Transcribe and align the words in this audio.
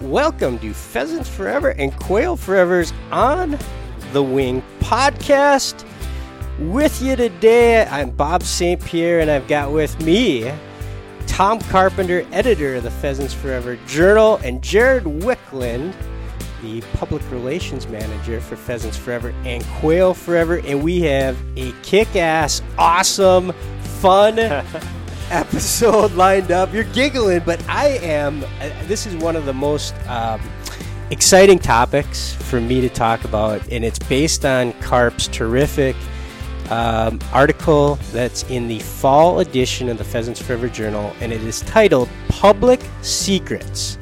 welcome 0.00 0.60
to 0.60 0.72
Pheasants 0.72 1.28
Forever 1.28 1.70
and 1.70 1.94
Quail 1.96 2.36
Forever's 2.36 2.92
On 3.10 3.58
the 4.12 4.22
Wing 4.22 4.62
podcast. 4.78 5.84
With 6.60 7.02
you 7.02 7.16
today, 7.16 7.84
I'm 7.84 8.10
Bob 8.10 8.44
St. 8.44 8.80
Pierre, 8.84 9.18
and 9.18 9.28
I've 9.28 9.48
got 9.48 9.72
with 9.72 10.00
me 10.00 10.52
Tom 11.26 11.58
Carpenter, 11.62 12.24
editor 12.30 12.76
of 12.76 12.84
the 12.84 12.92
Pheasants 12.92 13.34
Forever 13.34 13.76
Journal, 13.86 14.36
and 14.44 14.62
Jared 14.62 15.04
Wiklund, 15.04 15.94
the 16.62 16.80
public 16.92 17.28
relations 17.32 17.88
manager 17.88 18.40
for 18.40 18.54
Pheasants 18.54 18.96
Forever 18.96 19.34
and 19.44 19.64
Quail 19.80 20.14
Forever. 20.14 20.60
And 20.64 20.82
we 20.84 21.00
have 21.02 21.36
a 21.56 21.72
kick 21.82 22.14
ass, 22.14 22.62
awesome, 22.78 23.52
fun 23.82 24.36
episode 25.30 26.12
lined 26.12 26.50
up. 26.50 26.72
You're 26.72 26.84
giggling, 26.84 27.40
but 27.40 27.62
I 27.68 27.98
am. 27.98 28.44
Uh, 28.60 28.70
this 28.84 29.06
is 29.06 29.14
one 29.16 29.36
of 29.36 29.44
the 29.44 29.52
most 29.52 29.94
um, 30.08 30.40
exciting 31.10 31.58
topics 31.58 32.34
for 32.34 32.60
me 32.60 32.80
to 32.80 32.88
talk 32.88 33.24
about, 33.24 33.66
and 33.70 33.84
it's 33.84 33.98
based 33.98 34.44
on 34.44 34.72
Carp's 34.74 35.28
terrific 35.28 35.96
um, 36.70 37.18
article 37.32 37.96
that's 38.12 38.42
in 38.44 38.68
the 38.68 38.78
fall 38.80 39.40
edition 39.40 39.88
of 39.88 39.98
the 39.98 40.04
Pheasants 40.04 40.40
Forever 40.40 40.68
Journal, 40.68 41.14
and 41.20 41.32
it 41.32 41.42
is 41.42 41.60
titled 41.62 42.08
Public 42.28 42.80
Secrets 43.02 43.98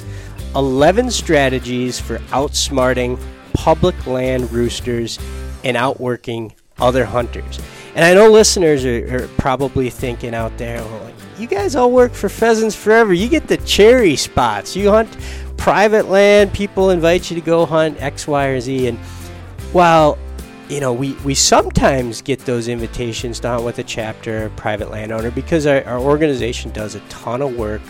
11 0.54 1.10
Strategies 1.10 2.00
for 2.00 2.18
Outsmarting 2.30 3.20
Public 3.52 4.06
Land 4.06 4.50
Roosters 4.52 5.18
and 5.64 5.76
Outworking 5.76 6.54
Other 6.78 7.04
Hunters. 7.04 7.60
And 7.94 8.04
I 8.04 8.14
know 8.14 8.30
listeners 8.30 8.84
are, 8.84 9.16
are 9.16 9.28
probably 9.38 9.90
thinking 9.90 10.34
out 10.34 10.56
there, 10.58 10.82
well, 10.82 11.12
you 11.38 11.46
guys 11.46 11.76
all 11.76 11.90
work 11.90 12.12
for 12.12 12.28
Pheasants 12.28 12.74
Forever. 12.74 13.12
You 13.12 13.28
get 13.28 13.46
the 13.48 13.58
cherry 13.58 14.16
spots. 14.16 14.74
You 14.76 14.90
hunt 14.90 15.16
private 15.56 16.08
land. 16.08 16.52
People 16.52 16.90
invite 16.90 17.30
you 17.30 17.34
to 17.36 17.42
go 17.42 17.66
hunt 17.66 18.00
X, 18.00 18.26
Y, 18.26 18.46
or 18.46 18.60
Z. 18.60 18.88
And 18.88 18.98
while 19.72 20.18
you 20.68 20.80
know, 20.80 20.92
we, 20.92 21.12
we 21.24 21.34
sometimes 21.34 22.22
get 22.22 22.40
those 22.40 22.68
invitations 22.68 23.40
to 23.40 23.48
hunt 23.48 23.64
with 23.64 23.78
a 23.78 23.84
chapter, 23.84 24.50
private 24.56 24.90
landowner, 24.90 25.30
because 25.30 25.66
our, 25.66 25.84
our 25.84 25.98
organization 25.98 26.72
does 26.72 26.94
a 26.94 27.00
ton 27.08 27.40
of 27.40 27.56
work, 27.56 27.80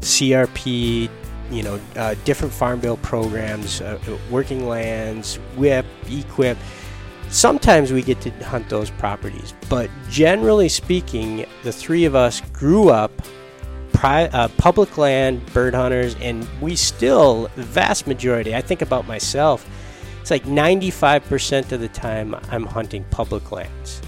CRP, 0.00 1.08
you 1.50 1.62
know, 1.62 1.80
uh, 1.96 2.14
different 2.24 2.54
farm 2.54 2.78
bill 2.78 2.98
programs, 2.98 3.80
uh, 3.80 3.98
working 4.30 4.68
lands, 4.68 5.36
WHIP, 5.56 5.86
EQIP. 6.04 6.56
Sometimes 7.30 7.92
we 7.92 8.02
get 8.02 8.20
to 8.22 8.30
hunt 8.44 8.68
those 8.68 8.90
properties, 8.90 9.54
but 9.68 9.88
generally 10.08 10.68
speaking, 10.68 11.46
the 11.62 11.72
three 11.72 12.04
of 12.04 12.14
us 12.14 12.40
grew 12.52 12.88
up 12.88 13.12
pri- 13.92 14.26
uh, 14.26 14.48
public 14.58 14.98
land 14.98 15.44
bird 15.52 15.74
hunters, 15.74 16.16
and 16.20 16.46
we 16.60 16.74
still, 16.74 17.48
the 17.54 17.62
vast 17.62 18.06
majority, 18.06 18.54
I 18.54 18.60
think 18.60 18.82
about 18.82 19.06
myself, 19.06 19.68
it's 20.20 20.30
like 20.30 20.44
95% 20.44 21.72
of 21.72 21.80
the 21.80 21.88
time 21.88 22.34
I'm 22.50 22.66
hunting 22.66 23.04
public 23.10 23.52
lands. 23.52 24.02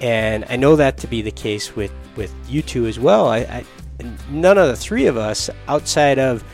And 0.00 0.44
I 0.48 0.56
know 0.56 0.76
that 0.76 0.98
to 0.98 1.06
be 1.06 1.22
the 1.22 1.30
case 1.30 1.76
with, 1.76 1.92
with 2.16 2.34
you 2.48 2.62
two 2.62 2.86
as 2.86 2.98
well. 2.98 3.28
I, 3.28 3.38
I 3.38 3.64
none 4.30 4.58
of 4.58 4.68
the 4.68 4.76
three 4.76 5.06
of 5.06 5.16
us 5.16 5.50
outside 5.68 6.18
of 6.18 6.44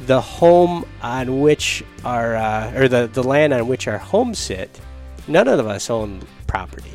the 0.00 0.20
home 0.20 0.84
on 1.02 1.40
which 1.40 1.84
our 2.04 2.36
uh, 2.36 2.72
or 2.74 2.88
the, 2.88 3.08
the 3.12 3.22
land 3.22 3.52
on 3.52 3.66
which 3.66 3.88
our 3.88 3.98
homes 3.98 4.38
sit, 4.38 4.80
none 5.28 5.48
of 5.48 5.66
us 5.66 5.90
own 5.90 6.20
property 6.46 6.92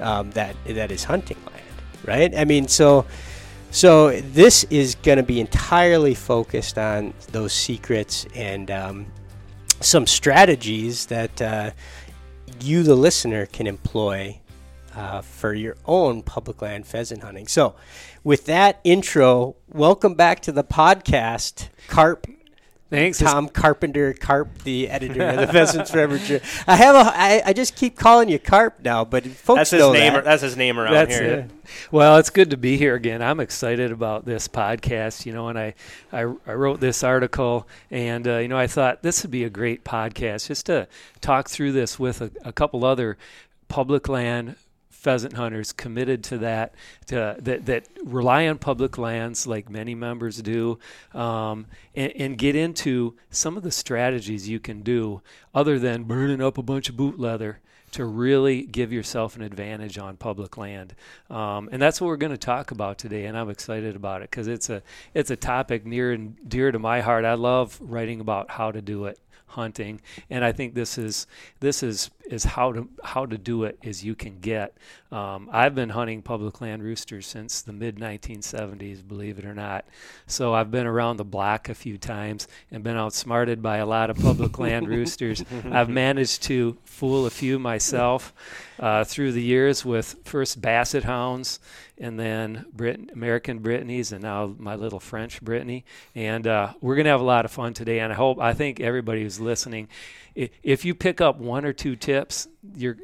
um, 0.00 0.30
that 0.32 0.56
that 0.66 0.90
is 0.90 1.04
hunting 1.04 1.38
land, 1.46 1.64
right? 2.04 2.36
I 2.36 2.44
mean, 2.44 2.68
so 2.68 3.06
so 3.70 4.20
this 4.20 4.64
is 4.64 4.94
going 4.94 5.18
to 5.18 5.22
be 5.22 5.40
entirely 5.40 6.14
focused 6.14 6.78
on 6.78 7.12
those 7.32 7.52
secrets 7.52 8.26
and 8.34 8.70
um, 8.70 9.06
some 9.80 10.06
strategies 10.06 11.06
that 11.06 11.42
uh, 11.42 11.70
you, 12.60 12.82
the 12.82 12.94
listener, 12.94 13.46
can 13.46 13.66
employ 13.66 14.40
uh, 14.94 15.20
for 15.20 15.52
your 15.52 15.76
own 15.84 16.22
public 16.22 16.62
land 16.62 16.86
pheasant 16.86 17.22
hunting. 17.22 17.46
So, 17.46 17.76
with 18.24 18.46
that 18.46 18.80
intro, 18.82 19.56
welcome 19.68 20.14
back 20.14 20.40
to 20.40 20.52
the 20.52 20.64
podcast, 20.64 21.68
Carp. 21.88 22.26
Thanks, 22.88 23.18
Tom 23.18 23.48
Carpenter, 23.48 24.12
Carp, 24.12 24.62
the 24.62 24.88
editor 24.88 25.20
of 25.28 25.38
the 25.38 25.48
Pheasants 25.48 25.90
Forever. 25.90 26.20
I 26.68 26.76
have 26.76 26.94
a, 26.94 27.12
I, 27.12 27.42
I 27.46 27.52
just 27.52 27.74
keep 27.74 27.96
calling 27.98 28.28
you 28.28 28.38
Carp 28.38 28.78
now, 28.84 29.04
but 29.04 29.26
folks 29.26 29.58
that's 29.58 29.70
his 29.72 29.80
know 29.80 29.92
name. 29.92 30.12
that. 30.12 30.24
That's 30.24 30.42
his 30.42 30.56
name 30.56 30.78
around 30.78 30.92
That's 30.92 31.18
here. 31.18 31.24
it. 31.24 31.50
Well, 31.90 32.16
it's 32.18 32.30
good 32.30 32.50
to 32.50 32.56
be 32.56 32.76
here 32.76 32.94
again. 32.94 33.22
I'm 33.22 33.40
excited 33.40 33.90
about 33.90 34.24
this 34.24 34.46
podcast, 34.46 35.26
you 35.26 35.32
know, 35.32 35.48
and 35.48 35.58
I, 35.58 35.74
I, 36.12 36.20
I 36.20 36.52
wrote 36.54 36.78
this 36.78 37.02
article 37.02 37.66
and, 37.90 38.26
uh, 38.28 38.38
you 38.38 38.46
know, 38.46 38.58
I 38.58 38.68
thought 38.68 39.02
this 39.02 39.24
would 39.24 39.32
be 39.32 39.42
a 39.42 39.50
great 39.50 39.84
podcast 39.84 40.46
just 40.46 40.66
to 40.66 40.86
talk 41.20 41.48
through 41.48 41.72
this 41.72 41.98
with 41.98 42.20
a, 42.20 42.30
a 42.44 42.52
couple 42.52 42.84
other 42.84 43.18
public 43.66 44.08
land 44.08 44.54
pheasant 45.06 45.34
hunters 45.34 45.72
committed 45.72 46.24
to 46.24 46.36
that, 46.36 46.74
to, 47.06 47.36
that, 47.38 47.64
that 47.64 47.86
rely 48.02 48.48
on 48.48 48.58
public 48.58 48.98
lands 48.98 49.46
like 49.46 49.70
many 49.70 49.94
members 49.94 50.42
do, 50.42 50.80
um, 51.14 51.64
and, 51.94 52.12
and 52.16 52.36
get 52.36 52.56
into 52.56 53.14
some 53.30 53.56
of 53.56 53.62
the 53.62 53.70
strategies 53.70 54.48
you 54.48 54.58
can 54.58 54.82
do 54.82 55.22
other 55.54 55.78
than 55.78 56.02
burning 56.02 56.42
up 56.42 56.58
a 56.58 56.62
bunch 56.62 56.88
of 56.88 56.96
boot 56.96 57.20
leather 57.20 57.60
to 57.92 58.04
really 58.04 58.62
give 58.62 58.92
yourself 58.92 59.36
an 59.36 59.42
advantage 59.42 59.96
on 59.96 60.16
public 60.16 60.56
land. 60.56 60.92
Um, 61.30 61.68
and 61.70 61.80
that's 61.80 62.00
what 62.00 62.08
we're 62.08 62.16
going 62.16 62.32
to 62.32 62.36
talk 62.36 62.72
about 62.72 62.98
today. 62.98 63.26
And 63.26 63.38
I'm 63.38 63.48
excited 63.48 63.94
about 63.94 64.22
it 64.22 64.30
because 64.32 64.48
it's 64.48 64.68
a 64.70 64.82
it's 65.14 65.30
a 65.30 65.36
topic 65.36 65.86
near 65.86 66.10
and 66.10 66.36
dear 66.48 66.72
to 66.72 66.80
my 66.80 67.00
heart. 67.00 67.24
I 67.24 67.34
love 67.34 67.78
writing 67.80 68.20
about 68.20 68.50
how 68.50 68.72
to 68.72 68.82
do 68.82 69.04
it 69.04 69.20
hunting. 69.46 70.00
And 70.30 70.44
i 70.44 70.52
think 70.52 70.74
this 70.74 70.98
is 70.98 71.26
this 71.60 71.82
is 71.82 72.10
is 72.26 72.44
how 72.44 72.72
to 72.72 72.88
how 73.04 73.24
to 73.24 73.38
do 73.38 73.64
it 73.64 73.78
as 73.84 74.04
you 74.04 74.14
can 74.14 74.40
get. 74.40 74.76
Um, 75.12 75.48
i've 75.52 75.74
been 75.74 75.90
hunting 75.90 76.22
public 76.22 76.60
land 76.60 76.82
roosters 76.82 77.26
since 77.26 77.62
the 77.62 77.72
mid 77.72 77.96
1970s 77.96 79.06
believe 79.06 79.38
it 79.38 79.44
or 79.44 79.54
not. 79.54 79.84
So 80.26 80.54
i've 80.54 80.70
been 80.70 80.86
around 80.86 81.16
the 81.16 81.24
block 81.24 81.68
a 81.68 81.74
few 81.74 81.98
times 81.98 82.48
and 82.70 82.82
been 82.82 82.96
outsmarted 82.96 83.62
by 83.62 83.78
a 83.78 83.86
lot 83.86 84.10
of 84.10 84.18
public 84.18 84.58
land 84.66 84.88
roosters. 84.88 85.44
I've 85.70 85.88
managed 85.88 86.42
to 86.44 86.76
fool 86.84 87.26
a 87.26 87.30
few 87.30 87.58
myself 87.58 88.32
uh, 88.78 89.04
through 89.04 89.32
the 89.32 89.42
years 89.42 89.84
with 89.84 90.16
first 90.24 90.60
basset 90.60 91.04
hounds 91.04 91.60
and 91.98 92.18
then 92.18 92.66
Brit- 92.72 93.10
American 93.12 93.60
Brittany's, 93.60 94.12
and 94.12 94.22
now 94.22 94.54
my 94.58 94.74
little 94.74 95.00
French 95.00 95.40
Brittany. 95.40 95.84
And 96.14 96.46
uh, 96.46 96.74
we're 96.80 96.94
going 96.96 97.04
to 97.04 97.10
have 97.10 97.20
a 97.20 97.24
lot 97.24 97.44
of 97.44 97.50
fun 97.50 97.74
today. 97.74 98.00
And 98.00 98.12
I 98.12 98.16
hope, 98.16 98.38
I 98.38 98.52
think 98.52 98.80
everybody 98.80 99.22
who's 99.22 99.40
listening, 99.40 99.88
if 100.34 100.84
you 100.84 100.94
pick 100.94 101.20
up 101.20 101.38
one 101.38 101.64
or 101.64 101.72
two 101.72 101.96
tips, 101.96 102.48
you're 102.74 102.96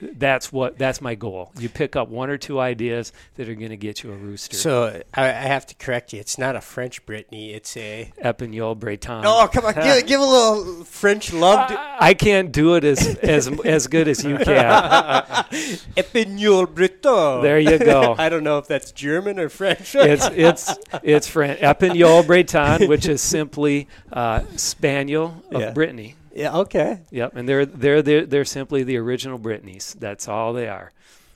that's 0.00 0.52
what 0.52 0.78
that's 0.78 1.00
my 1.00 1.14
goal. 1.14 1.52
You 1.58 1.68
pick 1.68 1.96
up 1.96 2.08
one 2.08 2.30
or 2.30 2.38
two 2.38 2.58
ideas 2.60 3.12
that 3.36 3.48
are 3.48 3.54
going 3.54 3.70
to 3.70 3.76
get 3.76 4.02
you 4.02 4.12
a 4.12 4.16
rooster. 4.16 4.56
So 4.56 5.02
I, 5.14 5.24
I 5.24 5.32
have 5.32 5.66
to 5.66 5.74
correct 5.74 6.12
you. 6.12 6.20
It's 6.20 6.38
not 6.38 6.56
a 6.56 6.60
French 6.60 7.04
Brittany. 7.06 7.52
It's 7.52 7.76
a. 7.76 8.12
Epagneul 8.24 8.78
Breton. 8.78 9.24
Oh 9.26 9.48
come 9.52 9.64
on! 9.66 9.74
give, 9.74 10.06
give 10.06 10.20
a 10.20 10.24
little 10.24 10.84
French 10.84 11.32
love. 11.32 11.68
To, 11.68 11.78
I, 11.78 11.96
I 12.00 12.14
can't 12.14 12.52
do 12.52 12.74
it 12.74 12.84
as 12.84 13.16
as 13.18 13.48
as 13.64 13.86
good 13.86 14.08
as 14.08 14.24
you 14.24 14.36
can. 14.36 14.44
Epagneul 15.96 16.72
Breton. 16.74 17.42
There 17.42 17.58
you 17.58 17.78
go. 17.78 18.14
I 18.18 18.28
don't 18.28 18.44
know 18.44 18.58
if 18.58 18.66
that's 18.66 18.92
German 18.92 19.38
or 19.38 19.48
French. 19.48 19.94
it's 19.94 20.26
it's 20.32 20.74
it's 21.02 21.28
French 21.28 21.60
Epagneul 21.60 22.26
Breton, 22.26 22.88
which 22.88 23.06
is 23.06 23.20
simply 23.20 23.88
uh, 24.12 24.42
Spaniel 24.56 25.42
of 25.50 25.60
Yeah. 25.60 25.70
Brittany. 25.72 26.14
Yeah. 26.34 26.56
Okay. 26.58 27.00
Yep, 27.10 27.36
and 27.36 27.48
they're 27.48 27.66
they're 27.66 28.02
they're, 28.02 28.26
they're 28.26 28.44
simply 28.44 28.82
the 28.82 28.96
original 28.96 29.38
Brittanys. 29.38 29.98
That's 29.98 30.28
all 30.28 30.52
they 30.52 30.68
are, 30.68 30.92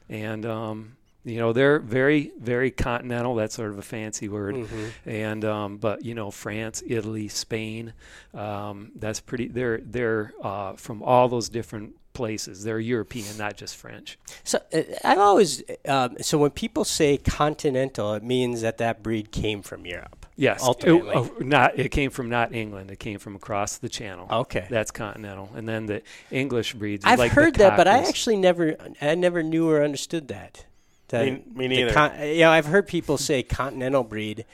and 0.08 0.44
um, 0.46 0.96
you 1.24 1.38
know 1.38 1.52
they're 1.52 1.78
very 1.78 2.32
very 2.40 2.70
continental. 2.70 3.34
That's 3.34 3.54
sort 3.54 3.70
of 3.70 3.78
a 3.78 3.82
fancy 3.82 4.28
word, 4.28 4.54
Mm-hmm. 4.54 5.08
and 5.10 5.44
um, 5.44 5.76
but 5.78 6.04
you 6.04 6.14
know 6.14 6.30
France, 6.30 6.82
Italy, 6.86 7.28
Spain. 7.28 7.92
Um, 8.32 8.92
that's 8.96 9.20
pretty. 9.20 9.48
They're 9.48 9.78
they're 9.78 10.32
uh, 10.42 10.74
from 10.74 11.02
all 11.02 11.28
those 11.28 11.48
different 11.48 11.94
places. 12.12 12.62
They're 12.62 12.78
European, 12.78 13.36
not 13.36 13.56
just 13.56 13.74
French. 13.76 14.18
So 14.44 14.60
uh, 14.72 14.82
I've 15.02 15.18
always 15.18 15.62
um, 15.88 16.16
so 16.20 16.38
when 16.38 16.52
people 16.52 16.84
say 16.84 17.16
continental, 17.16 18.14
it 18.14 18.22
means 18.22 18.60
that 18.60 18.78
that 18.78 19.02
breed 19.02 19.32
came 19.32 19.62
from 19.62 19.84
Europe. 19.86 20.23
Yes, 20.36 20.62
it, 20.62 20.66
Ultimately. 20.66 21.12
oh, 21.14 21.32
not 21.40 21.78
it 21.78 21.90
came 21.90 22.10
from 22.10 22.28
not 22.28 22.52
England. 22.52 22.90
It 22.90 22.98
came 22.98 23.18
from 23.20 23.36
across 23.36 23.78
the 23.78 23.88
Channel. 23.88 24.26
Okay. 24.30 24.66
that's 24.68 24.90
continental, 24.90 25.48
and 25.54 25.68
then 25.68 25.86
the 25.86 26.02
English 26.30 26.74
breeds. 26.74 27.04
I've 27.04 27.20
like 27.20 27.30
heard 27.32 27.54
that, 27.56 27.76
but 27.76 27.86
I 27.86 27.98
actually 27.98 28.36
never, 28.36 28.76
I 29.00 29.14
never 29.14 29.42
knew 29.42 29.70
or 29.70 29.82
understood 29.84 30.28
that. 30.28 30.66
That 31.08 31.24
Me- 31.26 31.42
me 31.54 31.68
neither. 31.68 31.92
Con- 31.92 32.18
you 32.20 32.40
know, 32.40 32.50
I've 32.50 32.66
heard 32.66 32.88
people 32.88 33.16
say 33.16 33.42
continental 33.44 34.02
breed, 34.02 34.44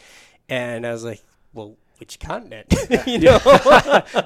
and 0.49 0.87
I 0.87 0.93
was 0.93 1.05
like, 1.05 1.23
well, 1.55 1.77
which 2.01 2.19
continent? 2.19 2.67
you 3.07 3.19
know, 3.19 3.39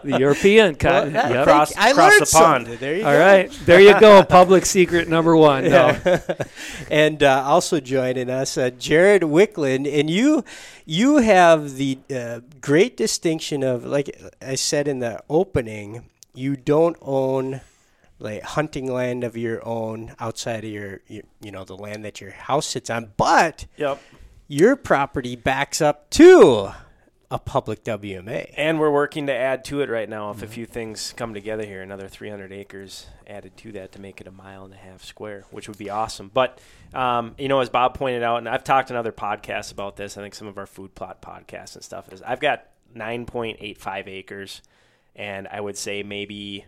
the 0.05 0.17
European 0.19 0.77
continent. 0.77 1.15
Well, 1.25 1.33
Yep. 1.35 1.45
Cross- 1.45 1.77
I 1.77 1.93
cross 1.93 2.11
learned 2.13 2.23
the 2.27 2.31
pond. 2.33 2.67
something. 2.67 2.79
There 2.79 2.97
you 2.97 3.05
All 3.05 3.13
go. 3.13 3.19
right, 3.19 3.51
there 3.67 3.81
you 3.81 3.99
go. 4.01 4.23
Public 4.23 4.65
secret 4.65 5.09
number 5.09 5.37
one. 5.37 5.65
No. 5.65 5.97
and 6.91 7.23
uh, 7.23 7.43
also 7.45 7.81
joining 7.81 8.31
us, 8.31 8.57
uh, 8.57 8.71
Jared 8.71 9.23
Wiklund, 9.23 9.93
and 9.93 10.09
you, 10.09 10.45
you 10.87 11.17
have 11.19 11.75
the 11.77 11.99
uh, 12.15 12.41
great 12.61 12.97
distinction 12.97 13.63
of, 13.63 13.85
like 13.85 14.17
I 14.41 14.55
said 14.55 14.87
in 14.89 15.01
the 15.01 15.21
opening, 15.29 16.09
you 16.35 16.57
don't 16.57 16.97
own 17.03 17.61
like 18.21 18.43
hunting 18.43 18.91
land 18.91 19.25
of 19.25 19.37
your 19.37 19.67
own 19.67 20.15
outside 20.21 20.65
of 20.65 20.71
your, 20.71 21.01
your 21.09 21.25
you 21.43 21.51
know, 21.51 21.65
the 21.65 21.77
land 21.77 22.05
that 22.05 22.21
your 22.21 22.31
house 22.31 22.67
sits 22.67 22.89
on, 22.89 23.11
but 23.17 23.67
Yep. 23.77 24.01
your 24.47 24.77
property 24.77 25.35
backs 25.35 25.81
up 25.83 26.09
to 26.11 26.71
a 27.35 27.39
public 27.39 27.83
WMA. 27.83 28.55
And 28.57 28.79
we're 28.79 28.93
working 28.93 29.27
to 29.27 29.35
add 29.35 29.65
to 29.65 29.81
it 29.81 29.91
right 29.91 30.09
now. 30.09 30.31
If 30.31 30.37
a 30.37 30.45
Mm-hmm. 30.45 30.53
few 30.55 30.67
things 30.67 31.13
come 31.17 31.35
together 31.35 31.65
here, 31.67 31.83
another 31.83 32.07
300 32.07 32.53
acres 32.53 33.09
added 33.27 33.57
to 33.57 33.73
that 33.73 33.91
to 33.93 34.01
make 34.01 34.21
it 34.21 34.29
a 34.29 34.31
mile 34.31 34.65
and 34.65 34.73
a 34.73 34.77
half 34.77 35.03
square, 35.03 35.45
which 35.51 35.67
would 35.67 35.77
be 35.77 35.91
awesome. 35.91 36.31
But 36.33 36.61
um, 36.95 37.35
you 37.37 37.49
know, 37.49 37.59
as 37.59 37.69
Bob 37.71 37.95
pointed 37.99 38.23
out, 38.23 38.37
and 38.39 38.49
I've 38.49 38.63
talked 38.63 38.91
in 38.91 38.97
other 38.97 39.11
podcasts 39.11 39.73
about 39.73 39.97
this. 39.97 40.17
I 40.17 40.23
think 40.23 40.35
some 40.37 40.47
of 40.47 40.57
our 40.59 40.67
food 40.67 40.95
plot 40.95 41.21
podcasts 41.21 41.75
and 41.75 41.83
stuff 41.83 42.13
is 42.13 42.23
I've 42.23 42.39
got 42.39 42.67
9.85 42.97 44.07
acres, 44.07 44.63
and 45.17 45.49
I 45.49 45.61
would 45.61 45.77
say 45.77 46.05
maybe 46.05 46.67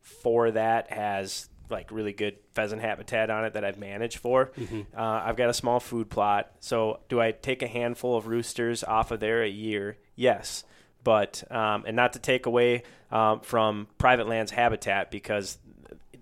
for 0.00 0.52
that 0.52 0.92
has 0.92 1.48
like 1.70 1.90
really 1.90 2.12
good 2.12 2.36
pheasant 2.52 2.82
habitat 2.82 3.30
on 3.30 3.44
it 3.44 3.54
that 3.54 3.64
I've 3.64 3.78
managed 3.78 4.18
for. 4.18 4.50
Uh, 4.96 5.22
I've 5.24 5.36
got 5.36 5.50
a 5.50 5.54
small 5.54 5.80
food 5.80 6.10
plot. 6.10 6.50
So 6.60 7.00
do 7.08 7.20
I 7.20 7.32
take 7.32 7.62
a 7.62 7.66
handful 7.66 8.16
of 8.16 8.26
roosters 8.26 8.84
off 8.84 9.10
of 9.10 9.20
there 9.20 9.42
a 9.42 9.48
year? 9.48 9.96
Yes. 10.16 10.64
But, 11.02 11.44
um, 11.50 11.84
and 11.86 11.96
not 11.96 12.14
to 12.14 12.18
take 12.18 12.46
away 12.46 12.82
um, 13.10 13.40
from 13.40 13.88
private 13.98 14.26
lands 14.28 14.50
habitat 14.50 15.10
because 15.10 15.58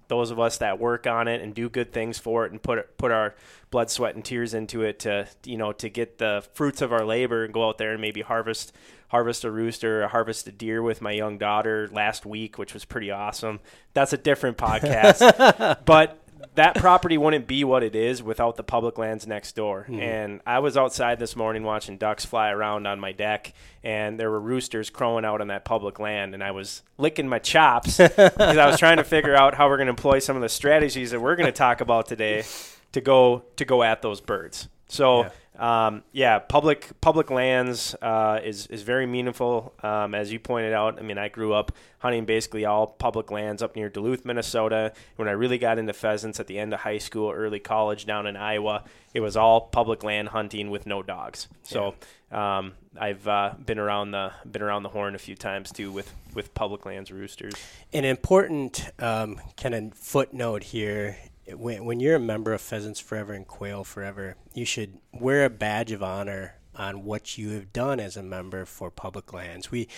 those 0.08 0.30
of 0.30 0.38
us 0.38 0.58
that 0.58 0.78
work 0.78 1.06
on 1.06 1.26
it 1.26 1.40
and 1.40 1.54
do 1.54 1.70
good 1.70 1.90
things 1.90 2.18
for 2.18 2.44
it 2.44 2.52
and 2.52 2.62
put 2.62 2.98
put 2.98 3.10
our 3.10 3.34
blood, 3.70 3.90
sweat, 3.90 4.14
and 4.14 4.22
tears 4.22 4.52
into 4.52 4.82
it 4.82 4.98
to 4.98 5.26
you 5.44 5.56
know 5.56 5.72
to 5.72 5.88
get 5.88 6.18
the 6.18 6.44
fruits 6.52 6.82
of 6.82 6.92
our 6.92 7.04
labor 7.06 7.44
and 7.44 7.54
go 7.54 7.66
out 7.66 7.78
there 7.78 7.92
and 7.92 8.00
maybe 8.02 8.20
harvest 8.20 8.74
harvest 9.12 9.44
a 9.44 9.50
rooster 9.50 10.08
harvest 10.08 10.48
a 10.48 10.52
deer 10.52 10.82
with 10.82 11.02
my 11.02 11.12
young 11.12 11.36
daughter 11.36 11.86
last 11.92 12.24
week, 12.24 12.56
which 12.56 12.72
was 12.72 12.86
pretty 12.86 13.10
awesome. 13.10 13.60
That's 13.92 14.14
a 14.14 14.16
different 14.16 14.56
podcast, 14.56 15.84
but 15.84 16.18
that 16.54 16.76
property 16.76 17.18
wouldn't 17.18 17.46
be 17.46 17.62
what 17.62 17.82
it 17.82 17.94
is 17.94 18.22
without 18.22 18.56
the 18.56 18.62
public 18.62 18.96
lands 18.96 19.26
next 19.26 19.54
door. 19.54 19.84
Hmm. 19.84 20.00
And 20.00 20.40
I 20.46 20.60
was 20.60 20.78
outside 20.78 21.18
this 21.18 21.36
morning 21.36 21.62
watching 21.62 21.98
ducks 21.98 22.24
fly 22.24 22.48
around 22.48 22.86
on 22.86 23.00
my 23.00 23.12
deck, 23.12 23.52
and 23.84 24.18
there 24.18 24.30
were 24.30 24.40
roosters 24.40 24.88
crowing 24.88 25.26
out 25.26 25.42
on 25.42 25.48
that 25.48 25.66
public 25.66 25.98
land, 25.98 26.32
and 26.32 26.42
I 26.42 26.52
was 26.52 26.82
licking 26.96 27.28
my 27.28 27.38
chops 27.38 27.98
because 27.98 28.38
I 28.38 28.66
was 28.66 28.78
trying 28.78 28.96
to 28.96 29.04
figure 29.04 29.36
out 29.36 29.54
how 29.54 29.68
we're 29.68 29.76
going 29.76 29.88
to 29.88 29.92
employ 29.92 30.20
some 30.20 30.36
of 30.36 30.42
the 30.42 30.48
strategies 30.48 31.10
that 31.10 31.20
we're 31.20 31.36
going 31.36 31.46
to 31.46 31.52
talk 31.52 31.82
about 31.82 32.06
today 32.06 32.44
to 32.92 33.02
go 33.02 33.44
to 33.56 33.66
go 33.66 33.82
at 33.82 34.00
those 34.00 34.22
birds. 34.22 34.68
So. 34.88 35.26
Um, 35.58 36.02
yeah, 36.12 36.38
public 36.38 36.90
public 37.00 37.30
lands 37.30 37.94
uh, 38.00 38.40
is 38.42 38.66
is 38.68 38.82
very 38.82 39.06
meaningful. 39.06 39.74
Um, 39.82 40.14
as 40.14 40.32
you 40.32 40.38
pointed 40.38 40.72
out, 40.72 40.98
I 40.98 41.02
mean, 41.02 41.18
I 41.18 41.28
grew 41.28 41.52
up 41.52 41.72
hunting 41.98 42.24
basically 42.24 42.64
all 42.64 42.86
public 42.86 43.30
lands 43.30 43.62
up 43.62 43.76
near 43.76 43.88
Duluth, 43.90 44.24
Minnesota. 44.24 44.92
When 45.16 45.28
I 45.28 45.32
really 45.32 45.58
got 45.58 45.78
into 45.78 45.92
pheasants 45.92 46.40
at 46.40 46.46
the 46.46 46.58
end 46.58 46.72
of 46.72 46.80
high 46.80 46.98
school, 46.98 47.30
early 47.30 47.60
college 47.60 48.06
down 48.06 48.26
in 48.26 48.36
Iowa, 48.36 48.84
it 49.12 49.20
was 49.20 49.36
all 49.36 49.60
public 49.60 50.02
land 50.02 50.28
hunting 50.28 50.70
with 50.70 50.86
no 50.86 51.02
dogs. 51.02 51.48
So 51.62 51.94
um, 52.30 52.72
I've 52.98 53.28
uh, 53.28 53.54
been 53.64 53.78
around 53.78 54.12
the 54.12 54.32
been 54.50 54.62
around 54.62 54.84
the 54.84 54.88
horn 54.88 55.14
a 55.14 55.18
few 55.18 55.34
times 55.34 55.70
too 55.70 55.92
with 55.92 56.14
with 56.34 56.54
public 56.54 56.86
lands 56.86 57.10
roosters. 57.10 57.52
An 57.92 58.06
important 58.06 58.90
um, 58.98 59.38
kind 59.58 59.74
of 59.74 59.92
footnote 59.94 60.62
here 60.62 61.18
when, 61.54 61.84
when 61.84 62.00
you're 62.00 62.16
a 62.16 62.20
member 62.20 62.52
of 62.52 62.60
Pheasants 62.60 63.00
Forever 63.00 63.32
and 63.32 63.46
Quail 63.46 63.84
Forever, 63.84 64.36
you 64.54 64.64
should 64.64 64.98
wear 65.12 65.44
a 65.44 65.50
badge 65.50 65.92
of 65.92 66.02
honor 66.02 66.54
on 66.74 67.04
what 67.04 67.36
you 67.36 67.50
have 67.50 67.72
done 67.72 68.00
as 68.00 68.16
a 68.16 68.22
member 68.22 68.64
for 68.64 68.90
public 68.90 69.32
lands. 69.32 69.70
We 69.70 69.88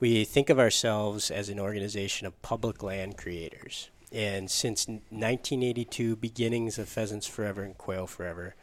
we 0.00 0.24
think 0.24 0.50
of 0.50 0.58
ourselves 0.58 1.30
as 1.30 1.48
an 1.48 1.60
organization 1.60 2.26
of 2.26 2.40
public 2.42 2.82
land 2.82 3.16
creators. 3.16 3.90
And 4.12 4.50
since 4.50 4.86
1982, 4.86 6.16
beginnings 6.16 6.78
of 6.78 6.88
Pheasants 6.88 7.26
Forever 7.26 7.62
and 7.62 7.76
Quail 7.76 8.06
Forever, 8.06 8.54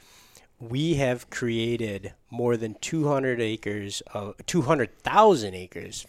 we 0.59 0.95
have 0.95 1.29
created 1.29 2.13
more 2.29 2.55
than 2.55 2.75
200 2.75 3.41
acres 3.41 4.01
of 4.13 4.35
200,000 4.45 5.53
acres. 5.53 6.07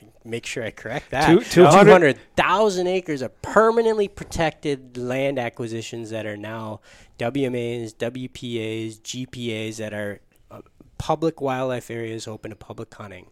Po- 0.00 0.06
Make 0.24 0.46
sure 0.46 0.64
I 0.64 0.70
correct 0.70 1.10
that. 1.10 1.26
Two- 1.28 1.40
200,000 1.44 2.86
acres 2.86 3.22
of 3.22 3.40
permanently 3.42 4.08
protected 4.08 4.96
land 4.96 5.38
acquisitions 5.38 6.10
that 6.10 6.26
are 6.26 6.36
now 6.36 6.80
WMAs, 7.18 7.94
WPAs, 7.94 9.00
GPAs 9.00 9.76
that 9.76 9.92
are 9.94 10.20
uh, 10.50 10.60
public 10.98 11.40
wildlife 11.40 11.90
areas 11.90 12.26
open 12.28 12.50
to 12.50 12.56
public 12.56 12.92
hunting. 12.94 13.26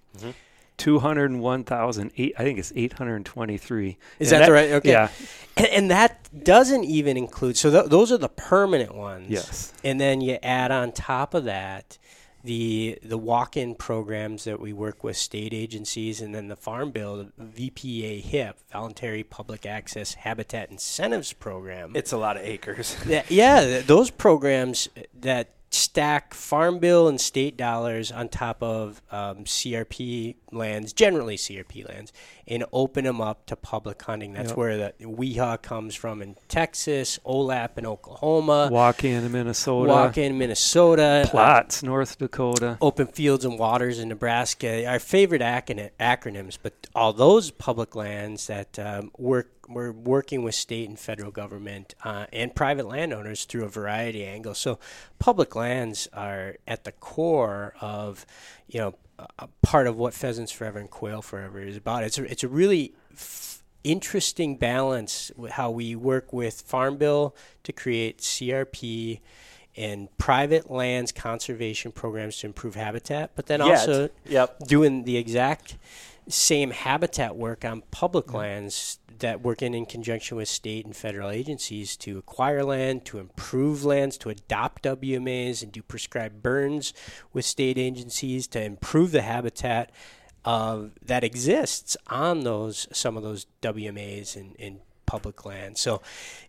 Two 0.76 1.00
hundred 1.00 1.31
and 1.32 1.41
one 1.41 1.65
thousand 1.65 2.12
eight. 2.19 2.35
I 2.38 2.44
think 2.44 2.56
it's 2.61 2.73
eight 2.76 2.93
hundred 2.93 3.17
and 3.17 3.26
twenty-three. 3.26 3.99
Is 4.21 4.31
And 4.32 4.43
that, 4.43 4.47
the 4.47 4.53
right? 4.53 4.71
Okay. 4.75 4.91
Yeah. 4.93 5.09
And, 5.56 5.67
and 5.67 5.91
that 5.91 6.29
doesn't 6.44 6.85
even 6.85 7.17
include. 7.17 7.56
So 7.56 7.69
th- 7.69 7.87
those 7.91 8.12
are 8.12 8.17
the 8.17 8.29
permanent 8.29 8.94
ones. 8.94 9.26
Yes. 9.29 9.73
And 9.82 10.00
then 10.00 10.21
you 10.21 10.38
add 10.41 10.71
on 10.71 10.93
top 10.93 11.35
of 11.35 11.44
that 11.47 11.99
the 12.44 12.99
the 13.02 13.19
walk-in 13.19 13.75
programs 13.75 14.44
that 14.44 14.61
we 14.61 14.73
work 14.73 15.02
with 15.02 15.17
state 15.17 15.52
agencies, 15.52 16.20
and 16.20 16.35
then 16.35 16.49
the 16.49 16.56
Farm 16.56 16.90
Bill, 16.90 17.29
the 17.37 17.70
VPA 17.70 18.20
HIP, 18.23 18.58
Voluntary 18.73 19.25
Public 19.25 19.67
Access 19.67 20.14
Habitat 20.14 20.70
Incentives 20.70 21.32
Program. 21.32 21.93
It's 21.94 22.12
a 22.12 22.17
lot 22.19 22.37
of 22.37 22.43
acres. 22.44 22.96
That- 23.06 23.31
yeah, 23.31 23.81
those 23.81 24.11
programs 24.11 24.88
that 25.20 25.49
stack 25.70 26.32
farm 26.32 26.79
bill 26.79 27.09
and 27.09 27.20
state 27.20 27.56
dollars 27.56 28.11
on 28.11 28.29
top 28.29 28.62
of 28.62 29.03
um, 29.11 29.44
CRP 29.44 30.37
lands, 30.50 30.93
generally 30.93 31.37
CRP 31.37 31.87
lands, 31.88 32.12
and 32.47 32.65
open 32.73 33.05
them 33.05 33.20
up 33.20 33.44
to 33.47 33.56
public 33.56 34.00
hunting. 34.03 34.32
That's 34.32 34.49
Yep. 34.50 34.56
where 34.56 34.76
the 34.79 34.94
WIHA 35.06 35.61
comes 35.62 35.94
from 35.94 36.23
in 36.23 36.37
Texas, 36.49 37.19
OLAP 37.26 37.76
in 37.76 37.85
Oklahoma, 37.87 38.69
Walk 38.73 39.05
in 39.05 39.31
Minnesota. 39.31 39.88
Walk 39.91 40.17
in 40.17 40.38
Minnesota, 40.38 41.25
uh, 41.26 41.29
Plots, 41.29 41.82
North 41.82 42.19
Dakota. 42.19 42.79
Open 42.81 43.06
Fields 43.06 43.44
and 43.44 43.59
Waters 43.59 43.99
in 43.99 44.09
Nebraska, 44.09 44.87
our 44.87 44.99
favorite 44.99 45.43
acronyms, 45.43 46.59
but 46.62 46.87
all 46.94 47.12
those 47.12 47.50
public 47.50 47.94
lands 47.94 48.47
that 48.47 48.79
um, 48.79 49.11
work, 49.19 49.50
we're 49.69 49.93
working 49.93 50.43
with 50.43 50.55
state 50.55 50.88
and 50.88 50.99
federal 50.99 51.31
government 51.31 51.94
uh, 52.05 52.26
and 52.32 52.55
private 52.55 52.88
landowners 52.88 53.44
through 53.44 53.65
a 53.65 53.69
variety 53.69 54.23
of 54.23 54.29
angles. 54.31 54.59
So, 54.59 54.79
public 55.19 55.55
lands 55.55 56.09
are 56.12 56.56
at 56.67 56.85
the 56.85 56.93
core 56.93 57.75
of, 57.81 58.25
you 58.69 58.81
know, 58.81 58.94
part 59.62 59.87
of 59.87 59.97
what 59.97 60.15
Pheasants 60.15 60.53
Forever 60.53 60.79
and 60.79 60.91
Quail 60.91 61.23
Forever 61.23 61.61
is 61.61 61.76
about. 61.76 62.04
It's 62.04 62.19
a, 62.19 62.25
it's 62.31 62.45
a 62.45 62.49
really 62.49 62.95
f- 63.12 63.62
interesting 63.85 64.57
balance 64.57 65.31
with 65.37 65.52
how 65.52 65.71
we 65.71 65.95
work 65.97 66.33
with 66.33 66.61
Farm 66.62 66.97
Bill 66.97 67.35
to 67.64 67.73
create 67.73 68.19
CRP 68.19 69.21
and 69.76 70.09
private 70.19 70.71
lands 70.71 71.12
conservation 71.12 71.93
programs 71.93 72.38
to 72.38 72.47
improve 72.49 72.75
habitat, 72.75 73.31
but 73.37 73.47
then 73.47 73.61
Yet. 73.61 73.71
also 73.78 74.09
Yep. 74.26 74.66
doing 74.66 75.04
the 75.04 75.16
exact 75.16 75.76
same 76.28 76.71
habitat 76.73 77.37
work 77.37 77.64
on 77.64 77.83
public 77.90 78.33
lands 78.35 78.99
that 79.21 79.43
working 79.43 79.75
in 79.75 79.87
conjunction 79.87 80.37
with 80.37 80.49
state 80.49 80.85
and 80.85 80.97
federal 80.97 81.31
agencies 81.31 81.97
to 81.99 82.19
acquire 82.19 82.65
land, 82.65 83.05
to 83.07 83.19
improve 83.19 83.85
lands, 83.85 84.17
to 84.19 84.31
adopt 84.31 84.85
WMAs 84.85 85.63
and 85.63 85.73
do 85.73 85.83
prescribed 85.83 86.43
burns 86.43 86.93
with 87.33 87.45
state 87.45 87.79
agencies 87.79 88.47
to 88.49 88.63
improve 88.63 89.13
the 89.13 89.23
habitat 89.23 89.91
uh, 90.45 90.85
that 91.05 91.25
exists 91.25 91.97
on 92.07 92.41
those 92.41 92.89
some 92.93 93.17
of 93.17 93.23
those 93.23 93.47
WMAs 93.63 94.37
in, 94.37 94.55
in 94.59 94.81
public 95.05 95.45
land. 95.45 95.77
So 95.79 96.01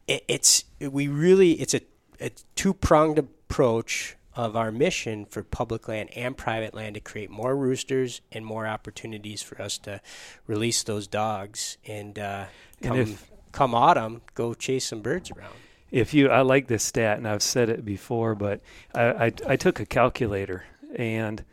it, 0.07 0.23
it's 0.27 0.65
we 0.79 1.07
really 1.07 1.53
it's 1.53 1.73
a, 1.73 1.81
a 2.21 2.31
two 2.55 2.73
pronged 2.73 3.17
approach 3.17 4.15
of 4.45 4.55
our 4.55 4.71
mission 4.71 5.25
for 5.25 5.43
public 5.43 5.87
land 5.89 6.09
and 6.15 6.37
private 6.37 6.73
land 6.73 6.95
to 6.95 7.01
create 7.01 7.29
more 7.29 7.55
roosters 7.57 8.21
and 8.31 8.45
more 8.45 8.65
opportunities 8.65 9.41
for 9.41 9.61
us 9.61 9.77
to 9.77 9.99
release 10.47 10.81
those 10.83 11.07
dogs 11.07 11.77
and, 11.85 12.17
uh, 12.17 12.45
And 12.81 12.87
come, 12.89 12.97
if- 12.97 13.31
come 13.51 13.75
autumn 13.75 14.21
go 14.35 14.53
chase 14.53 14.85
some 14.85 15.01
birds 15.01 15.29
around. 15.31 15.55
If 15.91 16.13
you, 16.13 16.29
I 16.29 16.41
like 16.41 16.67
this 16.67 16.83
stat, 16.83 17.17
and 17.17 17.27
I've 17.27 17.41
said 17.41 17.67
it 17.67 17.83
before, 17.83 18.33
but 18.35 18.61
I, 18.93 19.25
I, 19.25 19.33
I 19.47 19.55
took 19.57 19.79
a 19.79 19.85
calculator, 19.85 20.63
and 20.95 21.43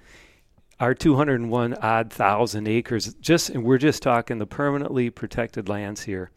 our 0.78 0.94
201 0.94 1.74
odd 1.74 2.12
thousand 2.12 2.68
acres, 2.68 3.14
just 3.14 3.48
and 3.50 3.64
we're 3.64 3.78
just 3.78 4.02
talking 4.02 4.38
the 4.38 4.46
permanently 4.46 5.10
protected 5.10 5.68
lands 5.68 6.02
here. 6.02 6.30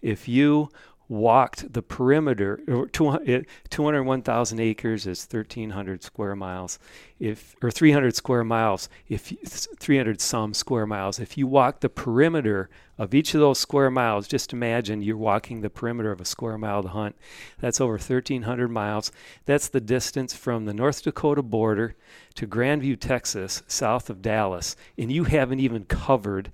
If 0.00 0.28
you 0.28 0.70
walked 1.10 1.72
the 1.72 1.82
perimeter, 1.82 2.60
201,000 2.92 4.60
acres 4.60 5.08
is 5.08 5.26
1,300 5.28 6.04
square 6.04 6.36
miles, 6.36 6.78
if 7.18 7.56
or 7.60 7.72
300 7.72 8.14
square 8.14 8.44
miles, 8.44 8.88
if 9.08 9.32
300 9.80 10.20
some 10.20 10.54
square 10.54 10.86
miles. 10.86 11.18
If 11.18 11.36
you 11.36 11.48
walk 11.48 11.80
the 11.80 11.88
perimeter 11.88 12.70
of 12.96 13.12
each 13.12 13.34
of 13.34 13.40
those 13.40 13.58
square 13.58 13.90
miles, 13.90 14.28
just 14.28 14.52
imagine 14.52 15.02
you're 15.02 15.16
walking 15.16 15.62
the 15.62 15.68
perimeter 15.68 16.12
of 16.12 16.20
a 16.20 16.24
square 16.24 16.56
mile 16.56 16.84
to 16.84 16.88
hunt. 16.88 17.16
That's 17.58 17.80
over 17.80 17.94
1,300 17.94 18.68
miles. 18.68 19.10
That's 19.46 19.66
the 19.66 19.80
distance 19.80 20.32
from 20.32 20.64
the 20.64 20.74
North 20.74 21.02
Dakota 21.02 21.42
border 21.42 21.96
to 22.36 22.46
Grandview, 22.46 23.00
Texas, 23.00 23.64
south 23.66 24.10
of 24.10 24.22
Dallas, 24.22 24.76
and 24.96 25.10
you 25.10 25.24
haven't 25.24 25.58
even 25.58 25.86
covered 25.86 26.52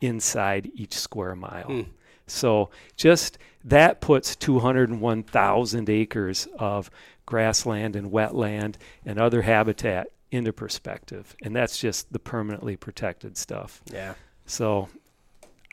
inside 0.00 0.70
each 0.76 0.94
square 0.94 1.34
mile. 1.34 1.64
Hmm. 1.64 1.82
So 2.28 2.70
just 2.96 3.38
that 3.66 4.00
puts 4.00 4.36
201,000 4.36 5.90
acres 5.90 6.48
of 6.58 6.90
grassland 7.26 7.96
and 7.96 8.12
wetland 8.12 8.76
and 9.04 9.18
other 9.18 9.42
habitat 9.42 10.08
into 10.30 10.52
perspective. 10.52 11.34
And 11.42 11.54
that's 11.54 11.78
just 11.78 12.12
the 12.12 12.18
permanently 12.18 12.76
protected 12.76 13.36
stuff. 13.36 13.82
Yeah. 13.92 14.14
So 14.46 14.88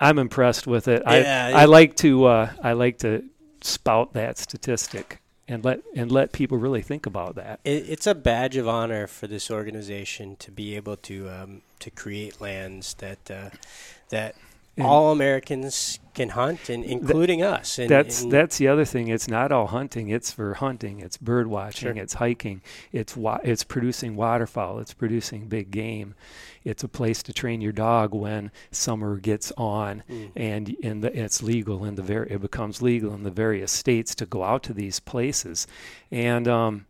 I'm 0.02 0.18
impressed 0.18 0.66
with 0.68 0.88
it. 0.88 1.04
Yeah, 1.06 1.52
I, 1.54 1.62
I 1.62 1.66
like 1.66 1.96
to 1.98 2.26
uh, 2.26 2.52
I 2.62 2.74
like 2.74 2.98
to 3.00 3.24
spout 3.62 4.14
that 4.14 4.38
statistic 4.38 5.22
and 5.48 5.64
let 5.64 5.82
and 5.96 6.12
let 6.12 6.32
people 6.32 6.58
really 6.58 6.82
think 6.82 7.06
about 7.06 7.36
that. 7.36 7.60
It, 7.64 7.86
it's 7.90 8.08
a 8.08 8.16
badge 8.16 8.58
of 8.58 8.68
honor 8.68 9.06
for 9.06 9.28
this 9.28 9.52
organization 9.52 10.36
to 10.38 10.52
be 10.52 10.76
able 10.76 10.98
to 10.98 11.30
um, 11.30 11.62
to 11.80 11.92
create 11.92 12.42
lands 12.42 12.96
that 12.96 13.30
uh, 13.30 13.50
that 14.10 14.36
and 14.77 14.88
all 14.88 15.12
Americans 15.12 16.00
can 16.13 16.30
hunt, 16.30 16.70
and 16.70 16.84
including 16.84 17.42
us. 17.42 17.80
And, 17.80 17.89
that's 17.89 18.24
and 18.24 18.32
that's 18.32 18.58
the 18.58 18.68
other 18.68 18.86
thing. 18.86 19.08
It's 19.08 19.27
not 19.27 19.51
all 19.51 19.68
hunting. 19.68 20.10
It's 20.10 20.32
for 20.32 20.56
hunting. 20.56 21.00
It's 21.00 21.18
bird 21.18 21.48
watching. 21.48 21.96
Sure. 21.96 22.03
It's 22.03 22.15
hiking. 22.15 22.62
It's 22.92 23.15
wa- 23.15 23.39
it's 23.44 23.63
producing 23.63 24.15
waterfowl. 24.15 24.80
It's 24.80 24.94
producing 24.94 25.48
big 25.48 25.72
game. 25.72 26.15
It's 26.63 26.84
a 26.84 26.88
place 26.88 27.22
to 27.24 27.34
train 27.34 27.62
your 27.62 27.72
dog 27.72 28.13
when 28.13 28.51
summer 28.72 29.18
gets 29.18 29.51
on, 29.58 30.03
mm. 30.10 30.32
and 30.36 30.70
in 30.70 31.01
the, 31.01 31.18
it's 31.18 31.44
legal 31.44 31.84
in 31.84 31.96
the 31.96 32.03
very 32.03 32.32
it 32.32 32.42
becomes 32.42 32.82
legal 32.82 33.13
in 33.13 33.24
the 33.24 33.32
various 33.32 33.72
states 33.72 34.15
to 34.15 34.25
go 34.25 34.44
out 34.44 34.63
to 34.63 34.74
these 34.74 35.00
places, 35.00 35.68
and 36.10 36.48
um, 36.48 36.86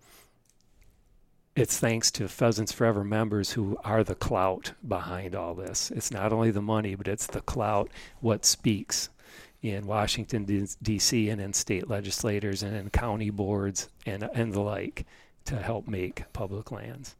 it's 1.56 1.80
thanks 1.80 2.10
to 2.12 2.28
Pheasants 2.28 2.72
Forever 2.72 3.04
members 3.04 3.52
who 3.52 3.78
are 3.84 4.04
the 4.04 4.16
clout 4.16 4.74
behind 4.88 5.36
all 5.36 5.54
this. 5.54 5.92
It's 5.92 6.12
not 6.12 6.34
only 6.34 6.52
the 6.52 6.62
money, 6.62 6.96
but 6.96 7.08
it's 7.08 7.28
the 7.28 7.42
clout, 7.42 7.90
what 8.22 8.46
speaks 8.46 9.10
in 9.62 9.86
Washington, 9.86 10.68
D.C., 10.82 11.30
and 11.30 11.40
in 11.40 11.54
state 11.54 11.90
legislators 11.90 12.64
and 12.64 12.76
in 12.76 12.90
county 12.90 13.30
boards 13.30 13.88
and, 14.06 14.24
and 14.34 14.54
the 14.54 14.60
like 14.62 15.06
to 15.46 15.58
help 15.58 15.88
make 15.88 16.32
public 16.34 16.72
lands. 16.72 17.16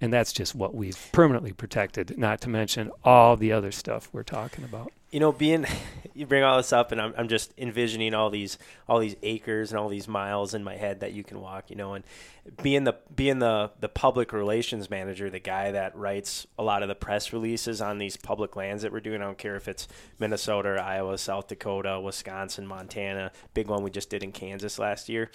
And 0.00 0.12
that's 0.12 0.32
just 0.32 0.54
what 0.54 0.74
we've 0.74 0.98
permanently 1.12 1.52
protected, 1.52 2.18
not 2.18 2.40
to 2.42 2.48
mention 2.48 2.90
all 3.04 3.36
the 3.36 3.52
other 3.52 3.70
stuff 3.70 4.08
we're 4.12 4.22
talking 4.22 4.64
about 4.64 4.92
you 5.14 5.20
know, 5.20 5.30
being 5.30 5.64
you 6.14 6.26
bring 6.26 6.42
all 6.42 6.56
this 6.56 6.72
up, 6.72 6.90
and 6.90 7.00
I'm 7.00 7.14
I'm 7.16 7.28
just 7.28 7.54
envisioning 7.56 8.14
all 8.14 8.30
these 8.30 8.58
all 8.88 8.98
these 8.98 9.14
acres 9.22 9.70
and 9.70 9.78
all 9.78 9.88
these 9.88 10.08
miles 10.08 10.54
in 10.54 10.64
my 10.64 10.74
head 10.74 11.00
that 11.00 11.12
you 11.12 11.22
can 11.22 11.40
walk. 11.40 11.70
You 11.70 11.76
know, 11.76 11.94
and 11.94 12.04
being 12.64 12.82
the 12.82 12.96
being 13.14 13.38
the 13.38 13.70
the 13.78 13.88
public 13.88 14.32
relations 14.32 14.90
manager, 14.90 15.30
the 15.30 15.38
guy 15.38 15.70
that 15.70 15.96
writes 15.96 16.48
a 16.58 16.64
lot 16.64 16.82
of 16.82 16.88
the 16.88 16.96
press 16.96 17.32
releases 17.32 17.80
on 17.80 17.98
these 17.98 18.16
public 18.16 18.56
lands 18.56 18.82
that 18.82 18.90
we're 18.90 18.98
doing. 18.98 19.22
I 19.22 19.26
don't 19.26 19.38
care 19.38 19.54
if 19.54 19.68
it's 19.68 19.86
Minnesota, 20.18 20.82
Iowa, 20.82 21.16
South 21.16 21.46
Dakota, 21.46 22.00
Wisconsin, 22.00 22.66
Montana. 22.66 23.30
Big 23.54 23.68
one 23.68 23.84
we 23.84 23.92
just 23.92 24.10
did 24.10 24.24
in 24.24 24.32
Kansas 24.32 24.80
last 24.80 25.08
year. 25.08 25.30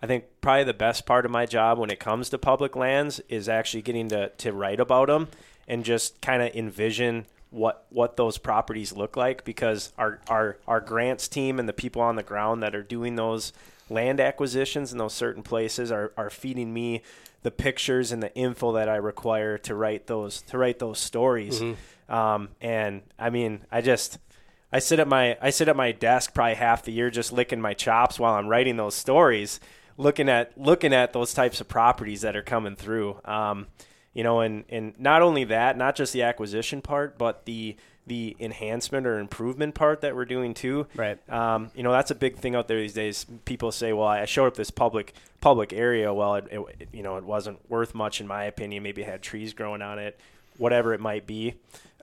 I 0.00 0.06
think 0.06 0.24
probably 0.40 0.64
the 0.64 0.72
best 0.72 1.04
part 1.04 1.26
of 1.26 1.30
my 1.30 1.44
job 1.44 1.76
when 1.76 1.90
it 1.90 2.00
comes 2.00 2.30
to 2.30 2.38
public 2.38 2.76
lands 2.76 3.20
is 3.28 3.46
actually 3.46 3.82
getting 3.82 4.08
to, 4.08 4.30
to 4.30 4.52
write 4.52 4.80
about 4.80 5.08
them 5.08 5.28
and 5.66 5.84
just 5.84 6.20
kind 6.22 6.40
of 6.40 6.54
envision 6.54 7.26
what 7.50 7.86
what 7.90 8.16
those 8.16 8.36
properties 8.38 8.92
look 8.92 9.16
like 9.16 9.44
because 9.44 9.92
our 9.96 10.20
our 10.28 10.58
our 10.66 10.80
grants 10.80 11.28
team 11.28 11.58
and 11.58 11.68
the 11.68 11.72
people 11.72 12.02
on 12.02 12.16
the 12.16 12.22
ground 12.22 12.62
that 12.62 12.74
are 12.74 12.82
doing 12.82 13.16
those 13.16 13.52
land 13.90 14.20
acquisitions 14.20 14.92
in 14.92 14.98
those 14.98 15.14
certain 15.14 15.42
places 15.42 15.90
are, 15.90 16.12
are 16.16 16.30
feeding 16.30 16.72
me 16.72 17.02
the 17.42 17.50
pictures 17.50 18.12
and 18.12 18.22
the 18.22 18.34
info 18.34 18.72
that 18.72 18.88
I 18.88 18.96
require 18.96 19.58
to 19.58 19.74
write 19.74 20.06
those 20.06 20.42
to 20.42 20.58
write 20.58 20.78
those 20.78 20.98
stories. 20.98 21.60
Mm-hmm. 21.60 22.12
Um, 22.12 22.48
and 22.60 23.02
I 23.18 23.30
mean, 23.30 23.60
I 23.70 23.80
just 23.80 24.18
I 24.72 24.80
sit 24.80 24.98
at 24.98 25.08
my 25.08 25.38
I 25.40 25.50
sit 25.50 25.68
at 25.68 25.76
my 25.76 25.92
desk 25.92 26.34
probably 26.34 26.54
half 26.54 26.82
the 26.82 26.92
year 26.92 27.10
just 27.10 27.32
licking 27.32 27.60
my 27.60 27.74
chops 27.74 28.18
while 28.18 28.34
I'm 28.34 28.48
writing 28.48 28.76
those 28.76 28.94
stories, 28.94 29.60
looking 29.96 30.28
at 30.28 30.58
looking 30.58 30.92
at 30.92 31.12
those 31.12 31.32
types 31.32 31.60
of 31.60 31.68
properties 31.68 32.22
that 32.22 32.36
are 32.36 32.42
coming 32.42 32.76
through. 32.76 33.20
Um, 33.24 33.66
you 34.18 34.24
know, 34.24 34.40
and 34.40 34.64
and 34.68 34.98
not 34.98 35.22
only 35.22 35.44
that, 35.44 35.78
not 35.78 35.94
just 35.94 36.12
the 36.12 36.24
acquisition 36.24 36.82
part, 36.82 37.18
but 37.18 37.44
the 37.44 37.76
the 38.08 38.36
enhancement 38.40 39.06
or 39.06 39.20
improvement 39.20 39.76
part 39.76 40.00
that 40.00 40.16
we're 40.16 40.24
doing 40.24 40.54
too. 40.54 40.88
Right. 40.96 41.20
Um, 41.30 41.70
you 41.76 41.84
know, 41.84 41.92
that's 41.92 42.10
a 42.10 42.16
big 42.16 42.34
thing 42.34 42.56
out 42.56 42.66
there 42.66 42.80
these 42.80 42.94
days. 42.94 43.26
People 43.44 43.70
say, 43.70 43.92
"Well, 43.92 44.08
I 44.08 44.24
showed 44.24 44.48
up 44.48 44.56
this 44.56 44.72
public 44.72 45.14
public 45.40 45.72
area. 45.72 46.12
Well, 46.12 46.34
it, 46.34 46.48
it, 46.50 46.88
you 46.92 47.04
know, 47.04 47.16
it 47.16 47.22
wasn't 47.22 47.60
worth 47.70 47.94
much 47.94 48.20
in 48.20 48.26
my 48.26 48.42
opinion. 48.42 48.82
Maybe 48.82 49.02
it 49.02 49.08
had 49.08 49.22
trees 49.22 49.52
growing 49.52 49.82
on 49.82 50.00
it, 50.00 50.18
whatever 50.56 50.94
it 50.94 51.00
might 51.00 51.24
be." 51.24 51.54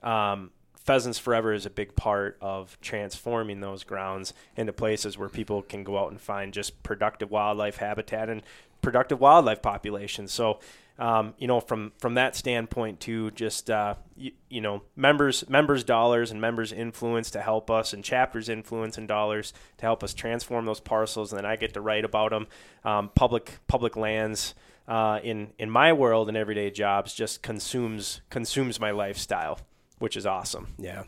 Um, 0.02 0.52
Pheasants 0.74 1.18
Forever 1.18 1.52
is 1.52 1.66
a 1.66 1.70
big 1.70 1.96
part 1.96 2.38
of 2.40 2.78
transforming 2.80 3.60
those 3.60 3.84
grounds 3.84 4.32
into 4.56 4.72
places 4.72 5.18
where 5.18 5.28
people 5.28 5.60
can 5.60 5.84
go 5.84 5.98
out 5.98 6.12
and 6.12 6.18
find 6.18 6.54
just 6.54 6.82
productive 6.82 7.30
wildlife 7.30 7.76
habitat 7.76 8.30
and 8.30 8.42
productive 8.80 9.20
wildlife 9.20 9.60
populations. 9.60 10.32
So 10.32 10.60
um, 10.98 11.34
you 11.38 11.46
know, 11.46 11.60
from 11.60 11.92
from 11.98 12.14
that 12.14 12.34
standpoint 12.34 13.00
too, 13.00 13.30
just 13.32 13.70
uh, 13.70 13.96
you, 14.16 14.32
you, 14.48 14.60
know, 14.60 14.82
members 14.94 15.48
members 15.48 15.84
dollars 15.84 16.30
and 16.30 16.40
members 16.40 16.72
influence 16.72 17.30
to 17.32 17.42
help 17.42 17.70
us, 17.70 17.92
and 17.92 18.02
chapters 18.02 18.48
influence 18.48 18.96
and 18.96 19.06
dollars 19.06 19.52
to 19.78 19.84
help 19.84 20.02
us 20.02 20.14
transform 20.14 20.64
those 20.64 20.80
parcels, 20.80 21.32
and 21.32 21.38
then 21.38 21.46
I 21.46 21.56
get 21.56 21.74
to 21.74 21.80
write 21.80 22.04
about 22.04 22.30
them. 22.30 22.46
Um, 22.84 23.10
public 23.14 23.58
public 23.66 23.96
lands 23.96 24.54
uh, 24.88 25.20
in 25.22 25.52
in 25.58 25.70
my 25.70 25.92
world 25.92 26.28
and 26.28 26.36
everyday 26.36 26.70
jobs 26.70 27.12
just 27.12 27.42
consumes 27.42 28.22
consumes 28.30 28.80
my 28.80 28.90
lifestyle, 28.90 29.58
which 29.98 30.16
is 30.16 30.24
awesome. 30.24 30.68
Yeah. 30.78 31.04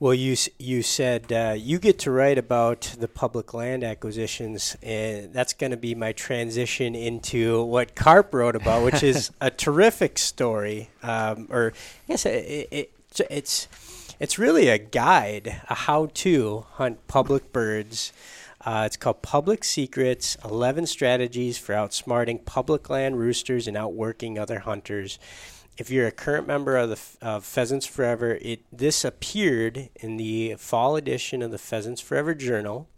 Well, 0.00 0.14
you 0.14 0.34
you 0.58 0.80
said 0.82 1.30
uh, 1.30 1.54
you 1.58 1.78
get 1.78 1.98
to 2.00 2.10
write 2.10 2.38
about 2.38 2.80
the 2.98 3.06
public 3.06 3.52
land 3.52 3.84
acquisitions, 3.84 4.74
and 4.82 5.30
that's 5.30 5.52
going 5.52 5.72
to 5.72 5.76
be 5.76 5.94
my 5.94 6.12
transition 6.12 6.94
into 6.94 7.62
what 7.64 7.94
Carp 7.94 8.32
wrote 8.32 8.56
about, 8.56 8.82
which 8.82 9.02
is 9.02 9.30
a 9.42 9.50
terrific 9.50 10.16
story. 10.16 10.88
Um, 11.02 11.48
or 11.50 11.74
I 11.74 12.12
guess 12.12 12.24
it, 12.24 12.68
it, 12.70 12.92
it's 13.28 13.68
it's 14.18 14.38
really 14.38 14.68
a 14.68 14.78
guide, 14.78 15.60
a 15.68 15.74
how-to 15.74 16.64
hunt 16.76 17.06
public 17.06 17.52
birds. 17.52 18.14
Uh, 18.64 18.84
it's 18.86 18.96
called 18.96 19.20
Public 19.20 19.64
Secrets 19.64 20.36
11 20.42 20.86
Strategies 20.86 21.58
for 21.58 21.74
Outsmarting 21.74 22.44
Public 22.46 22.88
Land 22.88 23.18
Roosters 23.18 23.68
and 23.68 23.76
Outworking 23.76 24.38
Other 24.38 24.60
Hunters 24.60 25.18
if 25.76 25.90
you're 25.90 26.06
a 26.06 26.12
current 26.12 26.46
member 26.46 26.76
of 26.76 26.90
the 26.90 27.00
of 27.22 27.44
Pheasants 27.44 27.86
Forever, 27.86 28.38
it 28.42 28.60
this 28.72 29.04
appeared 29.04 29.88
in 29.96 30.16
the 30.16 30.56
fall 30.58 30.96
edition 30.96 31.42
of 31.42 31.50
the 31.50 31.58
Pheasants 31.58 32.00
Forever 32.00 32.34
Journal. 32.34 32.88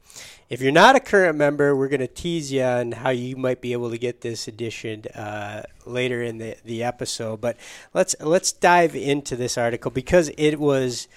If 0.50 0.61
you're 0.61 0.73
not 0.73 0.97
a 0.97 1.00
current 1.00 1.38
member, 1.38 1.75
we're 1.75 1.88
going 1.88 2.00
to 2.00 2.07
tease 2.07 2.52
you 2.52 2.62
on 2.62 2.93
how 2.93 3.09
you 3.09 3.37
might 3.37 3.62
be 3.62 3.73
able 3.73 3.91
to 3.91 3.97
get 3.97 4.21
this 4.21 4.47
edition 4.47 5.05
uh, 5.14 5.62
later 5.87 6.23
in 6.23 6.37
the, 6.37 6.57
the 6.64 6.83
episode. 6.83 7.41
But 7.41 7.57
let's 7.95 8.14
let's 8.21 8.52
dive 8.52 8.95
into 8.95 9.37
this 9.37 9.57
article 9.57 9.91
because 9.91 10.31
it 10.37 10.61
was 10.61 11.09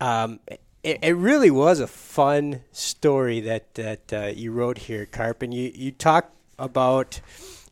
um, 0.00 0.40
it, 0.82 0.98
it 1.02 1.16
really 1.16 1.50
was 1.50 1.80
a 1.80 1.86
fun 1.86 2.62
story 2.72 3.40
that 3.40 3.74
that 3.74 4.12
uh, 4.12 4.26
you 4.34 4.52
wrote 4.52 4.78
here, 4.78 5.06
Carp, 5.06 5.42
and 5.42 5.54
you 5.54 5.72
you 5.74 5.90
talk 5.90 6.30
about 6.58 7.20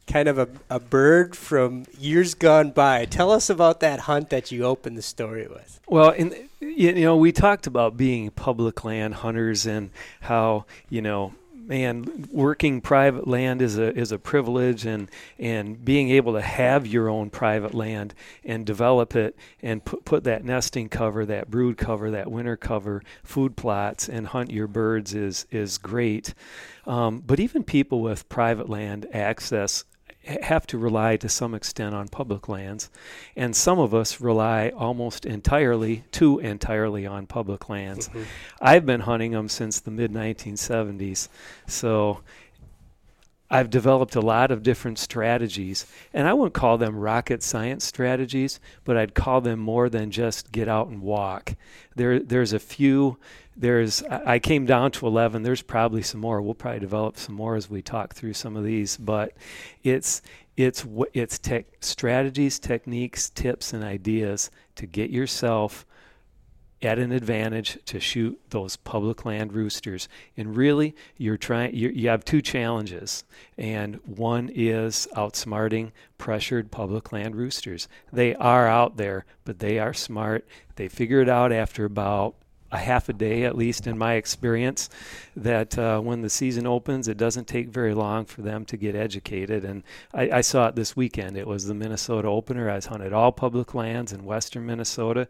kind 0.07 0.29
of 0.29 0.39
a, 0.39 0.49
a 0.71 0.79
bird 0.79 1.37
from 1.37 1.87
years 1.99 2.35
gone 2.35 2.71
by. 2.71 3.05
Tell 3.05 3.31
us 3.31 3.51
about 3.51 3.81
that 3.81 4.01
hunt 4.01 4.31
that 4.31 4.53
you 4.53 4.65
opened 4.65 4.97
the 4.99 5.03
story 5.03 5.47
with. 5.47 5.81
Well, 5.89 6.11
in, 6.11 6.49
you 6.61 6.93
know, 6.93 7.17
we 7.17 7.33
talked 7.33 7.67
about 7.67 7.97
being 7.97 8.31
public 8.31 8.85
land 8.85 9.15
hunters 9.15 9.67
and 9.67 9.91
how, 10.21 10.67
you 10.89 11.03
know, 11.03 11.35
man, 11.67 12.29
working 12.31 12.81
private 12.81 13.27
land 13.27 13.63
is 13.63 13.79
a 13.79 13.97
is 13.97 14.13
a 14.13 14.19
privilege, 14.19 14.85
and 14.85 15.11
and 15.39 15.85
being 15.85 16.11
able 16.11 16.35
to 16.35 16.41
have 16.41 16.87
your 16.87 17.09
own 17.09 17.31
private 17.31 17.75
land 17.75 18.15
and 18.45 18.67
develop 18.67 19.17
it 19.17 19.37
and 19.63 19.85
put 19.85 20.05
put 20.05 20.25
that 20.25 20.45
nesting 20.45 20.89
cover, 20.89 21.25
that 21.27 21.51
brood 21.51 21.77
cover, 21.77 22.11
that 22.11 22.31
winter 22.31 22.57
cover, 22.57 23.03
food 23.23 23.57
plots, 23.57 24.09
and 24.09 24.29
hunt 24.29 24.51
your 24.51 24.67
birds 24.67 25.15
is 25.15 25.47
is 25.51 25.79
great. 25.79 26.35
Um, 26.87 27.23
but 27.27 27.41
even 27.41 27.65
people 27.65 28.01
with 28.03 28.29
private 28.29 28.69
land 28.69 29.07
access 29.13 29.85
have 30.43 30.67
to 30.69 30.79
rely 30.79 31.17
to 31.17 31.29
some 31.29 31.55
extent 31.55 31.95
on 31.95 32.09
public 32.09 32.49
lands, 32.49 32.91
and 33.37 33.55
some 33.55 33.79
of 33.79 33.95
us 33.95 34.21
rely 34.21 34.71
almost 34.71 35.27
entirely, 35.27 36.05
too 36.11 36.39
entirely, 36.39 37.07
on 37.07 37.27
public 37.27 37.69
lands. 37.69 38.09
Mm-hmm. 38.09 38.23
I've 38.61 38.87
been 38.87 39.01
hunting 39.01 39.33
them 39.33 39.49
since 39.49 39.81
the 39.81 39.91
mid 39.91 40.13
1970s, 40.13 41.29
so 41.67 42.21
I've 43.55 43.71
developed 43.71 44.17
a 44.17 44.21
lot 44.21 44.51
of 44.51 44.65
different 44.65 44.99
strategies, 44.99 45.87
and 46.13 46.27
I 46.27 46.35
wouldn't 46.35 46.55
call 46.55 46.77
them 46.77 46.97
rocket 46.97 47.41
science 47.41 47.85
strategies, 47.85 48.59
but 48.83 48.97
I'd 48.97 49.15
call 49.15 49.41
them 49.41 49.61
more 49.61 49.89
than 49.89 50.11
just 50.11 50.51
get 50.51 50.67
out 50.67 50.89
and 50.89 51.01
walk. 51.01 51.55
There, 51.95 52.19
there's 52.19 52.53
a 52.53 52.59
few. 52.59 53.17
There's 53.57 54.03
I 54.03 54.41
came 54.41 54.67
down 54.67 54.91
to 54.91 55.07
11. 55.07 55.45
There's 55.45 55.63
probably 55.63 56.03
some 56.03 56.21
more. 56.21 56.43
We'll 56.43 56.55
probably 56.55 56.81
develop 56.81 57.17
some 57.17 57.37
more 57.37 57.55
as 57.55 57.71
we 57.71 57.81
talk 57.81 58.13
through 58.13 58.33
some 58.35 58.57
of 58.57 58.65
these, 58.65 58.97
but 58.97 59.35
it's 59.85 60.21
it's 60.57 60.85
it's 61.13 61.39
tech 61.39 61.67
strategies, 61.79 62.59
techniques, 62.59 63.31
tips, 63.31 63.73
and 63.73 63.85
ideas 63.85 64.51
to 64.75 64.87
get 64.87 65.11
yourself 65.11 65.87
at 66.83 66.99
an 66.99 67.13
advantage 67.13 67.79
to 67.87 67.99
shoot 67.99 68.39
those 68.51 68.77
public 68.77 69.25
land 69.25 69.53
roosters. 69.53 70.09
And 70.37 70.57
really, 70.57 70.95
you're 71.17 71.37
trying. 71.37 71.75
you 71.75 71.89
you 71.89 72.09
have 72.09 72.25
two 72.25 72.43
challenges, 72.43 73.25
and 73.57 73.97
one 74.05 74.51
is 74.55 75.09
outsmarting 75.17 75.93
pressured 76.19 76.71
public 76.71 77.13
land 77.13 77.37
roosters. 77.37 77.89
They 78.13 78.35
are 78.35 78.69
out 78.69 78.97
there, 78.97 79.25
but 79.45 79.59
they 79.59 79.79
are 79.79 79.95
smart. 79.95 80.47
They 80.77 80.89
figure 80.89 81.21
it 81.21 81.29
out 81.29 81.53
after 81.53 81.85
about 81.85 82.35
a 82.75 82.79
half 82.79 83.09
a 83.09 83.13
day, 83.13 83.45
at 83.45 83.57
least 83.57 83.87
in 83.87 83.97
my 83.97 84.15
experience, 84.15 84.91
that 85.37 85.79
uh, 85.79 86.01
when 86.01 86.23
the 86.23 86.29
season 86.29 86.67
opens, 86.67 87.07
it 87.07 87.17
doesn't 87.17 87.47
take 87.47 87.69
very 87.69 87.95
long 87.95 88.25
for 88.25 88.43
them 88.43 88.65
to 88.67 88.77
get 88.77 88.97
educated. 88.97 89.65
And 89.65 89.85
I, 90.13 90.31
I, 90.31 90.41
saw 90.41 90.67
it 90.67 90.75
this 90.75 90.97
weekend. 90.97 91.37
It 91.37 91.47
was 91.47 91.67
the 91.67 91.75
Minnesota 91.75 92.27
opener. 92.29 92.69
I 92.69 92.81
hunted 92.81 93.13
all 93.13 93.31
public 93.31 93.75
lands 93.75 94.13
in 94.13 94.25
western 94.25 94.67
Minnesota, 94.67 95.29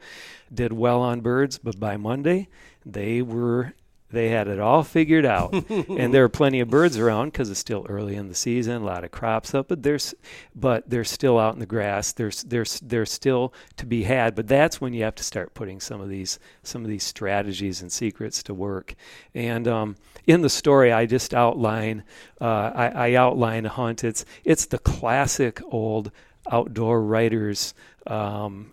did 0.53 0.73
well 0.73 1.03
on 1.03 1.21
birds, 1.21 1.59
but 1.59 1.79
by 1.79 1.99
Monday, 1.99 2.49
they 2.85 3.21
were 3.21 3.75
they 4.15 4.29
had 4.31 4.49
it 4.49 4.61
all 4.61 4.83
figured 4.83 5.27
out, 5.27 5.53
and 5.71 6.15
there 6.15 6.25
are 6.25 6.29
plenty 6.29 6.61
of 6.61 6.71
birds 6.71 6.99
around 6.99 7.33
because 7.33 7.51
it's 7.51 7.61
still 7.61 7.85
early 7.89 8.15
in 8.15 8.29
the 8.29 8.35
season. 8.35 8.83
A 8.83 8.85
lot 8.85 9.05
of 9.05 9.11
crops 9.11 9.55
up, 9.55 9.69
but 9.69 9.83
there's, 9.83 10.15
but 10.55 10.89
they're 10.89 11.05
still 11.05 11.39
out 11.39 11.55
in 11.55 11.61
the 11.61 11.67
grass. 11.67 12.13
There's, 12.13 12.43
there's, 12.45 12.81
there's 12.81 13.13
still 13.13 13.53
to 13.77 13.87
be 13.87 14.05
had. 14.05 14.35
But 14.35 14.49
that's 14.49 14.81
when 14.81 14.95
you 14.95 15.05
have 15.05 15.15
to 15.17 15.25
start 15.25 15.55
putting 15.55 15.81
some 15.81 16.01
of 16.01 16.09
these, 16.09 16.39
some 16.63 16.83
of 16.83 16.89
these 16.89 17.05
strategies 17.05 17.83
and 17.83 17.93
secrets 17.93 18.43
to 18.45 18.55
work. 18.55 18.95
And 19.35 19.69
um, 19.69 19.97
in 20.27 20.43
the 20.43 20.51
story, 20.51 20.93
I 20.93 21.07
just 21.07 21.35
outline, 21.35 22.05
uh, 22.41 22.71
I, 22.75 22.87
I 22.89 23.15
outline 23.15 23.67
a 23.67 23.71
hunt. 23.71 24.05
It's, 24.05 24.25
it's 24.45 24.67
the 24.67 24.79
classic 24.79 25.61
old 25.67 26.11
outdoor 26.51 27.03
writers 27.03 27.75
um, 28.07 28.73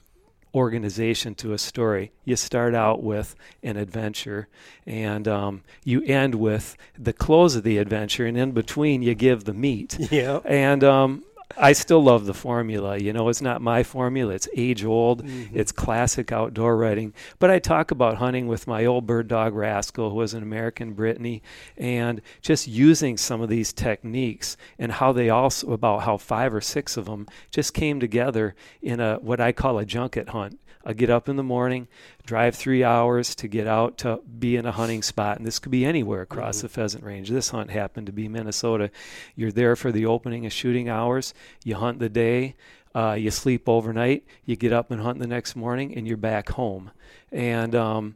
organization 0.53 1.35
to 1.35 1.53
a 1.53 1.57
story. 1.57 2.11
You 2.25 2.35
start 2.35 2.75
out 2.75 3.01
with 3.01 3.35
an 3.63 3.77
adventure, 3.77 4.47
and 4.85 5.27
um, 5.27 5.63
you 5.83 6.01
end 6.03 6.35
with 6.35 6.75
the 6.97 7.13
close 7.13 7.55
of 7.55 7.63
the 7.63 7.77
adventure, 7.77 8.25
and 8.25 8.37
in 8.37 8.51
between 8.51 9.01
you 9.01 9.15
give 9.15 9.45
the 9.45 9.53
meat. 9.53 9.97
Yeah. 10.11 10.39
And 10.45 10.83
um, 10.83 11.23
I 11.57 11.73
still 11.73 12.01
love 12.01 12.25
the 12.25 12.33
formula. 12.33 12.97
You 12.97 13.13
know, 13.13 13.29
it's 13.29 13.41
not 13.41 13.61
my 13.61 13.83
formula. 13.83 14.33
It's 14.33 14.47
age 14.55 14.83
old. 14.85 15.25
Mm-hmm. 15.25 15.57
It's 15.57 15.71
classic 15.71 16.31
outdoor 16.31 16.77
writing. 16.77 17.13
But 17.39 17.51
I 17.51 17.59
talk 17.59 17.91
about 17.91 18.17
hunting 18.17 18.47
with 18.47 18.67
my 18.67 18.85
old 18.85 19.05
bird 19.05 19.27
dog 19.27 19.53
Rascal, 19.53 20.09
who 20.09 20.15
was 20.15 20.33
an 20.33 20.43
American 20.43 20.93
Brittany, 20.93 21.41
and 21.77 22.21
just 22.41 22.67
using 22.67 23.17
some 23.17 23.41
of 23.41 23.49
these 23.49 23.73
techniques 23.73 24.57
and 24.79 24.91
how 24.91 25.11
they 25.11 25.29
also 25.29 25.71
about 25.71 26.03
how 26.03 26.17
five 26.17 26.53
or 26.53 26.61
six 26.61 26.97
of 26.97 27.05
them 27.05 27.27
just 27.51 27.73
came 27.73 27.99
together 27.99 28.55
in 28.81 28.99
a 28.99 29.15
what 29.15 29.41
I 29.41 29.51
call 29.51 29.77
a 29.77 29.85
junket 29.85 30.29
hunt. 30.29 30.59
I 30.85 30.93
get 30.93 31.09
up 31.09 31.29
in 31.29 31.35
the 31.35 31.43
morning, 31.43 31.87
drive 32.25 32.55
three 32.55 32.83
hours 32.83 33.35
to 33.35 33.47
get 33.47 33.67
out 33.67 33.97
to 33.99 34.21
be 34.39 34.55
in 34.55 34.65
a 34.65 34.71
hunting 34.71 35.03
spot. 35.03 35.37
And 35.37 35.45
this 35.45 35.59
could 35.59 35.71
be 35.71 35.85
anywhere 35.85 36.21
across 36.21 36.57
mm-hmm. 36.57 36.67
the 36.67 36.69
pheasant 36.69 37.03
range. 37.03 37.29
This 37.29 37.49
hunt 37.49 37.69
happened 37.69 38.07
to 38.07 38.13
be 38.13 38.27
Minnesota. 38.27 38.91
You're 39.35 39.51
there 39.51 39.75
for 39.75 39.91
the 39.91 40.05
opening 40.05 40.45
and 40.45 40.53
shooting 40.53 40.89
hours. 40.89 41.33
You 41.63 41.75
hunt 41.75 41.99
the 41.99 42.09
day. 42.09 42.55
Uh, 42.93 43.13
you 43.13 43.31
sleep 43.31 43.69
overnight. 43.69 44.25
You 44.45 44.55
get 44.55 44.73
up 44.73 44.91
and 44.91 45.01
hunt 45.01 45.19
the 45.19 45.27
next 45.27 45.55
morning, 45.55 45.95
and 45.95 46.07
you're 46.07 46.17
back 46.17 46.49
home. 46.49 46.91
And 47.31 47.73
um, 47.73 48.15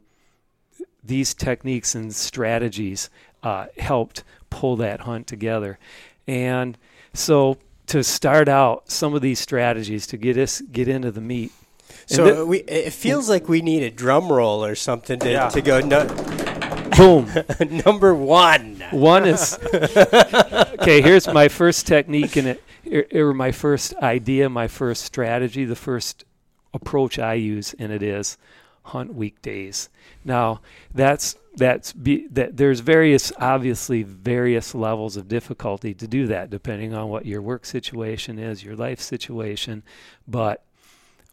these 1.02 1.32
techniques 1.32 1.94
and 1.94 2.14
strategies 2.14 3.08
uh, 3.42 3.66
helped 3.78 4.24
pull 4.50 4.76
that 4.76 5.00
hunt 5.00 5.26
together. 5.26 5.78
And 6.26 6.76
so 7.14 7.58
to 7.86 8.02
start 8.02 8.48
out 8.48 8.90
some 8.90 9.14
of 9.14 9.22
these 9.22 9.38
strategies 9.38 10.06
to 10.08 10.16
get 10.16 10.36
us 10.36 10.60
get 10.60 10.88
into 10.88 11.10
the 11.10 11.20
meat 11.20 11.52
so 12.06 12.24
th- 12.24 12.46
we 12.46 12.58
it 12.60 12.92
feels 12.92 13.28
like 13.28 13.48
we 13.48 13.62
need 13.62 13.82
a 13.82 13.90
drum 13.90 14.30
roll 14.32 14.64
or 14.64 14.74
something 14.74 15.18
to, 15.20 15.30
yeah. 15.30 15.48
to 15.48 15.60
go. 15.60 15.80
No- 15.80 16.06
Boom. 16.96 17.30
Number 17.84 18.14
one. 18.14 18.82
One 18.90 19.26
is 19.26 19.58
okay. 19.74 21.02
Here's 21.02 21.26
my 21.26 21.48
first 21.48 21.86
technique, 21.86 22.36
and 22.36 22.58
it, 22.84 23.14
or 23.14 23.34
my 23.34 23.52
first 23.52 23.94
idea, 23.96 24.48
my 24.48 24.68
first 24.68 25.02
strategy, 25.04 25.64
the 25.64 25.76
first 25.76 26.24
approach 26.72 27.18
I 27.18 27.34
use, 27.34 27.74
and 27.78 27.92
it 27.92 28.02
is 28.02 28.38
hunt 28.84 29.14
weekdays. 29.14 29.88
Now 30.24 30.60
that's 30.94 31.36
that's 31.56 31.92
be, 31.92 32.26
that 32.28 32.56
there's 32.56 32.80
various 32.80 33.32
obviously 33.38 34.02
various 34.02 34.74
levels 34.74 35.16
of 35.16 35.26
difficulty 35.26 35.94
to 35.94 36.06
do 36.06 36.26
that 36.26 36.50
depending 36.50 36.94
on 36.94 37.08
what 37.08 37.26
your 37.26 37.42
work 37.42 37.66
situation 37.66 38.38
is, 38.38 38.62
your 38.62 38.76
life 38.76 39.00
situation, 39.00 39.82
but 40.28 40.62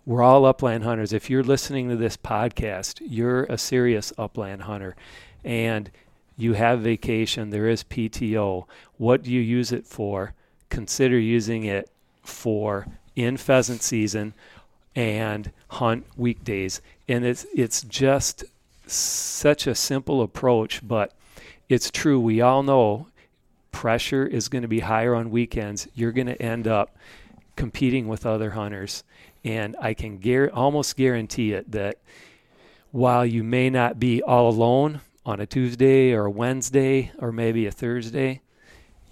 we're 0.05 0.23
all 0.23 0.45
upland 0.45 0.83
hunters. 0.83 1.13
If 1.13 1.29
you're 1.29 1.43
listening 1.43 1.89
to 1.89 1.95
this 1.95 2.17
podcast, 2.17 3.01
you're 3.01 3.43
a 3.45 3.57
serious 3.57 4.11
upland 4.17 4.63
hunter 4.63 4.95
and 5.43 5.89
you 6.37 6.53
have 6.53 6.81
vacation, 6.81 7.51
there 7.51 7.67
is 7.67 7.83
PTO. 7.83 8.65
What 8.97 9.23
do 9.23 9.31
you 9.31 9.39
use 9.39 9.71
it 9.71 9.85
for? 9.85 10.33
Consider 10.69 11.19
using 11.19 11.63
it 11.63 11.89
for 12.23 12.87
in 13.15 13.37
pheasant 13.37 13.81
season 13.81 14.33
and 14.95 15.51
hunt 15.69 16.05
weekdays. 16.17 16.81
And 17.07 17.23
it's 17.23 17.45
it's 17.53 17.83
just 17.83 18.43
such 18.87 19.67
a 19.67 19.75
simple 19.75 20.21
approach, 20.21 20.85
but 20.85 21.13
it's 21.69 21.91
true. 21.91 22.19
We 22.19 22.41
all 22.41 22.63
know 22.63 23.07
pressure 23.71 24.25
is 24.25 24.49
going 24.49 24.61
to 24.63 24.67
be 24.67 24.81
higher 24.81 25.15
on 25.15 25.31
weekends. 25.31 25.87
You're 25.93 26.11
going 26.11 26.27
to 26.27 26.41
end 26.41 26.67
up 26.67 26.95
competing 27.55 28.07
with 28.07 28.25
other 28.25 28.51
hunters 28.51 29.03
and 29.43 29.75
I 29.79 29.93
can 29.93 30.19
gar- 30.19 30.51
almost 30.53 30.95
guarantee 30.95 31.53
it 31.53 31.71
that 31.71 31.97
while 32.91 33.25
you 33.25 33.43
may 33.43 33.69
not 33.69 33.99
be 33.99 34.21
all 34.21 34.49
alone 34.49 35.01
on 35.25 35.39
a 35.39 35.45
Tuesday 35.45 36.13
or 36.13 36.25
a 36.25 36.31
Wednesday 36.31 37.11
or 37.19 37.31
maybe 37.31 37.65
a 37.65 37.71
Thursday, 37.71 38.41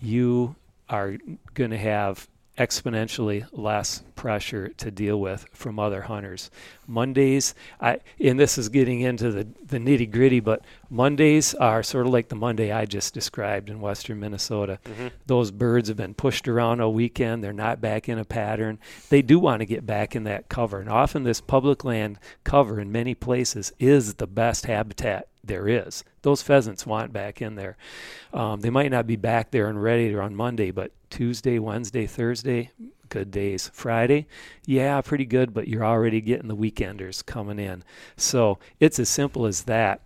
you 0.02 0.56
are 0.90 1.18
going 1.54 1.72
to 1.72 1.78
have 1.78 2.28
exponentially 2.58 3.46
less 3.52 4.04
pressure 4.22 4.68
to 4.68 4.92
deal 4.92 5.20
with 5.20 5.48
from 5.52 5.80
other 5.80 6.04
hunters. 6.04 6.52
Mondays, 6.86 7.56
I, 7.80 8.02
and 8.20 8.40
this 8.40 8.56
is 8.60 8.70
getting 8.70 9.02
into 9.02 9.32
the, 9.32 9.48
the 9.66 9.80
nitty 9.80 10.12
gritty, 10.12 10.40
but 10.40 10.64
Mondays 10.92 11.56
are 11.56 11.82
sort 11.82 12.06
of 12.06 12.14
like 12.14 12.28
the 12.28 12.36
Monday 12.36 12.72
I 12.72 12.86
just 12.86 13.16
described 13.16 13.68
in 13.68 13.82
western 13.82 14.20
Minnesota. 14.20 14.78
Mm-hmm. 14.86 15.08
Those 15.26 15.50
birds 15.50 15.88
have 15.88 15.98
been 15.98 16.14
pushed 16.14 16.48
around 16.48 16.82
all 16.82 16.94
weekend. 16.94 17.44
They're 17.44 17.52
not 17.52 17.82
back 17.82 18.08
in 18.08 18.20
a 18.20 18.24
pattern. 18.24 18.78
They 19.10 19.24
do 19.24 19.40
want 19.40 19.62
to 19.62 19.66
get 19.66 19.88
back 19.88 20.16
in 20.16 20.24
that 20.26 20.50
cover. 20.50 20.80
And 20.80 20.88
often, 20.88 21.24
this 21.24 21.42
public 21.42 21.84
land 21.84 22.20
cover 22.44 22.80
in 22.80 22.92
many 22.92 23.16
places 23.16 23.74
is 23.80 24.14
the 24.14 24.28
best 24.28 24.68
habitat 24.68 25.30
there 25.44 25.68
is. 25.68 26.04
Those 26.22 26.44
pheasants 26.44 26.86
want 26.86 27.12
back 27.12 27.42
in 27.42 27.56
there. 27.56 27.76
Um, 28.32 28.60
they 28.60 28.70
might 28.70 28.92
not 28.92 29.08
be 29.08 29.16
back 29.16 29.50
there 29.50 29.68
and 29.68 29.82
ready 29.82 30.16
on 30.16 30.36
Monday, 30.36 30.70
but 30.70 30.92
Tuesday, 31.10 31.58
Wednesday, 31.58 32.06
Thursday, 32.06 32.70
good 33.12 33.30
days. 33.30 33.70
Friday, 33.74 34.26
yeah, 34.66 35.00
pretty 35.02 35.26
good, 35.26 35.54
but 35.54 35.68
you're 35.68 35.86
already 35.86 36.20
getting 36.22 36.48
the 36.48 36.56
weekenders 36.56 37.24
coming 37.24 37.60
in. 37.60 37.84
So 38.18 38.58
it's 38.80 38.98
as 38.98 39.10
simple 39.10 39.46
as 39.46 39.64
that. 39.64 40.02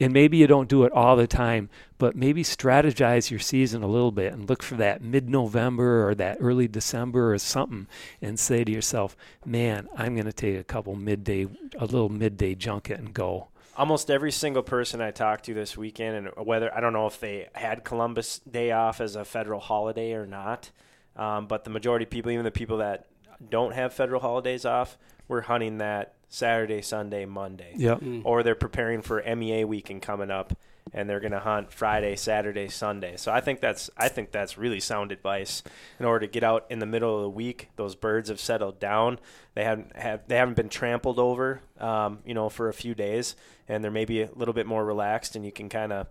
And 0.00 0.12
maybe 0.12 0.38
you 0.38 0.46
don't 0.46 0.68
do 0.68 0.84
it 0.84 0.92
all 0.92 1.16
the 1.16 1.26
time, 1.26 1.68
but 1.98 2.16
maybe 2.16 2.42
strategize 2.42 3.30
your 3.30 3.38
season 3.38 3.82
a 3.82 3.86
little 3.86 4.10
bit 4.10 4.32
and 4.32 4.48
look 4.48 4.62
for 4.62 4.74
that 4.76 5.02
mid 5.02 5.28
November 5.28 6.08
or 6.08 6.14
that 6.16 6.38
early 6.40 6.66
December 6.66 7.32
or 7.32 7.38
something 7.38 7.86
and 8.22 8.38
say 8.38 8.64
to 8.64 8.72
yourself, 8.72 9.16
man, 9.44 9.88
I'm 9.96 10.14
going 10.14 10.26
to 10.26 10.32
take 10.32 10.58
a 10.58 10.64
couple 10.64 10.96
midday, 10.96 11.46
a 11.78 11.84
little 11.84 12.08
midday 12.08 12.54
junket 12.54 12.98
and 12.98 13.12
go 13.12 13.48
almost 13.76 14.10
every 14.10 14.32
single 14.32 14.62
person 14.62 15.00
I 15.00 15.10
talked 15.10 15.46
to 15.46 15.54
this 15.54 15.76
weekend, 15.76 16.16
and 16.16 16.46
whether 16.46 16.74
I 16.74 16.80
don't 16.80 16.92
know 16.92 17.06
if 17.06 17.20
they 17.20 17.48
had 17.54 17.84
Columbus 17.84 18.38
Day 18.38 18.70
off 18.70 19.00
as 19.00 19.16
a 19.16 19.24
federal 19.24 19.60
holiday 19.60 20.12
or 20.12 20.26
not, 20.26 20.70
um, 21.16 21.46
but 21.46 21.64
the 21.64 21.70
majority 21.70 22.04
of 22.04 22.10
people, 22.10 22.30
even 22.30 22.44
the 22.44 22.50
people 22.50 22.78
that 22.78 23.06
don't 23.50 23.74
have 23.74 23.92
federal 23.92 24.20
holidays 24.20 24.64
off, 24.64 24.98
were 25.28 25.42
hunting 25.42 25.78
that 25.78 26.14
Saturday, 26.28 26.82
Sunday, 26.82 27.24
Monday. 27.24 27.72
Yep. 27.76 28.00
Mm. 28.00 28.22
Or 28.24 28.42
they're 28.42 28.54
preparing 28.54 29.02
for 29.02 29.22
MEA 29.22 29.64
weekend 29.64 30.02
coming 30.02 30.30
up 30.30 30.56
and 30.92 31.08
they're 31.08 31.20
going 31.20 31.32
to 31.32 31.40
hunt 31.40 31.72
Friday, 31.72 32.16
Saturday, 32.16 32.68
Sunday. 32.68 33.16
So 33.16 33.32
I 33.32 33.40
think 33.40 33.60
that's 33.60 33.90
I 33.96 34.08
think 34.08 34.32
that's 34.32 34.56
really 34.56 34.80
sound 34.80 35.12
advice 35.12 35.62
in 35.98 36.06
order 36.06 36.26
to 36.26 36.32
get 36.32 36.44
out 36.44 36.66
in 36.70 36.78
the 36.78 36.86
middle 36.86 37.16
of 37.16 37.22
the 37.22 37.30
week. 37.30 37.70
Those 37.76 37.94
birds 37.94 38.28
have 38.28 38.40
settled 38.40 38.78
down. 38.78 39.18
They 39.54 39.64
haven't 39.64 39.96
have 39.96 40.22
they 40.28 40.36
haven't 40.36 40.54
been 40.54 40.68
trampled 40.68 41.18
over, 41.18 41.60
um, 41.78 42.20
you 42.24 42.34
know, 42.34 42.48
for 42.48 42.68
a 42.68 42.74
few 42.74 42.94
days, 42.94 43.34
and 43.68 43.82
they're 43.82 43.90
maybe 43.90 44.22
a 44.22 44.30
little 44.34 44.54
bit 44.54 44.66
more 44.66 44.84
relaxed, 44.84 45.36
and 45.36 45.44
you 45.44 45.52
can 45.52 45.68
kind 45.68 45.92
of 45.92 46.06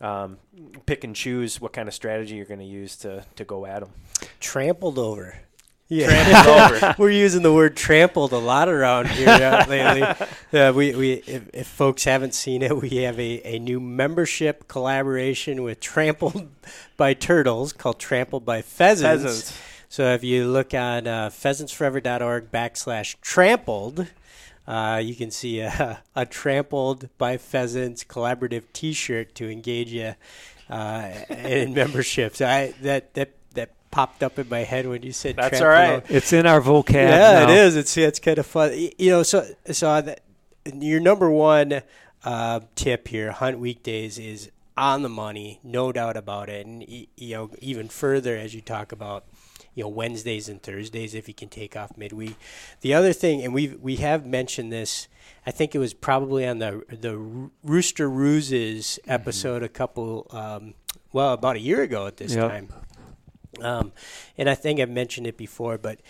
um, 0.00 0.38
pick 0.86 1.04
and 1.04 1.14
choose 1.14 1.60
what 1.60 1.72
kind 1.72 1.88
of 1.88 1.94
strategy 1.94 2.36
you're 2.36 2.44
going 2.44 2.60
to 2.60 2.66
use 2.66 2.96
to 2.98 3.24
to 3.36 3.44
go 3.44 3.66
at 3.66 3.80
them. 3.80 3.90
Trampled 4.40 4.98
over. 4.98 5.40
Trampled 5.90 6.46
over. 6.82 6.94
We're 6.98 7.10
using 7.10 7.42
the 7.42 7.52
word 7.52 7.76
trampled 7.76 8.32
a 8.32 8.38
lot 8.38 8.68
around 8.68 9.08
here 9.08 9.28
uh, 9.28 9.64
lately. 9.68 10.02
Uh, 10.52 10.72
we, 10.72 10.94
we, 10.94 11.12
if, 11.26 11.48
if 11.54 11.66
folks 11.66 12.04
haven't 12.04 12.34
seen 12.34 12.60
it, 12.62 12.76
we 12.76 12.90
have 13.04 13.18
a, 13.18 13.40
a 13.46 13.58
new 13.58 13.80
membership 13.80 14.68
collaboration 14.68 15.62
with 15.62 15.80
Trampled 15.80 16.48
by 16.98 17.14
Turtles 17.14 17.72
called 17.72 17.98
Trampled 17.98 18.44
by 18.44 18.60
Pheasants. 18.60 19.22
Pheasants. 19.22 19.58
So 19.88 20.12
if 20.12 20.22
you 20.22 20.46
look 20.46 20.74
on 20.74 21.06
uh, 21.06 21.30
pheasantsforever.org 21.30 22.50
backslash 22.50 23.16
trampled, 23.22 24.08
uh, 24.68 25.00
you 25.02 25.14
can 25.14 25.30
see 25.30 25.60
a, 25.60 26.02
a 26.14 26.26
Trampled 26.26 27.08
by 27.16 27.38
Pheasants 27.38 28.04
collaborative 28.04 28.64
T-shirt 28.74 29.34
to 29.36 29.50
engage 29.50 29.90
you 29.90 30.14
uh, 30.68 31.10
in 31.30 31.72
memberships. 31.74 32.42
I 32.42 32.74
that 32.82 33.14
that 33.14 33.30
that 33.54 33.70
popped 33.90 34.22
up 34.22 34.38
in 34.38 34.48
my 34.50 34.60
head 34.60 34.86
when 34.86 35.02
you 35.02 35.12
said 35.12 35.36
That's 35.36 35.58
trampled 35.58 35.62
all 35.62 36.00
right. 36.00 36.10
It's 36.10 36.34
in 36.34 36.46
our 36.46 36.60
vocab. 36.60 36.92
Yeah, 36.92 37.08
now. 37.08 37.42
it 37.44 37.50
is. 37.50 37.76
It's 37.76 37.96
it's 37.96 38.18
kind 38.18 38.36
of 38.36 38.46
fun. 38.46 38.72
You 38.98 39.10
know, 39.10 39.22
so 39.22 39.46
so 39.72 40.02
that, 40.02 40.20
your 40.74 41.00
number 41.00 41.30
one 41.30 41.80
uh, 42.22 42.60
tip 42.74 43.08
here, 43.08 43.32
hunt 43.32 43.58
weekdays, 43.58 44.18
is 44.18 44.50
on 44.76 45.02
the 45.02 45.08
money, 45.08 45.60
no 45.64 45.92
doubt 45.92 46.18
about 46.18 46.50
it. 46.50 46.66
And 46.66 46.84
you 46.86 47.34
know, 47.34 47.50
even 47.60 47.88
further 47.88 48.36
as 48.36 48.54
you 48.54 48.60
talk 48.60 48.92
about 48.92 49.24
you 49.78 49.84
know 49.84 49.88
Wednesdays 49.90 50.48
and 50.48 50.60
Thursdays, 50.60 51.14
if 51.14 51.28
you 51.28 51.34
can 51.34 51.48
take 51.48 51.76
off 51.76 51.96
midweek. 51.96 52.34
The 52.80 52.92
other 52.94 53.12
thing, 53.12 53.42
and 53.44 53.54
we 53.54 53.68
we 53.80 53.96
have 53.96 54.26
mentioned 54.26 54.72
this. 54.72 55.06
I 55.46 55.52
think 55.52 55.74
it 55.74 55.78
was 55.78 55.94
probably 55.94 56.44
on 56.46 56.58
the 56.58 56.82
the 56.90 57.16
Rooster 57.62 58.10
Ruses 58.10 58.98
episode 59.06 59.62
a 59.62 59.68
couple, 59.68 60.26
um, 60.30 60.74
well, 61.12 61.32
about 61.32 61.54
a 61.56 61.60
year 61.60 61.80
ago 61.82 62.06
at 62.08 62.16
this 62.16 62.34
Yep. 62.34 62.50
time. 62.50 62.68
Um, 63.60 63.92
and 64.36 64.50
I 64.50 64.54
think 64.56 64.78
I've 64.80 64.90
mentioned 64.90 65.26
it 65.26 65.36
before, 65.36 65.78
but 65.78 66.00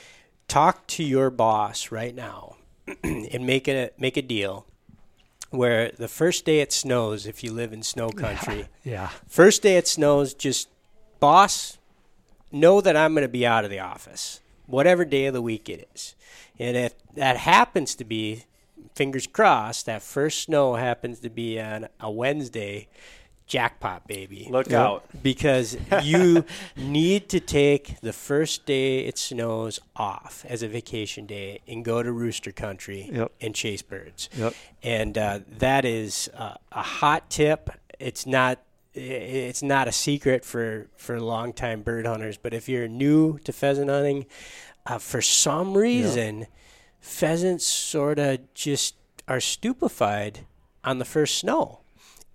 talk 0.49 0.87
to 0.89 1.05
your 1.05 1.31
boss 1.31 1.91
right 1.93 2.15
now 2.15 2.57
and 3.05 3.47
make 3.47 3.69
a 3.69 3.91
make 3.99 4.17
a 4.17 4.23
deal 4.23 4.67
where 5.51 5.91
the 5.93 6.09
first 6.09 6.45
day 6.45 6.61
it 6.61 6.73
snows, 6.73 7.27
if 7.27 7.43
you 7.45 7.53
live 7.53 7.73
in 7.73 7.83
snow 7.83 8.11
country, 8.11 8.69
Yeah. 8.85 9.11
first 9.27 9.63
day 9.63 9.77
it 9.77 9.87
snows, 9.89 10.35
just 10.35 10.69
boss, 11.21 11.78
know 12.53 12.81
that 12.81 12.97
I'm 12.97 13.15
going 13.15 13.23
to 13.23 13.29
be 13.29 13.47
out 13.47 13.65
of 13.65 13.71
the 13.71 13.81
office, 13.81 14.41
whatever 14.67 15.05
day 15.05 15.27
of 15.27 15.35
the 15.35 15.43
week 15.43 15.69
it 15.69 15.89
is. 15.95 16.15
And 16.59 16.77
if 16.77 16.95
that 17.15 17.37
happens 17.37 17.95
to 17.97 18.05
be, 18.05 18.45
fingers 18.95 19.27
crossed, 19.27 19.87
that 19.87 20.03
first 20.03 20.43
snow 20.43 20.75
happens 20.75 21.21
to 21.21 21.31
be 21.31 21.61
on 21.61 21.89
a 22.01 22.11
Wednesday, 22.11 22.89
jackpot, 23.47 24.07
baby 24.07 24.47
Look 24.51 24.69
Yep. 24.69 24.79
out. 24.79 25.05
because 25.23 25.77
you 26.03 26.45
need 26.77 27.31
to 27.31 27.41
take 27.41 27.99
the 28.03 28.13
first 28.13 28.67
day 28.67 29.07
it 29.07 29.17
snows 29.17 29.81
off 29.97 30.45
as 30.47 30.63
a 30.63 30.69
vacation 30.69 31.25
day 31.25 31.61
and 31.67 31.83
go 31.83 32.03
to 32.03 32.13
rooster 32.13 32.53
country 32.53 33.09
Yep. 33.11 33.33
and 33.41 33.55
chase 33.55 33.81
birds. 33.81 34.29
Yep. 34.37 34.55
And 34.83 35.17
uh, 35.17 35.41
that 35.59 35.87
is 35.87 36.29
uh, 36.37 36.55
a 36.73 36.83
hot 36.83 37.31
tip. 37.31 37.71
It's 37.99 38.27
not 38.27 38.59
i- 38.59 38.61
it's 38.99 39.63
not 39.63 39.89
a 39.89 39.93
secret 39.93 40.45
for 40.45 40.89
for 40.97 41.21
longtime 41.21 41.83
bird 41.83 42.07
hunters, 42.07 42.37
but 42.37 42.53
if 42.53 42.69
you're 42.69 42.89
new 42.89 43.39
to 43.41 43.53
pheasant 43.53 43.91
hunting, 43.91 44.27
uh, 44.87 44.99
for 44.99 45.21
some 45.23 45.77
reason, 45.77 46.47
pheasants 47.01 47.67
sort 47.67 48.19
of 48.19 48.53
just 48.55 48.97
are 49.27 49.41
stupefied 49.41 50.41
on 50.85 50.99
the 50.99 51.05
first 51.05 51.39
snow. 51.39 51.81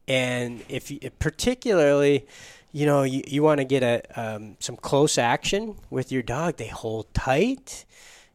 And 0.07 0.63
if 0.69 0.91
you, 0.91 0.99
particularly 1.19 2.27
you 2.71 2.85
know 2.85 3.03
you, 3.03 3.21
you 3.27 3.43
want 3.43 3.59
to 3.59 3.65
get 3.65 3.83
a 3.83 4.01
um, 4.19 4.57
some 4.59 4.75
close 4.75 5.17
action 5.17 5.75
with 5.89 6.11
your 6.11 6.23
dog 6.23 6.57
they 6.57 6.67
hold 6.67 7.13
tight. 7.13 7.85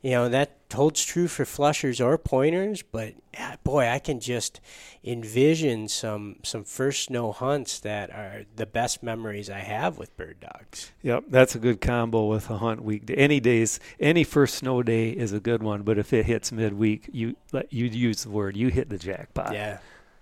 You 0.00 0.12
know 0.12 0.28
that 0.28 0.57
holds 0.74 1.04
true 1.04 1.26
for 1.28 1.44
flushers 1.44 2.00
or 2.00 2.18
pointers 2.18 2.82
but 2.82 3.14
ah, 3.38 3.56
boy 3.64 3.88
i 3.88 3.98
can 3.98 4.20
just 4.20 4.60
envision 5.02 5.88
some 5.88 6.36
some 6.42 6.62
first 6.64 7.04
snow 7.04 7.32
hunts 7.32 7.80
that 7.80 8.10
are 8.10 8.44
the 8.56 8.66
best 8.66 9.02
memories 9.02 9.48
i 9.48 9.60
have 9.60 9.96
with 9.98 10.14
bird 10.16 10.36
dogs 10.40 10.92
Yep, 11.02 11.24
that's 11.28 11.54
a 11.54 11.58
good 11.58 11.80
combo 11.80 12.26
with 12.26 12.50
a 12.50 12.58
hunt 12.58 12.82
weekday. 12.82 13.14
Any 13.14 13.40
days, 13.40 13.80
any 13.98 14.24
first 14.24 14.56
snow 14.56 14.82
day 14.82 15.10
is 15.10 15.32
a 15.32 15.40
good 15.40 15.62
one, 15.62 15.82
but 15.82 15.96
if 15.96 16.12
it 16.12 16.26
hits 16.26 16.52
midweek, 16.52 17.08
you 17.12 17.36
let 17.52 17.72
you 17.72 17.86
use 17.86 18.24
the 18.24 18.30
word 18.30 18.56
you 18.56 18.68
hit 18.68 18.90
the 18.90 18.98
jackpot. 18.98 19.52
yeah 19.54 19.78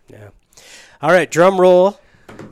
yeah 0.08 0.28
all 1.02 1.10
right 1.10 1.30
drum 1.30 1.60
roll 1.60 1.98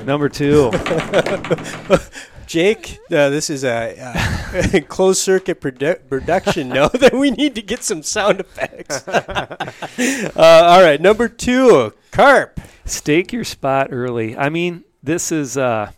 Number 0.05 0.29
two, 0.29 0.71
Jake, 2.47 2.99
uh, 3.11 3.31
this 3.31 3.51
is 3.51 3.65
a 3.65 3.97
uh, 4.01 4.81
closed 4.89 5.21
circuit 5.21 5.61
produ- 5.61 6.09
production. 6.09 6.69
Know 6.75 6.89
that 6.89 7.13
we 7.13 7.31
need 7.31 7.55
to 7.55 7.63
get 7.63 7.83
some 7.85 8.03
sound 8.03 8.41
effects. 8.41 9.07
uh, 9.09 10.31
all 10.37 10.83
right, 10.83 11.01
number 11.01 11.29
two, 11.29 11.93
carp. 12.11 12.61
stake 12.85 13.33
your 13.33 13.45
spot 13.45 13.89
early. 13.91 14.37
I 14.37 14.49
mean, 14.49 14.85
this 15.03 15.31
is 15.31 15.57
uh, 15.57 15.93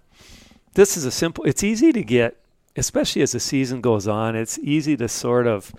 this 0.74 0.96
is 0.96 1.04
a 1.04 1.10
simple. 1.10 1.44
It's 1.44 1.64
easy 1.64 1.92
to 1.92 2.02
get, 2.02 2.36
especially 2.76 3.22
as 3.22 3.32
the 3.32 3.40
season 3.40 3.80
goes 3.80 4.06
on. 4.06 4.36
It's 4.36 4.58
easy 4.58 4.96
to 4.98 5.08
sort 5.08 5.46
of 5.46 5.72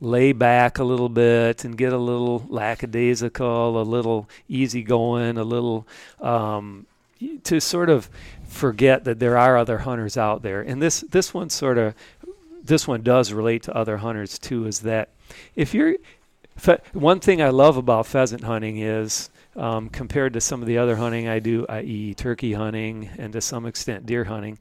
lay 0.00 0.32
back 0.32 0.78
a 0.78 0.84
little 0.84 1.08
bit 1.08 1.64
and 1.64 1.78
get 1.78 1.92
a 1.92 1.98
little 1.98 2.44
lackadaisical, 2.48 3.80
a 3.80 3.84
little 3.84 4.28
easygoing, 4.48 5.38
a 5.38 5.44
little 5.44 5.86
um, 6.20 6.86
to 7.44 7.60
sort 7.60 7.88
of 7.88 8.10
forget 8.52 9.04
that 9.04 9.18
there 9.18 9.38
are 9.38 9.56
other 9.56 9.78
hunters 9.78 10.16
out 10.16 10.42
there. 10.42 10.62
And 10.62 10.80
this 10.80 11.00
this 11.00 11.34
one 11.34 11.50
sort 11.50 11.78
of 11.78 11.94
this 12.62 12.86
one 12.86 13.02
does 13.02 13.32
relate 13.32 13.64
to 13.64 13.76
other 13.76 13.98
hunters 13.98 14.38
too. 14.38 14.66
Is 14.66 14.80
that 14.80 15.10
if 15.56 15.74
you're 15.74 15.96
fe- 16.56 16.80
one 16.92 17.20
thing 17.20 17.42
I 17.42 17.48
love 17.50 17.76
about 17.76 18.06
pheasant 18.06 18.44
hunting 18.44 18.78
is 18.78 19.30
um, 19.56 19.88
compared 19.88 20.32
to 20.34 20.40
some 20.40 20.62
of 20.62 20.68
the 20.68 20.78
other 20.78 20.96
hunting 20.96 21.28
I 21.28 21.38
do, 21.38 21.66
i.e., 21.68 22.14
turkey 22.14 22.52
hunting 22.52 23.10
and 23.18 23.32
to 23.32 23.40
some 23.40 23.66
extent 23.66 24.06
deer 24.06 24.24
hunting, 24.24 24.58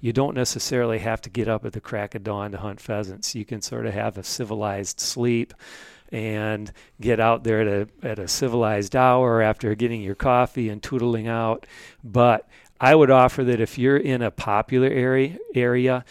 you 0.00 0.12
don't 0.12 0.34
necessarily 0.34 0.98
have 0.98 1.20
to 1.22 1.30
get 1.30 1.48
up 1.48 1.64
at 1.64 1.72
the 1.72 1.80
crack 1.80 2.14
of 2.14 2.24
dawn 2.24 2.52
to 2.52 2.58
hunt 2.58 2.80
pheasants. 2.80 3.34
You 3.34 3.44
can 3.44 3.62
sort 3.62 3.86
of 3.86 3.94
have 3.94 4.18
a 4.18 4.24
civilized 4.24 5.00
sleep 5.00 5.54
and 6.10 6.70
get 7.00 7.20
out 7.20 7.44
there 7.44 7.60
at 7.62 7.68
a, 7.68 8.06
at 8.06 8.18
a 8.18 8.28
civilized 8.28 8.94
hour 8.94 9.40
after 9.40 9.74
getting 9.74 10.02
your 10.02 10.14
coffee 10.14 10.68
and 10.68 10.82
tootling 10.82 11.26
out. 11.26 11.66
But 12.04 12.48
I 12.82 12.96
would 12.96 13.10
offer 13.10 13.44
that 13.44 13.60
if 13.60 13.78
you're 13.78 13.96
in 13.96 14.22
a 14.22 14.32
popular 14.32 14.88
area, 14.88 15.38
area 15.54 16.04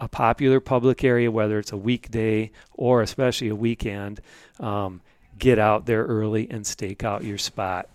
a 0.00 0.08
popular 0.08 0.58
public 0.58 1.04
area, 1.04 1.30
whether 1.30 1.58
it's 1.58 1.70
a 1.70 1.76
weekday 1.76 2.50
or 2.72 3.02
especially 3.02 3.48
a 3.48 3.54
weekend, 3.54 4.22
um, 4.58 5.02
get 5.38 5.58
out 5.58 5.84
there 5.84 6.02
early 6.02 6.50
and 6.50 6.66
stake 6.66 7.04
out 7.04 7.24
your 7.24 7.36
spot. 7.36 7.90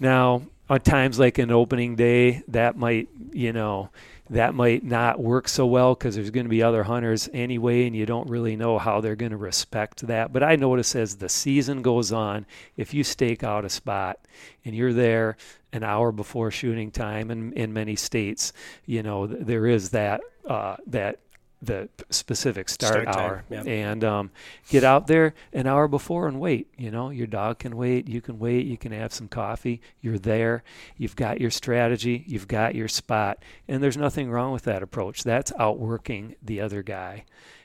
Now, 0.00 0.42
on 0.70 0.80
times 0.80 1.18
like 1.18 1.36
an 1.36 1.50
opening 1.50 1.96
day, 1.96 2.42
that 2.48 2.78
might, 2.78 3.08
you 3.32 3.52
know, 3.52 3.90
that 4.30 4.54
might 4.54 4.84
not 4.84 5.20
work 5.20 5.48
so 5.48 5.66
well 5.66 5.94
because 5.94 6.14
there's 6.14 6.30
going 6.30 6.46
to 6.46 6.50
be 6.50 6.62
other 6.62 6.84
hunters 6.84 7.28
anyway, 7.32 7.86
and 7.86 7.96
you 7.96 8.06
don't 8.06 8.30
really 8.30 8.54
know 8.54 8.78
how 8.78 9.00
they're 9.00 9.16
going 9.16 9.32
to 9.32 9.36
respect 9.36 10.06
that. 10.06 10.32
But 10.32 10.44
I 10.44 10.54
notice 10.54 10.94
as 10.94 11.16
the 11.16 11.28
season 11.28 11.82
goes 11.82 12.12
on, 12.12 12.46
if 12.76 12.94
you 12.94 13.02
stake 13.02 13.42
out 13.42 13.64
a 13.64 13.68
spot 13.68 14.20
and 14.64 14.74
you're 14.74 14.92
there 14.92 15.36
an 15.72 15.82
hour 15.82 16.12
before 16.12 16.52
shooting 16.52 16.92
time, 16.92 17.30
and 17.30 17.52
in 17.54 17.72
many 17.72 17.96
states, 17.96 18.52
you 18.86 19.02
know, 19.02 19.26
there 19.26 19.66
is 19.66 19.90
that 19.90 20.20
uh, 20.46 20.76
that 20.86 21.18
the 21.62 21.88
specific 22.08 22.68
start, 22.68 23.02
Start 23.02 23.06
time, 23.06 23.18
hour. 23.18 23.44
yep. 23.50 23.66
and 23.66 24.02
um, 24.02 24.30
get 24.70 24.82
out 24.82 25.06
there 25.06 25.34
an 25.52 25.66
hour 25.66 25.88
before 25.88 26.26
and 26.26 26.40
wait 26.40 26.68
you 26.78 26.90
know? 26.90 27.10
Your 27.10 27.26
dog 27.26 27.58
can 27.58 27.76
wait 27.76 28.08
you 28.08 28.20
can 28.20 28.38
wait 28.38 28.66
you 28.66 28.78
can 28.78 28.92
have 28.92 29.12
some 29.12 29.28
coffee 29.28 29.80
you're 30.00 30.18
there 30.18 30.62
you've 30.96 31.16
got 31.16 31.40
your 31.40 31.50
strategy 31.50 32.24
you've 32.26 32.48
got 32.48 32.74
your 32.74 32.88
spot. 32.88 33.42
And 33.68 33.82
there's 33.82 33.96
nothing 33.96 34.30
wrong 34.30 34.52
with 34.52 34.62
that 34.64 34.82
approach. 34.82 35.22
That's 35.22 35.52
outworking 35.58 36.34
the 36.42 36.60
other 36.60 36.82
guy. 36.82 37.24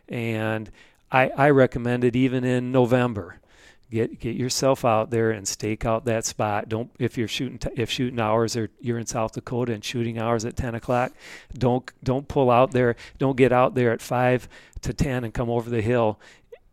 And 0.09 0.69
i, 1.11 1.29
I 1.29 1.49
recommend 1.51 2.03
it 2.03 2.15
even 2.15 2.43
in 2.43 2.71
november 2.71 3.39
get 3.95 4.19
get 4.19 4.35
yourself 4.35 4.85
out 4.85 5.09
there 5.09 5.31
and 5.31 5.47
stake 5.47 5.85
out 5.85 6.05
that 6.05 6.25
spot. 6.25 6.69
Don't 6.69 6.91
if 6.99 7.17
you're 7.17 7.27
shooting 7.27 7.57
t- 7.57 7.69
if 7.75 7.89
shooting 7.89 8.19
hours 8.19 8.55
or 8.55 8.69
you're 8.79 8.99
in 8.99 9.05
South 9.05 9.33
Dakota 9.33 9.73
and 9.73 9.83
shooting 9.83 10.19
hours 10.19 10.45
at 10.45 10.55
10 10.55 10.75
o'clock, 10.75 11.13
don't 11.57 11.89
don't 12.03 12.27
pull 12.27 12.51
out 12.51 12.71
there. 12.71 12.95
Don't 13.17 13.37
get 13.37 13.51
out 13.51 13.73
there 13.73 13.91
at 13.91 14.01
five 14.01 14.47
to 14.81 14.93
10 14.93 15.23
and 15.23 15.33
come 15.33 15.49
over 15.49 15.69
the 15.69 15.81
hill 15.81 16.19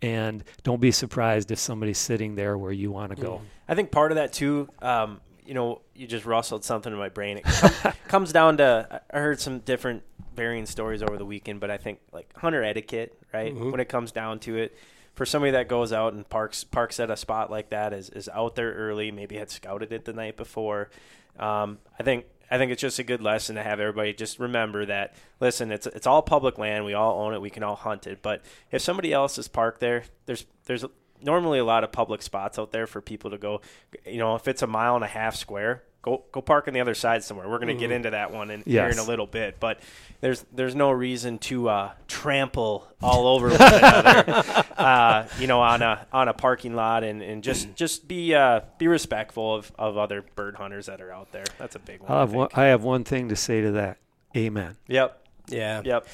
and 0.02 0.42
don't 0.64 0.80
be 0.80 0.90
surprised 0.90 1.50
if 1.50 1.58
somebody's 1.58 1.98
sitting 1.98 2.34
there 2.34 2.58
where 2.58 2.72
you 2.72 2.90
want 2.90 3.14
to 3.14 3.22
go. 3.22 3.40
I 3.68 3.74
think 3.74 3.92
part 3.92 4.10
of 4.10 4.16
that 4.16 4.32
too, 4.32 4.68
um, 4.82 5.20
you 5.46 5.54
know, 5.54 5.80
you 5.94 6.06
just 6.06 6.26
rustled 6.26 6.64
something 6.64 6.92
in 6.92 6.98
my 6.98 7.08
brain. 7.08 7.38
It 7.38 7.44
com- 7.44 7.92
comes 8.08 8.32
down 8.32 8.56
to 8.58 9.02
I 9.10 9.18
heard 9.18 9.40
some 9.40 9.60
different 9.60 10.02
varying 10.34 10.66
stories 10.66 11.02
over 11.02 11.16
the 11.16 11.26
weekend, 11.26 11.60
but 11.60 11.70
I 11.70 11.76
think 11.76 12.00
like 12.12 12.36
hunter 12.36 12.64
etiquette, 12.64 13.16
right? 13.32 13.54
When 13.54 13.80
it 13.80 13.88
comes 13.88 14.12
down 14.12 14.40
to 14.40 14.56
it, 14.56 14.76
for 15.14 15.26
somebody 15.26 15.52
that 15.52 15.68
goes 15.68 15.92
out 15.92 16.14
and 16.14 16.28
parks 16.28 16.64
parks 16.64 16.98
at 16.98 17.10
a 17.10 17.16
spot 17.16 17.50
like 17.50 17.70
that 17.70 17.92
is 17.92 18.08
is 18.10 18.28
out 18.28 18.54
there 18.54 18.72
early, 18.72 19.10
maybe 19.10 19.36
had 19.36 19.50
scouted 19.50 19.92
it 19.92 20.04
the 20.04 20.12
night 20.12 20.36
before. 20.36 20.90
Um, 21.38 21.78
I 21.98 22.02
think 22.02 22.26
I 22.50 22.58
think 22.58 22.70
it's 22.70 22.82
just 22.82 22.98
a 22.98 23.02
good 23.02 23.22
lesson 23.22 23.56
to 23.56 23.62
have 23.62 23.80
everybody 23.80 24.12
just 24.12 24.38
remember 24.38 24.84
that. 24.86 25.14
Listen, 25.40 25.72
it's 25.72 25.86
it's 25.86 26.06
all 26.06 26.22
public 26.22 26.58
land. 26.58 26.84
We 26.84 26.94
all 26.94 27.20
own 27.20 27.34
it. 27.34 27.40
We 27.40 27.50
can 27.50 27.62
all 27.62 27.76
hunt 27.76 28.06
it. 28.06 28.22
But 28.22 28.42
if 28.70 28.82
somebody 28.82 29.12
else 29.12 29.38
is 29.38 29.48
parked 29.48 29.80
there, 29.80 30.04
there's 30.26 30.46
there's 30.66 30.84
normally 31.22 31.58
a 31.58 31.64
lot 31.64 31.84
of 31.84 31.92
public 31.92 32.22
spots 32.22 32.58
out 32.58 32.72
there 32.72 32.86
for 32.86 33.00
people 33.00 33.30
to 33.30 33.38
go. 33.38 33.60
You 34.06 34.18
know, 34.18 34.34
if 34.34 34.48
it's 34.48 34.62
a 34.62 34.66
mile 34.66 34.94
and 34.94 35.04
a 35.04 35.08
half 35.08 35.36
square, 35.36 35.82
go 36.02 36.24
go 36.32 36.40
park 36.42 36.68
on 36.68 36.74
the 36.74 36.80
other 36.80 36.94
side 36.94 37.24
somewhere. 37.24 37.48
We're 37.48 37.58
going 37.58 37.68
to 37.68 37.80
get 37.80 37.90
into 37.90 38.10
that 38.10 38.32
one 38.32 38.50
in, 38.50 38.62
here 38.62 38.88
in 38.88 38.98
a 38.98 39.04
little 39.04 39.26
bit, 39.26 39.58
but 39.60 39.80
there's 40.20 40.44
there's 40.52 40.74
no 40.74 40.90
reason 40.90 41.38
to 41.38 41.68
uh, 41.68 41.92
trample 42.08 42.86
all 43.02 43.26
over 43.26 43.48
one 43.50 43.60
another. 43.62 44.64
uh, 44.76 45.26
you 45.38 45.46
know, 45.46 45.60
on 45.60 45.82
a 45.82 46.06
on 46.12 46.28
a 46.28 46.34
parking 46.34 46.74
lot, 46.74 47.04
and, 47.04 47.22
and 47.22 47.42
just 47.42 47.74
just 47.74 48.06
be 48.08 48.34
uh, 48.34 48.60
be 48.78 48.88
respectful 48.88 49.54
of, 49.54 49.72
of 49.78 49.96
other 49.96 50.24
bird 50.34 50.56
hunters 50.56 50.86
that 50.86 51.00
are 51.00 51.12
out 51.12 51.32
there. 51.32 51.44
That's 51.58 51.76
a 51.76 51.80
big 51.80 52.00
one. 52.00 52.10
I 52.10 52.16
I 52.16 52.20
have 52.20 52.32
one. 52.32 52.48
I 52.54 52.64
have 52.64 52.82
one 52.82 53.04
thing 53.04 53.28
to 53.30 53.36
say 53.36 53.62
to 53.62 53.72
that. 53.72 53.98
Amen. 54.36 54.76
Yep, 54.88 55.26
Yeah. 55.48 55.82
yep. 55.84 56.06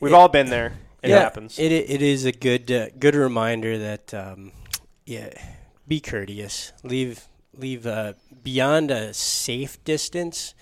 We've 0.00 0.12
all 0.12 0.28
been 0.28 0.50
there. 0.50 0.72
It 1.02 1.10
yeah, 1.10 1.20
happens. 1.20 1.58
It 1.58 1.72
it 1.72 2.00
is 2.00 2.24
a 2.24 2.32
good 2.32 2.70
uh, 2.70 2.86
good 2.98 3.14
reminder 3.16 3.76
that 3.78 4.14
um, 4.14 4.52
yeah, 5.04 5.30
be 5.88 6.00
courteous. 6.00 6.72
Leave 6.84 7.26
leave 7.56 7.86
uh, 7.86 8.14
beyond 8.42 8.90
a 8.90 9.12
safe 9.12 9.82
distance. 9.84 10.54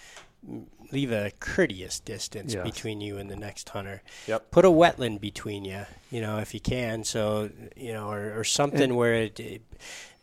Leave 0.93 1.13
a 1.13 1.31
courteous 1.39 2.01
distance 2.01 2.55
Yes. 2.55 2.65
between 2.65 3.01
you 3.01 3.17
and 3.19 3.31
the 3.31 3.37
next 3.37 3.69
hunter. 3.69 4.03
Yep. 4.27 4.51
Put 4.51 4.65
a 4.65 4.71
wetland 4.71 5.21
between 5.21 5.65
you, 5.65 5.85
you 6.11 6.21
know, 6.21 6.39
if 6.39 6.53
you 6.53 6.59
can. 6.59 7.05
So 7.05 7.51
you 7.77 7.93
know, 7.93 8.11
or, 8.11 8.41
or 8.41 8.45
something 8.45 8.97
where 8.97 9.15
it, 9.15 9.39
it, 9.39 9.63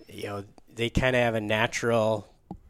you 0.10 0.24
know, 0.24 0.44
they 0.74 0.90
kind 0.90 1.16
of 1.16 1.22
have 1.22 1.36
a 1.36 1.42
natural 1.42 2.28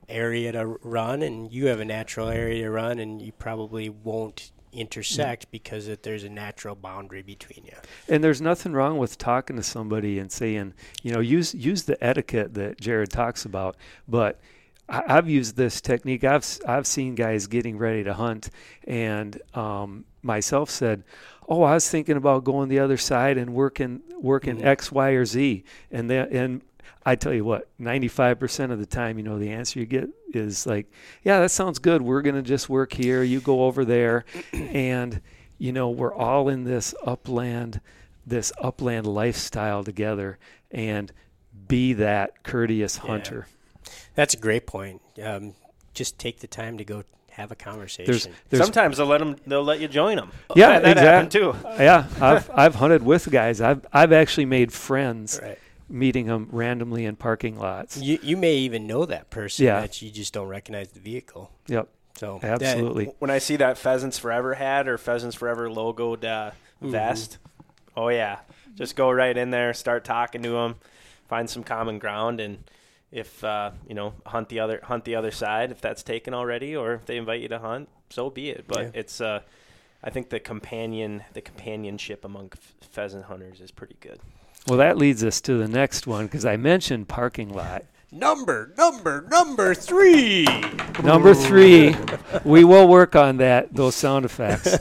area 0.09 0.51
to 0.51 0.65
run, 0.65 1.21
and 1.21 1.51
you 1.51 1.67
have 1.67 1.79
a 1.79 1.85
natural 1.85 2.27
area 2.29 2.63
to 2.63 2.69
run, 2.71 2.99
and 2.99 3.21
you 3.21 3.31
probably 3.31 3.89
won't 3.89 4.51
intersect 4.77 5.51
because 5.51 5.87
it, 5.87 6.03
there's 6.03 6.23
a 6.23 6.29
natural 6.29 6.75
boundary 6.75 7.21
between 7.21 7.65
you. 7.65 7.77
And 8.07 8.23
there's 8.23 8.41
nothing 8.41 8.73
wrong 8.73 8.97
with 8.97 9.17
talking 9.17 9.55
to 9.55 9.63
somebody 9.63 10.19
and 10.19 10.31
saying, 10.31 10.73
you 11.03 11.11
know, 11.11 11.19
use 11.19 11.53
use 11.53 11.83
the 11.83 12.01
etiquette 12.03 12.53
that 12.53 12.79
Jared 12.79 13.09
talks 13.09 13.45
about. 13.45 13.75
But 14.07 14.39
I, 14.89 15.03
I've 15.07 15.29
used 15.29 15.55
this 15.55 15.81
technique. 15.81 16.23
I've 16.23 16.45
I've 16.67 16.87
seen 16.87 17.15
guys 17.15 17.47
getting 17.47 17.77
ready 17.77 18.03
to 18.03 18.13
hunt, 18.13 18.49
and 18.85 19.41
um, 19.53 20.05
myself 20.21 20.69
said, 20.69 21.03
"Oh, 21.47 21.63
I 21.63 21.73
was 21.73 21.89
thinking 21.89 22.17
about 22.17 22.43
going 22.43 22.69
the 22.69 22.79
other 22.79 22.97
side 22.97 23.37
and 23.37 23.53
working 23.53 24.01
working 24.19 24.63
X, 24.63 24.91
Y, 24.91 25.09
or 25.09 25.25
Z." 25.25 25.63
And 25.91 26.09
that 26.09 26.31
and 26.31 26.61
I 27.07 27.15
tell 27.15 27.33
you 27.33 27.45
what, 27.45 27.69
95% 27.79 28.69
of 28.69 28.79
the 28.79 28.85
time, 28.85 29.17
you 29.17 29.23
know, 29.23 29.39
the 29.39 29.51
answer 29.51 29.79
you 29.79 29.85
get 29.85 30.09
is 30.33 30.67
like, 30.67 30.91
yeah, 31.23 31.39
that 31.39 31.51
sounds 31.51 31.79
good. 31.79 32.01
We're 32.01 32.21
going 32.21 32.35
to 32.35 32.41
just 32.41 32.67
work 32.67 32.91
here. 32.91 33.23
You 33.23 33.39
go 33.39 33.63
over 33.63 33.85
there. 33.85 34.25
and, 34.51 35.21
you 35.57 35.71
know, 35.71 35.89
we're 35.89 36.13
all 36.13 36.49
in 36.49 36.65
this 36.65 36.93
upland, 37.05 37.79
this 38.25 38.51
upland 38.61 39.07
lifestyle 39.07 39.85
together 39.85 40.37
and 40.69 41.13
be 41.69 41.93
that 41.93 42.43
courteous 42.43 42.97
hunter. 42.97 43.47
That's 44.15 44.33
a 44.33 44.37
great 44.37 44.67
point. 44.67 45.01
Um, 45.23 45.53
just 45.93 46.19
take 46.19 46.41
the 46.41 46.47
time 46.47 46.77
to 46.77 46.83
go 46.83 47.05
have 47.29 47.53
a 47.53 47.55
conversation. 47.55 48.11
There's, 48.11 48.27
there's, 48.49 48.63
Sometimes 48.63 48.97
they'll 48.97 49.05
let 49.05 49.19
them. 49.19 49.37
They'll 49.47 49.63
let 49.63 49.79
you 49.79 49.87
join 49.87 50.17
them. 50.17 50.31
yeah, 50.55 50.79
that, 50.79 50.95
that 50.95 50.97
happened 50.97 51.33
exactly. 51.33 51.61
too. 51.77 51.83
Yeah, 51.83 52.07
I've, 52.19 52.49
I've 52.53 52.75
hunted 52.75 53.03
with 53.03 53.31
guys. 53.31 53.61
I've, 53.61 53.85
I've 53.93 54.11
actually 54.11 54.45
made 54.45 54.73
friends 54.73 55.39
right. 55.41 55.57
Meeting 55.89 56.27
them 56.27 56.49
randomly 56.51 57.05
in 57.05 57.15
parking 57.15 57.57
lots. 57.57 57.97
You 57.97 58.19
you 58.21 58.35
may 58.37 58.55
even 58.57 58.87
know 58.87 59.05
that 59.05 59.29
person 59.29 59.65
Yeah. 59.65 59.81
that 59.81 60.01
you 60.01 60.11
just 60.11 60.33
don't 60.33 60.47
recognize 60.47 60.89
the 60.89 60.99
vehicle. 60.99 61.51
Yep, 61.67 61.87
So 62.15 62.39
that- 62.41 62.61
absolutely. 62.61 63.13
When 63.19 63.31
I 63.31 63.37
see 63.39 63.55
that 63.57 63.77
Pheasants 63.77 64.17
Forever 64.19 64.55
hat 64.55 64.87
or 64.87 64.97
Pheasants 64.97 65.35
Forever 65.35 65.69
logoed 65.69 66.23
uh, 66.25 66.51
vest, 66.81 67.37
oh 67.95 68.09
yeah, 68.09 68.39
just 68.75 68.95
go 68.95 69.09
right 69.11 69.35
in 69.37 69.49
there, 69.51 69.73
start 69.73 70.03
talking 70.03 70.43
to 70.43 70.49
them, 70.49 70.75
find 71.27 71.49
some 71.49 71.63
common 71.63 71.99
ground, 71.99 72.39
and 72.41 72.63
if 73.11 73.41
uh, 73.43 73.71
you 73.87 73.95
know 73.95 74.13
hunt 74.25 74.49
the 74.49 74.59
other 74.59 74.81
hunt 74.83 75.05
the 75.05 75.15
other 75.15 75.31
side 75.31 75.71
if 75.71 75.79
that's 75.79 76.03
taken 76.03 76.33
already, 76.33 76.75
or 76.75 76.93
if 76.95 77.05
they 77.05 77.15
invite 77.17 77.39
you 77.41 77.47
to 77.47 77.59
hunt, 77.59 77.87
so 78.09 78.29
be 78.29 78.49
it. 78.49 78.65
But 78.67 78.83
Yeah. 78.83 78.89
it's 78.93 79.21
uh, 79.21 79.39
I 80.03 80.09
think 80.09 80.29
the 80.29 80.39
companion 80.41 81.23
the 81.33 81.41
companionship 81.41 82.25
among 82.25 82.49
f- 82.53 82.75
pheasant 82.81 83.25
hunters 83.25 83.61
is 83.61 83.71
pretty 83.71 83.95
good. 84.01 84.19
Well, 84.67 84.79
that 84.79 84.97
leads 84.97 85.23
us 85.23 85.39
to 85.41 85.57
the 85.57 85.67
next 85.67 86.07
one 86.07 86.25
because 86.25 86.45
I 86.45 86.57
mentioned 86.57 87.07
parking 87.07 87.53
lot. 87.53 87.85
number 88.11 88.73
number 88.77 89.25
number 89.29 89.73
three. 89.73 90.45
Number 91.01 91.33
three, 91.33 91.95
we 92.43 92.65
will 92.65 92.87
work 92.87 93.15
on 93.15 93.37
that. 93.37 93.73
Those 93.73 93.95
sound 93.95 94.25
effects 94.25 94.77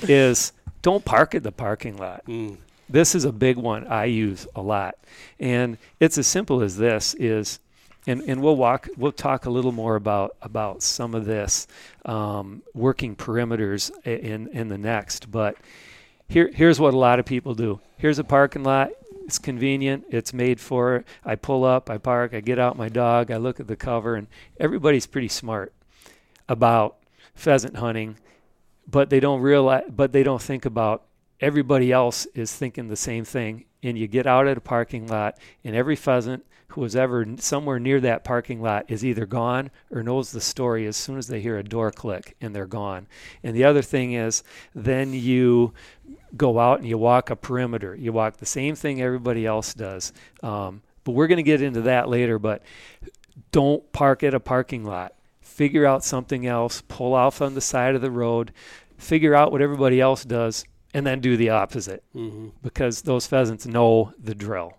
is 0.02 0.52
don't 0.80 1.04
park 1.04 1.34
at 1.34 1.42
the 1.42 1.52
parking 1.52 1.98
lot. 1.98 2.24
Mm. 2.26 2.56
This 2.88 3.14
is 3.14 3.24
a 3.26 3.32
big 3.32 3.58
one 3.58 3.86
I 3.86 4.06
use 4.06 4.46
a 4.54 4.62
lot, 4.62 4.96
and 5.38 5.76
it's 6.00 6.16
as 6.16 6.26
simple 6.26 6.62
as 6.62 6.78
this: 6.78 7.14
is 7.14 7.60
and, 8.06 8.22
and 8.22 8.40
we'll 8.40 8.56
walk 8.56 8.88
we'll 8.96 9.12
talk 9.12 9.44
a 9.44 9.50
little 9.50 9.72
more 9.72 9.96
about 9.96 10.36
about 10.40 10.82
some 10.82 11.14
of 11.14 11.26
this 11.26 11.66
um, 12.06 12.62
working 12.72 13.14
perimeters 13.16 13.90
in 14.06 14.48
in 14.48 14.68
the 14.68 14.78
next. 14.78 15.30
But 15.30 15.56
here 16.28 16.50
here's 16.52 16.80
what 16.80 16.94
a 16.94 16.98
lot 16.98 17.18
of 17.18 17.26
people 17.26 17.54
do. 17.54 17.80
Here's 17.96 18.18
a 18.18 18.24
parking 18.24 18.64
lot. 18.64 18.90
It's 19.24 19.38
convenient. 19.38 20.04
It's 20.10 20.32
made 20.32 20.60
for 20.60 20.96
it. 20.96 21.06
I 21.24 21.34
pull 21.34 21.64
up, 21.64 21.90
I 21.90 21.98
park, 21.98 22.32
I 22.32 22.40
get 22.40 22.58
out 22.58 22.76
my 22.76 22.88
dog, 22.88 23.30
I 23.30 23.36
look 23.38 23.58
at 23.58 23.66
the 23.66 23.76
cover, 23.76 24.14
and 24.14 24.28
everybody's 24.60 25.06
pretty 25.06 25.28
smart 25.28 25.72
about 26.48 26.96
pheasant 27.34 27.76
hunting, 27.76 28.16
but 28.86 29.10
they 29.10 29.18
don't 29.18 29.40
realize, 29.40 29.84
but 29.88 30.12
they 30.12 30.22
don't 30.22 30.40
think 30.40 30.64
about 30.64 31.02
everybody 31.40 31.90
else 31.90 32.26
is 32.34 32.54
thinking 32.54 32.88
the 32.88 32.96
same 32.96 33.24
thing. 33.24 33.64
And 33.86 33.96
you 33.96 34.08
get 34.08 34.26
out 34.26 34.48
at 34.48 34.56
a 34.56 34.60
parking 34.60 35.06
lot, 35.06 35.38
and 35.62 35.76
every 35.76 35.94
pheasant 35.94 36.44
who 36.68 36.80
was 36.80 36.96
ever 36.96 37.24
somewhere 37.38 37.78
near 37.78 38.00
that 38.00 38.24
parking 38.24 38.60
lot 38.60 38.84
is 38.88 39.04
either 39.04 39.26
gone 39.26 39.70
or 39.92 40.02
knows 40.02 40.32
the 40.32 40.40
story 40.40 40.86
as 40.86 40.96
soon 40.96 41.18
as 41.18 41.28
they 41.28 41.40
hear 41.40 41.56
a 41.56 41.62
door 41.62 41.92
click 41.92 42.34
and 42.40 42.54
they're 42.54 42.66
gone. 42.66 43.06
And 43.44 43.54
the 43.54 43.62
other 43.62 43.82
thing 43.82 44.14
is, 44.14 44.42
then 44.74 45.12
you 45.12 45.72
go 46.36 46.58
out 46.58 46.80
and 46.80 46.88
you 46.88 46.98
walk 46.98 47.30
a 47.30 47.36
perimeter. 47.36 47.94
You 47.94 48.12
walk 48.12 48.38
the 48.38 48.46
same 48.46 48.74
thing 48.74 49.00
everybody 49.00 49.46
else 49.46 49.72
does. 49.72 50.12
Um, 50.42 50.82
but 51.04 51.12
we're 51.12 51.28
going 51.28 51.36
to 51.36 51.44
get 51.44 51.62
into 51.62 51.82
that 51.82 52.08
later. 52.08 52.40
But 52.40 52.62
don't 53.52 53.90
park 53.92 54.24
at 54.24 54.34
a 54.34 54.40
parking 54.40 54.84
lot. 54.84 55.12
Figure 55.40 55.86
out 55.86 56.04
something 56.04 56.44
else. 56.44 56.82
Pull 56.88 57.14
off 57.14 57.40
on 57.40 57.54
the 57.54 57.60
side 57.60 57.94
of 57.94 58.02
the 58.02 58.10
road. 58.10 58.52
Figure 58.98 59.34
out 59.34 59.52
what 59.52 59.62
everybody 59.62 60.00
else 60.00 60.24
does, 60.24 60.64
and 60.96 61.06
then 61.06 61.20
do 61.20 61.36
the 61.36 61.50
opposite 61.50 62.02
hmm 62.12 62.48
because 62.62 63.02
those 63.02 63.26
pheasants 63.26 63.66
know 63.66 64.12
the 64.18 64.34
drill. 64.34 64.72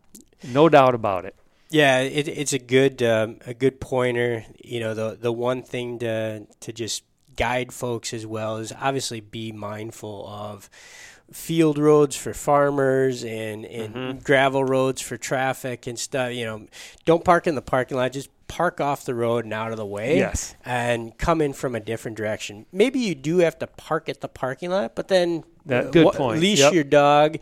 No 0.43 0.67
doubt 0.69 0.95
about 0.95 1.25
it. 1.25 1.36
Yeah, 1.69 1.99
it, 1.99 2.27
it's 2.27 2.53
a 2.53 2.60
good 2.60 3.03
um, 3.03 3.38
a 3.45 3.53
good 3.53 3.80
pointer. 3.80 4.45
You 4.63 4.80
know, 4.80 4.93
the 4.93 5.17
the 5.19 5.32
one 5.32 5.63
thing 5.63 5.99
to 5.99 6.45
to 6.60 6.73
just 6.73 7.03
guide 7.36 7.71
folks 7.71 8.13
as 8.13 8.25
well 8.25 8.58
is 8.58 8.71
obviously 8.71 9.19
be 9.21 9.51
mindful 9.51 10.27
of 10.27 10.69
field 11.32 11.77
roads 11.77 12.15
for 12.15 12.34
farmers 12.34 13.23
and 13.23 13.65
and 13.65 14.23
gravel 14.23 14.63
roads 14.63 15.01
for 15.01 15.17
traffic 15.17 15.88
and 15.88 15.99
stuff. 15.99 16.32
You 16.34 16.45
know, 16.45 16.67
don't 17.06 17.23
park 17.25 17.47
in 17.47 17.56
the 17.56 17.62
parking 17.62 17.97
lot. 17.97 18.13
Just 18.13 18.30
park 18.47 18.80
off 18.80 19.03
the 19.03 19.13
road 19.13 19.43
and 19.43 19.53
out 19.53 19.71
of 19.71 19.77
the 19.77 19.86
way. 19.86 20.17
Yes. 20.17 20.56
and 20.63 21.17
come 21.17 21.41
in 21.41 21.51
from 21.53 21.75
a 21.75 21.80
different 21.82 22.15
direction. 22.15 22.65
Maybe 22.71 22.99
you 22.99 23.13
do 23.13 23.39
have 23.39 23.60
to 23.60 23.67
park 23.67 24.08
at 24.08 24.21
the 24.21 24.30
parking 24.30 24.69
lot, 24.69 24.95
but 24.95 25.10
then 25.10 25.43
That- 25.67 25.88
uh, 25.88 25.91
good 25.91 26.06
wa- 26.06 26.12
point. 26.12 26.41
Leash 26.41 26.60
Yep. 26.60 26.73
your 26.73 26.84
dog, 26.84 27.38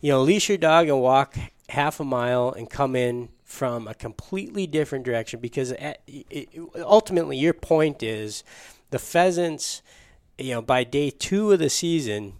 you 0.00 0.12
know, 0.12 0.22
leash 0.22 0.48
your 0.48 0.58
dog 0.58 0.88
and 0.88 1.00
walk 1.00 1.36
half 1.68 2.00
a 2.00 2.04
mile 2.04 2.52
and 2.56 2.68
come 2.70 2.96
in 2.96 3.28
from 3.44 3.88
a 3.88 3.94
completely 3.94 4.66
different 4.66 5.04
direction 5.04 5.40
because 5.40 5.72
eh, 5.72 5.76
at, 5.80 6.00
it, 6.06 6.26
it- 6.30 6.48
ultimately 6.76 7.36
your 7.36 7.52
point 7.52 8.02
is 8.02 8.44
the 8.90 8.98
pheasants, 8.98 9.82
you 10.38 10.52
know, 10.54 10.62
by 10.62 10.84
day 10.84 11.10
two 11.10 11.52
of 11.52 11.58
the 11.58 11.68
season, 11.70 12.34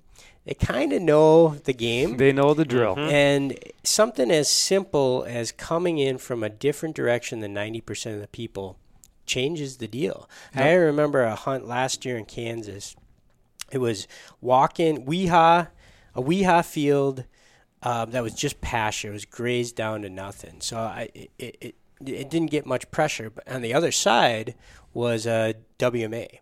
they 0.46 0.55
kind 0.55 0.92
of 0.92 1.03
know 1.03 1.57
the 1.64 1.72
game. 1.74 2.16
They 2.16 2.33
know 2.33 2.55
the 2.55 2.64
drill. 2.64 2.96
Mm-hmm. 2.96 3.11
And 3.11 3.59
something 3.85 4.31
as 4.31 4.50
simple 4.50 5.24
as 5.29 5.53
coming 5.53 5.98
in 5.98 6.16
from 6.18 6.42
a 6.42 6.48
different 6.48 6.96
direction 6.96 7.40
than 7.40 7.55
90% 7.55 8.14
of 8.14 8.20
the 8.20 8.26
people 8.29 8.79
changes 9.26 9.76
the 9.76 9.87
deal. 9.87 10.29
I 10.55 10.72
remember 10.72 11.22
a 11.22 11.35
hunt 11.37 11.68
last 11.68 12.05
year 12.05 12.16
in 12.16 12.24
Kansas. 12.24 12.96
It 13.71 13.79
was 13.79 14.07
walking 14.41 15.07
WIHA, 15.07 15.69
a 16.15 16.23
WIHA 16.23 16.65
field 16.65 17.25
um, 17.83 18.11
that 18.11 18.23
was 18.23 18.35
just 18.35 18.61
pasture. 18.61 19.09
It 19.09 19.13
was 19.13 19.25
grazed 19.25 19.77
down 19.77 20.03
to 20.03 20.11
nothing. 20.11 20.61
So 20.61 20.79
I, 20.79 21.09
it, 21.15 21.31
it, 21.39 21.75
it 22.05 22.31
didn't 22.31 22.51
get 22.51 22.67
much 22.67 22.91
pressure. 22.91 23.31
But 23.31 23.49
on 23.49 23.63
the 23.63 23.75
other 23.75 23.93
side 23.93 24.55
was 24.93 25.27
a 25.27 25.55
WMA. 25.79 26.41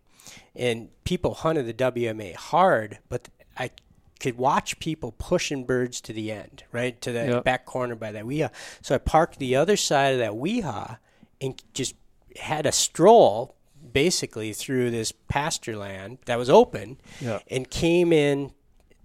And 0.55 0.89
people 1.05 1.35
hunted 1.35 1.67
the 1.67 1.75
WMA 1.75 2.35
hard, 2.35 2.99
but 3.09 3.29
I 3.57 3.71
could 4.19 4.37
watch 4.37 4.81
people 4.81 5.13
pushing 5.13 5.65
birds 5.65 6.01
to 6.03 6.13
the 6.13 6.33
end, 6.33 6.65
right? 6.73 7.01
To 7.03 7.13
the 7.13 7.27
Yep. 7.27 7.45
back 7.45 7.67
corner 7.67 7.95
by 7.95 8.11
that 8.13 8.25
WIHA. 8.25 8.51
So 8.83 8.95
I 8.95 8.99
parked 8.99 9.39
the 9.39 9.55
other 9.55 9.77
side 9.77 10.15
of 10.15 10.19
that 10.19 10.33
WIHA 10.33 10.99
and 11.41 11.63
just 11.73 11.95
had 12.41 12.67
a 12.67 12.73
stroll 12.73 13.55
basically 13.93 14.53
through 14.53 14.91
this 14.91 15.13
pasture 15.29 15.77
land 15.77 16.19
that 16.27 16.37
was 16.39 16.49
open 16.51 16.99
Yeah. 17.21 17.41
and 17.51 17.69
came 17.69 18.13
in 18.13 18.53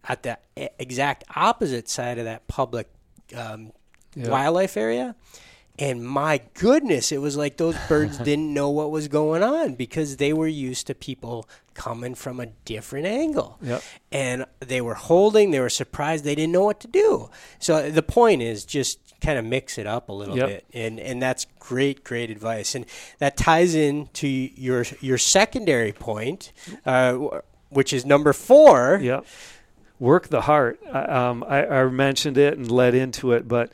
at 0.07 0.23
the 0.23 0.37
exact 0.79 1.23
opposite 1.35 1.87
side 1.89 2.17
of 2.19 2.25
that 2.25 2.47
public 2.47 2.89
um, 3.35 3.71
Yeah. 4.15 4.29
wildlife 4.29 4.77
area. 4.77 5.15
And 5.79 6.05
my 6.05 6.39
goodness, 6.53 7.11
it 7.11 7.17
was 7.17 7.35
like 7.35 7.57
those 7.57 7.75
birds 7.89 8.17
didn't 8.29 8.53
know 8.53 8.69
what 8.69 8.91
was 8.91 9.07
going 9.07 9.41
on 9.41 9.73
because 9.73 10.17
they 10.17 10.31
were 10.31 10.47
used 10.47 10.85
to 10.87 10.93
people 10.93 11.47
coming 11.73 12.13
from 12.13 12.39
a 12.39 12.45
different 12.65 13.07
angle. 13.07 13.57
Yep. 13.61 13.81
And 14.11 14.45
they 14.59 14.81
were 14.81 14.93
holding, 14.93 15.49
they 15.49 15.59
were 15.59 15.69
surprised, 15.69 16.25
they 16.25 16.35
didn't 16.35 16.51
know 16.53 16.63
what 16.65 16.79
to 16.81 16.87
do. 16.87 17.29
So 17.57 17.89
the 17.89 18.03
point 18.03 18.43
is 18.43 18.65
just 18.65 18.99
kind 19.23 19.39
of 19.39 19.45
mix 19.45 19.77
it 19.77 19.87
up 19.87 20.09
a 20.09 20.13
little 20.13 20.37
Yep. 20.37 20.47
bit. 20.47 20.65
And 20.73 20.99
and 20.99 21.21
that's 21.21 21.47
great, 21.59 22.03
great 22.03 22.29
advice. 22.29 22.75
And 22.75 22.85
that 23.19 23.37
ties 23.37 23.73
in 23.75 24.09
to 24.13 24.27
your 24.27 24.85
your 25.01 25.17
secondary 25.17 25.91
point, 25.93 26.51
uh, 26.85 27.17
which 27.69 27.93
is 27.93 28.05
number 28.05 28.33
four. 28.33 28.99
Yep. 29.01 29.25
Work 29.99 30.27
the 30.27 30.41
heart. 30.41 30.79
I- 30.91 31.03
Um, 31.05 31.43
I, 31.47 31.65
I 31.65 31.85
mentioned 31.85 32.37
it 32.37 32.57
and 32.57 32.69
led 32.69 32.93
into 32.93 33.31
it, 33.31 33.47
but 33.47 33.71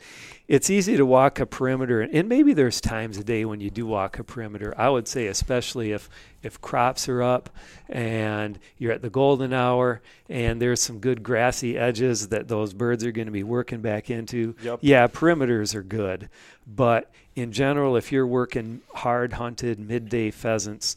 it's 0.50 0.68
easy 0.68 0.96
to 0.96 1.06
walk 1.06 1.38
a 1.38 1.46
perimeter, 1.46 2.00
and 2.00 2.28
maybe 2.28 2.54
there's 2.54 2.80
times 2.80 3.16
a 3.16 3.22
day 3.22 3.44
when 3.44 3.60
you 3.60 3.70
do 3.70 3.86
walk 3.86 4.18
a 4.18 4.24
perimeter. 4.24 4.74
I 4.76 4.88
would 4.88 5.06
say, 5.06 5.28
especially 5.28 5.92
if 5.92 6.10
if 6.42 6.60
crops 6.60 7.08
are 7.08 7.22
up 7.22 7.50
and 7.88 8.58
you're 8.76 8.90
at 8.90 9.00
the 9.00 9.10
golden 9.10 9.52
hour 9.52 10.00
and 10.28 10.60
there's 10.60 10.82
some 10.82 10.98
good 10.98 11.22
grassy 11.22 11.78
edges 11.78 12.28
that 12.28 12.48
those 12.48 12.72
birds 12.72 13.04
are 13.04 13.12
going 13.12 13.26
to 13.26 13.32
be 13.32 13.44
working 13.44 13.80
back 13.80 14.10
into. 14.10 14.56
Yep. 14.60 14.80
Yeah, 14.82 15.06
perimeters 15.06 15.76
are 15.76 15.84
good, 15.84 16.28
but 16.66 17.12
in 17.36 17.52
general, 17.52 17.94
if 17.94 18.10
you're 18.10 18.26
working 18.26 18.80
hard 18.92 19.34
hunted 19.34 19.78
midday 19.78 20.32
pheasants, 20.32 20.96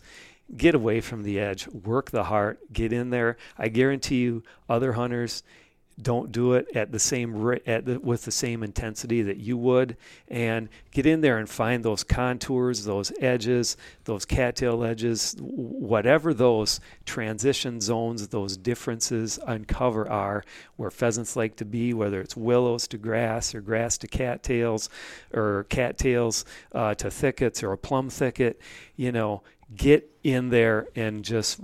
get 0.58 0.74
away 0.74 1.00
from 1.00 1.22
the 1.22 1.40
edge, 1.40 1.68
work 1.68 2.10
the 2.10 2.24
heart, 2.24 2.60
get 2.74 2.92
in 2.92 3.12
there. 3.12 3.38
I 3.56 3.68
guarantee 3.68 4.22
you, 4.22 4.42
other 4.68 4.94
hunters 4.94 5.44
don't 6.02 6.32
do 6.32 6.54
it 6.54 6.68
at 6.76 6.92
the 6.92 7.00
same 7.00 7.60
at 7.68 7.86
the, 7.86 8.00
with 8.00 8.24
the 8.24 8.32
same 8.32 8.64
intensity 8.64 9.22
that 9.22 9.38
you 9.38 9.58
would, 9.58 9.96
and 10.28 10.70
get 10.92 11.06
in 11.06 11.22
there 11.22 11.38
and 11.38 11.50
find 11.50 11.84
those 11.84 12.04
contours, 12.04 12.86
those 12.86 13.12
edges, 13.20 13.78
those 14.06 14.26
cattail 14.26 14.84
edges, 14.84 15.36
whatever 15.40 16.34
those 16.34 16.80
transition 17.06 17.80
zones, 17.80 18.28
those 18.30 18.58
differences 18.58 19.40
uncover 19.46 20.10
are 20.10 20.44
where 20.78 20.92
pheasants 20.92 21.36
like 21.36 21.56
to 21.58 21.66
be, 21.66 21.94
whether 21.94 22.20
it's 22.22 22.36
willows 22.36 22.88
to 22.88 22.98
grass 22.98 23.54
or 23.54 23.62
grass 23.62 23.98
to 24.00 24.08
cattails, 24.08 24.90
or 25.34 25.66
cattails 25.70 26.46
uh, 26.74 26.96
to 26.96 27.12
thickets 27.12 27.62
or 27.62 27.72
a 27.72 27.78
plum 27.78 28.10
thicket. 28.10 28.60
You 28.96 29.12
know, 29.12 29.44
get 29.76 30.10
in 30.24 30.50
there 30.50 30.88
and 30.96 31.24
just 31.24 31.60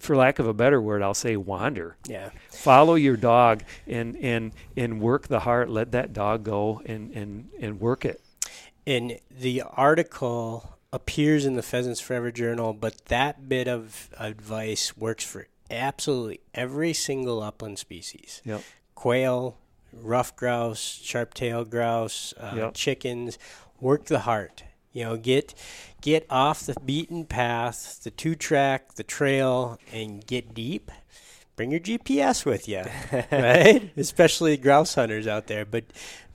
for 0.00 0.16
lack 0.16 0.38
of 0.38 0.46
a 0.46 0.54
better 0.54 0.80
word 0.80 1.02
i'll 1.02 1.14
say 1.14 1.36
wander 1.36 1.96
Yeah. 2.06 2.30
follow 2.50 2.94
your 2.94 3.16
dog 3.16 3.62
and 3.86 4.16
and 4.16 4.52
and 4.76 5.00
work 5.00 5.28
the 5.28 5.40
heart 5.40 5.68
let 5.70 5.92
that 5.92 6.12
dog 6.12 6.42
go 6.44 6.80
and 6.86 7.10
and 7.12 7.50
and 7.60 7.80
work 7.80 8.04
it 8.04 8.20
And 8.86 9.18
the 9.30 9.62
article 9.62 10.76
appears 10.92 11.44
in 11.46 11.54
the 11.54 11.62
Pheasants 11.62 12.00
Forever 12.00 12.30
Journal, 12.30 12.72
but 12.74 13.06
that 13.06 13.48
bit 13.48 13.66
of 13.66 14.10
advice 14.18 14.94
works 14.96 15.24
for 15.24 15.46
absolutely 15.70 16.40
every 16.52 16.92
single 16.92 17.42
upland 17.42 17.78
species. 17.78 18.42
yep 18.44 18.60
Quail, 18.94 19.56
ruffed 19.92 20.36
grouse, 20.36 21.00
sharp-tailed 21.02 21.70
grouse, 21.70 22.34
uh, 22.38 22.52
Yep. 22.56 22.74
chickens. 22.74 23.38
Work 23.80 24.04
the 24.06 24.20
heart. 24.20 24.64
You 24.94 25.04
know, 25.04 25.16
get 25.18 25.52
get 26.00 26.24
off 26.30 26.64
the 26.64 26.74
beaten 26.84 27.26
path, 27.26 28.02
the 28.02 28.10
two-track, 28.10 28.94
the 28.94 29.02
trail, 29.02 29.78
and 29.92 30.26
get 30.26 30.54
deep. 30.54 30.90
Bring 31.56 31.70
your 31.70 31.80
GPS 31.80 32.44
with 32.46 32.68
you, 32.68 32.82
right? 33.32 33.92
Especially 33.96 34.56
grouse 34.56 34.94
hunters 34.94 35.26
out 35.26 35.46
there. 35.46 35.64
But, 35.64 35.84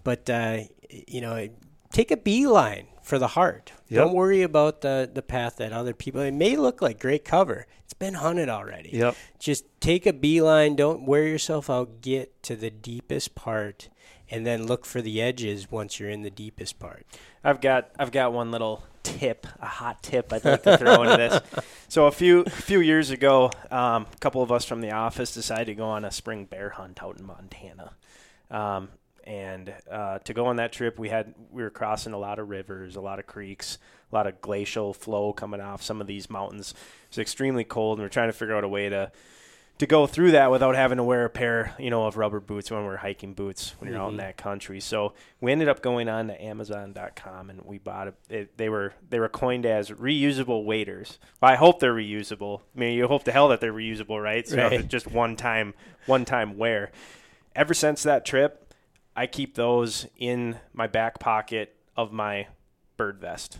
but 0.03 0.29
uh, 0.29 0.59
you 0.89 1.21
know, 1.21 1.49
take 1.91 2.11
a 2.11 2.17
beeline 2.17 2.87
for 3.01 3.17
the 3.17 3.29
heart. 3.29 3.71
Yep. 3.87 4.05
Don't 4.05 4.13
worry 4.13 4.43
about 4.43 4.81
the 4.81 5.09
the 5.11 5.21
path 5.21 5.57
that 5.57 5.73
other 5.73 5.93
people. 5.93 6.21
It 6.21 6.33
may 6.33 6.55
look 6.55 6.81
like 6.81 6.99
great 6.99 7.25
cover. 7.25 7.65
It's 7.83 7.93
been 7.93 8.13
hunted 8.15 8.49
already. 8.49 8.91
yep 8.93 9.15
Just 9.39 9.65
take 9.79 10.05
a 10.05 10.13
beeline. 10.13 10.75
Don't 10.75 11.05
wear 11.05 11.25
yourself 11.27 11.69
out. 11.69 12.01
Get 12.01 12.43
to 12.43 12.55
the 12.55 12.69
deepest 12.69 13.35
part, 13.35 13.89
and 14.29 14.45
then 14.45 14.67
look 14.67 14.85
for 14.85 15.01
the 15.01 15.21
edges 15.21 15.71
once 15.71 15.99
you're 15.99 16.09
in 16.09 16.21
the 16.21 16.29
deepest 16.29 16.77
part. 16.79 17.05
I've 17.43 17.61
got 17.61 17.89
I've 17.97 18.11
got 18.11 18.33
one 18.33 18.51
little 18.51 18.83
tip, 19.03 19.47
a 19.61 19.65
hot 19.65 20.03
tip 20.03 20.31
I'd 20.31 20.45
like 20.45 20.63
to 20.63 20.77
throw 20.77 21.03
into 21.03 21.17
this. 21.17 21.65
So 21.89 22.05
a 22.05 22.11
few 22.11 22.41
a 22.41 22.49
few 22.51 22.81
years 22.81 23.09
ago, 23.09 23.49
um, 23.71 24.05
a 24.13 24.17
couple 24.19 24.43
of 24.43 24.51
us 24.51 24.63
from 24.63 24.79
the 24.79 24.91
office 24.91 25.33
decided 25.33 25.65
to 25.65 25.73
go 25.73 25.85
on 25.85 26.05
a 26.05 26.11
spring 26.11 26.45
bear 26.45 26.69
hunt 26.69 27.01
out 27.01 27.17
in 27.17 27.25
Montana. 27.25 27.93
Um, 28.51 28.89
and 29.23 29.73
uh, 29.89 30.19
to 30.19 30.33
go 30.35 30.45
on 30.45 30.57
that 30.57 30.71
trip, 30.71 30.99
we 30.99 31.09
had 31.09 31.33
we 31.49 31.63
were 31.63 31.71
crossing 31.71 32.13
a 32.13 32.19
lot 32.19 32.37
of 32.37 32.47
rivers, 32.47 32.95
a 32.95 33.01
lot 33.01 33.17
of 33.17 33.25
creeks, 33.25 33.79
a 34.11 34.15
lot 34.15 34.27
of 34.27 34.39
glacial 34.39 34.93
flow 34.93 35.33
coming 35.33 35.61
off 35.61 35.81
some 35.81 35.99
of 35.99 36.05
these 36.05 36.29
mountains. 36.29 36.75
It's 37.07 37.17
extremely 37.17 37.63
cold, 37.63 37.97
and 37.97 38.05
we're 38.05 38.09
trying 38.09 38.29
to 38.29 38.33
figure 38.33 38.55
out 38.55 38.63
a 38.63 38.67
way 38.67 38.89
to 38.89 39.11
to 39.79 39.87
go 39.87 40.05
through 40.05 40.31
that 40.31 40.51
without 40.51 40.75
having 40.75 40.97
to 40.97 41.03
wear 41.03 41.25
a 41.25 41.29
pair, 41.29 41.73
you 41.79 41.89
know, 41.89 42.05
of 42.05 42.17
rubber 42.17 42.39
boots 42.39 42.69
when 42.69 42.83
we're 42.85 42.97
hiking 42.97 43.33
boots 43.33 43.73
when 43.79 43.89
you're 43.89 43.99
out 43.99 44.09
in 44.09 44.15
Mhm. 44.15 44.19
that 44.19 44.37
country. 44.37 44.79
So 44.79 45.13
we 45.41 45.51
ended 45.51 45.67
up 45.69 45.81
going 45.81 46.07
on 46.09 46.27
to 46.27 46.41
Amazon.com 46.43 47.49
and 47.49 47.61
we 47.63 47.77
bought 47.77 48.09
a, 48.09 48.13
it. 48.29 48.57
They 48.57 48.69
were 48.69 48.93
they 49.09 49.19
were 49.19 49.29
coined 49.29 49.65
as 49.65 49.89
reusable 49.89 50.65
waders. 50.65 51.17
Well, 51.41 51.51
I 51.51 51.55
hope 51.55 51.79
they're 51.79 51.93
reusable. 51.95 52.61
I 52.75 52.79
mean, 52.79 52.97
you 52.97 53.07
hope 53.07 53.23
to 53.23 53.31
hell 53.31 53.47
that 53.49 53.61
they're 53.61 53.73
reusable, 53.73 54.21
right? 54.21 54.47
So 54.47 54.57
Right. 54.57 54.73
it's 54.73 54.87
just 54.87 55.07
one 55.07 55.35
time 55.35 55.73
one 56.05 56.25
time 56.25 56.57
wear. 56.57 56.91
Ever 57.55 57.73
since 57.73 58.03
that 58.03 58.25
trip, 58.25 58.73
I 59.15 59.27
keep 59.27 59.55
those 59.55 60.07
in 60.17 60.59
my 60.73 60.87
back 60.87 61.19
pocket 61.19 61.75
of 61.97 62.11
my 62.11 62.47
bird 62.97 63.19
vest. 63.19 63.59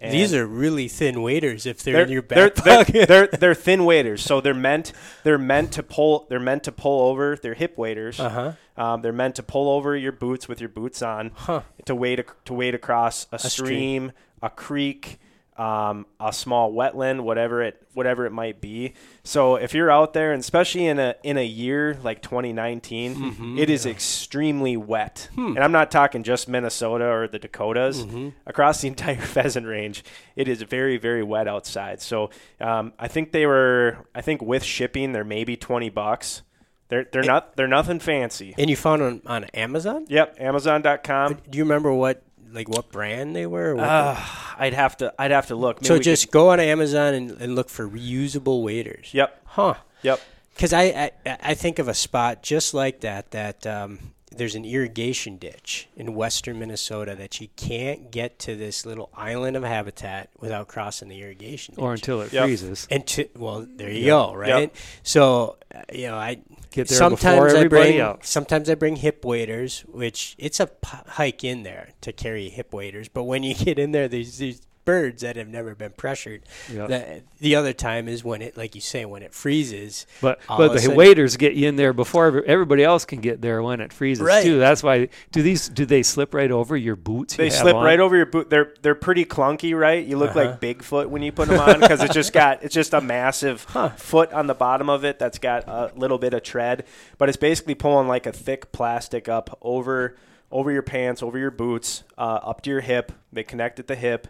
And- 0.00 0.12
These 0.14 0.32
are 0.32 0.46
really 0.46 0.86
thin 0.86 1.22
waders 1.22 1.66
if 1.66 1.82
they're, 1.82 2.02
in 2.04 2.08
your 2.10 2.22
they're, 2.22 2.50
back 2.50 2.86
they're, 2.86 3.06
they're, 3.06 3.26
they're 3.40 3.54
thin 3.54 3.84
waders, 3.84 4.22
so 4.22 4.40
they're 4.40 4.54
meant 4.54 4.92
they're 5.24 5.38
meant 5.38 5.72
to 5.72 5.82
pull 5.82 6.26
they're 6.28 6.38
meant 6.38 6.62
to 6.64 6.72
pull 6.72 7.08
over. 7.08 7.36
They're 7.36 7.54
hip 7.54 7.76
waders. 7.76 8.20
uh 8.20 8.28
huh. 8.28 8.52
Um, 8.82 9.02
they're 9.02 9.12
meant 9.12 9.34
to 9.36 9.42
pull 9.42 9.68
over 9.68 9.96
your 9.96 10.12
boots 10.12 10.46
with 10.46 10.60
your 10.60 10.68
boots 10.68 11.02
on 11.02 11.32
Huh. 11.34 11.62
to 11.86 11.96
wade 11.96 12.24
to 12.44 12.54
wade 12.54 12.76
across 12.76 13.26
a, 13.32 13.38
stream. 13.40 13.66
stream, 13.66 14.12
a 14.40 14.50
creek, 14.50 15.18
um, 15.58 16.06
a 16.20 16.32
small 16.32 16.72
wetland, 16.72 17.20
whatever 17.22 17.62
it 17.62 17.82
whatever 17.94 18.24
it 18.26 18.30
might 18.30 18.60
be. 18.60 18.94
So 19.24 19.56
if 19.56 19.74
you're 19.74 19.90
out 19.90 20.12
there, 20.12 20.32
and 20.32 20.38
especially 20.40 20.86
in 20.86 20.98
a 21.00 21.16
in 21.24 21.36
a 21.36 21.44
year 21.44 21.98
like 22.02 22.22
2019, 22.22 23.14
Mhm, 23.16 23.58
it 23.58 23.68
is 23.68 23.84
yeah. 23.84 23.90
extremely 23.92 24.76
wet, 24.76 25.28
Hmm. 25.34 25.48
and 25.56 25.58
I'm 25.58 25.72
not 25.72 25.90
talking 25.90 26.22
just 26.22 26.48
Minnesota 26.48 27.06
or 27.06 27.26
the 27.26 27.38
Dakotas. 27.40 28.04
Mhm. 28.04 28.34
Across 28.46 28.82
the 28.82 28.88
entire 28.94 29.16
pheasant 29.16 29.66
range, 29.66 30.04
it 30.36 30.46
is 30.46 30.62
very 30.62 30.96
very 30.96 31.24
wet 31.24 31.48
outside. 31.48 32.00
So 32.00 32.30
um, 32.60 32.92
I 32.98 33.08
think 33.08 33.32
they 33.32 33.44
were 33.46 33.98
I 34.14 34.20
think 34.20 34.40
with 34.40 34.62
shipping 34.62 35.12
they're 35.12 35.24
maybe 35.24 35.56
20 35.56 35.88
bucks. 35.90 36.42
They're 36.88 37.06
they're 37.10 37.22
not 37.24 37.56
they're 37.56 37.66
nothing 37.66 37.98
fancy. 37.98 38.54
And 38.56 38.70
you 38.70 38.76
found 38.76 39.02
them 39.02 39.22
on 39.26 39.44
Amazon? 39.54 40.06
Yep, 40.08 40.36
Amazon.com. 40.40 41.38
Do 41.50 41.58
you 41.58 41.64
remember 41.64 41.92
what 41.92 42.22
like 42.52 42.68
what 42.68 42.90
brand 42.90 43.34
they 43.36 43.46
were? 43.46 43.74
what 43.74 43.84
Uh, 43.84 44.16
I'd 44.58 44.74
have 44.74 44.96
to 44.98 45.12
I'd 45.18 45.30
have 45.30 45.46
to 45.48 45.56
look. 45.56 45.80
Maybe 45.82 45.86
so 45.88 45.98
just 45.98 46.26
could- 46.26 46.32
go 46.32 46.50
on 46.50 46.60
Amazon 46.60 47.14
and, 47.14 47.30
and 47.40 47.54
look 47.54 47.68
for 47.68 47.88
reusable 47.88 48.62
waders. 48.62 49.10
yep 49.12 49.40
Huh. 49.44 49.74
yep 50.02 50.20
Because 50.54 50.72
I, 50.72 50.82
I 51.26 51.36
I 51.52 51.54
think 51.54 51.78
of 51.78 51.88
a 51.88 51.94
spot 51.94 52.42
just 52.42 52.74
like 52.74 53.00
that. 53.00 53.30
That 53.32 53.66
um, 53.66 53.98
there's 54.30 54.54
an 54.54 54.64
irrigation 54.64 55.36
ditch 55.36 55.88
in 55.96 56.14
western 56.14 56.58
Minnesota 56.58 57.14
that 57.16 57.40
you 57.40 57.48
can't 57.56 58.10
get 58.10 58.38
to 58.40 58.54
this 58.56 58.84
little 58.86 59.08
island 59.14 59.56
of 59.56 59.62
habitat 59.64 60.28
without 60.38 60.68
crossing 60.68 61.08
the 61.08 61.20
irrigation 61.22 61.74
ditch. 61.74 61.82
or 61.82 61.92
until 61.94 62.20
it 62.20 62.32
Yep. 62.32 62.44
freezes 62.44 62.86
and 62.90 63.06
to, 63.06 63.28
well, 63.36 63.66
there 63.68 63.90
you 63.90 64.00
Yep. 64.00 64.08
go, 64.08 64.34
right? 64.34 64.72
So 65.02 65.56
uh, 65.57 65.57
you 65.92 66.08
know, 66.08 66.16
I 66.16 66.40
get 66.70 66.88
there 66.88 66.98
sometimes 66.98 67.52
before 67.52 67.56
I 67.56 67.68
bring 67.68 68.00
else 68.00 68.28
sometimes 68.28 68.70
I 68.70 68.74
bring 68.74 68.96
hip 68.96 69.24
waders, 69.24 69.80
which 69.80 70.34
it's 70.38 70.60
a 70.60 70.66
p- 70.66 70.98
hike 71.06 71.44
in 71.44 71.62
there 71.62 71.90
to 72.02 72.12
carry 72.12 72.48
hip 72.48 72.72
waders. 72.72 73.08
But 73.08 73.24
when 73.24 73.42
you 73.42 73.54
get 73.66 73.78
in 73.78 73.92
there, 73.92 74.08
these 74.08 74.38
these 74.38 74.62
birds 74.88 75.20
that 75.20 75.36
have 75.36 75.48
never 75.48 75.74
been 75.74 75.92
pressured. 75.92 76.40
Yep. 76.72 76.88
The, 76.88 77.22
the 77.40 77.54
other 77.56 77.74
time 77.74 78.08
is 78.08 78.24
when 78.24 78.40
it, 78.40 78.56
like 78.56 78.74
you 78.74 78.80
say, 78.80 79.04
when 79.04 79.22
it 79.22 79.34
freezes. 79.34 80.06
But 80.22 80.40
but 80.48 80.72
the 80.72 80.78
sudden- 80.78 80.96
waders 80.96 81.36
get 81.36 81.52
you 81.52 81.68
in 81.68 81.76
there 81.76 81.92
before 81.92 82.42
everybody 82.46 82.82
else 82.84 83.04
can 83.04 83.20
get 83.20 83.42
there 83.42 83.62
when 83.62 83.82
it 83.82 83.92
freezes 83.92 84.24
Right. 84.24 84.42
too. 84.42 84.58
That's 84.58 84.82
why 84.82 85.10
do 85.30 85.42
these 85.42 85.68
do 85.68 85.84
they 85.84 86.02
slip 86.02 86.32
right 86.32 86.50
over 86.50 86.74
your 86.74 86.96
boots? 86.96 87.36
They 87.36 87.44
have 87.50 87.52
slip 87.52 87.74
on? 87.74 87.84
right 87.84 88.00
over 88.00 88.16
your 88.16 88.24
boot. 88.24 88.48
They're 88.48 88.72
they're 88.80 88.94
pretty 88.94 89.26
clunky, 89.26 89.78
right? 89.78 90.02
You 90.06 90.16
look 90.16 90.30
Uh-huh. 90.34 90.52
like 90.52 90.60
Bigfoot 90.60 91.08
when 91.10 91.20
you 91.20 91.32
put 91.32 91.48
them 91.48 91.60
on 91.60 91.80
because 91.80 92.02
it's 92.02 92.14
just 92.14 92.32
got 92.32 92.62
it's 92.62 92.74
just 92.74 92.94
a 92.94 93.00
massive 93.02 93.60
foot 93.98 94.32
on 94.32 94.46
the 94.46 94.54
bottom 94.54 94.88
of 94.88 95.04
it 95.04 95.18
that's 95.18 95.38
got 95.38 95.68
a 95.68 95.92
little 95.96 96.16
bit 96.18 96.32
of 96.32 96.42
tread, 96.42 96.84
but 97.18 97.28
it's 97.28 97.36
basically 97.36 97.74
pulling 97.74 98.08
like 98.08 98.24
a 98.24 98.32
thick 98.32 98.72
plastic 98.72 99.28
up 99.28 99.58
over 99.60 100.16
over 100.50 100.72
your 100.72 100.80
pants, 100.80 101.22
over 101.22 101.36
your 101.38 101.50
boots, 101.50 102.04
uh, 102.16 102.22
up 102.42 102.62
to 102.62 102.70
your 102.70 102.80
hip. 102.80 103.12
They 103.30 103.42
connect 103.44 103.78
at 103.78 103.86
the 103.86 103.94
hip, 103.94 104.28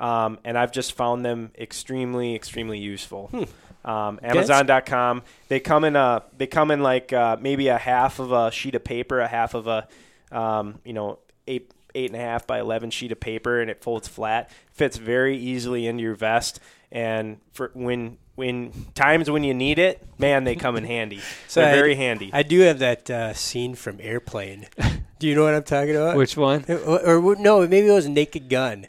um, 0.00 0.38
and 0.44 0.56
I've 0.58 0.72
just 0.72 0.94
found 0.94 1.24
them 1.24 1.52
extremely 1.58 2.34
extremely 2.34 2.78
useful. 2.78 3.28
Hmm. 3.28 3.44
Um, 3.88 4.20
Amazon.com. 4.22 5.22
They 5.48 5.60
come 5.60 5.84
in 5.84 5.96
a 5.96 6.22
they 6.36 6.46
come 6.46 6.70
in 6.70 6.82
like 6.82 7.12
uh, 7.12 7.36
maybe 7.40 7.68
a 7.68 7.78
half 7.78 8.18
of 8.18 8.32
a 8.32 8.50
sheet 8.50 8.74
of 8.74 8.84
paper, 8.84 9.20
a 9.20 9.28
half 9.28 9.54
of 9.54 9.66
a 9.66 9.86
um, 10.32 10.80
you 10.84 10.92
know 10.92 11.18
eight 11.46 11.72
eight 11.94 12.10
and 12.10 12.20
a 12.20 12.22
half 12.24 12.46
by 12.46 12.60
eleven 12.60 12.90
sheet 12.90 13.12
of 13.12 13.20
paper, 13.20 13.60
and 13.60 13.70
it 13.70 13.82
folds 13.82 14.08
flat. 14.08 14.50
Fits 14.72 14.96
very 14.96 15.36
easily 15.36 15.86
into 15.86 16.02
your 16.02 16.14
vest, 16.14 16.60
and 16.92 17.38
for 17.52 17.70
when 17.74 18.18
when 18.34 18.72
times 18.94 19.30
when 19.30 19.44
you 19.44 19.54
need 19.54 19.78
it, 19.78 20.06
man, 20.18 20.44
they 20.44 20.56
come 20.56 20.76
in 20.76 20.84
handy. 20.96 21.20
So 21.48 21.60
They're 21.60 21.72
I- 21.72 21.76
very 21.76 21.94
handy. 21.94 22.30
I 22.32 22.42
do 22.42 22.60
have 22.60 22.78
that 22.80 23.08
uh, 23.10 23.34
scene 23.34 23.74
from 23.74 23.98
Airplane. 24.00 24.66
do 25.18 25.26
you 25.26 25.34
know 25.34 25.44
what 25.44 25.54
I'm 25.54 25.62
talking 25.62 25.96
about? 25.96 26.16
Which 26.16 26.36
one? 26.36 26.64
or, 26.68 27.18
or 27.18 27.36
no, 27.36 27.66
maybe 27.66 27.88
it 27.88 27.92
was 27.92 28.08
Naked 28.08 28.48
Gun. 28.48 28.86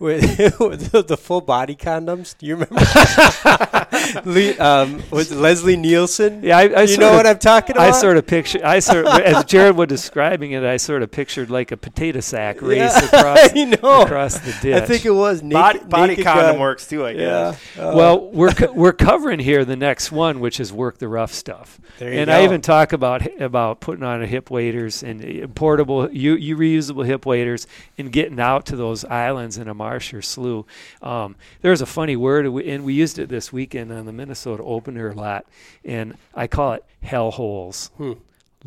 With, 0.00 0.22
with 0.60 0.90
the, 0.90 1.02
the 1.02 1.16
full 1.16 1.40
body 1.40 1.76
condoms. 1.76 2.36
Do 2.36 2.46
you 2.46 2.56
remember? 2.56 2.74
Le- 4.24 4.58
um, 4.58 5.02
was 5.10 5.32
Leslie 5.32 5.76
Nielsen? 5.76 6.42
Yeah, 6.42 6.58
I, 6.58 6.62
I 6.68 6.80
you 6.82 6.88
sort 6.88 7.00
know 7.00 7.10
of- 7.10 7.14
what 7.16 7.26
I'm 7.26 7.38
talking 7.38 7.76
about? 7.76 7.88
I 7.88 7.90
sort 7.92 8.16
of 8.16 8.26
picture. 8.26 8.60
I 8.64 8.80
sort 8.80 9.06
of, 9.06 9.20
as 9.20 9.44
Jared 9.44 9.76
was 9.76 9.88
describing 9.88 10.52
it, 10.52 10.62
I 10.64 10.76
sort 10.78 11.02
of 11.02 11.10
pictured 11.10 11.48
like 11.50 11.70
a 11.72 11.76
potato 11.76 12.20
sack 12.20 12.60
race 12.60 12.78
Yeah, 12.78 12.98
across 13.06 13.38
I 13.54 13.64
know. 13.64 14.02
across 14.02 14.38
the 14.38 14.54
ditch. 14.60 14.74
I 14.82 14.84
think 14.84 15.04
it 15.06 15.10
was 15.10 15.42
naked, 15.42 15.54
body 15.54 15.78
body 15.80 16.08
naked 16.12 16.24
condom 16.24 16.52
Gun. 16.52 16.60
works 16.60 16.88
too, 16.88 17.06
I 17.06 17.10
Yeah. 17.10 17.18
guess. 17.52 17.78
Uh, 17.78 17.92
well, 17.94 18.30
we're 18.30 18.52
co- 18.52 18.72
we're 18.72 18.92
covering 18.92 19.38
here 19.38 19.64
the 19.64 19.76
next 19.76 20.10
one, 20.12 20.40
which 20.40 20.58
is 20.60 20.72
work 20.72 20.98
the 20.98 21.08
rough 21.08 21.32
stuff. 21.32 21.80
There 21.98 22.12
you 22.12 22.18
and 22.20 22.26
go. 22.28 22.34
I 22.34 22.42
even 22.44 22.60
talk 22.60 22.92
about 22.92 23.22
about 23.40 23.80
putting 23.80 24.02
on 24.04 24.22
a 24.22 24.26
hip 24.26 24.50
waders 24.50 25.02
and 25.04 25.44
uh, 25.44 25.46
portable, 25.48 26.10
you, 26.10 26.34
you 26.34 26.56
reusable 26.56 27.06
hip 27.06 27.24
waders, 27.26 27.66
and 27.96 28.10
getting 28.10 28.40
out 28.40 28.66
to 28.66 28.76
those 28.76 29.04
islands 29.04 29.56
in 29.58 29.68
a 29.68 29.74
marsh 29.74 29.93
or 29.94 30.22
slough. 30.22 30.64
Um, 31.02 31.36
there's 31.60 31.80
a 31.80 31.86
funny 31.86 32.16
word, 32.16 32.46
and 32.46 32.84
we- 32.84 32.94
used 32.94 33.18
it 33.18 33.28
this 33.28 33.52
weekend 33.52 33.92
on 33.92 34.06
the 34.06 34.12
Minnesota 34.12 34.62
Opener 34.62 35.10
a 35.10 35.14
lot, 35.14 35.46
and 35.84 36.16
I 36.34 36.46
call 36.46 36.72
it 36.74 36.84
hell 37.02 37.30
holes. 37.30 37.90
Hmm. 37.96 38.12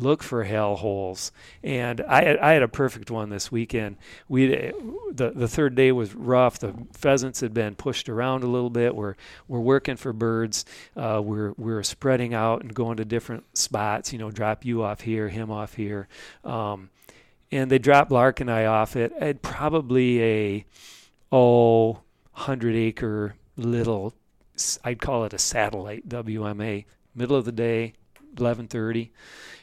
Look 0.00 0.22
for 0.22 0.44
hell 0.44 0.76
holes, 0.76 1.32
and 1.64 2.00
I 2.02 2.22
had, 2.22 2.38
I 2.38 2.52
had 2.52 2.62
a 2.62 2.68
perfect 2.68 3.10
one 3.10 3.30
this 3.30 3.50
weekend. 3.50 3.96
We 4.28 4.46
the 4.46 5.32
the 5.34 5.48
third 5.48 5.74
day 5.74 5.90
was 5.90 6.14
rough. 6.14 6.60
The 6.60 6.72
pheasants 6.92 7.40
had 7.40 7.52
been 7.52 7.74
pushed 7.74 8.08
around 8.08 8.44
a 8.44 8.46
little 8.46 8.70
bit. 8.70 8.94
We're 8.94 9.16
we're 9.48 9.58
working 9.58 9.96
for 9.96 10.12
birds. 10.12 10.64
Uh, 10.96 11.20
we're 11.24 11.52
we're 11.56 11.82
spreading 11.82 12.32
out 12.32 12.62
and 12.62 12.72
going 12.72 12.98
to 12.98 13.04
different 13.04 13.58
spots. 13.58 14.12
You 14.12 14.20
know, 14.20 14.30
drop 14.30 14.64
you 14.64 14.84
off 14.84 15.00
here, 15.00 15.30
him 15.30 15.50
off 15.50 15.74
here, 15.74 16.06
um, 16.44 16.90
and 17.50 17.68
they 17.68 17.80
dropped 17.80 18.12
Lark 18.12 18.38
and 18.38 18.50
I 18.52 18.66
off 18.66 18.94
it 18.94 19.12
at 19.18 19.42
probably 19.42 20.22
a 20.22 20.64
oh 21.32 22.00
hundred 22.32 22.74
acre 22.74 23.34
little, 23.56 24.14
I'd 24.84 25.00
call 25.00 25.24
it 25.24 25.32
a 25.32 25.38
satellite 25.38 26.08
WMA. 26.08 26.84
Middle 27.14 27.36
of 27.36 27.44
the 27.44 27.52
day, 27.52 27.94
eleven 28.38 28.68
thirty, 28.68 29.12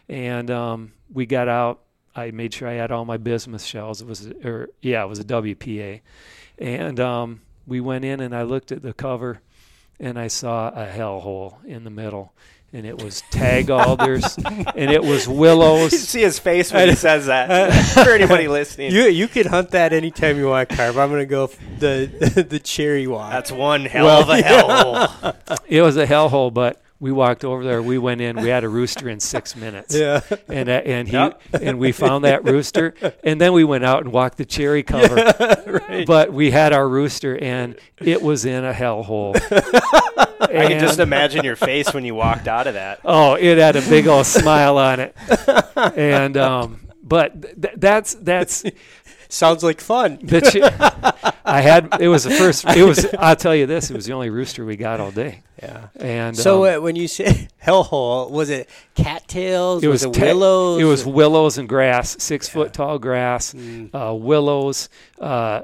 and 0.10 0.52
um, 0.52 0.94
we 1.12 1.26
got 1.26 1.48
out. 1.48 1.82
I 2.16 2.32
made 2.32 2.54
sure 2.54 2.68
I 2.68 2.74
had 2.74 2.92
all 2.92 3.06
my 3.06 3.18
bismuth 3.18 3.64
shells. 3.64 4.02
It 4.02 4.08
was, 4.08 4.28
or 4.44 4.70
yeah, 4.82 5.04
it 5.04 5.08
was 5.08 5.20
a 5.20 5.26
WPA, 5.26 6.02
and 6.58 7.00
um, 7.00 7.42
we 7.68 7.82
went 7.82 8.06
in 8.06 8.20
and 8.20 8.36
I 8.36 8.44
looked 8.44 8.72
at 8.72 8.82
the 8.82 8.94
cover, 8.94 9.42
and 10.00 10.20
I 10.20 10.28
saw 10.28 10.70
a 10.70 10.86
hell 10.86 11.22
hole 11.22 11.60
in 11.66 11.84
the 11.84 11.90
middle, 11.90 12.34
and 12.76 12.86
it 12.86 13.02
was 13.02 13.22
tag 13.32 13.70
alders, 13.70 14.38
and 14.38 14.92
it 14.92 15.02
was 15.04 15.28
willows. 15.28 15.28
You 15.36 15.36
willows. 15.38 16.00
see 16.10 16.22
his 16.22 16.38
face 16.40 16.72
when 16.74 16.90
he 16.90 16.96
says 16.96 17.28
that. 17.28 17.72
For 18.04 18.12
anybody 18.12 18.48
listening, 18.48 18.92
You 18.92 19.04
you 19.04 19.28
could 19.28 19.46
hunt 19.46 19.72
that 19.72 19.94
anytime 19.94 20.38
you 20.38 20.48
want, 20.48 20.70
Carp. 20.70 20.96
I'm 20.98 21.10
gonna 21.10 21.26
go 21.26 21.46
f- 21.46 21.58
the 21.80 22.46
the 22.50 22.60
cherry 22.60 23.08
walk. 23.08 23.32
that's 23.32 23.52
one 23.52 23.86
hell 23.86 24.06
Well, 24.06 24.22
of 24.24 24.30
a 24.30 24.42
hell. 24.42 25.36
It 25.68 25.82
was 25.82 25.98
a 25.98 26.06
hellhole, 26.06 26.54
but 26.54 26.82
we 27.00 27.12
walked 27.12 27.44
over 27.44 27.64
there. 27.64 27.82
We 27.82 27.98
went 27.98 28.22
in. 28.22 28.38
We 28.42 28.50
had 28.50 28.64
a 28.64 28.70
rooster 28.70 29.10
in 29.10 29.20
six 29.20 29.56
minutes. 29.56 29.94
yeah. 29.96 30.22
and 30.48 30.70
uh, 30.70 30.72
and 30.86 31.08
he 31.08 31.14
Yep. 31.14 31.42
and 31.62 31.80
we 31.80 31.92
found 31.92 32.24
that 32.24 32.44
rooster, 32.46 32.94
and 33.24 33.40
then 33.40 33.54
we 33.54 33.64
went 33.64 33.84
out 33.84 34.04
and 34.04 34.12
walked 34.14 34.38
the 34.38 34.46
cherry 34.46 34.84
cover. 34.84 35.34
But 36.08 36.34
we 36.34 36.52
had 36.52 36.74
our 36.74 36.88
rooster, 36.88 37.38
and 37.38 37.78
it 38.00 38.22
was 38.22 38.44
in 38.46 38.66
a 38.66 38.74
hellhole. 38.74 39.36
I 40.42 40.68
can 40.68 40.80
just 40.80 41.00
imagine 41.00 41.44
your 41.46 41.56
face 41.56 41.94
when 41.94 42.04
you 42.06 42.16
walked 42.16 42.48
out 42.48 42.68
of 42.68 42.74
that. 42.74 43.00
oh, 43.06 43.36
it 43.36 43.58
had 43.58 43.76
a 43.76 43.82
big 43.82 44.08
old 44.08 44.26
smile 44.26 44.78
on 44.78 45.00
it, 45.00 45.16
and 45.96 46.36
um, 46.38 46.88
but 47.04 47.42
th- 47.62 47.76
that's 47.78 48.14
that's 48.16 48.64
Sounds 49.30 49.64
like 49.64 49.82
fun. 49.82 50.20
ch- 50.28 50.58
I 51.46 51.62
had 51.62 51.98
it 52.00 52.08
was 52.08 52.24
the 52.26 52.32
first. 52.32 52.66
It 52.68 52.84
was 52.84 53.06
I'll 53.18 53.36
tell 53.36 53.56
you 53.56 53.66
this. 53.66 53.90
It 53.90 53.96
was 53.96 54.06
the 54.06 54.14
only 54.14 54.30
rooster 54.30 54.66
we 54.66 54.76
got 54.76 55.00
all 55.00 55.12
day, 55.12 55.42
Yeah. 55.66 55.88
and 56.00 56.38
So 56.38 56.66
um, 56.66 56.78
uh, 56.80 56.82
when 56.84 56.96
you 56.96 57.08
say 57.08 57.48
hellhole, 57.66 58.30
was 58.30 58.50
it 58.50 58.70
cattails? 58.96 59.84
It 59.84 59.88
was, 59.88 60.04
it 60.04 60.14
te- 60.14 60.22
willows? 60.22 60.82
It 60.82 60.86
was 60.86 61.06
willows 61.06 61.58
and 61.58 61.68
grass, 61.68 62.16
six 62.22 62.48
foot 62.48 62.74
tall 62.74 63.00
grass, 63.00 63.54
Mm. 63.54 63.90
uh, 63.94 64.14
willows. 64.14 64.90
Uh, 65.20 65.62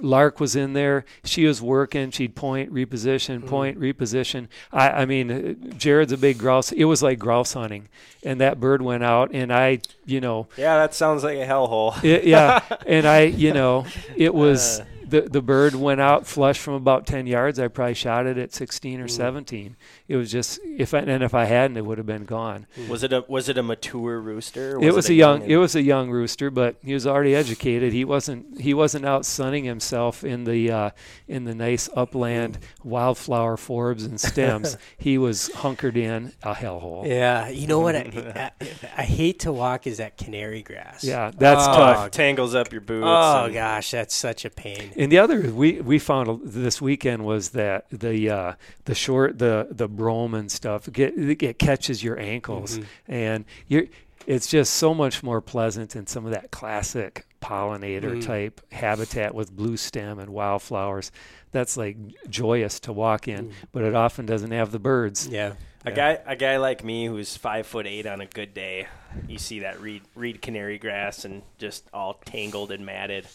Lark 0.00 0.40
was 0.40 0.56
in 0.56 0.72
there. 0.74 1.04
She 1.24 1.46
was 1.46 1.60
working. 1.62 2.10
She'd 2.10 2.34
point, 2.34 2.72
Mm. 2.72 2.86
reposition, 2.86 3.46
point, 3.46 3.78
reposition. 3.80 4.48
I, 4.72 4.90
I 5.02 5.04
mean, 5.06 5.30
uh, 5.30 5.74
Jared's 5.76 6.12
a 6.12 6.18
big 6.18 6.38
grouse. 6.38 6.72
It 6.72 6.84
was 6.84 7.02
like 7.02 7.18
grouse 7.18 7.52
hunting, 7.54 7.88
and 8.22 8.40
that 8.40 8.60
bird 8.60 8.82
went 8.82 9.02
out, 9.04 9.30
and 9.32 9.52
I, 9.52 9.80
you 10.06 10.20
know, 10.20 10.46
Yeah, 10.56 10.76
that 10.76 10.94
sounds 10.94 11.24
like 11.24 11.38
a 11.38 11.46
hellhole. 11.46 11.94
yeah, 12.02 12.60
and 12.86 13.06
I, 13.06 13.22
you 13.22 13.52
know, 13.52 13.86
it 14.16 14.34
was 14.34 14.80
Uh. 14.80 14.84
The 15.10 15.22
the 15.22 15.42
bird 15.42 15.74
went 15.74 16.00
out 16.00 16.26
flush 16.26 16.58
from 16.58 16.74
about 16.74 17.06
ten 17.06 17.26
yards. 17.26 17.58
I 17.58 17.68
probably 17.68 17.94
shot 17.94 18.26
it 18.26 18.38
at 18.38 18.52
sixteen 18.52 19.00
or 19.00 19.06
Mm. 19.06 19.10
seventeen. 19.10 19.76
It 20.10 20.16
was 20.16 20.32
just 20.32 20.58
if 20.64 20.92
I, 20.92 20.98
and 20.98 21.22
if 21.22 21.34
I 21.34 21.44
hadn't, 21.44 21.76
it 21.76 21.86
would 21.86 21.98
have 21.98 22.06
been 22.06 22.24
gone. 22.24 22.66
Was 22.88 23.04
it 23.04 23.12
a 23.12 23.24
was 23.28 23.48
it 23.48 23.56
a 23.56 23.62
mature 23.62 24.20
rooster? 24.20 24.76
or 24.76 24.82
it 24.82 24.92
was 24.92 25.08
a 25.08 25.14
young, 25.14 25.42
youngin'? 25.42 25.48
it 25.48 25.56
was 25.58 25.76
a 25.76 25.82
young 25.82 26.10
rooster, 26.10 26.50
but 26.50 26.74
he 26.82 26.94
was 26.94 27.06
already 27.06 27.32
educated. 27.36 27.92
He 27.92 28.04
wasn't 28.04 28.60
he 28.60 28.74
wasn't 28.74 29.04
out 29.04 29.24
sunning 29.24 29.62
himself 29.64 30.24
in 30.24 30.42
the 30.42 30.68
uh, 30.70 30.90
in 31.28 31.44
the 31.44 31.54
nice 31.54 31.88
upland 31.94 32.58
wildflower 32.82 33.56
forbs 33.56 34.04
and 34.04 34.20
stems. 34.20 34.76
he 34.98 35.16
was 35.16 35.52
hunkered 35.52 35.96
in 35.96 36.32
a 36.42 36.54
hellhole. 36.54 37.06
Yeah, 37.06 37.46
Yeah, 37.46 37.48
you 37.50 37.68
know 37.68 37.78
what? 37.78 37.94
I, 37.94 38.50
I, 38.60 38.66
I 38.96 39.02
hate 39.04 39.38
to 39.40 39.52
walk 39.52 39.86
is 39.86 39.98
that 39.98 40.16
canary 40.16 40.62
grass. 40.62 41.04
Yeah, 41.04 41.30
that's 41.36 41.62
Oh, 41.68 41.72
tough. 41.72 42.10
tangles 42.10 42.54
up 42.56 42.72
your 42.72 42.80
boots. 42.80 43.04
Oh 43.06 43.44
and- 43.44 43.54
gosh, 43.54 43.92
that's 43.92 44.14
such 44.16 44.44
a 44.44 44.50
pain. 44.50 44.90
And 44.96 45.12
the 45.12 45.18
other 45.18 45.52
we 45.52 45.80
we 45.80 46.00
found 46.00 46.40
this 46.44 46.82
weekend 46.82 47.24
was 47.24 47.50
that 47.50 47.86
the 47.92 48.28
uh, 48.28 48.54
the 48.86 48.94
short 48.96 49.38
the 49.38 49.68
the 49.70 49.86
and 50.08 50.50
stuff 50.50 50.88
get 50.92 51.12
it 51.16 51.58
catches 51.58 52.02
your 52.02 52.18
ankles 52.18 52.78
Mm-hmm. 52.78 53.12
and 53.12 53.44
you're 53.68 53.84
it's 54.26 54.46
just 54.46 54.74
so 54.74 54.92
much 54.94 55.22
more 55.22 55.40
pleasant 55.40 55.90
than 55.90 56.06
some 56.06 56.26
of 56.26 56.32
that 56.32 56.50
classic 56.50 57.24
pollinator 57.42 58.16
Mm. 58.18 58.24
type 58.26 58.60
habitat 58.70 59.34
with 59.34 59.50
blue 59.56 59.76
stem 59.78 60.18
and 60.18 60.28
wildflowers. 60.30 61.10
That's 61.52 61.76
like 61.78 61.96
joyous 62.28 62.78
to 62.80 62.92
walk 62.92 63.28
in, 63.28 63.46
Mm. 63.48 63.52
but 63.72 63.82
it 63.82 63.94
often 63.94 64.26
doesn't 64.26 64.50
have 64.50 64.72
the 64.72 64.78
birds. 64.78 65.26
Yeah. 65.26 65.54
A 65.86 65.90
guy, 65.90 66.18
a 66.26 66.36
guy 66.36 66.58
like 66.58 66.84
me 66.84 67.06
who's 67.06 67.34
five 67.38 67.66
foot 67.66 67.86
eight 67.86 68.04
on 68.06 68.20
a 68.20 68.26
good 68.26 68.52
day, 68.52 68.86
you 69.26 69.38
see 69.38 69.60
that 69.60 69.80
reed, 69.80 70.02
reed 70.14 70.42
canary 70.42 70.76
grass 70.78 71.24
and 71.24 71.40
just 71.58 71.88
all 71.94 72.14
tangled 72.26 72.70
and 72.70 72.84
matted. 72.84 73.26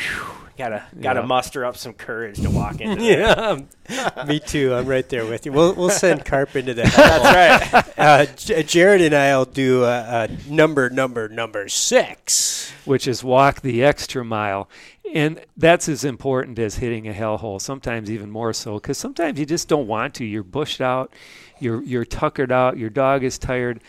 Whew, 0.00 0.26
gotta, 0.58 0.84
gotta 1.00 1.20
Yeah. 1.20 1.26
muster 1.26 1.64
up 1.64 1.76
some 1.76 1.92
courage 1.92 2.40
to 2.42 2.50
walk 2.50 2.80
in. 2.80 2.98
there. 2.98 3.64
Yeah, 3.88 4.24
me 4.26 4.40
too. 4.40 4.74
I'm 4.74 4.86
right 4.86 5.08
there 5.08 5.26
with 5.26 5.46
you. 5.46 5.52
We'll 5.52 5.74
we'll 5.74 5.90
send 5.90 6.24
Carp 6.24 6.56
into 6.56 6.74
that. 6.74 6.92
That's 7.72 7.96
right. 7.96 7.98
Uh, 7.98 8.26
J- 8.36 8.62
Jared 8.62 9.00
and 9.02 9.14
I'll 9.14 9.44
do 9.44 9.84
uh, 9.84 9.86
uh, 9.86 10.28
number 10.48 10.90
number 10.90 11.28
number 11.28 11.68
six. 11.68 12.72
which 12.84 13.06
is 13.06 13.22
walk 13.24 13.60
the 13.60 13.82
extra 13.84 14.24
mile. 14.24 14.68
And 15.12 15.40
that's 15.56 15.88
as 15.88 16.04
important 16.04 16.56
as 16.60 16.76
hitting 16.76 17.08
a 17.08 17.12
hellhole, 17.12 17.60
sometimes 17.60 18.12
even 18.12 18.30
more 18.30 18.52
so, 18.52 18.74
because 18.74 18.96
sometimes 18.96 19.40
you 19.40 19.46
just 19.46 19.66
don't 19.66 19.88
want 19.88 20.14
to. 20.14 20.24
You're 20.24 20.44
bushed 20.44 20.80
out, 20.80 21.12
you're, 21.58 21.82
you're 21.82 22.04
tuckered 22.04 22.52
out, 22.52 22.78
your 22.78 22.90
dog 22.90 23.24
is 23.24 23.36
tired. 23.36 23.80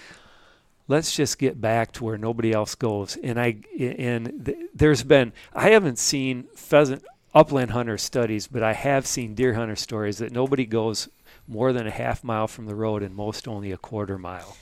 Let's 0.92 1.16
just 1.16 1.39
get 1.39 1.62
back 1.62 1.94
to 1.94 2.04
where 2.04 2.18
nobody 2.18 2.52
else 2.52 2.76
goes. 2.76 3.18
And 3.24 3.39
I 3.39 3.62
and 3.80 4.46
th- 4.46 4.58
there's 4.76 5.04
been 5.04 5.32
I 5.54 5.70
haven't 5.70 5.98
seen 5.98 6.50
pheasant 6.54 7.06
upland 7.34 7.72
hunter 7.72 7.98
studies, 7.98 8.48
but 8.48 8.62
I 8.62 8.74
have 8.74 9.08
seen 9.08 9.34
deer 9.34 9.54
hunter 9.54 9.78
stories 9.78 10.18
that 10.18 10.34
nobody 10.34 10.66
goes 10.66 11.08
more 11.48 11.72
than 11.72 11.88
a 11.88 11.92
half 11.92 12.26
mile 12.26 12.46
from 12.46 12.66
the 12.66 12.76
road 12.76 13.04
and 13.04 13.16
most 13.16 13.48
only 13.48 13.72
a 13.72 13.78
quarter 13.78 14.18
mile. 14.18 14.58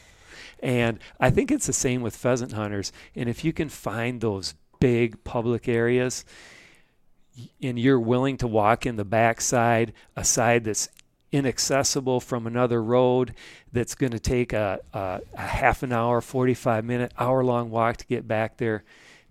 And 0.60 1.00
I 1.20 1.32
think 1.32 1.50
it's 1.50 1.66
the 1.66 1.74
same 1.74 2.04
with 2.04 2.16
pheasant 2.16 2.52
hunters. 2.52 2.94
And 3.16 3.28
if 3.28 3.44
you 3.44 3.52
can 3.52 3.70
find 3.70 4.22
those 4.22 4.54
big 4.80 5.24
public 5.24 5.68
areas 5.68 6.26
and 7.60 7.80
you're 7.80 8.00
willing 8.00 8.38
to 8.38 8.48
walk 8.48 8.86
in 8.86 8.98
the 8.98 9.04
backside, 9.04 9.94
a 10.16 10.24
side 10.24 10.66
that's 10.66 10.90
inaccessible 11.32 12.20
from 12.20 12.48
another 12.48 12.82
road 12.82 13.34
that's 13.72 13.96
going 13.96 14.12
to 14.12 14.20
take 14.20 14.54
a, 14.54 14.80
a, 14.94 15.22
a, 15.34 15.42
half 15.42 15.84
an 15.84 15.92
hour, 15.92 16.22
45 16.22 16.84
minute, 16.86 17.14
hour 17.18 17.44
long 17.44 17.70
walk 17.70 17.98
to 17.98 18.06
get 18.08 18.28
back 18.28 18.58
there, 18.58 18.84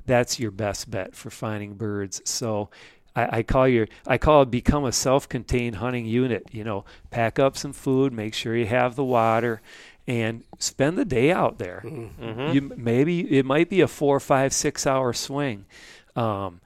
that's 0.06 0.38
your 0.40 0.50
best 0.50 0.90
bet 0.90 1.14
for 1.14 1.30
finding 1.30 1.74
birds. 1.74 2.22
So 2.24 2.70
I, 3.14 3.38
I 3.38 3.42
call 3.42 3.68
your 3.68 3.88
I 4.06 4.16
call 4.18 4.42
it 4.42 4.50
become 4.50 4.84
a 4.84 4.92
self-contained 4.92 5.76
hunting 5.76 6.06
unit. 6.06 6.48
You 6.52 6.64
know, 6.64 6.84
pack 7.10 7.38
up 7.38 7.56
some 7.56 7.72
food, 7.72 8.12
make 8.12 8.34
sure 8.34 8.56
you 8.56 8.66
have 8.66 8.96
the 8.96 9.04
water, 9.04 9.60
and 10.06 10.44
spend 10.58 10.96
the 10.96 11.04
day 11.04 11.30
out 11.32 11.58
there. 11.58 11.82
Mm-hmm. 11.84 12.52
You 12.54 12.72
maybe 12.76 13.38
it 13.38 13.44
might 13.44 13.68
be 13.68 13.80
a 13.80 13.88
four, 13.88 14.20
five, 14.20 14.52
six 14.52 14.86
hour 14.86 15.12
swing, 15.12 15.66
um, 16.16 16.60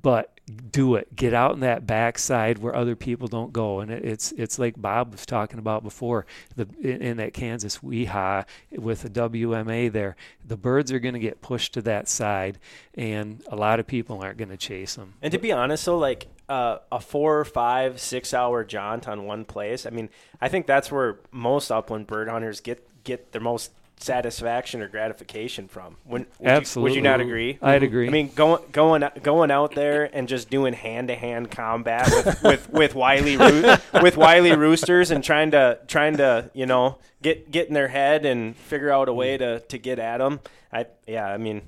but 0.00 0.35
do 0.46 0.94
it. 0.94 1.14
Get 1.16 1.34
out 1.34 1.54
in 1.54 1.60
that 1.60 1.86
backside 1.86 2.58
where 2.58 2.74
other 2.74 2.94
people 2.94 3.26
don't 3.26 3.52
go, 3.52 3.80
and 3.80 3.90
it, 3.90 4.04
it's 4.04 4.32
it's 4.32 4.58
like 4.58 4.80
Bob 4.80 5.12
was 5.12 5.26
talking 5.26 5.58
about 5.58 5.82
before. 5.82 6.24
The 6.54 6.68
in, 6.80 7.02
in 7.02 7.16
that 7.16 7.32
Kansas 7.32 7.78
Weehaw 7.78 8.44
with 8.70 9.02
the 9.02 9.10
WMA 9.10 9.90
there, 9.90 10.14
the 10.46 10.56
birds 10.56 10.92
are 10.92 11.00
going 11.00 11.14
to 11.14 11.20
get 11.20 11.42
pushed 11.42 11.74
to 11.74 11.82
that 11.82 12.08
side, 12.08 12.58
and 12.94 13.42
a 13.48 13.56
lot 13.56 13.80
of 13.80 13.86
people 13.86 14.22
aren't 14.22 14.38
going 14.38 14.50
to 14.50 14.56
chase 14.56 14.94
them. 14.94 15.14
And 15.20 15.32
to 15.32 15.38
be 15.38 15.50
honest, 15.50 15.84
though, 15.84 15.98
like 15.98 16.28
uh, 16.48 16.78
a 16.92 17.00
four, 17.00 17.44
five, 17.44 18.00
six 18.00 18.32
hour 18.32 18.64
jaunt 18.64 19.08
on 19.08 19.24
one 19.24 19.44
place. 19.44 19.84
I 19.84 19.90
mean, 19.90 20.08
I 20.40 20.48
think 20.48 20.66
that's 20.66 20.92
where 20.92 21.18
most 21.32 21.70
upland 21.72 22.06
bird 22.06 22.28
hunters 22.28 22.60
get 22.60 22.86
get 23.02 23.32
their 23.32 23.40
most 23.40 23.72
satisfaction 23.98 24.82
or 24.82 24.88
gratification 24.88 25.68
from. 25.68 25.96
When, 26.04 26.26
would 26.38 26.48
Absolutely, 26.48 26.92
you, 26.92 26.92
would 26.92 26.96
you 26.96 27.10
not 27.10 27.20
agree? 27.20 27.58
I'd 27.62 27.76
mm-hmm. 27.76 27.84
agree. 27.84 28.06
I 28.08 28.10
mean, 28.10 28.30
going 28.34 28.62
going 28.72 29.04
going 29.22 29.50
out 29.50 29.74
there 29.74 30.04
and 30.14 30.28
just 30.28 30.50
doing 30.50 30.74
hand 30.74 31.08
to 31.08 31.14
hand 31.14 31.50
combat 31.50 32.10
with, 32.10 32.42
with, 32.42 32.70
with 32.70 32.94
wily 32.94 33.36
roo- 33.36 33.76
with 34.02 34.16
wily 34.16 34.54
roosters 34.54 35.10
and 35.10 35.24
trying 35.24 35.50
to 35.52 35.78
trying 35.88 36.18
to 36.18 36.50
you 36.54 36.66
know 36.66 36.98
get 37.22 37.50
get 37.50 37.68
in 37.68 37.74
their 37.74 37.88
head 37.88 38.24
and 38.24 38.56
figure 38.56 38.90
out 38.90 39.08
a 39.08 39.12
way 39.12 39.36
mm. 39.36 39.38
to 39.38 39.60
to 39.60 39.78
get 39.78 39.98
at 39.98 40.18
them. 40.18 40.40
I 40.72 40.86
yeah, 41.06 41.26
I 41.26 41.38
mean, 41.38 41.62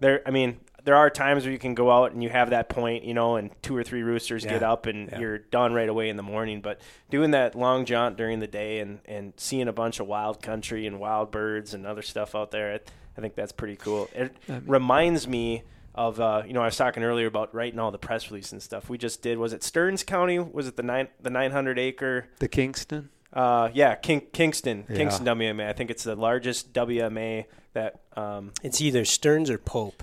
there. 0.00 0.22
I 0.26 0.30
mean, 0.30 0.60
there 0.84 0.96
are 0.96 1.10
times 1.10 1.44
where 1.44 1.52
you 1.52 1.58
can 1.58 1.74
go 1.74 1.90
out 1.90 2.12
and 2.12 2.22
you 2.22 2.28
have 2.28 2.50
that 2.50 2.68
point, 2.68 3.04
you 3.04 3.14
know, 3.14 3.36
and 3.36 3.50
two 3.62 3.76
or 3.76 3.84
three 3.84 4.02
roosters 4.02 4.44
Yeah. 4.44 4.50
get 4.52 4.62
up 4.62 4.86
and 4.86 5.10
Yeah. 5.10 5.18
you're 5.20 5.38
done 5.38 5.72
right 5.74 5.88
away 5.88 6.08
in 6.08 6.16
the 6.16 6.22
morning. 6.22 6.60
But 6.60 6.80
doing 7.10 7.30
that 7.32 7.54
long 7.54 7.84
jaunt 7.84 8.16
during 8.16 8.40
the 8.40 8.46
day 8.46 8.80
and, 8.80 9.00
and 9.04 9.32
seeing 9.36 9.68
a 9.68 9.72
bunch 9.72 10.00
of 10.00 10.06
wild 10.06 10.42
country 10.42 10.86
and 10.86 10.98
wild 10.98 11.30
birds 11.30 11.72
and 11.74 11.86
other 11.86 12.02
stuff 12.02 12.34
out 12.34 12.50
there, 12.50 12.72
I, 12.74 12.80
I 13.16 13.20
think 13.20 13.34
that's 13.34 13.52
pretty 13.52 13.76
cool. 13.76 14.08
It 14.14 14.34
Um, 14.48 14.64
reminds 14.66 15.28
me 15.28 15.62
of, 15.94 16.18
uh, 16.18 16.42
you 16.46 16.52
know, 16.54 16.62
I 16.62 16.64
was 16.64 16.76
talking 16.76 17.02
earlier 17.04 17.26
about 17.26 17.54
writing 17.54 17.78
all 17.78 17.90
the 17.90 17.98
press 17.98 18.30
release 18.30 18.50
and 18.52 18.62
stuff. 18.62 18.88
We 18.88 18.96
just 18.98 19.20
did, 19.22 19.36
was 19.38 19.52
it 19.52 19.62
Stearns 19.62 20.02
County? 20.02 20.38
Was 20.38 20.66
it 20.66 20.76
the 20.76 20.82
nine 20.82 21.08
the 21.20 21.28
900 21.30 21.78
acre? 21.78 22.28
the 22.38 22.48
Kingston. 22.48 23.10
Uh, 23.32 23.70
yeah, 23.72 23.94
King, 23.94 24.22
Kingston, 24.32 24.84
Yeah. 24.90 24.96
Kingston 24.96 25.24
WMA. 25.26 25.66
I 25.68 25.72
think 25.74 25.90
it's 25.90 26.04
the 26.04 26.16
largest 26.16 26.72
WMA 26.74 27.44
that 27.74 28.00
um, 28.16 28.52
It's 28.62 28.80
either 28.80 29.04
Stearns 29.04 29.48
or 29.50 29.58
Pope. 29.58 30.02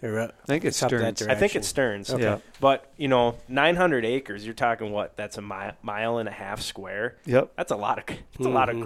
They're 0.00 0.20
up- 0.20 0.34
I 0.42 0.46
think 0.46 0.64
it's 0.64 0.82
up 0.82 0.90
Stearns. 0.90 1.22
I 1.22 1.34
think 1.34 1.56
it's 1.56 1.68
Stearns. 1.68 2.10
Okay. 2.12 2.22
Yeah. 2.22 2.38
But 2.60 2.84
you 2.96 3.08
know, 3.08 3.36
900 3.48 4.04
acres. 4.04 4.44
You're 4.44 4.54
talking 4.54 4.92
what? 4.92 5.16
That's 5.16 5.38
a 5.38 5.42
mile, 5.42 5.72
mile 5.82 6.18
and 6.18 6.28
a 6.28 6.32
half 6.32 6.60
square. 6.60 7.16
Yep. 7.24 7.52
That's 7.56 7.72
a 7.72 7.76
lot 7.76 7.98
of. 7.98 8.04
That's 8.06 8.46
a 8.46 8.50
lot 8.50 8.68
of 8.68 8.76
Mhm. 8.76 8.82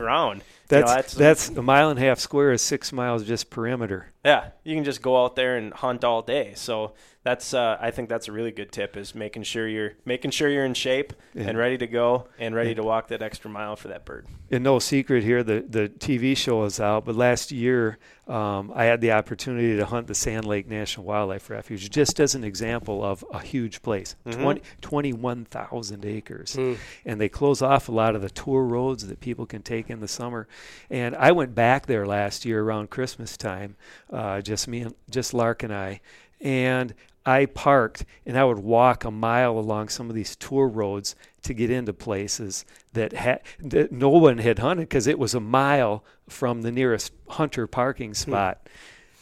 Ground. 0.71 0.87
You 0.87 0.91
know, 0.91 0.95
That's 0.97 1.15
that's 1.15 1.49
a 1.51 1.63
mile 1.63 1.91
and 1.91 1.99
a 1.99 2.03
half 2.03 2.19
square 2.19 2.53
is 2.53 2.63
six 2.63 2.93
miles 2.93 3.25
just 3.25 3.51
perimeter. 3.51 4.13
yeah. 4.25 4.51
You 4.65 4.75
can 4.75 4.85
just 4.85 5.03
go 5.03 5.25
out 5.25 5.35
there 5.37 5.57
and 5.57 5.73
hunt 5.73 6.05
all 6.05 6.23
day. 6.23 6.53
So 6.55 6.93
that's. 7.25 7.53
Uh, 7.55 7.77
I 7.81 7.91
think 7.91 8.09
that's 8.09 8.29
a 8.29 8.33
really 8.33 8.51
good 8.53 8.71
tip 8.73 8.97
is 8.97 9.15
making 9.15 9.43
sure 9.43 9.67
you're 9.69 9.93
making 10.05 10.31
sure 10.31 10.49
you're 10.49 10.65
in 10.65 10.75
shape 10.75 11.13
Yeah. 11.35 11.49
and 11.49 11.59
ready 11.59 11.77
to 11.79 11.87
go 11.87 12.29
and 12.39 12.55
ready 12.55 12.75
to 12.75 12.83
walk 12.83 13.09
that 13.09 13.21
extra 13.23 13.51
mile 13.51 13.77
for 13.77 13.89
that 13.89 14.05
bird. 14.05 14.27
and 14.51 14.63
no 14.65 14.79
secret 14.79 15.23
here, 15.25 15.43
the 15.43 15.65
the 15.69 15.89
TV 15.89 16.37
show 16.37 16.65
is 16.65 16.79
out. 16.81 17.05
But 17.05 17.17
last 17.17 17.51
year, 17.53 17.99
um, 18.29 18.73
I 18.75 18.85
had 18.85 19.01
the 19.01 19.13
opportunity 19.13 19.77
to 19.77 19.85
hunt 19.87 20.07
the 20.07 20.15
Sand 20.15 20.45
Lake 20.47 20.69
National 20.69 21.05
Wildlife 21.07 21.51
Refuge, 21.51 21.91
just 21.91 22.21
as 22.21 22.35
an 22.35 22.45
example 22.45 23.03
of 23.05 23.25
a 23.33 23.41
huge 23.41 23.83
place, 23.83 24.15
Mhm. 24.27 24.41
20 24.43 24.63
21,000 24.81 26.05
acres, 26.05 26.55
Hmm. 26.55 26.75
and 27.05 27.21
they 27.21 27.29
close 27.29 27.61
off 27.63 27.89
a 27.89 27.93
lot 27.93 28.15
of 28.15 28.23
the 28.23 28.31
tour 28.31 28.65
roads 28.65 29.07
that 29.09 29.21
people 29.21 29.47
can 29.47 29.63
take 29.63 29.91
in 29.91 30.01
the 30.01 30.09
summer. 30.09 30.47
And 30.91 31.15
I 31.17 31.33
went 31.33 31.55
back 31.55 31.87
there 31.87 32.07
last 32.07 32.45
year 32.45 32.63
around 32.63 32.91
Christmas 32.91 33.37
time, 33.37 33.77
uh, 34.13 34.41
just 34.41 34.69
me 34.69 34.83
and 34.83 34.95
just 35.09 35.35
Lark 35.35 35.63
and 35.63 35.73
I, 35.73 36.01
and 36.41 36.95
I 37.25 37.47
parked 37.47 38.05
and 38.25 38.39
I 38.39 38.45
would 38.45 38.59
walk 38.59 39.05
a 39.05 39.11
mile 39.11 39.59
along 39.59 39.89
some 39.89 40.09
of 40.09 40.17
these 40.17 40.37
tour 40.37 40.67
roads 40.67 41.15
to 41.43 41.55
get 41.55 41.71
into 41.71 41.93
places 41.93 42.65
that 42.93 43.13
had 43.13 43.41
that 43.61 43.93
no 43.93 44.09
one 44.09 44.39
had 44.39 44.59
hunted 44.59 44.89
because 44.89 45.07
it 45.07 45.19
was 45.19 45.35
a 45.35 45.41
mile 45.41 46.05
from 46.29 46.63
the 46.63 46.73
nearest 46.73 47.13
hunter 47.29 47.67
parking 47.67 48.15
spot. 48.15 48.67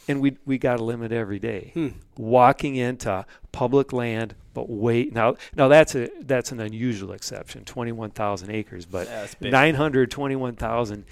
And 0.06 0.20
we 0.20 0.38
we 0.46 0.58
got 0.58 0.80
a 0.80 0.84
limit 0.84 1.12
every 1.12 1.38
day. 1.38 1.72
Hmm. 1.74 1.88
Walking 2.16 2.76
into 2.76 3.26
public 3.52 3.92
land, 3.92 4.34
but 4.58 4.68
wait 4.68 5.12
now 5.12 5.36
now 5.54 5.68
that's 5.68 5.94
a 5.94 6.10
that's 6.20 6.50
an 6.50 6.58
unusual 6.58 7.12
exception, 7.12 7.64
twenty 7.64 7.92
one 7.92 8.10
thousand 8.10 8.50
acres, 8.50 8.84
but 8.86 9.06
Yeah, 9.06 9.26
nine 9.40 9.76
hundred 9.76 10.10
twenty 10.10 10.34
one 10.34 10.56
thousand. 10.56 11.04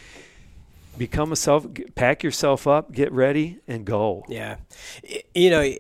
Become 0.99 1.31
a 1.31 1.37
self, 1.37 1.67
pack 1.95 2.23
yourself 2.25 2.67
up, 2.67 2.91
get 2.91 3.13
ready, 3.13 3.59
and 3.69 3.85
go. 3.85 4.25
Yeah, 4.29 4.57
you 5.35 5.51
know 5.51 5.75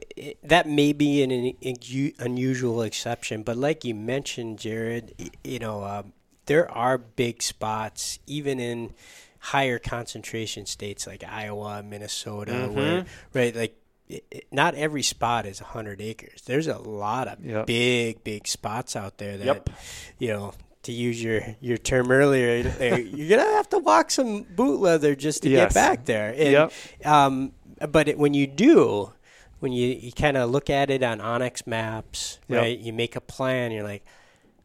that 0.44 0.68
may 0.68 0.92
be 0.92 1.22
an, 1.22 1.30
an 1.32 2.12
unusual 2.18 2.82
exception, 2.82 3.42
but 3.42 3.56
like 3.56 3.84
you 3.84 3.94
mentioned, 3.94 4.58
Jared, 4.58 5.32
you 5.42 5.58
know 5.58 5.82
um, 5.82 6.12
there 6.44 6.70
are 6.70 6.98
big 6.98 7.42
spots 7.42 8.18
even 8.26 8.60
in 8.60 8.92
higher 9.40 9.78
concentration 9.78 10.66
states 10.66 11.06
like 11.06 11.24
Iowa, 11.24 11.82
Minnesota, 11.82 12.70
where 12.70 13.06
right 13.32 13.56
like. 13.56 13.74
I- 14.10 14.20
i- 14.34 14.42
Not 14.52 14.74
every 14.74 15.02
spot 15.02 15.46
is 15.46 15.60
100 15.60 16.00
acres. 16.00 16.42
There's 16.46 16.66
a 16.68 16.78
lot 16.78 17.28
of 17.28 17.44
Yep. 17.44 17.66
big, 17.66 18.22
big 18.24 18.46
spots 18.46 18.94
out 18.96 19.18
there 19.18 19.36
that, 19.36 19.44
Yep. 19.46 19.70
you 20.18 20.28
know, 20.28 20.52
to 20.84 20.92
use 20.92 21.20
your, 21.22 21.42
your 21.60 21.76
term 21.76 22.10
earlier, 22.12 22.56
you're 22.80 23.28
going 23.28 23.44
to 23.44 23.54
have 23.56 23.68
to 23.70 23.78
walk 23.78 24.10
some 24.12 24.42
boot 24.44 24.80
leather 24.80 25.14
just 25.16 25.42
to 25.42 25.48
Yes. 25.50 25.72
get 25.72 25.74
back 25.74 26.04
there. 26.04 26.28
And, 26.30 26.52
Yep. 26.52 26.72
um, 27.04 27.52
but 27.90 28.06
it, 28.08 28.18
when 28.18 28.34
you 28.34 28.46
do, 28.46 29.12
when 29.58 29.72
you, 29.72 29.88
you 29.88 30.12
kind 30.12 30.36
of 30.36 30.50
look 30.50 30.70
at 30.70 30.90
it 30.90 31.02
on 31.02 31.18
onX 31.18 31.66
maps, 31.66 32.38
Yep. 32.48 32.60
right? 32.60 32.78
You 32.78 32.92
make 32.92 33.16
a 33.16 33.20
plan. 33.20 33.72
You're 33.72 33.82
like, 33.82 34.04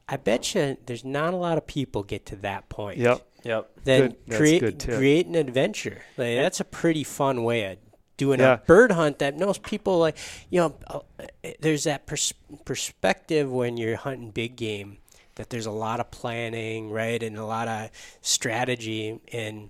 I 0.07 0.17
bet 0.17 0.53
you 0.53 0.77
there's 0.85 1.03
not 1.05 1.33
a 1.33 1.37
lot 1.37 1.57
of 1.57 1.65
people 1.65 2.03
get 2.03 2.25
to 2.27 2.35
that 2.37 2.69
point. 2.69 2.99
Yep. 2.99 3.25
Yep. 3.43 3.71
Then 3.85 4.15
Good- 4.27 4.37
create 4.37 4.79
create 4.85 5.25
an 5.25 5.33
adventure. 5.35 6.03
Like, 6.17 6.35
that's 6.35 6.59
a 6.59 6.65
pretty 6.65 7.03
fun 7.03 7.43
way 7.43 7.63
of 7.71 7.77
doing 8.21 8.39
Yeah. 8.39 8.53
a 8.53 8.57
bird 8.57 8.91
hunt 8.91 9.17
that 9.19 9.35
most 9.39 9.63
people 9.63 9.97
like. 9.97 10.15
You 10.51 10.59
know, 10.61 10.75
uh, 10.87 10.99
there's 11.59 11.85
that 11.85 12.05
pers- 12.05 12.33
perspective 12.65 13.51
when 13.51 13.77
you're 13.77 13.95
hunting 13.97 14.29
big 14.29 14.55
game 14.55 14.97
that 15.35 15.49
there's 15.49 15.65
a 15.65 15.71
lot 15.71 15.99
of 15.99 16.11
planning, 16.11 16.91
right, 16.91 17.21
and 17.23 17.35
a 17.37 17.45
lot 17.45 17.67
of 17.67 17.89
strategy, 18.21 19.19
and 19.33 19.69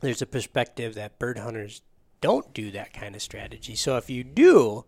there's 0.00 0.22
a 0.22 0.26
perspective 0.26 0.94
that 0.94 1.18
bird 1.18 1.38
hunters 1.38 1.82
don't 2.20 2.54
do 2.54 2.70
that 2.70 2.92
kind 2.92 3.16
of 3.16 3.22
strategy. 3.22 3.74
So 3.74 3.96
if 3.96 4.08
you 4.08 4.22
do, 4.22 4.84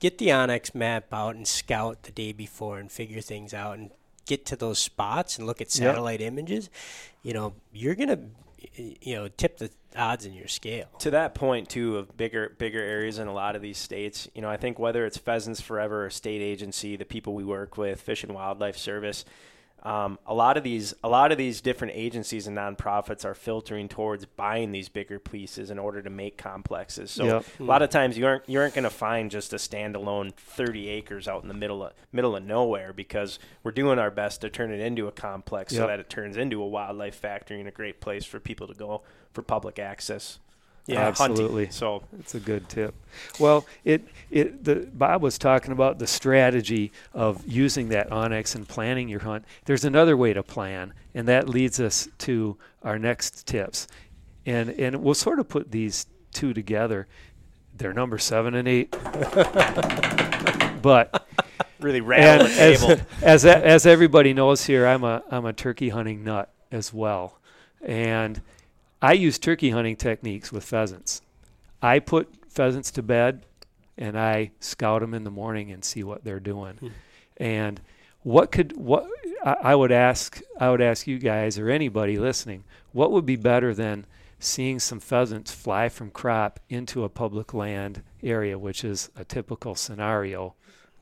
get 0.00 0.16
the 0.18 0.28
onX 0.28 0.74
map 0.74 1.12
out 1.12 1.34
and 1.36 1.46
scout 1.46 2.04
the 2.04 2.12
day 2.12 2.32
before 2.32 2.78
and 2.78 2.90
figure 2.90 3.20
things 3.20 3.52
out 3.52 3.76
and 3.78 3.90
get 4.26 4.46
to 4.46 4.56
those 4.56 4.78
spots 4.78 5.36
and 5.36 5.46
look 5.46 5.60
at 5.60 5.66
Yep. 5.74 5.94
satellite 5.94 6.20
images, 6.22 6.70
you 7.22 7.34
know, 7.34 7.52
you're 7.72 7.94
going 7.94 8.08
to 8.08 8.20
you 9.00 9.14
know, 9.16 9.28
tip 9.28 9.58
the 9.58 9.70
odds 9.96 10.24
in 10.24 10.32
your 10.32 10.48
scale. 10.48 10.88
to 10.98 11.10
that 11.10 11.34
point 11.34 11.68
too 11.68 11.96
of 11.98 12.16
bigger 12.16 12.54
bigger 12.58 12.80
areas 12.80 13.18
in 13.18 13.28
a 13.28 13.32
lot 13.32 13.56
of 13.56 13.62
these 13.62 13.78
states 13.78 14.28
you 14.34 14.42
know 14.42 14.48
i 14.48 14.56
think 14.56 14.78
whether 14.78 15.04
it's 15.04 15.18
pheasants 15.18 15.60
forever 15.60 16.06
or 16.06 16.10
state 16.10 16.40
agency 16.40 16.96
the 16.96 17.04
people 17.04 17.34
we 17.34 17.44
work 17.44 17.76
with 17.76 18.00
fish 18.00 18.24
and 18.24 18.34
wildlife 18.34 18.76
service 18.76 19.24
um, 19.84 20.18
a 20.26 20.34
lot 20.34 20.56
of 20.56 20.62
these 20.62 20.94
a 21.02 21.08
lot 21.08 21.32
of 21.32 21.38
these 21.38 21.60
different 21.60 21.94
agencies 21.96 22.46
and 22.46 22.56
nonprofits 22.56 23.24
are 23.24 23.34
filtering 23.34 23.88
towards 23.88 24.24
buying 24.26 24.70
these 24.70 24.88
bigger 24.88 25.18
pieces 25.18 25.70
in 25.70 25.78
order 25.78 26.00
to 26.02 26.10
make 26.10 26.38
complexes. 26.38 27.10
So 27.10 27.24
Yep. 27.24 27.44
a 27.58 27.62
lot 27.64 27.82
of 27.82 27.90
times 27.90 28.16
you 28.16 28.24
aren't 28.26 28.48
you 28.48 28.60
aren't 28.60 28.74
going 28.74 28.84
to 28.84 28.90
find 28.90 29.30
just 29.30 29.52
a 29.52 29.56
standalone 29.56 30.32
30 30.34 30.88
acres 30.88 31.26
out 31.26 31.42
in 31.42 31.48
the 31.48 31.54
middle 31.54 31.82
of 31.84 31.92
middle 32.12 32.36
of 32.36 32.44
nowhere 32.44 32.92
because 32.92 33.40
we're 33.64 33.72
doing 33.72 33.98
our 33.98 34.10
best 34.10 34.40
to 34.42 34.50
turn 34.50 34.70
it 34.72 34.78
into 34.80 35.08
a 35.08 35.12
complex 35.12 35.74
so 35.74 35.86
that 35.88 35.98
it 35.98 36.08
turns 36.08 36.36
into 36.36 36.62
a 36.62 36.66
wildlife 36.66 37.16
factory 37.16 37.58
and 37.58 37.68
a 37.68 37.72
great 37.72 38.00
place 38.00 38.24
for 38.24 38.38
people 38.38 38.68
to 38.68 38.74
go 38.74 39.02
for 39.32 39.42
public 39.42 39.78
access 39.80 40.38
Yeah, 40.86 41.08
uh, 41.08 41.12
hunting. 41.12 41.30
absolutely. 41.30 41.70
So 41.70 42.02
it's 42.18 42.34
a 42.34 42.40
good 42.40 42.68
tip. 42.68 42.94
Well, 43.38 43.66
it 43.84 44.06
it 44.30 44.64
the 44.64 44.88
Bob 44.92 45.22
was 45.22 45.38
talking 45.38 45.72
about 45.72 45.98
the 45.98 46.06
strategy 46.06 46.92
of 47.14 47.46
using 47.46 47.88
that 47.90 48.10
onX 48.10 48.54
and 48.54 48.66
planning 48.66 49.08
your 49.08 49.20
hunt. 49.20 49.44
There's 49.64 49.84
another 49.84 50.16
way 50.16 50.32
to 50.32 50.42
plan, 50.42 50.92
and 51.14 51.28
that 51.28 51.48
leads 51.48 51.78
us 51.78 52.08
to 52.18 52.56
our 52.82 52.98
next 52.98 53.46
tips. 53.46 53.86
And 54.44 54.70
and 54.70 55.02
we'll 55.02 55.14
sort 55.14 55.38
of 55.38 55.48
put 55.48 55.70
these 55.70 56.06
two 56.32 56.52
together. 56.52 57.06
They're 57.76 57.92
number 57.92 58.18
seven 58.18 58.54
and 58.54 58.66
eight. 58.66 58.90
but 60.82 61.26
really 61.80 62.00
rattle 62.00 62.46
and 62.46 62.54
the 62.54 62.60
as, 62.60 62.80
table. 62.80 63.02
as 63.22 63.44
as 63.44 63.86
everybody 63.86 64.34
knows 64.34 64.64
here, 64.64 64.86
I'm 64.86 65.04
a 65.04 65.22
I'm 65.30 65.44
a 65.46 65.52
turkey 65.52 65.90
hunting 65.90 66.24
nut 66.24 66.52
as 66.70 66.92
well, 66.92 67.38
and 67.80 68.40
I 69.02 69.12
use 69.14 69.38
turkey 69.38 69.70
hunting 69.70 69.96
techniques 69.96 70.52
with 70.52 70.64
pheasants. 70.64 71.20
I 71.82 71.98
put 71.98 72.28
pheasants 72.48 72.92
to 72.92 73.02
bed, 73.02 73.44
and 73.98 74.18
I 74.18 74.52
scout 74.60 75.00
them 75.00 75.12
in 75.12 75.24
the 75.24 75.30
morning 75.30 75.72
and 75.72 75.84
see 75.84 76.04
what 76.04 76.22
they're 76.22 76.40
doing. 76.40 76.74
Hmm. 76.76 76.88
And 77.36 77.80
what 78.22 78.52
could 78.52 78.76
what 78.76 79.06
I, 79.44 79.56
I 79.62 79.74
would 79.74 79.90
ask 79.90 80.40
I 80.58 80.70
would 80.70 80.80
ask 80.80 81.06
you 81.08 81.18
guys 81.18 81.58
or 81.58 81.68
anybody 81.68 82.16
listening, 82.16 82.62
what 82.92 83.10
would 83.10 83.26
be 83.26 83.36
better 83.36 83.74
than 83.74 84.06
seeing 84.38 84.78
some 84.78 85.00
pheasants 85.00 85.52
fly 85.52 85.88
from 85.88 86.10
crop 86.10 86.60
into 86.68 87.04
a 87.04 87.08
public 87.08 87.52
land 87.52 88.02
area, 88.22 88.58
which 88.58 88.84
is 88.84 89.10
a 89.16 89.24
typical 89.24 89.74
scenario 89.74 90.54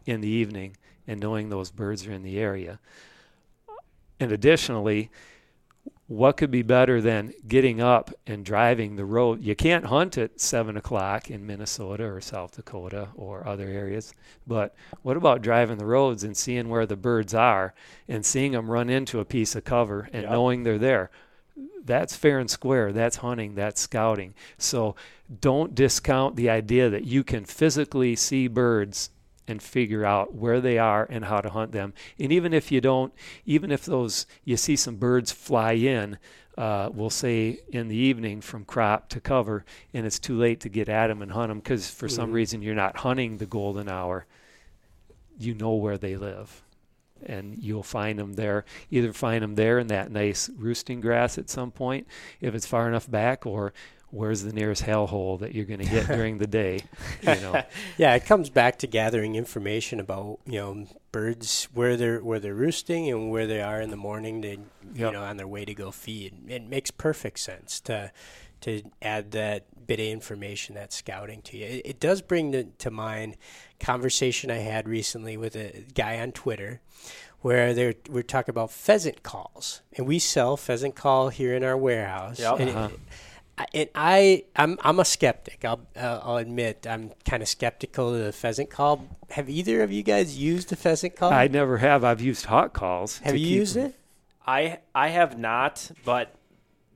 in 0.07 0.21
the 0.21 0.29
evening, 0.29 0.77
and 1.07 1.21
knowing 1.21 1.49
those 1.49 1.71
birds 1.71 2.07
are 2.07 2.13
in 2.13 2.23
the 2.23 2.39
area. 2.39 2.79
And 4.19 4.33
additionally, 4.33 5.11
what 6.11 6.37
could 6.37 6.51
be 6.51 6.63
better 6.63 7.01
than 7.01 7.33
getting 7.47 7.81
up 7.81 8.11
and 8.27 8.45
driving 8.45 8.97
the 8.97 9.05
road? 9.05 9.41
You 9.45 9.55
can't 9.55 9.85
hunt 9.87 10.19
at 10.19 10.41
seven 10.41 10.77
o'clock 10.77 11.31
in 11.31 11.47
Minnesota 11.47 12.03
or 12.03 12.21
South 12.21 12.57
Dakota 12.57 13.11
or 13.15 13.47
other 13.47 13.69
areas, 13.69 14.13
but 14.45 14.75
what 15.03 15.17
about 15.17 15.41
driving 15.41 15.79
the 15.79 15.87
roads 15.87 16.25
and 16.25 16.37
seeing 16.37 16.69
where 16.69 16.85
the 16.85 16.97
birds 16.97 17.33
are 17.33 17.75
and 18.09 18.27
seeing 18.27 18.51
them 18.51 18.69
run 18.69 18.91
into 18.91 19.21
a 19.21 19.25
piece 19.25 19.55
of 19.55 19.63
cover 19.63 20.09
and 20.13 20.25
Yep. 20.25 20.33
knowing 20.33 20.63
they're 20.65 20.79
there? 20.79 21.13
That's 21.85 22.17
fair 22.17 22.41
and 22.41 22.51
square. 22.51 22.93
That's 22.93 23.19
hunting. 23.19 23.55
That's 23.55 23.81
scouting. 23.81 24.35
So 24.59 24.97
don't 25.41 25.77
discount 25.77 26.35
the 26.35 26.51
idea 26.51 26.91
that 26.91 27.05
you 27.05 27.23
can 27.23 27.45
physically 27.45 28.17
see 28.17 28.49
birds 28.49 29.11
and 29.51 29.63
figure 29.63 30.05
out 30.05 30.35
where 30.35 30.61
they 30.61 30.79
are 30.79 31.07
and 31.11 31.25
how 31.27 31.41
to 31.41 31.51
hunt 31.51 31.73
them. 31.73 31.93
And 32.19 32.33
even 32.33 32.55
if 32.55 32.71
you 32.73 32.81
don't, 32.81 33.13
even 33.45 33.71
if 33.71 33.85
those 33.85 34.27
you 34.45 34.57
see 34.57 34.77
some 34.77 34.97
birds 34.97 35.33
fly 35.33 35.73
in, 35.73 36.19
uh, 36.57 36.91
we'll 36.93 37.11
say 37.11 37.59
in 37.71 37.89
the 37.89 37.97
evening 37.97 38.41
from 38.41 38.65
crop 38.65 39.09
to 39.11 39.21
cover, 39.21 39.65
and 39.93 40.07
it's 40.07 40.19
too 40.19 40.39
late 40.39 40.61
to 40.61 40.69
get 40.69 40.89
at 40.89 41.09
them 41.09 41.21
and 41.23 41.33
hunt 41.33 41.49
them 41.51 41.59
because 41.59 41.91
for 41.91 42.09
some 42.09 42.31
Mhm. 42.31 42.35
reason 42.35 42.63
you're 42.63 42.75
not 42.75 42.99
hunting 42.99 43.37
the 43.39 43.47
golden 43.47 43.89
hour. 43.89 44.27
You 45.39 45.55
know 45.55 45.75
where 45.75 45.99
they 45.99 46.17
live. 46.17 46.63
And 47.25 47.59
you'll 47.59 47.83
find 47.83 48.19
them 48.19 48.35
there. 48.35 48.65
Either 48.91 49.13
find 49.13 49.43
them 49.43 49.55
there 49.55 49.79
in 49.79 49.89
that 49.89 50.11
nice 50.11 50.49
roosting 50.57 51.01
grass 51.01 51.37
at 51.37 51.51
some 51.51 51.71
point, 51.71 52.07
if 52.41 52.55
it's 52.55 52.67
far 52.67 52.89
enough 52.89 53.11
back, 53.11 53.45
or 53.45 53.75
where's 54.11 54.43
the 54.43 54.53
nearest 54.53 54.83
hellhole 54.83 55.39
that 55.41 55.55
you're 55.55 55.65
going 55.65 55.81
to 55.81 55.87
hit 55.87 56.07
during 56.09 56.39
the 56.39 56.47
day. 56.47 56.81
You 57.23 57.35
know, 57.41 57.63
Yeah, 57.99 58.15
it 58.15 58.25
comes 58.25 58.51
back 58.51 58.79
to 58.81 58.87
gathering 58.87 59.35
information 59.37 60.01
about 60.01 60.39
you 60.47 60.59
know 60.59 60.87
birds 61.13 61.69
where 61.75 61.97
they're 61.97 62.19
where 62.21 62.41
they're 62.41 62.55
roosting 62.55 63.09
and 63.11 63.31
where 63.31 63.47
they 63.47 63.61
are 63.63 63.81
in 63.81 63.91
the 63.91 63.97
morning. 63.97 64.43
To 64.43 64.49
you 64.49 64.65
Yep. 64.95 65.13
know 65.13 65.23
on 65.23 65.37
their 65.37 65.47
way 65.47 65.65
to 65.65 65.75
go 65.75 65.91
feed. 65.91 66.35
It 66.51 66.65
makes 66.69 66.91
perfect 66.91 67.39
sense 67.39 67.81
to 67.83 68.11
to 68.63 68.83
add 69.01 69.31
that 69.33 69.65
bit 69.87 69.99
of 70.01 70.07
information, 70.07 70.75
that 70.75 70.93
scouting 70.93 71.41
to 71.43 71.57
you. 71.57 71.65
It, 71.67 71.83
it 71.85 72.01
does 72.01 72.21
bring 72.23 72.53
to, 72.53 72.65
to 72.65 72.91
mind 72.91 73.37
conversation 73.79 74.51
I 74.51 74.59
had 74.59 74.87
recently 74.89 75.37
with 75.37 75.57
a 75.57 75.85
guy 75.95 76.21
on 76.21 76.33
Twitter 76.33 76.81
where 77.41 77.73
they're 77.73 77.95
we're 78.11 78.23
talking 78.23 78.53
about 78.53 78.71
pheasant 78.71 79.23
calls, 79.23 79.81
and 79.97 80.07
we 80.07 80.19
sell 80.19 80.57
pheasant 80.57 80.95
call 80.95 81.31
here 81.31 81.55
in 81.55 81.65
our 81.65 81.77
warehouse. 81.77 82.39
Yep. 82.39 82.61
And 82.61 82.71
Uh-huh. 82.71 82.89
I- 82.93 82.99
and 83.75 83.89
I, 83.95 84.45
I'm, 84.57 84.79
I'm 84.83 85.01
a 85.01 85.05
skeptic. 85.05 85.65
I'll, 85.65 85.81
uh, 85.97 86.21
I'll 86.23 86.37
admit 86.37 86.87
I'm 86.89 87.13
kind 87.25 87.43
of 87.43 87.49
skeptical 87.49 88.15
of 88.15 88.25
the 88.25 88.33
pheasant 88.33 88.71
call. 88.71 89.07
Have 89.31 89.49
either 89.49 89.83
of 89.83 89.93
you 89.93 90.03
guys 90.03 90.39
used 90.39 90.69
the 90.69 90.77
pheasant 90.77 91.17
call? 91.17 91.33
I 91.33 91.49
never 91.49 91.79
have. 91.79 92.05
I've 92.05 92.21
used 92.21 92.47
hot 92.47 92.73
calls. 92.73 93.19
Have 93.19 93.37
you 93.37 93.47
used 93.47 93.77
them- 93.77 93.87
it? 93.87 93.95
I 94.47 94.79
I 94.95 95.09
have 95.09 95.39
not, 95.39 95.91
but 96.05 96.35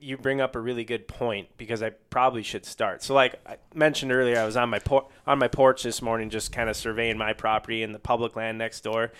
you 0.00 0.16
bring 0.18 0.40
up 0.40 0.56
a 0.56 0.60
really 0.60 0.84
good 0.84 1.06
point 1.06 1.48
because 1.56 1.82
I 1.82 1.90
probably 1.90 2.42
should 2.42 2.66
start. 2.66 3.02
So, 3.02 3.14
like 3.14 3.40
I 3.46 3.56
mentioned 3.74 4.12
earlier, 4.12 4.38
I 4.38 4.44
was 4.44 4.56
on 4.56 4.68
my 4.68 4.78
por- 4.78 5.08
on 5.26 5.38
my 5.38 5.48
porch 5.48 5.82
this 5.82 6.02
morning, 6.02 6.30
just 6.30 6.52
kind 6.52 6.68
of 6.68 6.76
surveying 6.76 7.16
my 7.16 7.32
property 7.32 7.82
and 7.82 7.94
the 7.94 7.98
public 7.98 8.34
land 8.34 8.58
next 8.58 8.80
door. 8.82 9.12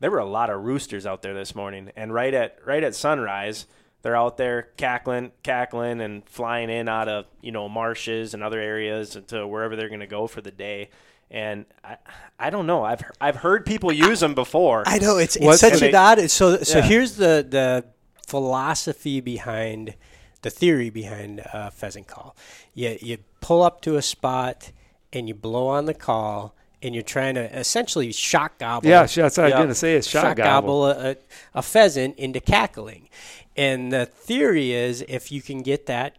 There 0.00 0.10
were 0.10 0.18
a 0.18 0.26
lot 0.26 0.50
of 0.50 0.62
roosters 0.62 1.06
out 1.06 1.22
there 1.22 1.34
this 1.34 1.54
morning, 1.54 1.90
and 1.96 2.12
right 2.12 2.34
at 2.34 2.58
right 2.66 2.84
at 2.84 2.94
sunrise, 2.94 3.66
they're 4.08 4.16
out 4.16 4.38
there 4.38 4.70
cackling, 4.78 5.32
cackling, 5.42 6.00
and 6.00 6.26
flying 6.26 6.70
in 6.70 6.88
out 6.88 7.08
of 7.10 7.26
you 7.42 7.52
know 7.52 7.68
marshes 7.68 8.32
and 8.32 8.42
other 8.42 8.58
areas 8.58 9.18
to 9.26 9.46
wherever 9.46 9.76
they're 9.76 9.88
going 9.88 10.00
to 10.00 10.06
go 10.06 10.26
for 10.26 10.40
the 10.40 10.50
day. 10.50 10.88
And 11.30 11.66
I, 11.84 11.98
I 12.38 12.48
don't 12.48 12.66
know. 12.66 12.84
I've 12.84 13.02
I've 13.20 13.36
heard 13.36 13.66
people 13.66 13.92
use 13.92 14.20
them 14.20 14.34
before. 14.34 14.82
I 14.86 14.98
know 14.98 15.18
it's, 15.18 15.36
it's 15.36 15.44
What's- 15.44 15.60
such 15.60 15.74
And 15.82 15.82
an 15.82 15.94
odd. 15.94 16.30
So 16.30 16.62
so 16.62 16.78
Yeah. 16.78 16.84
here's 16.86 17.16
the 17.16 17.46
the 17.46 17.84
philosophy 18.26 19.20
behind 19.20 19.94
the 20.40 20.48
theory 20.50 20.88
behind 20.88 21.42
uh, 21.52 21.68
pheasant 21.68 22.06
call. 22.06 22.34
You 22.72 22.96
you 23.02 23.18
pull 23.42 23.62
up 23.62 23.82
to 23.82 23.96
a 23.96 24.02
spot 24.02 24.72
and 25.12 25.28
you 25.28 25.34
blow 25.34 25.66
on 25.68 25.84
the 25.84 25.92
call. 25.92 26.54
And 26.80 26.94
you're 26.94 27.02
trying 27.02 27.34
to 27.34 27.58
essentially 27.58 28.12
shock 28.12 28.58
gobble. 28.58 28.88
Yeah, 28.88 29.06
that's 29.06 29.16
what 29.16 29.38
I 29.38 29.44
was 29.46 29.54
going 29.54 29.68
to 29.68 29.74
say. 29.74 29.96
Is 29.96 30.06
shot, 30.06 30.22
shot 30.22 30.36
gobble. 30.36 30.86
gobble 30.86 31.00
a, 31.08 31.16
a, 31.54 31.62
pheasant 31.62 32.16
into 32.16 32.40
cackling. 32.40 33.08
And 33.56 33.92
the 33.92 34.06
theory 34.06 34.70
is 34.72 35.04
if 35.08 35.32
you 35.32 35.42
can 35.42 35.62
get 35.62 35.86
that 35.86 36.16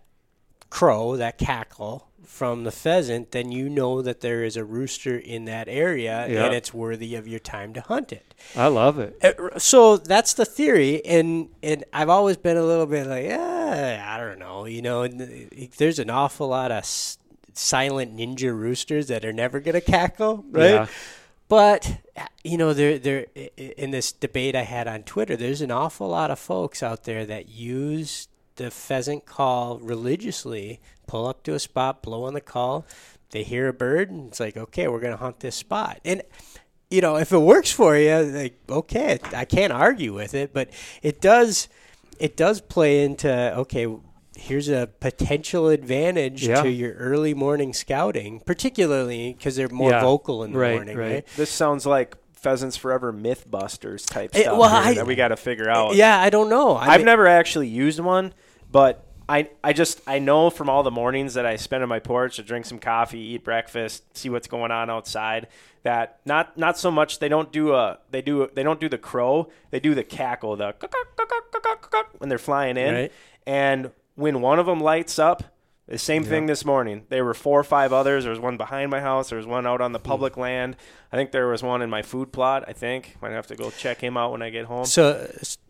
crow, 0.70 1.16
that 1.16 1.38
cackle 1.38 2.10
from 2.26 2.64
the 2.64 2.72
pheasant, 2.72 3.32
then 3.32 3.52
you 3.52 3.68
know 3.70 4.02
that 4.02 4.22
there 4.22 4.44
is 4.44 4.56
a 4.56 4.64
rooster 4.64 5.18
in 5.18 5.46
that 5.46 5.68
area 5.68 6.28
Yeah. 6.30 6.46
and 6.46 6.54
it's 6.54 6.74
worthy 6.74 7.16
of 7.16 7.28
your 7.28 7.40
time 7.40 7.74
to 7.74 7.82
hunt 7.82 8.14
it. 8.14 8.34
I 8.56 8.68
love 8.68 9.00
it. 9.00 9.18
Uh, 9.24 9.58
So 9.58 9.98
that's 9.98 10.34
the 10.34 10.46
theory, 10.46 11.04
and 11.06 11.50
and 11.64 11.84
I've 11.92 12.08
always 12.10 12.38
been 12.38 12.56
a 12.56 12.64
little 12.64 12.86
bit 12.86 13.08
like, 13.08 13.26
yeah, 13.26 14.06
I 14.08 14.18
don't 14.18 14.40
know, 14.40 14.66
you 14.66 14.82
know. 14.82 15.04
Uh, 15.04 15.10
there's 15.78 16.00
an 16.00 16.10
awful 16.10 16.50
lot 16.50 16.72
of 16.72 16.86
silent 17.54 18.16
ninja 18.16 18.58
roosters 18.58 19.08
that 19.08 19.26
are 19.26 19.34
never 19.34 19.60
gonna 19.60 19.82
cackle, 19.82 20.46
right? 20.50 20.72
Yeah. 20.72 20.88
But 21.48 21.98
you 22.44 22.58
know, 22.58 22.74
there 22.74 23.00
there 23.00 23.26
in 23.58 23.92
this 23.92 24.12
debate 24.12 24.56
I 24.56 24.62
had 24.62 24.88
on 24.88 25.04
Twitter, 25.04 25.36
there's 25.36 25.62
an 25.62 25.72
awful 25.72 26.10
lot 26.10 26.32
of 26.32 26.40
folks 26.40 26.84
out 26.84 27.04
there 27.04 27.26
that 27.26 27.50
use 27.50 28.28
the 28.56 28.70
pheasant 28.70 29.26
call 29.26 29.80
religiously. 29.80 30.80
Pull 31.08 31.26
up 31.26 31.42
to 31.44 31.56
a 31.56 31.60
spot, 31.60 32.04
blow 32.04 32.26
on 32.26 32.36
the 32.36 32.42
call. 32.42 32.86
They 33.32 33.44
hear 33.44 33.68
a 33.68 33.74
bird, 33.74 34.12
and 34.12 34.28
it's 34.28 34.40
like, 34.40 34.58
okay, 34.58 34.88
we're 34.88 35.00
gonna 35.00 35.18
hunt 35.18 35.40
this 35.40 35.56
spot. 35.56 36.00
And 36.06 36.22
you 36.92 37.02
know, 37.02 37.16
if 37.18 37.32
it 37.32 37.40
works 37.40 37.72
for 37.72 37.98
you, 37.98 38.16
like 38.16 38.60
okay, 38.70 39.20
I 39.34 39.46
can't 39.46 39.74
argue 39.74 40.14
with 40.14 40.36
it. 40.36 40.54
But 40.54 40.70
it 41.02 41.20
does, 41.20 41.68
it 42.20 42.38
does 42.38 42.62
play 42.62 43.04
into 43.04 43.56
okay. 43.58 43.88
Here's 44.40 44.70
a 44.70 44.90
potential 45.00 45.68
advantage 45.70 46.48
Yeah. 46.48 46.62
to 46.64 46.70
your 46.70 46.94
early 46.94 47.34
morning 47.34 47.74
scouting, 47.74 48.40
particularly 48.40 49.34
because 49.38 49.56
they're 49.56 49.70
more 49.70 49.92
Yeah. 49.92 50.02
vocal 50.02 50.44
in 50.44 50.54
the 50.54 50.60
Right, 50.60 50.76
morning, 50.76 50.98
right. 50.98 51.12
right? 51.14 51.28
This 51.36 51.50
sounds 51.50 51.86
like 51.86 52.16
Pheasants 52.34 52.78
Forever 52.78 53.12
Mythbusters 53.12 54.08
type 54.10 54.32
Eh, 54.34 54.44
stuff 54.44 54.58
well, 54.58 54.70
here 54.70 54.92
I- 54.92 54.94
that 54.96 55.06
we 55.06 55.16
got 55.16 55.28
to 55.30 55.36
figure 55.38 55.70
out. 55.70 55.96
Yeah, 55.96 56.20
I 56.20 56.30
don't 56.30 56.50
know. 56.50 56.76
I 56.76 56.88
I've 56.94 57.00
mean- 57.02 57.06
never 57.06 57.28
actually 57.28 57.68
used 57.68 58.00
one, 58.00 58.34
but 58.72 59.04
I 59.28 59.50
I 59.64 59.74
just 59.74 60.02
I 60.08 60.18
know 60.20 60.50
from 60.50 60.70
all 60.70 60.82
the 60.82 60.90
mornings 60.90 61.34
that 61.36 61.46
I 61.46 61.56
spend 61.58 61.84
on 61.84 61.90
my 61.90 62.00
porch 62.00 62.38
to 62.38 62.44
drink 62.44 62.66
some 62.66 62.80
coffee, 62.80 63.20
eat 63.20 63.44
breakfast, 63.44 64.18
see 64.18 64.30
what's 64.30 64.48
going 64.48 64.72
on 64.72 64.90
outside. 64.90 65.48
That 65.84 66.18
not 66.26 66.58
not 66.58 66.78
so 66.80 66.90
much 66.90 67.20
they 67.20 67.30
don't 67.30 67.52
do 67.52 67.74
a 67.76 68.00
they 68.10 68.22
do 68.22 68.50
they 68.56 68.64
don't 68.64 68.80
do 68.80 68.90
the 68.90 68.98
crow 68.98 69.50
they 69.72 69.80
do 69.80 69.94
the 69.94 70.04
cackle 70.04 70.56
the 70.56 70.74
when 72.18 72.30
they're 72.30 72.38
flying 72.38 72.76
in 72.78 72.94
Right. 72.96 73.12
and 73.46 73.92
when 74.20 74.42
one 74.42 74.60
of 74.60 74.66
them 74.66 74.80
lights 74.82 75.18
up 75.18 75.44
the 75.88 75.98
same 75.98 76.24
thing 76.24 76.46
this 76.46 76.64
morning. 76.66 77.06
There 77.10 77.26
were 77.26 77.34
four 77.34 77.60
or 77.60 77.64
five 77.64 77.92
others. 77.92 78.24
There 78.24 78.30
was 78.32 78.40
one 78.40 78.58
behind 78.58 78.92
my 78.92 79.00
house. 79.00 79.30
There 79.30 79.38
was 79.38 79.48
one 79.48 79.66
out 79.66 79.82
on 79.82 79.90
Hmm. 79.90 79.94
the 79.94 80.00
public 80.00 80.38
land. 80.38 80.76
I 81.12 81.16
think 81.16 81.32
there 81.32 81.48
was 81.48 81.64
one 81.64 81.82
in 81.82 81.90
my 81.90 82.04
food 82.04 82.32
plot. 82.32 82.64
I 82.68 82.74
think 82.74 83.16
might 83.22 83.32
have 83.32 83.48
to 83.48 83.56
go 83.56 83.72
check 83.72 84.00
him 84.02 84.16
out 84.16 84.32
when 84.32 84.42
I 84.44 84.50
get 84.52 84.66
home. 84.66 84.86
So, 84.86 85.28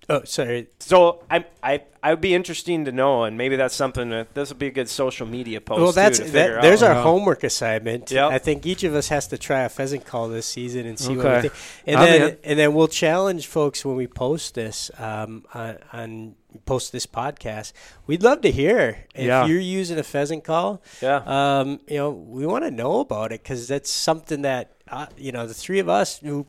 oh, 0.10 0.24
sorry. 0.24 0.68
So 0.80 1.24
I 1.30 1.46
I 1.64 1.84
I 2.02 2.12
would 2.12 2.22
be 2.22 2.34
interesting 2.34 2.86
to 2.86 2.92
know, 2.92 3.24
and 3.26 3.38
maybe 3.38 3.56
that's 3.56 3.76
something 3.76 4.10
that 4.10 4.34
this 4.34 4.50
would 4.50 4.60
be 4.60 4.68
a 4.68 4.72
good 4.72 4.90
social 4.90 5.28
media 5.28 5.60
post. 5.62 5.82
Well, 5.82 5.92
that's 5.92 6.20
too, 6.20 6.26
to 6.26 6.32
that, 6.32 6.62
there's 6.62 6.82
out. 6.84 6.98
our 6.98 7.04
homework 7.04 7.44
assignment. 7.44 8.10
Yep. 8.12 8.32
I 8.32 8.38
think 8.40 8.66
each 8.66 8.84
of 8.84 8.96
us 8.96 9.10
has 9.10 9.28
to 9.28 9.38
try 9.38 9.62
a 9.62 9.70
pheasant 9.70 10.06
call 10.06 10.30
this 10.30 10.46
season 10.46 10.86
and 10.86 10.98
see 10.98 11.16
what 11.18 11.26
we 11.36 11.42
think. 11.50 11.54
And 11.86 11.98
I'm 11.98 12.06
then 12.06 12.22
in. 12.32 12.38
and 12.44 12.60
then 12.60 12.74
we'll 12.74 12.88
challenge 12.88 13.48
folks 13.48 13.84
when 13.86 13.96
we 13.96 14.08
post 14.08 14.56
this 14.56 14.90
um, 14.98 15.46
on, 15.54 15.78
on 15.94 16.36
post 16.66 16.92
this 16.92 17.06
podcast, 17.06 17.74
we'd 18.08 18.24
love 18.24 18.42
to 18.42 18.52
hear 18.52 19.06
if 19.14 19.26
Yeah. 19.28 19.46
you're 19.46 19.60
using 19.60 20.00
a 20.00 20.04
pheasant 20.04 20.44
call. 20.44 20.82
Yeah. 21.02 21.22
Um, 21.28 21.80
you 21.88 21.98
know, 21.98 22.10
we 22.10 22.46
want 22.48 22.64
to 22.64 22.72
know 22.72 23.02
about 23.02 23.32
it 23.32 23.44
because 23.44 23.68
that's 23.68 23.92
something 23.92 24.42
that 24.44 24.72
uh, 24.88 25.06
you 25.18 25.32
know 25.32 25.46
the 25.46 25.54
three 25.54 25.80
of 25.80 25.88
us 25.90 26.18
who 26.20 26.48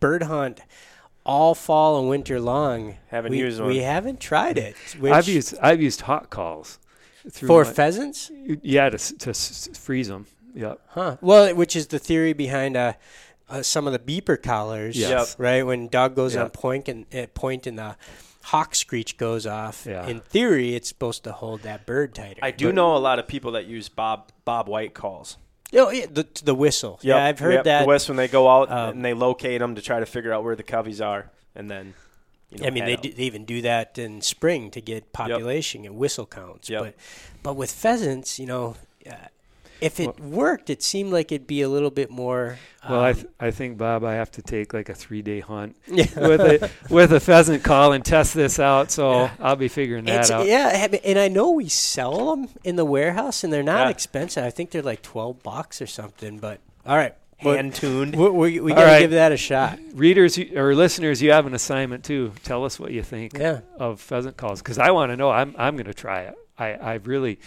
bird 0.00 0.24
hunt 0.24 0.60
all 1.30 1.54
fall 1.54 2.00
and 2.00 2.08
winter 2.08 2.40
long. 2.40 2.96
Haven't 3.08 3.30
we, 3.32 3.38
used 3.38 3.60
one. 3.60 3.68
We 3.68 3.78
haven't 3.78 4.18
tried 4.20 4.58
it. 4.58 4.74
Which, 4.98 5.12
I've 5.12 5.28
used 5.28 5.54
I've 5.62 5.80
used 5.80 6.00
hot 6.02 6.28
calls 6.30 6.78
through 7.30 7.46
for 7.46 7.64
my- 7.64 7.72
pheasants, 7.72 8.30
yeah 8.62 8.90
to 8.90 8.98
to 8.98 9.32
freeze 9.74 10.08
them. 10.08 10.26
Yep. 10.54 10.80
huh? 10.88 11.16
Well, 11.20 11.54
which 11.54 11.76
is 11.76 11.86
the 11.86 12.00
theory 12.00 12.32
behind 12.32 12.76
uh, 12.76 12.94
uh, 13.48 13.62
some 13.62 13.86
of 13.86 13.92
the 13.92 14.00
beeper 14.00 14.36
collars, 14.42 14.96
Yes. 14.98 15.36
right? 15.38 15.62
When 15.64 15.86
dog 15.86 16.16
goes 16.16 16.34
Yeah. 16.34 16.42
on 16.44 16.50
point 16.50 16.88
and 16.88 17.06
at 17.14 17.34
point 17.34 17.68
and 17.68 17.78
the 17.78 17.94
hawk 18.42 18.74
screech 18.74 19.16
goes 19.16 19.46
off. 19.46 19.86
Yeah. 19.88 20.08
In 20.08 20.18
theory, 20.20 20.74
it's 20.74 20.88
supposed 20.88 21.22
to 21.24 21.32
hold 21.32 21.62
that 21.62 21.86
bird 21.86 22.16
tighter. 22.16 22.40
I 22.42 22.50
do 22.50 22.66
But- 22.66 22.74
know 22.74 22.96
a 22.96 22.98
lot 22.98 23.20
of 23.20 23.28
people 23.28 23.52
that 23.52 23.66
use 23.66 23.88
Bob 23.88 24.32
Bob 24.44 24.66
White 24.68 24.92
calls. 24.92 25.36
Oh, 25.74 25.90
yeah, 25.90 26.06
the 26.10 26.26
the 26.44 26.54
whistle. 26.54 26.98
Yep, 27.02 27.16
Yeah, 27.16 27.24
I've 27.24 27.38
heard 27.38 27.54
yep, 27.54 27.64
that. 27.64 27.80
The 27.82 27.86
whistle 27.88 28.12
when 28.12 28.16
they 28.16 28.28
go 28.28 28.48
out 28.48 28.70
Um, 28.70 28.90
and 28.90 29.04
they 29.04 29.14
locate 29.14 29.60
them 29.60 29.74
to 29.74 29.82
try 29.82 30.00
to 30.00 30.06
figure 30.06 30.32
out 30.32 30.42
where 30.44 30.56
the 30.56 30.62
coveys 30.62 31.00
are, 31.00 31.30
and 31.54 31.70
then. 31.70 31.94
You 32.52 32.62
know, 32.62 32.66
I 32.66 32.70
mean, 32.70 32.84
they, 32.84 32.96
do, 32.96 33.12
they 33.12 33.22
even 33.22 33.44
do 33.44 33.62
that 33.62 33.96
in 33.96 34.20
spring 34.22 34.72
to 34.72 34.80
get 34.80 35.12
population 35.12 35.84
and 35.84 35.96
whistle 35.96 36.26
counts. 36.26 36.68
Yep. 36.68 36.82
But 36.82 36.94
but 37.44 37.54
with 37.54 37.70
pheasants, 37.70 38.40
you 38.40 38.46
know, 38.46 38.74
uh, 39.08 39.14
if 39.80 40.00
it 40.00 40.18
worked, 40.20 40.70
it 40.70 40.82
seemed 40.82 41.12
like 41.12 41.32
it'd 41.32 41.46
be 41.46 41.62
a 41.62 41.68
little 41.68 41.90
bit 41.90 42.10
more. 42.10 42.58
Well, 42.88 43.00
I 43.00 43.10
um, 43.10 43.14
th- 43.16 43.26
I 43.38 43.50
think 43.50 43.76
Bob, 43.78 44.04
I 44.04 44.14
have 44.14 44.30
to 44.32 44.42
take 44.42 44.72
like 44.72 44.88
a 44.88 44.94
three 44.94 45.22
day 45.22 45.40
hunt 45.40 45.76
with 45.88 46.16
a 46.40 46.70
with 46.88 47.12
a 47.12 47.20
pheasant 47.20 47.62
call 47.62 47.92
and 47.92 48.04
test 48.04 48.34
this 48.34 48.58
out. 48.58 48.90
So 48.90 49.12
Yeah. 49.12 49.30
I'll 49.40 49.56
be 49.56 49.68
figuring 49.68 50.04
that 50.06 50.20
It's, 50.20 50.30
out. 50.30 50.46
yeah, 50.46 50.88
and 51.04 51.18
I 51.18 51.28
know 51.28 51.50
we 51.50 51.68
sell 51.68 52.34
them 52.36 52.48
in 52.64 52.76
the 52.76 52.84
warehouse, 52.84 53.44
and 53.44 53.52
they're 53.52 53.62
not 53.62 53.86
Yeah. 53.86 53.90
expensive. 53.90 54.44
I 54.44 54.50
think 54.50 54.70
they're 54.70 54.82
like 54.82 55.02
twelve 55.02 55.42
bucks 55.42 55.82
or 55.82 55.86
something. 55.86 56.38
But 56.38 56.60
all 56.86 56.96
right, 56.96 57.14
hand 57.38 57.74
tuned. 57.74 58.16
we, 58.16 58.28
we, 58.30 58.60
we 58.60 58.72
got 58.72 58.80
to 58.80 58.86
right. 58.86 59.00
give 59.00 59.10
that 59.10 59.32
a 59.32 59.36
shot. 59.36 59.78
Readers 59.92 60.38
or 60.38 60.74
listeners, 60.74 61.20
you 61.20 61.32
have 61.32 61.46
an 61.46 61.52
assignment 61.54 62.04
too. 62.04 62.32
Tell 62.44 62.64
us 62.64 62.80
what 62.80 62.92
you 62.92 63.02
think 63.02 63.36
Yeah. 63.36 63.60
of 63.78 64.00
pheasant 64.00 64.36
calls 64.38 64.62
because 64.62 64.78
I 64.78 64.90
want 64.92 65.10
to 65.12 65.16
know. 65.16 65.30
I'm 65.30 65.54
I'm 65.58 65.76
going 65.76 65.86
to 65.86 65.94
try 65.94 66.22
it. 66.22 66.34
I 66.58 66.72
I 66.74 66.94
really, 66.94 67.40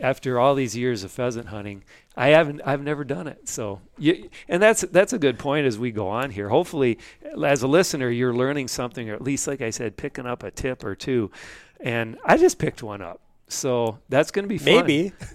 after 0.00 0.38
all 0.38 0.54
these 0.54 0.76
years 0.76 1.04
of 1.04 1.10
pheasant 1.10 1.48
hunting, 1.48 1.84
I 2.16 2.28
haven't 2.28 2.62
I've 2.64 2.82
never 2.82 3.04
done 3.04 3.26
it. 3.26 3.48
So 3.48 3.80
you, 3.98 4.30
and 4.48 4.62
that's 4.62 4.82
that's 4.82 5.12
a 5.12 5.18
good 5.18 5.38
point 5.38 5.66
as 5.66 5.78
we 5.78 5.90
go 5.90 6.08
on 6.08 6.30
here. 6.30 6.48
Hopefully, 6.48 6.98
as 7.42 7.62
a 7.62 7.68
listener, 7.68 8.10
you're 8.10 8.34
learning 8.34 8.68
something, 8.68 9.08
or 9.10 9.14
at 9.14 9.22
least, 9.22 9.46
like 9.46 9.60
I 9.60 9.70
said, 9.70 9.96
picking 9.96 10.26
up 10.26 10.42
a 10.42 10.50
tip 10.50 10.84
or 10.84 10.94
two. 10.94 11.30
And 11.80 12.18
I 12.24 12.36
just 12.36 12.58
picked 12.58 12.82
one 12.82 13.00
up. 13.00 13.20
So 13.48 13.98
that's 14.08 14.30
going 14.30 14.44
to 14.44 14.48
be 14.48 14.58
fun. 14.58 14.86
Maybe. 14.86 15.12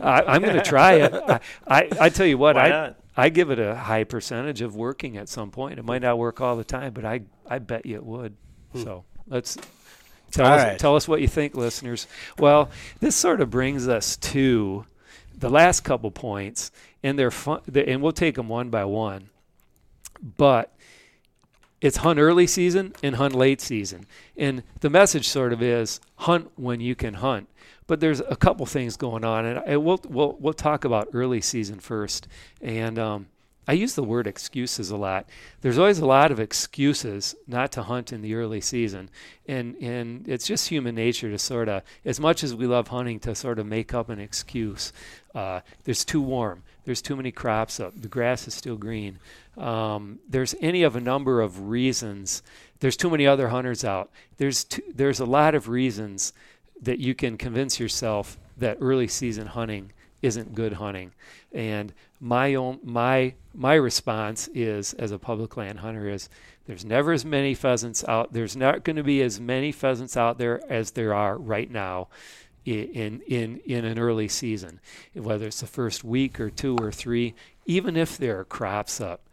I, 0.00 0.22
I'm 0.22 0.42
going 0.42 0.54
to 0.54 0.62
try 0.62 0.94
it. 0.94 1.12
I, 1.12 1.40
I, 1.66 1.88
I 2.00 2.08
tell 2.08 2.26
you 2.26 2.38
what, 2.38 2.56
Why 2.56 2.66
I 2.66 2.68
not? 2.68 2.96
I 3.16 3.28
give 3.28 3.50
it 3.50 3.58
a 3.58 3.74
high 3.74 4.04
percentage 4.04 4.62
of 4.62 4.74
working 4.74 5.16
at 5.18 5.28
some 5.28 5.50
point. 5.50 5.78
It 5.78 5.84
might 5.84 6.02
not 6.02 6.18
work 6.18 6.40
all 6.40 6.56
the 6.56 6.64
time, 6.64 6.92
but 6.94 7.04
I 7.04 7.22
I 7.46 7.58
bet 7.58 7.84
you 7.84 7.96
it 7.96 8.04
would. 8.04 8.36
Hmm. 8.72 8.82
So 8.82 9.04
let's 9.26 9.58
tell 10.32 10.46
All 10.46 10.52
us 10.54 10.64
right. 10.64 10.78
tell 10.78 10.96
us 10.96 11.06
what 11.06 11.20
you 11.20 11.28
think, 11.28 11.54
listeners. 11.54 12.06
Well, 12.38 12.70
this 13.00 13.14
sort 13.14 13.40
of 13.40 13.50
brings 13.50 13.86
us 13.86 14.16
to 14.16 14.86
the 15.36 15.48
last 15.50 15.80
couple 15.80 16.10
points, 16.10 16.70
and 17.02 17.18
they're 17.18 17.30
fun. 17.30 17.60
and 17.74 18.02
we'll 18.02 18.12
take 18.12 18.34
them 18.34 18.48
one 18.48 18.70
by 18.70 18.84
one. 18.84 19.28
But 20.36 20.72
it's 21.80 21.98
hunt 21.98 22.18
early 22.18 22.46
season 22.46 22.94
and 23.02 23.16
hunt 23.16 23.34
late 23.34 23.60
season. 23.60 24.06
And 24.36 24.62
the 24.80 24.88
message 24.88 25.28
sort 25.28 25.52
of 25.52 25.60
is 25.60 26.00
hunt 26.16 26.52
when 26.56 26.80
you 26.80 26.94
can 26.94 27.14
hunt. 27.14 27.48
But 27.88 27.98
there's 27.98 28.20
a 28.20 28.36
couple 28.36 28.64
things 28.66 28.96
going 28.96 29.24
on, 29.24 29.44
and 29.44 29.58
I, 29.58 29.76
we'll, 29.76 30.00
we'll, 30.08 30.36
we'll 30.38 30.52
talk 30.54 30.84
about 30.84 31.08
early 31.12 31.40
season 31.40 31.80
first. 31.80 32.28
And 32.60 32.98
um, 32.98 33.26
I 33.66 33.74
use 33.74 33.94
the 33.94 34.02
word 34.02 34.26
excuses 34.26 34.90
a 34.90 34.96
lot. 34.96 35.28
There's 35.60 35.78
always 35.78 36.00
a 36.00 36.06
lot 36.06 36.32
of 36.32 36.40
excuses 36.40 37.36
not 37.46 37.70
to 37.72 37.84
hunt 37.84 38.12
in 38.12 38.20
the 38.20 38.34
early 38.34 38.60
season. 38.60 39.08
And, 39.46 39.76
and 39.76 40.28
it's 40.28 40.46
just 40.46 40.68
human 40.68 40.96
nature 40.96 41.30
to 41.30 41.38
sort 41.38 41.68
of, 41.68 41.82
as 42.04 42.18
much 42.18 42.42
as 42.42 42.54
we 42.54 42.66
love 42.66 42.88
hunting, 42.88 43.20
to 43.20 43.36
sort 43.36 43.60
of 43.60 43.66
make 43.66 43.94
up 43.94 44.08
an 44.08 44.18
excuse. 44.18 44.92
Uh, 45.32 45.60
there's 45.84 46.04
too 46.04 46.20
warm. 46.20 46.64
There's 46.84 47.00
too 47.02 47.14
many 47.14 47.30
crops 47.30 47.78
up. 47.78 47.92
The 48.00 48.08
grass 48.08 48.48
is 48.48 48.54
still 48.54 48.76
green. 48.76 49.20
Um, 49.56 50.18
there's 50.28 50.56
any 50.60 50.82
of 50.82 50.96
a 50.96 51.00
number 51.00 51.40
of 51.40 51.68
reasons. 51.68 52.42
There's 52.80 52.96
too 52.96 53.10
many 53.10 53.28
other 53.28 53.48
hunters 53.48 53.84
out. 53.84 54.10
There's 54.38 54.64
too, 54.64 54.82
there's 54.92 55.20
a 55.20 55.24
lot 55.24 55.54
of 55.54 55.68
reasons 55.68 56.32
that 56.80 56.98
you 56.98 57.14
can 57.14 57.38
convince 57.38 57.78
yourself 57.78 58.38
that 58.58 58.78
early 58.80 59.06
season 59.06 59.46
hunting 59.46 59.92
isn't 60.20 60.54
good 60.54 60.74
hunting. 60.74 61.12
And 61.52 61.92
my 62.22 62.54
own 62.54 62.78
my 62.84 63.34
my 63.52 63.74
response 63.74 64.48
is 64.54 64.94
as 64.94 65.10
a 65.10 65.18
public 65.18 65.56
land 65.56 65.80
hunter 65.80 66.08
is 66.08 66.28
there's 66.66 66.84
never 66.84 67.12
as 67.12 67.24
many 67.24 67.52
pheasants 67.52 68.04
out. 68.06 68.32
There's 68.32 68.54
not 68.54 68.84
going 68.84 68.94
to 68.94 69.02
be 69.02 69.20
as 69.22 69.40
many 69.40 69.72
pheasants 69.72 70.16
out 70.16 70.38
there 70.38 70.62
as 70.70 70.92
there 70.92 71.12
are 71.12 71.36
right 71.36 71.68
now 71.68 72.06
in 72.64 73.20
in 73.26 73.60
in 73.66 73.84
an 73.84 73.98
early 73.98 74.28
season. 74.28 74.78
Whether 75.14 75.48
it's 75.48 75.60
the 75.60 75.66
first 75.66 76.04
week 76.04 76.38
or 76.38 76.48
two 76.48 76.76
or 76.80 76.92
three, 76.92 77.34
even 77.66 77.96
if 77.96 78.16
there 78.16 78.38
are 78.38 78.44
crops 78.44 79.00
up, 79.00 79.28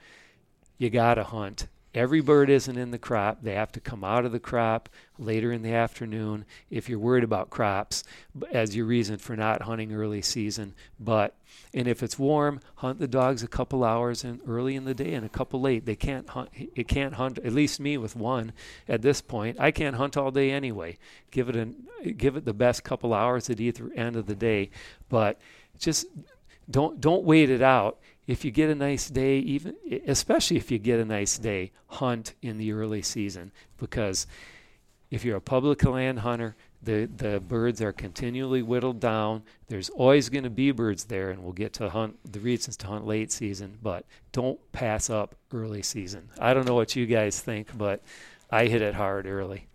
you 0.80 0.90
got 0.90 1.14
to 1.16 1.24
hunt. 1.24 1.68
Every 1.94 2.22
bird 2.22 2.50
isn't 2.52 2.78
in 2.78 2.92
the 2.92 3.00
crop. 3.00 3.40
They 3.42 3.56
have 3.56 3.72
to 3.72 3.80
come 3.80 4.04
out 4.04 4.24
of 4.24 4.32
the 4.32 4.40
crop 4.40 4.90
later 5.18 5.52
in 5.52 5.64
the 5.64 5.74
afternoon 5.74 6.46
if 6.70 6.88
you're 6.88 7.00
worried 7.00 7.24
about 7.24 7.50
crops 7.50 8.04
as 8.52 8.76
your 8.76 8.86
reason 8.86 9.18
for 9.18 9.36
not 9.36 9.64
hunting 9.64 9.94
early 9.94 10.22
season. 10.22 10.76
But 11.00 11.36
and 11.74 11.88
if 11.88 12.04
it's 12.04 12.20
warm, 12.20 12.60
hunt 12.76 13.00
the 13.00 13.08
dogs 13.08 13.42
a 13.42 13.48
couple 13.48 13.84
hours 13.84 14.24
in 14.24 14.40
early 14.48 14.76
in 14.76 14.86
the 14.86 14.94
day 14.94 15.14
and 15.14 15.26
a 15.26 15.30
couple 15.30 15.62
late. 15.62 15.86
They 15.86 15.96
can't 15.96 16.30
hunt. 16.30 16.50
It 16.54 16.88
can't 16.88 17.16
hunt. 17.16 17.40
At 17.40 17.54
least 17.54 17.80
me 17.80 17.98
with 17.98 18.16
one 18.16 18.54
at 18.88 19.02
this 19.02 19.22
point. 19.22 19.60
I 19.60 19.72
can't 19.72 19.96
hunt 19.96 20.16
all 20.16 20.30
day 20.30 20.52
anyway. 20.52 20.98
Give 21.32 21.50
it 21.50 21.56
an 21.56 21.88
give 22.18 22.36
it 22.36 22.46
the 22.46 22.54
best 22.54 22.84
couple 22.84 23.14
hours 23.16 23.50
at 23.50 23.60
either 23.60 23.92
end 23.96 24.16
of 24.16 24.28
the 24.28 24.36
day. 24.36 24.70
But 25.10 25.40
just 25.80 26.06
don't 26.70 27.02
don't 27.02 27.24
wait 27.24 27.50
it 27.50 27.62
out. 27.62 28.00
If 28.30 28.46
you 28.46 28.52
get 28.52 28.70
a 28.70 28.76
nice 28.76 29.10
day, 29.10 29.40
even 29.40 29.74
especially 30.06 30.58
if 30.58 30.70
you 30.70 30.78
get 30.78 31.00
a 31.00 31.06
nice 31.06 31.40
day, 31.40 31.72
hunt 31.88 32.36
in 32.44 32.60
the 32.60 32.72
early 32.72 33.02
season 33.02 33.52
because 33.78 34.28
if 35.10 35.26
you're 35.26 35.38
a 35.38 35.42
public 35.42 35.84
land 35.84 36.20
hunter, 36.20 36.56
the 36.84 37.10
the 37.18 37.40
birds 37.40 37.82
are 37.82 37.92
continually 37.92 38.62
whittled 38.62 39.00
down. 39.00 39.42
There's 39.68 39.90
always 39.90 40.30
going 40.30 40.44
to 40.44 40.50
be 40.52 40.70
birds 40.70 41.06
there, 41.06 41.32
and 41.32 41.42
we'll 41.44 41.54
get 41.54 41.74
to 41.74 41.90
hunt 41.90 42.20
the 42.32 42.40
reasons 42.40 42.78
to 42.78 42.88
hunt 42.88 43.08
late 43.08 43.32
season. 43.32 43.80
But 43.82 44.06
don't 44.32 44.60
pass 44.74 45.10
up 45.10 45.34
early 45.52 45.82
season. 45.82 46.30
I 46.40 46.54
don't 46.54 46.68
know 46.68 46.76
what 46.76 46.96
you 46.96 47.08
guys 47.08 47.42
think, 47.42 47.76
but 47.76 48.04
I 48.52 48.68
hit 48.68 48.84
it 48.84 48.94
hard 48.94 49.26
early. 49.26 49.66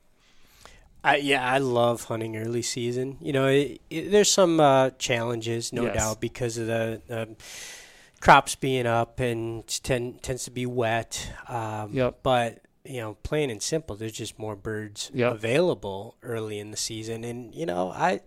I, 1.02 1.16
yeah, 1.16 1.44
I 1.44 1.58
love 1.58 2.04
hunting 2.04 2.36
early 2.36 2.62
season. 2.62 3.18
You 3.20 3.32
know, 3.34 3.46
it, 3.48 3.80
it, 3.90 4.10
there's 4.12 4.30
some 4.30 4.58
uh, 4.60 4.90
challenges, 4.90 5.72
no 5.72 5.82
Yes. 5.82 5.94
doubt, 5.96 6.20
because 6.20 6.56
of 6.56 6.66
the 6.68 7.02
um, 7.10 7.36
crops 8.24 8.54
being 8.54 8.86
up 8.86 9.20
and 9.20 9.60
it 9.64 9.80
tend, 9.82 10.22
tends 10.22 10.44
to 10.44 10.50
be 10.50 10.64
wet. 10.66 11.30
Um, 11.48 11.90
Yep. 11.92 12.20
But 12.22 12.60
you 12.84 13.00
know, 13.00 13.16
plain 13.22 13.48
and 13.50 13.62
simple, 13.62 13.96
there's 13.96 14.12
just 14.12 14.38
more 14.38 14.56
birds 14.56 15.10
Yep. 15.14 15.32
available 15.34 16.16
early 16.22 16.58
in 16.58 16.70
the 16.70 16.76
season, 16.76 17.22
and 17.24 17.54
you 17.54 17.66
know, 17.66 17.90
I. 17.90 18.20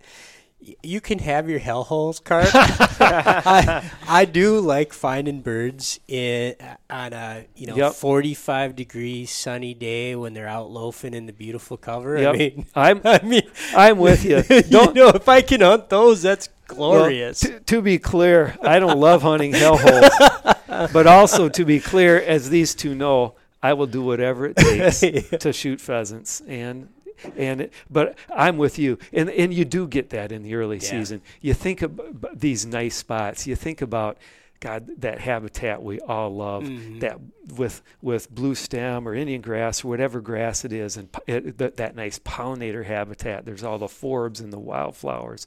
You 0.82 1.02
can 1.02 1.20
have 1.20 1.48
your 1.48 1.60
hellholes, 1.60 2.24
Carp. 2.24 2.50
I, 2.54 3.92
I 4.08 4.26
do 4.26 4.60
like 4.60 4.92
finding 4.92 5.42
birds 5.42 6.00
in 6.08 6.56
on 6.90 7.14
a 7.14 7.46
you 7.56 7.68
know 7.68 7.76
Yep. 7.76 7.94
45 7.94 8.76
degree 8.76 9.28
sunny 9.28 9.76
day 9.76 10.16
when 10.16 10.34
they're 10.34 10.48
out 10.48 10.72
loafing 10.72 11.14
in 11.14 11.28
the 11.28 11.32
beautiful 11.34 11.78
cover. 11.78 12.18
Yep. 12.18 12.34
I 12.34 12.38
mean, 12.40 12.66
I'm 12.74 13.02
I 13.06 13.20
mean, 13.24 13.48
I'm 13.76 14.00
with 14.00 14.26
you. 14.26 14.42
you 14.50 14.64
Don't 14.64 14.96
know, 14.96 15.10
if 15.10 15.30
I 15.30 15.42
can 15.44 15.62
hunt 15.62 15.90
those, 15.90 16.24
that's 16.24 16.50
Well, 16.70 16.92
glorious. 17.00 17.40
to, 17.42 17.60
to 17.62 17.82
be 17.82 17.98
clear, 17.98 18.58
I 18.62 18.80
don't 18.80 19.00
love 19.00 19.22
hunting 19.22 19.54
hellholes, 19.54 20.92
but 20.94 21.08
also 21.08 21.50
to 21.50 21.66
be 21.66 21.80
clear, 21.80 22.20
as 22.20 22.50
these 22.50 22.76
two 22.76 22.94
know, 22.96 23.36
I 23.64 23.74
will 23.74 23.88
do 23.88 24.02
whatever 24.02 24.46
it 24.48 24.56
takes 24.58 25.00
to 25.40 25.54
shoot 25.54 25.80
pheasants. 25.82 26.42
And 26.48 26.90
and 27.36 27.62
it- 27.62 27.74
but 27.90 28.16
I'm 28.34 28.58
with 28.58 28.78
you, 28.78 29.00
and 29.12 29.30
and 29.30 29.54
you 29.54 29.66
do 29.66 29.88
get 29.88 30.10
that 30.12 30.32
in 30.32 30.44
the 30.44 30.54
early 30.56 30.78
Yeah. 30.78 30.90
season. 30.90 31.22
You 31.42 31.54
think 31.54 31.82
about 31.82 32.40
these 32.40 32.66
nice 32.66 32.96
spots. 32.96 33.48
You 33.48 33.56
think 33.56 33.82
about 33.82 34.18
God, 34.60 34.90
that 35.02 35.20
habitat 35.20 35.84
we 35.84 36.00
all 36.00 36.36
love, 36.36 36.64
Mhm. 36.64 37.00
that 37.02 37.20
with 37.56 37.82
with 38.02 38.30
blue 38.34 38.56
stem 38.56 39.08
or 39.08 39.14
Indian 39.14 39.40
grass 39.42 39.86
or 39.86 39.90
whatever 39.90 40.20
grass 40.20 40.66
it 40.66 40.74
is, 40.74 40.98
and 40.98 41.10
it, 41.28 41.58
that, 41.60 41.78
that 41.78 41.96
nice 41.96 42.18
pollinator 42.20 42.84
habitat. 42.86 43.46
There's 43.46 43.64
all 43.64 43.78
the 43.78 43.86
forbs 43.88 44.42
and 44.42 44.52
the 44.52 44.60
wildflowers, 44.60 45.46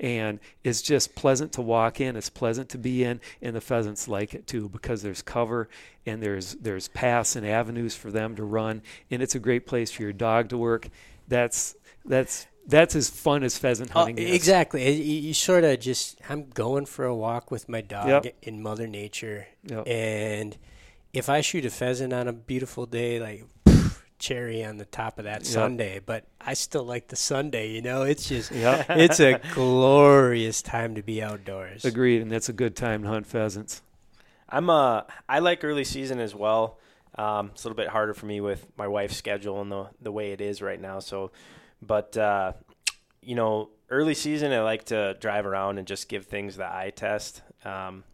and 0.00 0.40
it's 0.64 0.82
just 0.82 1.14
pleasant 1.14 1.52
to 1.52 1.62
walk 1.62 2.00
in. 2.00 2.16
It's 2.16 2.30
pleasant 2.30 2.68
to 2.70 2.78
be 2.78 3.04
in, 3.04 3.20
and 3.40 3.54
the 3.54 3.60
pheasants 3.60 4.08
like 4.08 4.34
it 4.34 4.46
too 4.46 4.68
because 4.68 5.02
there's 5.02 5.22
cover 5.22 5.68
and 6.04 6.22
there's 6.22 6.54
there's 6.56 6.88
paths 6.88 7.36
and 7.36 7.46
avenues 7.46 7.94
for 7.94 8.10
them 8.10 8.34
to 8.36 8.42
run, 8.44 8.82
and 9.10 9.22
it's 9.22 9.34
a 9.34 9.38
great 9.40 9.66
place 9.66 9.90
for 9.90 10.02
your 10.02 10.12
dog 10.12 10.48
to 10.48 10.58
work. 10.58 10.88
That's 11.28 11.76
that's 12.04 12.46
that's 12.68 12.94
as 12.94 13.08
fun 13.10 13.42
as 13.42 13.56
pheasant 13.58 13.90
Oh, 13.94 14.00
hunting 14.00 14.18
is. 14.18 14.34
exactly. 14.34 14.88
You, 14.90 15.20
you 15.28 15.34
sort 15.34 15.64
of 15.64 15.80
just, 15.80 16.20
I'm 16.28 16.50
going 16.50 16.86
for 16.86 17.04
a 17.06 17.14
walk 17.14 17.50
with 17.50 17.68
my 17.68 17.80
dog 17.80 18.24
Yep. 18.26 18.36
in 18.42 18.62
Mother 18.62 18.86
Nature. 18.86 19.48
Yep. 19.64 19.88
And 19.88 20.56
if 21.12 21.28
I 21.28 21.40
shoot 21.40 21.64
a 21.64 21.70
pheasant 21.70 22.12
on 22.12 22.28
a 22.28 22.32
beautiful 22.32 22.84
day, 22.86 23.18
like 23.18 23.44
pff, 23.66 23.98
cherry 24.18 24.62
on 24.64 24.76
the 24.76 24.84
top 24.84 25.18
of 25.18 25.24
that 25.24 25.40
Yep. 25.40 25.46
Sunday, 25.46 26.00
but 26.04 26.24
I 26.40 26.54
still 26.54 26.84
like 26.84 27.08
the 27.08 27.16
Sunday, 27.16 27.70
you 27.70 27.80
know? 27.82 28.02
It's 28.02 28.28
just, 28.28 28.50
Yep. 28.52 28.86
it's 28.90 29.18
a 29.20 29.40
glorious 29.54 30.60
time 30.62 30.94
to 30.96 31.02
be 31.02 31.22
outdoors. 31.22 31.84
Agreed, 31.84 32.20
and 32.22 32.30
that's 32.30 32.48
a 32.48 32.52
good 32.52 32.76
time 32.76 33.02
to 33.02 33.08
hunt 33.08 33.26
pheasants. 33.26 33.82
I'm 34.50 34.70
uh 34.70 35.02
I 35.28 35.40
like 35.40 35.62
early 35.62 35.84
season 35.84 36.20
as 36.20 36.34
well. 36.34 36.78
Um, 37.16 37.50
it's 37.52 37.64
a 37.64 37.68
little 37.68 37.76
bit 37.76 37.88
harder 37.88 38.14
for 38.14 38.26
me 38.26 38.40
with 38.40 38.66
my 38.78 38.86
wife's 38.88 39.16
schedule 39.16 39.60
and 39.60 39.70
the 39.70 39.88
the 40.00 40.12
way 40.12 40.32
it 40.32 40.40
is 40.40 40.62
right 40.62 40.80
now. 40.80 41.00
So, 41.00 41.32
but 41.82 42.16
uh, 42.16 42.52
you 43.22 43.34
know, 43.34 43.70
early 43.90 44.14
season 44.14 44.52
I 44.52 44.60
like 44.60 44.84
to 44.86 45.14
drive 45.20 45.46
around 45.46 45.78
and 45.78 45.86
just 45.86 46.08
give 46.08 46.26
things 46.26 46.56
the 46.56 46.66
eye 46.66 46.92
test. 46.94 47.42
Um, 47.64 48.04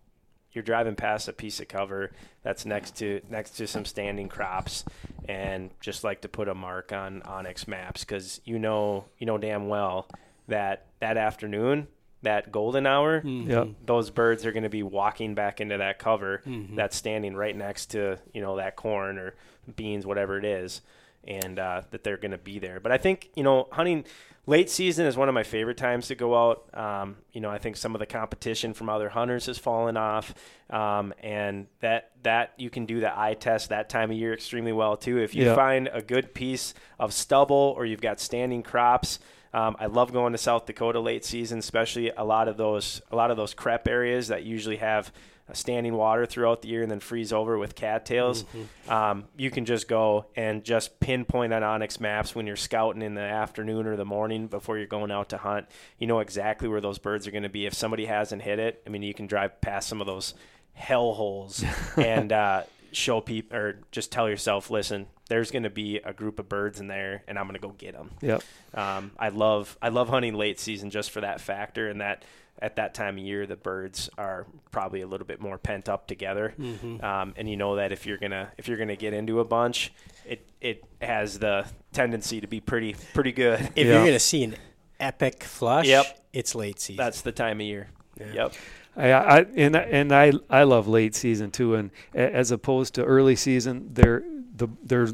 you're 0.52 0.62
driving 0.62 0.94
past 0.94 1.26
a 1.28 1.32
piece 1.32 1.58
of 1.58 1.66
cover 1.68 2.12
that's 2.44 2.64
next 2.64 2.96
to 2.98 3.20
next 3.28 3.50
to 3.56 3.66
some 3.66 3.84
standing 3.84 4.28
crops, 4.28 4.84
and 5.28 5.70
just 5.80 6.04
like 6.04 6.20
to 6.22 6.28
put 6.28 6.48
a 6.48 6.54
mark 6.54 6.92
on 6.92 7.22
onX 7.22 7.66
maps 7.66 8.04
because 8.04 8.40
you 8.44 8.58
know 8.58 9.04
you 9.18 9.26
know 9.26 9.36
damn 9.38 9.68
well 9.68 10.08
that 10.46 10.86
that 11.00 11.16
afternoon 11.16 11.88
that 12.22 12.50
golden 12.52 12.86
hour 12.86 13.20
Mhm. 13.20 13.48
Yep. 13.48 13.68
those 13.84 14.10
birds 14.10 14.46
are 14.46 14.52
going 14.52 14.62
to 14.62 14.68
be 14.70 14.82
walking 14.82 15.34
back 15.34 15.60
into 15.60 15.76
that 15.78 15.98
cover 15.98 16.40
Mhm. 16.46 16.74
that's 16.76 16.96
standing 16.96 17.34
right 17.36 17.54
next 17.56 17.86
to 17.90 18.18
you 18.32 18.40
know 18.40 18.56
that 18.56 18.76
corn 18.76 19.18
or 19.18 19.34
beans 19.76 20.06
whatever 20.06 20.38
it 20.38 20.44
is 20.44 20.80
and 21.26 21.58
uh, 21.58 21.82
that 21.90 22.04
they're 22.04 22.16
going 22.16 22.30
to 22.30 22.38
be 22.38 22.58
there. 22.58 22.80
But 22.80 22.92
i 22.92 22.98
think 22.98 23.30
you 23.34 23.42
know 23.42 23.68
hunting 23.72 24.04
late 24.46 24.68
season 24.68 25.06
is 25.06 25.16
one 25.16 25.28
of 25.28 25.34
my 25.34 25.42
favorite 25.42 25.76
times 25.76 26.08
to 26.08 26.14
go 26.14 26.34
out. 26.36 26.68
Um, 26.74 27.16
you 27.32 27.40
know 27.40 27.50
i 27.50 27.58
think 27.58 27.76
some 27.76 27.94
of 27.94 27.98
the 27.98 28.06
competition 28.06 28.74
from 28.74 28.88
other 28.88 29.08
hunters 29.08 29.46
has 29.46 29.58
fallen 29.58 29.96
off. 29.96 30.34
Um, 30.70 31.12
and 31.22 31.66
that 31.80 32.10
that 32.22 32.52
you 32.56 32.70
can 32.70 32.86
do 32.86 33.00
the 33.00 33.18
eye 33.18 33.34
test 33.34 33.68
that 33.68 33.88
time 33.88 34.10
of 34.10 34.16
year 34.16 34.32
extremely 34.32 34.72
well 34.72 34.96
too. 34.96 35.18
If 35.18 35.34
you 35.34 35.44
Yeah. 35.44 35.54
find 35.54 35.88
a 35.92 36.00
good 36.02 36.34
piece 36.34 36.74
of 36.98 37.12
stubble 37.12 37.74
or 37.76 37.84
you've 37.86 38.00
got 38.00 38.18
standing 38.20 38.62
crops 38.62 39.18
um, 39.54 39.76
I 39.78 39.86
love 39.86 40.12
going 40.12 40.32
to 40.32 40.38
South 40.38 40.66
Dakota 40.66 40.98
late 40.98 41.24
season, 41.24 41.60
especially 41.60 42.10
a 42.10 42.24
lot 42.24 42.48
of 42.48 42.56
those 42.56 43.00
a 43.12 43.16
lot 43.16 43.30
of 43.30 43.36
those 43.36 43.54
CREP 43.54 43.86
areas 43.86 44.26
that 44.28 44.42
usually 44.42 44.78
have 44.78 45.12
standing 45.53 45.95
water 45.95 46.24
throughout 46.24 46.62
the 46.62 46.68
year 46.68 46.82
and 46.82 46.90
then 46.90 47.01
freeze 47.01 47.32
over 47.32 47.59
with 47.59 47.74
cattails. 47.74 48.45
Um, 48.88 49.24
you 49.36 49.51
can 49.51 49.66
just 49.66 49.88
go 49.88 50.26
and 50.36 50.64
just 50.64 50.99
pinpoint 51.01 51.53
on 51.53 51.62
onX 51.62 52.01
maps 52.01 52.34
when 52.34 52.47
you're 52.47 52.57
scouting 52.57 53.03
in 53.03 53.14
the 53.14 53.20
afternoon 53.20 53.86
or 53.86 53.97
the 53.97 54.05
morning 54.05 54.47
before 54.47 54.78
you're 54.78 54.86
going 54.86 55.11
out 55.11 55.28
to 55.30 55.36
hunt. 55.36 55.66
You 55.99 56.07
know 56.07 56.20
exactly 56.20 56.68
where 56.68 56.80
those 56.80 56.99
birds 56.99 57.26
are 57.26 57.30
going 57.30 57.42
to 57.42 57.49
be. 57.51 57.66
If 57.66 57.74
somebody 57.74 58.07
hasn't 58.07 58.42
hit 58.42 58.59
it, 58.59 58.82
I 58.86 58.90
mean, 58.90 59.03
you 59.03 59.12
can 59.12 59.26
drive 59.26 59.61
past 59.61 59.88
some 59.88 60.01
of 60.01 60.07
those 60.07 60.34
hell 60.72 61.12
holes 61.12 61.62
and 61.97 62.32
uh, 62.32 62.62
show 62.92 63.20
people 63.20 63.57
or 63.57 63.80
just 63.92 64.11
tell 64.11 64.28
yourself, 64.28 64.70
listen, 64.70 65.07
there's 65.28 65.51
going 65.51 65.62
to 65.62 65.70
be 65.70 65.99
a 65.99 66.12
group 66.12 66.38
of 66.38 66.49
birds 66.49 66.80
in 66.80 66.86
there, 66.86 67.22
and 67.26 67.38
I'm 67.38 67.45
going 67.47 67.55
to 67.55 67.61
go 67.61 67.70
get 67.70 67.95
them. 67.95 68.11
Yep. 68.20 68.42
Um, 68.74 69.12
I 69.18 69.28
love 69.30 69.76
I 69.80 69.88
love 69.88 70.09
hunting 70.09 70.34
late 70.34 70.61
season 70.61 70.90
just 70.90 71.11
for 71.11 71.20
that 71.20 71.40
factor, 71.40 71.88
and 71.88 72.01
that 72.01 72.24
at 72.64 72.76
that 72.76 72.94
time 72.94 73.18
of 73.18 73.22
year 73.24 73.46
the 73.46 73.56
birds 73.56 74.08
are 74.16 74.46
probably 74.70 75.02
a 75.02 75.06
little 75.06 75.26
bit 75.26 75.40
more 75.40 75.58
pent 75.58 75.88
up 75.88 76.06
together, 76.06 76.54
Mhm. 76.58 77.02
um, 77.04 77.34
and 77.36 77.48
you 77.48 77.56
know 77.56 77.76
that 77.76 77.92
if 77.92 78.06
you're 78.06 78.16
gonna 78.18 78.50
if 78.58 78.66
you're 78.68 78.78
gonna 78.78 78.96
get 78.96 79.12
into 79.12 79.40
a 79.40 79.44
bunch, 79.44 79.92
it 80.26 80.40
it 80.60 80.82
has 81.02 81.38
the 81.38 81.66
tendency 81.92 82.40
to 82.40 82.46
be 82.46 82.60
pretty 82.60 82.96
pretty 83.12 83.32
good. 83.32 83.60
If 83.76 83.86
Yeah. 83.86 83.92
you're 83.92 84.00
going 84.02 84.12
to 84.12 84.18
see 84.18 84.42
an 84.44 84.56
epic 84.98 85.44
flush, 85.44 85.86
Yep. 85.86 86.06
it's 86.32 86.54
late 86.54 86.80
season. 86.80 86.96
That's 87.04 87.20
the 87.20 87.32
time 87.32 87.60
of 87.60 87.66
year. 87.66 87.88
Yeah. 88.18 88.32
Yep. 88.34 88.52
I, 88.96 89.12
I 89.12 89.38
and 89.56 89.76
and 89.76 90.12
I 90.12 90.32
I 90.48 90.62
love 90.62 90.88
late 90.88 91.14
season 91.14 91.50
too, 91.50 91.74
and 91.74 91.90
as 92.14 92.50
opposed 92.50 92.94
to 92.94 93.04
early 93.04 93.36
season, 93.36 93.90
there 93.92 94.22
the 94.56 94.68
there's 94.82 95.12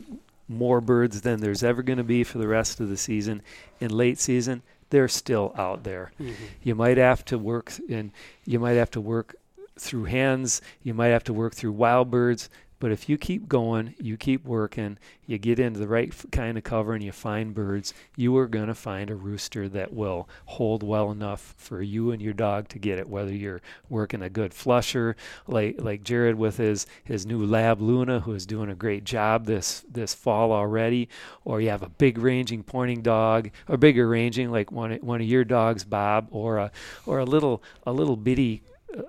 more 0.48 0.80
birds 0.80 1.20
than 1.22 1.40
there's 1.40 1.62
ever 1.64 1.82
going 1.82 1.96
to 1.98 2.04
be 2.04 2.22
for 2.24 2.38
the 2.38 2.46
rest 2.48 2.78
of 2.80 2.88
the 2.88 2.96
season. 2.96 3.40
In 3.80 3.90
late 3.90 4.18
season, 4.18 4.62
they're 4.90 5.08
still 5.08 5.54
out 5.56 5.84
there. 5.84 6.12
Mhm. 6.20 6.34
You 6.62 6.74
might 6.74 6.98
have 6.98 7.24
to 7.26 7.38
work 7.38 7.72
and 7.88 8.10
you 8.44 8.58
might 8.60 8.72
have 8.72 8.90
to 8.92 9.00
work 9.00 9.36
through 9.78 10.04
hands. 10.04 10.60
You 10.82 10.94
might 10.94 11.08
have 11.08 11.24
to 11.24 11.32
work 11.32 11.54
through 11.54 11.72
wild 11.72 12.10
birds. 12.10 12.50
But 12.80 12.92
if 12.92 13.10
you 13.10 13.18
keep 13.18 13.46
going, 13.46 13.94
you 14.00 14.16
keep 14.16 14.44
working, 14.46 14.98
you 15.26 15.36
get 15.36 15.60
into 15.60 15.78
the 15.78 15.86
right 15.86 16.12
kind 16.32 16.56
of 16.56 16.64
cover 16.64 16.94
and 16.94 17.04
you 17.04 17.12
find 17.12 17.54
birds, 17.54 17.92
you 18.16 18.36
are 18.38 18.48
going 18.48 18.68
to 18.68 18.74
find 18.74 19.10
a 19.10 19.14
rooster 19.14 19.68
that 19.68 19.92
will 19.92 20.28
hold 20.46 20.82
well 20.82 21.10
enough 21.10 21.54
for 21.58 21.82
you 21.82 22.10
and 22.10 22.22
your 22.22 22.32
dog 22.32 22.68
to 22.68 22.78
get 22.78 22.98
it. 22.98 23.08
Whether 23.08 23.34
you're 23.34 23.60
working 23.90 24.22
a 24.22 24.30
good 24.30 24.54
flusher, 24.54 25.14
like 25.46 25.76
like 25.78 26.02
Jared 26.02 26.36
with 26.36 26.56
his 26.56 26.86
his 27.04 27.26
new 27.26 27.44
Lab 27.44 27.82
Luna, 27.82 28.20
who 28.20 28.32
is 28.32 28.46
doing 28.46 28.70
a 28.70 28.74
great 28.74 29.04
job 29.04 29.44
this 29.44 29.84
this 29.90 30.14
fall 30.14 30.50
already, 30.50 31.10
or 31.44 31.60
you 31.60 31.68
have 31.68 31.82
a 31.82 31.90
big 31.90 32.16
ranging 32.16 32.62
pointing 32.62 33.02
dog, 33.02 33.50
or 33.68 33.76
bigger 33.76 34.08
ranging 34.08 34.50
like 34.50 34.72
one 34.72 34.92
one 35.02 35.20
of 35.20 35.26
your 35.26 35.44
dogs, 35.44 35.84
Bob, 35.84 36.28
or 36.30 36.56
a 36.56 36.72
or 37.04 37.18
a 37.18 37.26
little 37.26 37.62
a 37.86 37.92
little 37.92 38.16
bitty. 38.16 38.62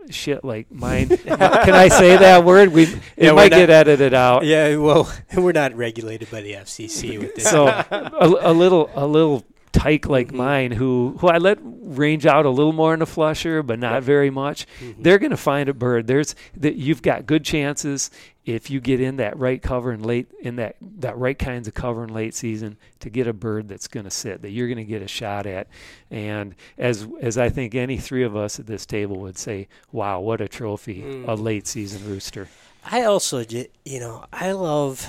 Shit 0.09 0.43
like 0.43 0.71
mine. 0.71 1.07
Can 1.09 1.73
I 1.73 1.87
say 1.87 2.17
that 2.17 2.43
word? 2.45 2.69
We 2.71 2.83
it 2.83 2.99
Yeah, 3.17 3.31
might 3.33 3.51
not- 3.51 3.57
get 3.57 3.69
edited 3.69 4.13
out. 4.13 4.45
Yeah, 4.45 4.75
well, 4.77 5.11
we're 5.35 5.51
not 5.53 5.75
regulated 5.75 6.29
by 6.31 6.41
the 6.41 6.53
FCC 6.53 7.19
with 7.19 7.35
this. 7.35 7.49
So 7.49 7.67
a, 7.67 8.11
a 8.41 8.53
little 8.53 8.89
a 8.95 9.05
little 9.07 9.43
tyke 9.71 10.07
like 10.07 10.29
Mhm. 10.31 10.35
mine 10.35 10.71
who 10.71 11.15
who 11.19 11.27
I 11.27 11.37
let 11.37 11.57
range 11.63 12.25
out 12.25 12.45
a 12.45 12.49
little 12.49 12.73
more 12.73 12.93
in 12.93 12.99
the 12.99 13.05
flusher 13.05 13.63
but 13.63 13.79
not 13.79 14.03
very 14.03 14.29
much 14.29 14.67
Mhm. 14.81 14.95
they're 14.99 15.17
going 15.19 15.31
to 15.31 15.37
find 15.37 15.69
a 15.69 15.73
bird 15.73 16.07
there's 16.07 16.35
that 16.57 16.75
you've 16.75 17.01
got 17.01 17.25
good 17.25 17.43
chances 17.45 18.11
if 18.45 18.69
you 18.69 18.79
get 18.81 18.99
in 18.99 19.17
that 19.17 19.37
right 19.37 19.61
cover 19.61 19.91
and 19.91 20.05
late 20.05 20.27
in 20.41 20.55
that 20.57 20.75
that 20.81 21.17
right 21.17 21.37
kinds 21.39 21.67
of 21.67 21.73
cover 21.73 22.03
in 22.03 22.13
late 22.13 22.33
season 22.35 22.75
to 22.99 23.09
get 23.09 23.27
a 23.27 23.33
bird 23.33 23.67
that's 23.69 23.87
going 23.87 24.03
to 24.03 24.11
sit 24.11 24.41
that 24.41 24.49
you're 24.51 24.67
going 24.67 24.77
to 24.77 24.83
get 24.83 25.01
a 25.01 25.07
shot 25.07 25.45
at 25.45 25.67
and 26.09 26.53
as 26.77 27.07
as 27.21 27.37
I 27.37 27.49
think 27.49 27.73
any 27.73 27.97
three 27.97 28.23
of 28.23 28.35
us 28.35 28.59
at 28.59 28.67
this 28.67 28.85
table 28.85 29.17
would 29.19 29.37
say 29.37 29.67
wow 29.91 30.19
what 30.19 30.41
a 30.41 30.47
trophy 30.47 31.01
Mm. 31.01 31.27
a 31.27 31.33
late 31.35 31.65
season 31.67 32.01
rooster 32.09 32.47
I 32.83 33.03
also, 33.03 33.43
you 33.85 33.99
know, 33.99 34.25
I 34.33 34.53
love. 34.53 35.07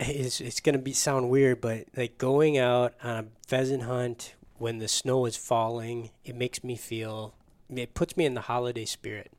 It's 0.00 0.40
it's 0.40 0.60
gonna 0.60 0.78
be 0.78 0.92
sound 0.92 1.28
weird, 1.30 1.60
but 1.60 1.86
like 1.96 2.18
going 2.18 2.56
out 2.58 2.94
on 3.02 3.16
a 3.16 3.24
pheasant 3.46 3.82
hunt 3.82 4.34
when 4.58 4.78
the 4.78 4.88
snow 4.88 5.24
is 5.26 5.36
falling, 5.36 6.10
it 6.24 6.36
makes 6.36 6.62
me 6.62 6.76
feel. 6.76 7.34
It 7.74 7.94
puts 7.94 8.16
me 8.16 8.24
in 8.24 8.34
the 8.34 8.42
holiday 8.42 8.84
spirit. 8.84 9.30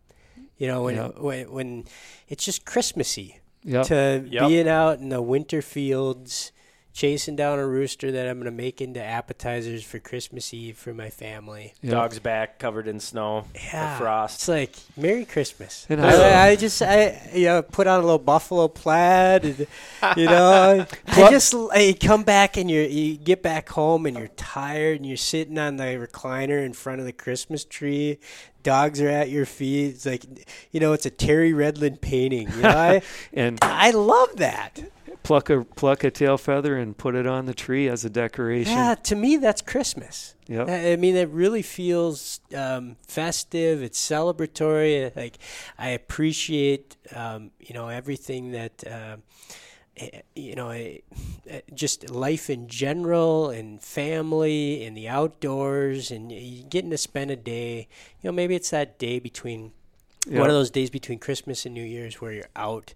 You 0.57 0.67
know, 0.67 0.83
when 0.83 0.95
Yep. 0.95 1.17
when, 1.19 1.51
when 1.51 1.83
it's 2.27 2.43
just 2.43 2.65
Christmassy 2.65 3.39
yep 3.63 3.85
to 3.87 4.25
Yep. 4.29 4.47
being 4.47 4.67
out 4.67 4.99
in 4.99 5.09
the 5.09 5.21
winter 5.21 5.61
fields, 5.61 6.51
chasing 6.93 7.35
down 7.35 7.59
a 7.59 7.65
rooster 7.67 8.11
that 8.11 8.27
I'm 8.27 8.39
gonna 8.39 8.51
make 8.51 8.81
into 8.81 9.01
appetizers 9.01 9.83
for 9.83 9.99
Christmas 9.99 10.53
Eve 10.53 10.77
for 10.77 10.93
my 10.93 11.09
family. 11.09 11.73
yep. 11.81 11.91
Dog's 11.93 12.19
back 12.19 12.59
covered 12.59 12.87
in 12.87 12.99
snow, 12.99 13.45
Yeah, 13.55 13.97
frost. 13.97 14.39
It's 14.39 14.47
like 14.47 14.75
Merry 14.97 15.25
Christmas. 15.25 15.85
I, 15.89 15.95
I- 15.95 16.47
I 16.49 16.55
just 16.55 16.81
I 16.81 17.29
you 17.33 17.45
know 17.45 17.61
put 17.61 17.87
on 17.87 17.99
a 17.99 18.03
little 18.03 18.17
buffalo 18.19 18.67
plaid, 18.67 19.45
and, 19.45 19.67
you 20.17 20.25
know. 20.25 20.85
I 21.07 21.29
just 21.29 21.53
I 21.71 21.95
come 21.99 22.23
back 22.23 22.57
and 22.57 22.69
you 22.69 22.81
you 22.81 23.17
get 23.17 23.41
back 23.43 23.69
home 23.69 24.05
and 24.05 24.17
you're 24.17 24.27
tired 24.29 24.97
and 24.97 25.05
you're 25.05 25.17
sitting 25.17 25.57
on 25.57 25.77
the 25.77 25.83
recliner 25.83 26.65
in 26.65 26.73
front 26.73 26.99
of 26.99 27.05
the 27.05 27.13
Christmas 27.13 27.63
tree. 27.65 28.19
Dogs 28.61 28.99
are 28.99 29.07
at 29.07 29.29
your 29.29 29.45
feet. 29.45 29.95
It's 29.95 30.05
like 30.05 30.25
you 30.71 30.79
know 30.79 30.91
it's 30.93 31.05
a 31.05 31.09
Terry 31.09 31.53
Redlin 31.53 32.01
painting. 32.01 32.49
You 32.51 32.61
know 32.63 32.69
I 32.69 33.01
and 33.33 33.57
I 33.61 33.91
love 33.91 34.35
that. 34.37 34.79
Pluck 35.23 35.49
a 35.49 35.63
pluck 35.63 36.03
a 36.03 36.11
tail 36.11 36.37
feather 36.37 36.77
and 36.77 36.97
put 36.97 37.15
it 37.15 37.27
on 37.27 37.45
the 37.45 37.53
tree 37.53 37.87
as 37.87 38.03
a 38.05 38.09
decoration. 38.09 38.73
Yeah, 38.73 38.95
to 38.95 39.15
me 39.15 39.37
that's 39.37 39.61
Christmas. 39.61 40.35
Yep. 40.47 40.67
I 40.69 40.95
mean, 40.95 41.15
it 41.15 41.29
really 41.29 41.61
feels 41.61 42.39
um, 42.55 42.95
festive. 43.07 43.83
It's 43.83 43.99
celebratory. 43.99 45.15
Like 45.15 45.37
I 45.77 45.89
appreciate, 45.89 46.97
um, 47.15 47.51
you 47.59 47.75
know, 47.75 47.87
everything 47.89 48.51
that, 48.53 48.83
uh, 48.87 49.17
you 50.35 50.55
know, 50.55 50.69
eh, 50.69 50.99
eh, 51.47 51.61
just 51.73 52.09
life 52.09 52.49
in 52.49 52.67
general, 52.67 53.49
and 53.49 53.79
family, 53.83 54.83
and 54.85 54.97
the 54.97 55.07
outdoors, 55.07 56.09
and 56.09 56.29
getting 56.69 56.89
to 56.89 56.97
spend 56.97 57.29
a 57.29 57.35
day. 57.35 57.87
You 58.21 58.29
know, 58.29 58.31
maybe 58.31 58.55
it's 58.55 58.71
that 58.71 58.97
day 58.97 59.19
between 59.19 59.73
Yeah. 60.27 60.41
One 60.41 60.49
of 60.49 60.55
those 60.55 60.69
days 60.71 60.89
between 60.89 61.19
Christmas 61.19 61.65
and 61.65 61.73
New 61.73 61.83
Year's 61.83 62.21
where 62.21 62.33
you're 62.33 62.53
out, 62.55 62.93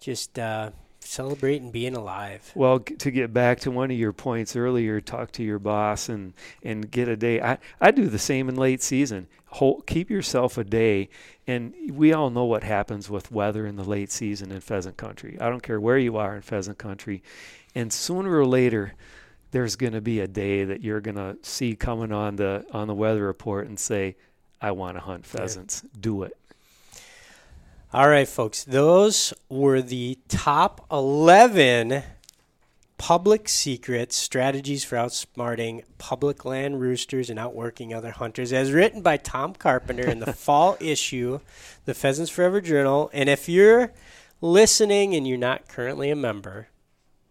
just 0.00 0.38
uh, 0.38 0.70
celebrating 1.00 1.70
being 1.70 1.94
alive. 1.96 2.50
Well, 2.54 2.80
to 2.80 3.10
get 3.10 3.32
back 3.32 3.60
to 3.60 3.70
one 3.70 3.90
of 3.90 3.96
your 3.98 4.12
points 4.12 4.56
earlier, 4.56 5.00
talk 5.00 5.32
to 5.32 5.42
your 5.42 5.58
boss 5.58 6.08
and 6.08 6.34
and 6.62 6.90
get 6.90 7.08
a 7.08 7.16
day. 7.16 7.40
I 7.40 7.58
I 7.80 7.90
do 7.90 8.06
the 8.06 8.18
same 8.18 8.48
in 8.48 8.56
late 8.56 8.82
season. 8.82 9.28
Hold, 9.52 9.86
keep 9.86 10.10
yourself 10.10 10.58
a 10.58 10.64
day, 10.64 11.08
and 11.46 11.72
we 11.92 12.12
all 12.12 12.30
know 12.30 12.44
what 12.44 12.62
happens 12.64 13.08
with 13.08 13.32
weather 13.32 13.66
in 13.66 13.76
the 13.76 13.84
late 13.84 14.12
season 14.12 14.52
in 14.52 14.60
pheasant 14.60 14.96
country. 14.96 15.38
I 15.40 15.48
don't 15.48 15.62
care 15.62 15.80
where 15.80 15.98
you 15.98 16.16
are 16.18 16.36
in 16.36 16.42
pheasant 16.42 16.78
country, 16.78 17.22
and 17.74 17.92
sooner 17.92 18.36
or 18.38 18.46
later, 18.46 18.92
there's 19.50 19.76
going 19.76 19.94
to 19.94 20.00
be 20.02 20.20
a 20.20 20.28
day 20.28 20.64
that 20.64 20.82
you're 20.82 21.00
going 21.00 21.16
to 21.16 21.38
see 21.42 21.74
coming 21.74 22.12
on 22.12 22.36
the 22.36 22.64
on 22.72 22.86
the 22.88 22.94
weather 22.94 23.24
report 23.24 23.66
and 23.66 23.78
say, 23.78 24.16
"I 24.60 24.70
want 24.72 24.96
to 24.96 25.00
hunt 25.00 25.24
Yeah. 25.24 25.40
pheasants. 25.40 25.82
Do 25.98 26.22
it." 26.24 26.37
All 27.92 28.08
right, 28.08 28.28
folks. 28.28 28.64
Those 28.64 29.32
were 29.48 29.80
the 29.80 30.18
top 30.28 30.86
11 30.92 32.02
public 32.98 33.48
secrets, 33.48 34.14
strategies 34.16 34.84
for 34.84 34.96
outsmarting 34.96 35.82
public 35.96 36.44
land 36.44 36.80
roosters 36.80 37.30
and 37.30 37.38
outworking 37.38 37.94
other 37.94 38.10
hunters, 38.10 38.52
as 38.52 38.72
written 38.72 39.00
by 39.00 39.16
Tom 39.16 39.54
Carpenter 39.54 40.06
in 40.06 40.18
the 40.18 40.32
fall 40.34 40.76
issue, 40.80 41.40
the 41.86 41.94
Pheasants 41.94 42.30
Forever 42.30 42.60
Journal. 42.60 43.08
And 43.14 43.28
if 43.30 43.48
you're 43.48 43.92
listening 44.42 45.14
and 45.14 45.26
you're 45.26 45.38
not 45.38 45.66
currently 45.68 46.10
a 46.10 46.16
member, 46.16 46.68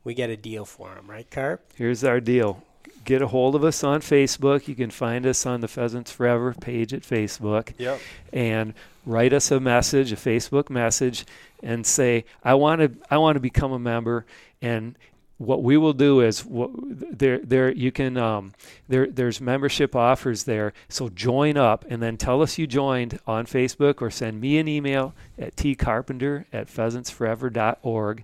we 0.03 0.16
got 0.16 0.30
a 0.30 0.38
deal 0.38 0.66
for 0.66 0.95
them, 0.95 1.08
right, 1.08 1.30
Carp? 1.30 1.72
Here's 1.76 2.03
our 2.03 2.20
deal. 2.20 2.64
Get 3.05 3.22
a 3.22 3.28
hold 3.28 3.55
of 3.55 3.64
us 3.64 3.84
on 3.84 4.01
Facebook. 4.01 4.68
You 4.68 4.76
can 4.76 4.89
find 4.89 5.26
us 5.26 5.45
on 5.45 5.62
the 5.62 5.68
Pheasants 5.68 6.12
Forever 6.12 6.53
page 6.53 6.93
at 6.93 7.03
Facebook 7.03 7.74
Yep. 7.78 7.99
and 8.34 8.74
write 9.08 9.34
us 9.34 9.49
a 9.51 9.60
message, 9.60 10.12
a 10.12 10.16
Facebook 10.16 10.70
message, 10.70 11.26
and 11.64 11.86
say, 11.86 12.26
"I 12.43 12.53
want 12.53 12.82
to, 12.82 12.91
I 13.10 13.18
want 13.18 13.36
to 13.36 13.39
become 13.39 13.72
a 13.72 13.80
member." 13.80 14.26
And 14.62 14.95
what 15.38 15.64
we 15.64 15.78
will 15.78 15.93
do 15.93 16.22
is, 16.22 16.43
what, 16.43 16.72
there, 16.76 17.39
there, 17.39 17.72
you 17.72 17.91
can, 17.91 18.18
um, 18.18 18.53
there, 18.88 19.08
there's 19.08 19.39
membership 19.39 19.95
offers 19.95 20.43
there. 20.43 20.74
So 20.89 21.10
join 21.10 21.58
up, 21.58 21.86
and 21.89 22.01
then 22.01 22.18
tell 22.18 22.41
us 22.41 22.58
you 22.58 22.68
joined 22.68 23.20
on 23.28 23.45
Facebook, 23.45 24.01
or 24.01 24.10
send 24.10 24.41
me 24.41 24.58
an 24.58 24.68
email 24.68 25.14
at 25.38 25.55
tcarpenter 25.55 26.45
at 26.51 26.68
pheasantsforever.org 26.68 28.24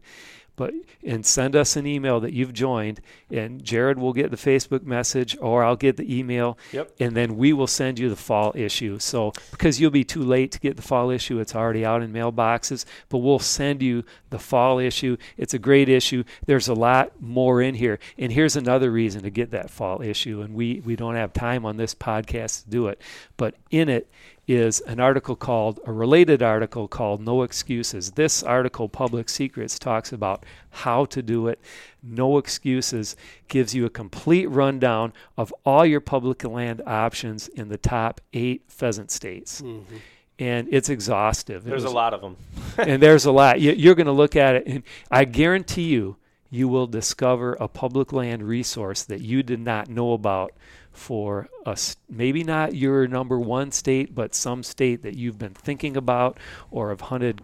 but 0.56 0.74
and 1.04 1.26
send 1.26 1.56
us 1.56 1.76
an 1.76 1.88
email 1.88 2.20
that 2.20 2.32
you've 2.34 2.54
joined 2.54 3.02
and 3.32 3.64
Jared 3.64 3.98
will 3.98 4.14
get 4.14 4.30
the 4.30 4.38
Facebook 4.38 4.84
message 4.84 5.36
or 5.42 5.64
I'll 5.64 5.76
get 5.76 5.98
the 5.98 6.18
email 6.20 6.58
Yep. 6.72 6.92
and 7.00 7.16
then 7.16 7.38
we 7.38 7.54
will 7.54 7.68
send 7.68 7.98
you 8.00 8.08
the 8.10 8.16
fall 8.16 8.52
issue. 8.56 9.00
So 9.00 9.34
because 9.52 9.80
you'll 9.82 9.90
be 9.92 10.04
too 10.04 10.22
late 10.24 10.52
to 10.52 10.60
get 10.60 10.76
the 10.76 10.82
fall 10.84 11.10
issue, 11.10 11.40
it's 11.40 11.56
already 11.56 11.84
out 11.84 12.04
in 12.04 12.14
mailboxes, 12.14 12.86
but 13.10 13.18
we'll 13.18 13.40
send 13.40 13.82
you 13.82 14.04
the 14.30 14.40
fall 14.40 14.78
issue. 14.80 15.18
It's 15.38 15.54
a 15.54 15.60
great 15.60 15.90
issue. 15.90 16.24
There's 16.46 16.68
a 16.68 16.74
lot 16.76 17.20
more 17.22 17.62
in 17.62 17.76
here. 17.76 18.00
And 18.18 18.32
here's 18.32 18.56
another 18.56 18.92
reason 18.92 19.24
to 19.24 19.30
get 19.30 19.52
that 19.52 19.70
fall 19.72 20.02
issue 20.02 20.42
and 20.42 20.54
we 20.54 20.82
we 20.86 20.96
don't 20.96 21.16
have 21.16 21.34
time 21.34 21.66
on 21.66 21.78
this 21.78 21.96
podcast 21.96 22.64
to 22.66 22.70
do 22.70 22.88
it, 22.88 23.02
but 23.38 23.56
in 23.72 23.90
it 23.90 24.08
is 24.48 24.82
an 24.82 25.00
article 25.00 25.36
called 25.36 25.80
a 25.86 25.92
related 25.92 26.42
article 26.44 26.88
called 26.88 27.22
No 27.22 27.44
Excuses. 27.44 28.12
This 28.12 28.44
article, 28.44 28.90
Public 28.90 29.30
Secrets, 29.30 29.80
talks 29.80 30.12
about 30.12 30.46
how 30.70 31.06
to 31.06 31.22
do 31.22 31.48
it. 31.48 31.60
No 32.02 32.38
Excuses 32.38 33.16
gives 33.48 33.74
you 33.74 33.86
a 33.86 33.90
complete 33.90 34.48
rundown 34.48 35.14
of 35.38 35.54
all 35.66 35.86
your 35.86 36.02
public 36.02 36.44
land 36.44 36.82
options 36.86 37.48
in 37.48 37.70
the 37.70 37.78
top 37.78 38.20
eight 38.34 38.64
pheasant 38.68 39.12
states. 39.12 39.62
Mm-hmm. 39.62 39.98
And 40.40 40.68
it's 40.72 40.90
exhaustive. 40.90 41.66
It 41.66 41.70
There's 41.70 41.86
a 41.86 41.90
lot 41.90 42.14
of 42.14 42.22
them. 42.22 42.36
and 42.78 43.02
there's 43.02 43.26
a 43.26 43.32
lot. 43.32 43.62
You, 43.62 43.72
you're 43.72 43.96
going 43.96 44.08
to 44.08 44.12
look 44.12 44.36
at 44.36 44.56
it, 44.56 44.68
and 44.68 44.84
I 45.10 45.26
guarantee 45.26 45.84
you, 45.84 46.18
you 46.50 46.68
will 46.68 46.86
discover 46.86 47.54
a 47.60 47.68
public 47.68 48.12
land 48.12 48.44
resource 48.44 49.04
that 49.04 49.22
you 49.22 49.42
did 49.42 49.60
not 49.60 49.90
know 49.90 50.14
about 50.14 50.54
for 50.94 51.50
us. 51.66 51.98
Maybe 52.10 52.44
not 52.44 52.76
your 52.76 53.08
number 53.08 53.40
one 53.40 53.72
state, 53.72 54.16
but 54.16 54.36
some 54.36 54.64
state 54.64 55.02
that 55.02 55.16
you've 55.16 55.40
been 55.40 55.54
thinking 55.54 55.98
about 55.98 56.38
or 56.72 56.90
have 56.90 57.02
hunted 57.02 57.42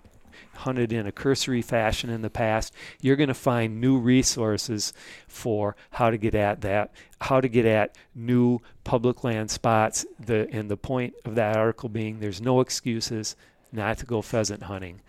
hunted 0.56 0.92
in 0.92 1.08
a 1.08 1.12
cursory 1.12 1.62
fashion 1.62 2.10
in 2.10 2.22
the 2.22 2.30
past 2.30 2.74
you're 3.00 3.16
going 3.16 3.30
to 3.30 3.34
find 3.34 3.80
new 3.80 3.98
resources 3.98 4.92
for 5.26 5.74
how 5.92 6.10
to 6.10 6.18
get 6.18 6.36
at 6.36 6.60
that 6.60 6.92
how 7.22 7.40
to 7.40 7.48
get 7.48 7.66
at 7.66 7.96
new 8.14 8.60
public 8.84 9.24
land 9.24 9.50
spots 9.50 10.06
the 10.20 10.50
and 10.52 10.70
the 10.70 10.76
point 10.76 11.14
of 11.24 11.36
that 11.36 11.56
article 11.56 11.88
being 11.88 12.20
there's 12.20 12.42
no 12.42 12.60
excuses 12.60 13.38
not 13.72 13.98
to 13.98 14.06
go 14.06 14.22
pheasant 14.22 14.64
hunting 14.64 15.00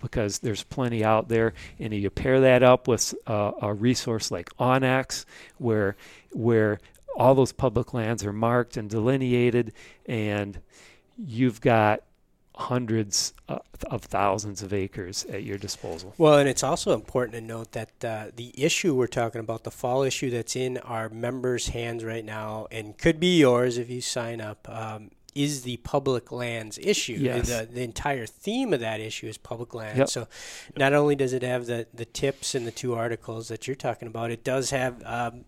because 0.00 0.38
there's 0.38 0.62
plenty 0.64 1.04
out 1.04 1.28
there. 1.28 1.52
And 1.78 1.92
you 1.94 2.10
pair 2.10 2.40
that 2.40 2.62
up 2.62 2.88
with 2.88 3.14
uh, 3.26 3.52
a 3.62 3.72
resource 3.72 4.30
like 4.30 4.50
onX, 4.58 5.24
where 5.58 5.96
where 6.32 6.80
all 7.16 7.34
those 7.34 7.52
public 7.52 7.92
lands 7.94 8.24
are 8.24 8.32
marked 8.32 8.76
and 8.76 8.88
delineated, 8.88 9.72
and 10.06 10.60
you've 11.16 11.60
got 11.60 12.02
hundreds 12.56 13.32
uh, 13.48 13.58
of 13.86 14.02
thousands 14.02 14.62
of 14.62 14.72
acres 14.72 15.24
at 15.26 15.44
your 15.44 15.56
disposal. 15.56 16.14
Well, 16.18 16.38
and 16.38 16.48
it's 16.48 16.62
also 16.62 16.92
important 16.92 17.34
to 17.34 17.40
note 17.40 17.72
that 17.72 18.04
uh, 18.04 18.26
the 18.36 18.52
issue 18.62 18.94
we're 18.94 19.06
talking 19.06 19.40
about, 19.40 19.64
the 19.64 19.70
fall 19.70 20.02
issue 20.02 20.30
that's 20.30 20.56
in 20.56 20.76
our 20.78 21.08
members' 21.08 21.68
hands 21.68 22.04
right 22.04 22.24
now, 22.24 22.66
and 22.70 22.98
could 22.98 23.18
be 23.18 23.38
yours 23.38 23.78
if 23.78 23.88
you 23.88 24.02
sign 24.02 24.40
up, 24.40 24.68
um, 24.68 25.10
is 25.34 25.62
the 25.62 25.76
public 25.78 26.32
lands 26.32 26.78
issue. 26.82 27.14
Yes. 27.14 27.48
The, 27.48 27.68
the 27.70 27.82
entire 27.82 28.26
theme 28.26 28.74
of 28.74 28.80
that 28.80 29.00
issue 29.00 29.28
is 29.28 29.38
public 29.38 29.72
land. 29.74 29.98
Yep. 29.98 30.08
So 30.08 30.28
not 30.76 30.92
only 30.92 31.14
does 31.14 31.32
it 31.32 31.42
have 31.42 31.66
the, 31.66 31.86
the 31.94 32.04
tips 32.04 32.54
in 32.54 32.64
the 32.64 32.72
two 32.72 32.94
articles 32.94 33.48
that 33.48 33.66
you're 33.66 33.76
talking 33.76 34.08
about, 34.08 34.30
it 34.30 34.44
does 34.44 34.70
have 34.70 35.02
um, 35.06 35.44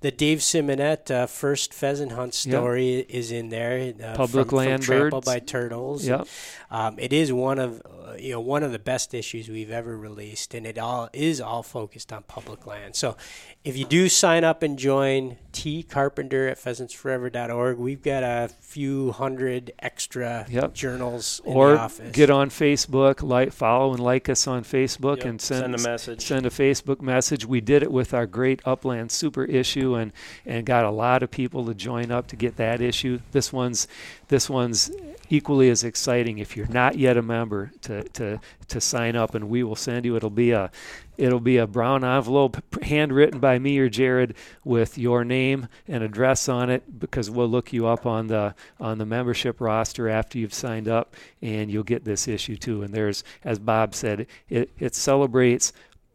the 0.00 0.10
Dave 0.10 0.38
Simonette 0.38 1.10
uh, 1.10 1.26
first 1.26 1.72
pheasant 1.72 2.12
hunt 2.12 2.34
Yep. 2.44 2.52
story 2.52 3.06
is 3.08 3.32
in 3.32 3.48
there. 3.48 3.94
Uh, 4.02 4.14
Public 4.14 4.48
from, 4.50 4.58
land 4.58 4.84
from 4.84 4.94
Trampled 4.98 5.24
birds. 5.24 5.34
by 5.34 5.38
turtles. 5.40 6.06
Yep. 6.06 6.26
Um, 6.70 6.96
it 6.98 7.12
is 7.12 7.32
one 7.32 7.58
of 7.58 7.80
uh, 8.06 8.14
you 8.18 8.32
know 8.32 8.40
one 8.40 8.62
of 8.62 8.72
the 8.72 8.78
best 8.78 9.14
issues 9.14 9.48
we've 9.48 9.70
ever 9.70 9.96
released, 9.96 10.54
and 10.54 10.66
it 10.66 10.78
all 10.78 11.08
is 11.12 11.40
all 11.40 11.62
focused 11.62 12.12
on 12.12 12.22
public 12.24 12.66
land. 12.66 12.94
So, 12.96 13.16
if 13.64 13.76
you 13.76 13.84
do 13.84 14.08
sign 14.08 14.44
up 14.44 14.62
and 14.62 14.78
join 14.78 15.36
T 15.52 15.82
Carpenter 15.82 16.48
at 16.48 16.58
pheasantsforever.org, 16.58 17.78
we've 17.78 18.02
got 18.02 18.22
a 18.22 18.48
few 18.60 19.12
hundred 19.12 19.72
extra 19.78 20.46
Yep. 20.50 20.74
journals 20.74 21.40
in 21.44 21.52
or 21.54 21.72
the 21.72 21.78
office. 21.80 22.12
get 22.12 22.30
on 22.30 22.50
Facebook, 22.50 23.22
like 23.22 23.52
follow 23.52 23.92
and 23.92 24.00
like 24.02 24.28
us 24.28 24.46
on 24.46 24.64
Facebook, 24.64 25.18
Yep. 25.18 25.26
and 25.26 25.40
send, 25.40 25.60
Send 25.62 25.74
a 25.74 25.78
message. 25.90 26.24
Send 26.26 26.46
a 26.46 26.50
Facebook 26.50 27.00
message. 27.00 27.46
We 27.46 27.60
did 27.60 27.82
it 27.82 27.90
with 27.92 28.12
our 28.14 28.26
great 28.26 28.60
Upland 28.64 29.10
Super 29.10 29.44
issue, 29.44 29.94
and 29.94 30.12
and 30.44 30.64
got 30.66 30.84
a 30.84 30.90
lot 30.90 31.22
of 31.22 31.30
people 31.30 31.64
to 31.66 31.74
join 31.74 32.10
up 32.10 32.26
to 32.28 32.36
get 32.36 32.56
that 32.56 32.80
issue. 32.80 33.20
This 33.32 33.52
one's 33.52 33.88
this 34.28 34.50
one's 34.50 34.90
equally 35.30 35.70
as 35.70 35.82
exciting. 35.84 36.38
If 36.38 36.56
you're 36.56 36.68
not 36.68 36.96
yet 36.98 37.16
a 37.16 37.22
member, 37.22 37.72
to 37.82 37.95
to 38.02 38.40
to 38.68 38.80
sign 38.80 39.16
up, 39.16 39.34
and 39.34 39.48
we 39.48 39.62
will 39.62 39.76
send 39.76 40.04
you. 40.04 40.16
It'll 40.16 40.30
be 40.30 40.52
a 40.52 40.70
It'll 41.16 41.40
be 41.40 41.56
a 41.56 41.66
brown 41.66 42.04
envelope 42.04 42.62
handwritten 42.82 43.40
by 43.40 43.58
me 43.58 43.78
or 43.78 43.88
Jared 43.88 44.34
with 44.64 44.98
your 44.98 45.24
name 45.24 45.68
and 45.88 46.02
address 46.04 46.48
on 46.48 46.68
it 46.68 46.98
because 46.98 47.30
we'll 47.30 47.48
look 47.48 47.72
you 47.72 47.86
up 47.86 48.04
on 48.04 48.26
the 48.26 48.54
on 48.78 48.98
the 48.98 49.06
membership 49.06 49.60
roster 49.60 50.08
after 50.08 50.38
you've 50.38 50.54
signed 50.54 50.88
up 50.88 51.14
and 51.40 51.70
you'll 51.70 51.84
get 51.84 52.04
this 52.04 52.28
issue 52.28 52.56
too. 52.56 52.82
And 52.82 52.92
there's 52.92 53.24
as 53.44 53.58
Bob 53.58 53.94
said, 53.94 54.26
it, 54.48 54.70
it 54.78 54.94
celebrates 54.94 55.72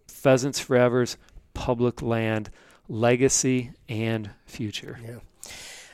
Pheasants 0.08 0.60
Forever's 0.60 1.18
public 1.54 2.02
land 2.02 2.52
legacy 2.88 3.72
and 3.90 4.30
future. 4.46 5.00
Yeah. 5.04 5.20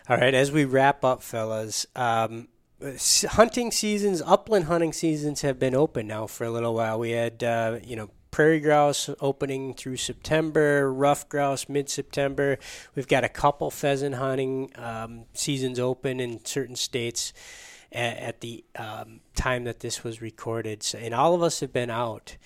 All 0.10 0.18
right, 0.18 0.34
as 0.34 0.52
we 0.52 0.64
wrap 0.64 1.04
up, 1.04 1.22
fellas, 1.22 1.86
um, 1.96 2.48
hunting 2.82 3.72
seasons, 3.72 4.22
upland 4.26 4.66
hunting 4.66 4.94
seasons 4.94 5.42
have 5.42 5.58
been 5.60 5.74
open 5.76 6.08
now 6.08 6.28
for 6.28 6.46
a 6.46 6.52
little 6.52 6.76
while. 6.76 7.00
We 7.00 7.12
had, 7.12 7.44
uh, 7.44 7.80
you 7.84 7.96
know, 7.96 8.10
prairie 8.32 8.60
grouse 8.60 9.10
opening 9.20 9.74
through 9.74 9.98
September, 9.98 10.92
ruffed 10.94 11.30
grouse 11.30 11.68
mid 11.68 11.90
September. 11.90 12.60
We've 12.96 13.08
got 13.08 13.24
a 13.24 13.30
couple 13.30 13.72
pheasant 13.72 14.16
hunting 14.16 14.72
um, 14.76 15.26
seasons 15.34 15.80
open 15.80 16.20
in 16.20 16.46
certain 16.46 16.76
states 16.76 17.34
at, 17.92 18.18
at 18.18 18.42
the 18.42 18.64
um, 18.76 19.22
time 19.36 19.64
that 19.64 19.80
this 19.80 20.04
was 20.04 20.22
recorded. 20.22 20.84
So, 20.84 21.00
and 21.00 21.14
all 21.14 21.34
of 21.34 21.42
us 21.42 21.62
have 21.62 21.74
been 21.74 21.90
out. 21.90 22.38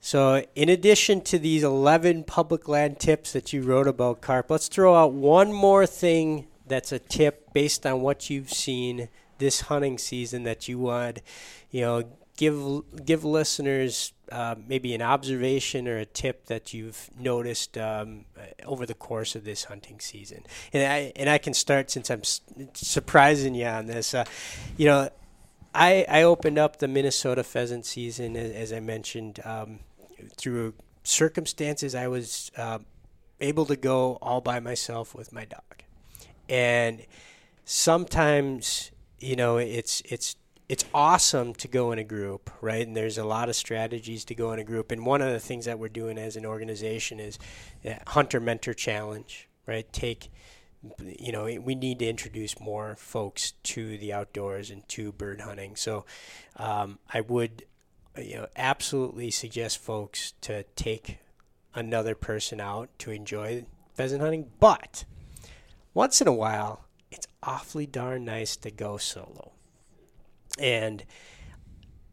So, 0.00 0.44
in 0.54 0.70
addition 0.70 1.20
to 1.22 1.38
these 1.38 1.62
11 1.62 2.24
public 2.24 2.66
land 2.66 2.98
tips 2.98 3.32
that 3.34 3.52
you 3.52 3.62
wrote 3.62 3.86
about, 3.86 4.22
Carp, 4.22 4.50
let's 4.50 4.66
throw 4.66 4.94
out 4.94 5.12
one 5.12 5.52
more 5.52 5.86
thing 5.86 6.46
that's 6.66 6.90
a 6.90 6.98
tip 6.98 7.52
based 7.52 7.84
on 7.84 8.00
what 8.00 8.30
you've 8.30 8.50
seen 8.50 9.08
this 9.40 9.62
hunting 9.62 9.98
season 9.98 10.44
that 10.44 10.68
you 10.68 10.78
would, 10.78 11.20
you 11.70 11.80
know, 11.80 12.04
give 12.40 12.82
give 13.04 13.22
listeners 13.22 14.14
uh, 14.32 14.54
maybe 14.66 14.94
an 14.94 15.02
observation 15.02 15.86
or 15.86 15.98
a 15.98 16.06
tip 16.06 16.46
that 16.46 16.72
you've 16.72 17.10
noticed 17.18 17.76
um, 17.76 18.24
over 18.64 18.86
the 18.86 18.94
course 18.94 19.34
of 19.34 19.44
this 19.44 19.64
hunting 19.64 20.00
season. 20.00 20.44
And 20.72 20.90
I 20.90 21.12
and 21.16 21.28
I 21.28 21.36
can 21.36 21.52
start 21.52 21.90
since 21.90 22.10
I'm 22.10 22.22
surprising 22.72 23.54
you 23.54 23.66
on 23.66 23.86
this. 23.86 24.14
Uh, 24.14 24.24
you 24.78 24.86
know, 24.86 25.10
I 25.74 26.06
I 26.08 26.22
opened 26.22 26.58
up 26.58 26.78
the 26.78 26.88
Minnesota 26.88 27.44
pheasant 27.44 27.84
season 27.84 28.36
as, 28.36 28.72
I 28.72 28.80
mentioned 28.80 29.40
um, 29.44 29.80
through 30.36 30.74
circumstances. 31.02 31.94
I 31.94 32.08
was 32.08 32.50
uh, 32.56 32.78
able 33.40 33.66
to 33.66 33.76
go 33.76 34.16
all 34.22 34.40
by 34.40 34.60
myself 34.60 35.14
with 35.14 35.30
my 35.30 35.44
dog, 35.44 35.82
and 36.48 37.04
sometimes 37.64 38.92
you 39.20 39.36
know 39.36 39.58
it's 39.58 40.02
it's 40.06 40.36
it's 40.70 40.84
awesome 40.94 41.52
to 41.54 41.66
go 41.66 41.90
in 41.90 41.98
a 41.98 42.04
group, 42.04 42.48
right? 42.60 42.86
And 42.86 42.96
there's 42.96 43.18
a 43.18 43.24
lot 43.24 43.48
of 43.48 43.56
strategies 43.56 44.24
to 44.26 44.36
go 44.36 44.52
in 44.52 44.60
a 44.60 44.64
group. 44.64 44.92
And 44.92 45.04
one 45.04 45.20
of 45.20 45.32
the 45.32 45.40
things 45.40 45.64
that 45.64 45.80
we're 45.80 45.88
doing 45.88 46.16
as 46.16 46.36
an 46.36 46.46
organization 46.46 47.18
is 47.18 47.40
Hunter 48.06 48.38
Mentor 48.38 48.72
Challenge, 48.72 49.48
right? 49.66 49.92
Take, 49.92 50.30
you 51.04 51.32
know, 51.32 51.46
we 51.60 51.74
need 51.74 51.98
to 51.98 52.08
introduce 52.08 52.60
more 52.60 52.94
folks 52.94 53.54
to 53.64 53.98
the 53.98 54.12
outdoors 54.12 54.70
and 54.70 54.88
to 54.90 55.10
bird 55.10 55.40
hunting. 55.40 55.74
So 55.74 56.04
um, 56.54 57.00
I 57.12 57.22
would, 57.22 57.64
you 58.16 58.36
know, 58.36 58.46
absolutely 58.54 59.32
suggest 59.32 59.78
folks 59.78 60.34
to 60.42 60.62
take 60.76 61.18
another 61.74 62.14
person 62.14 62.60
out 62.60 62.90
to 63.00 63.10
enjoy 63.10 63.64
pheasant 63.94 64.22
hunting. 64.22 64.50
But 64.60 65.04
once 65.94 66.20
in 66.20 66.28
a 66.28 66.32
while, 66.32 66.84
awfully 67.42 67.86
darn 67.86 68.24
nice 68.24 68.56
to 68.56 68.70
go 68.70 68.96
solo 68.96 69.52
and 70.58 71.04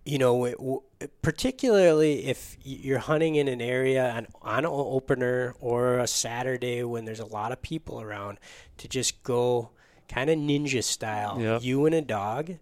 you 0.08 0.18
know, 0.18 0.84
particularly 1.22 2.28
if 2.28 2.58
you're 2.64 2.98
hunting 2.98 3.36
in 3.36 3.50
an 3.50 3.60
area 3.60 4.10
on, 4.10 4.28
on 4.42 4.60
an 4.60 4.66
opener 4.66 5.54
or 5.60 6.00
a 6.00 6.08
Saturday 6.08 6.82
when 6.86 7.04
there's 7.04 7.20
a 7.20 7.26
lot 7.26 7.52
of 7.52 7.62
people 7.62 8.00
around, 8.00 8.40
to 8.78 8.88
just 8.88 9.22
go 9.24 9.72
kind 10.08 10.30
of 10.30 10.38
ninja 10.38 10.82
style, 10.82 11.42
yep. 11.42 11.62
you 11.62 11.86
and 11.86 11.94
a 11.94 12.02
dog, 12.02 12.54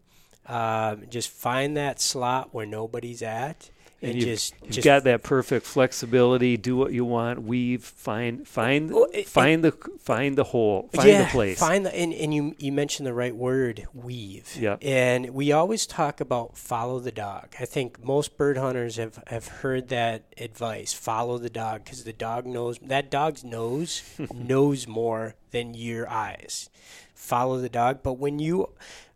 uh, 0.48 0.96
just 1.08 1.30
find 1.30 1.78
that 1.78 2.02
slot 2.02 2.50
where 2.52 2.66
nobody's 2.66 3.22
at, 3.22 3.70
and, 4.06 4.16
you've, 4.16 4.26
just, 4.26 4.54
you've 4.64 4.72
just 4.72 4.86
got 4.86 5.04
that 5.04 5.24
perfect 5.24 5.66
flexibility. 5.66 6.58
Do 6.58 6.78
what 6.78 6.92
you 6.92 7.06
want. 7.06 7.44
Weave. 7.44 7.84
Find 7.84 8.48
find 8.48 8.92
well, 8.92 9.08
it, 9.14 9.28
find 9.28 9.66
it, 9.66 9.82
the 9.82 9.90
find 10.00 10.38
the 10.38 10.44
hole. 10.44 10.90
Find 10.94 11.10
yeah, 11.10 11.24
the 11.24 11.30
place. 11.30 11.60
Find 11.60 11.86
the 11.86 11.96
and, 11.96 12.14
and 12.14 12.34
you 12.34 12.56
you 12.58 12.72
mentioned 12.72 13.08
the 13.08 13.14
right 13.14 13.36
word. 13.36 13.88
Weave. 13.94 14.56
Yeah. 14.60 14.78
And 14.82 15.32
we 15.32 15.52
always 15.52 15.86
talk 15.86 16.22
about 16.22 16.58
follow 16.58 17.00
the 17.00 17.12
dog. 17.12 17.56
I 17.60 17.66
think 17.66 18.04
most 18.04 18.38
bird 18.38 18.58
hunters 18.58 18.98
have 18.98 19.22
have 19.28 19.48
heard 19.48 19.90
that 19.90 20.24
advice. 20.38 20.94
Follow 20.94 21.38
the 21.38 21.50
dog 21.50 21.84
because 21.84 22.04
the 22.04 22.14
dog 22.14 22.46
knows 22.46 22.80
that 22.80 23.10
dog's 23.10 23.44
nose 23.44 24.04
knows 24.34 24.88
more 24.88 25.36
than 25.52 25.74
your 25.74 26.10
eyes. 26.10 26.70
Follow 27.14 27.60
the 27.60 27.70
dog. 27.70 28.04
But 28.04 28.14
when 28.14 28.40
you 28.40 28.70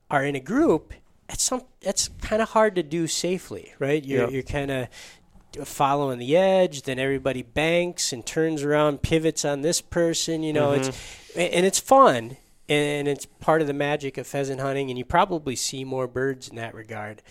are 0.10 0.26
in 0.26 0.36
a 0.36 0.40
group 0.40 0.94
it's 1.30 1.44
some 1.44 1.64
it's 1.82 2.10
kind 2.22 2.42
of 2.42 2.50
hard 2.50 2.76
to 2.76 2.84
do 2.84 3.08
safely, 3.08 3.74
right? 3.80 4.04
You're 4.04 4.24
yep. 4.24 4.32
you're 4.32 4.44
kind 4.44 4.72
of 4.72 4.88
following 5.66 6.20
the 6.20 6.36
edge, 6.38 6.84
then 6.84 7.00
everybody 7.00 7.42
banks 7.42 8.14
and 8.14 8.26
turns 8.26 8.64
around, 8.64 9.02
pivots 9.02 9.46
on 9.46 9.62
this 9.62 9.82
person. 9.82 10.44
You 10.44 10.54
know, 10.54 10.70
mm-hmm. 10.70 10.90
it's 10.90 10.98
and 11.36 11.66
it's 11.66 11.80
fun 11.80 12.38
and 12.68 13.08
it's 13.08 13.26
part 13.26 13.62
of 13.62 13.68
the 13.68 13.74
magic 13.74 14.18
of 14.18 14.28
pheasant 14.28 14.60
hunting, 14.60 14.90
and 14.90 14.98
you 14.98 15.06
probably 15.06 15.56
see 15.56 15.84
more 15.84 16.08
birds 16.08 16.50
in 16.50 16.56
that 16.56 16.74
regard. 16.74 17.22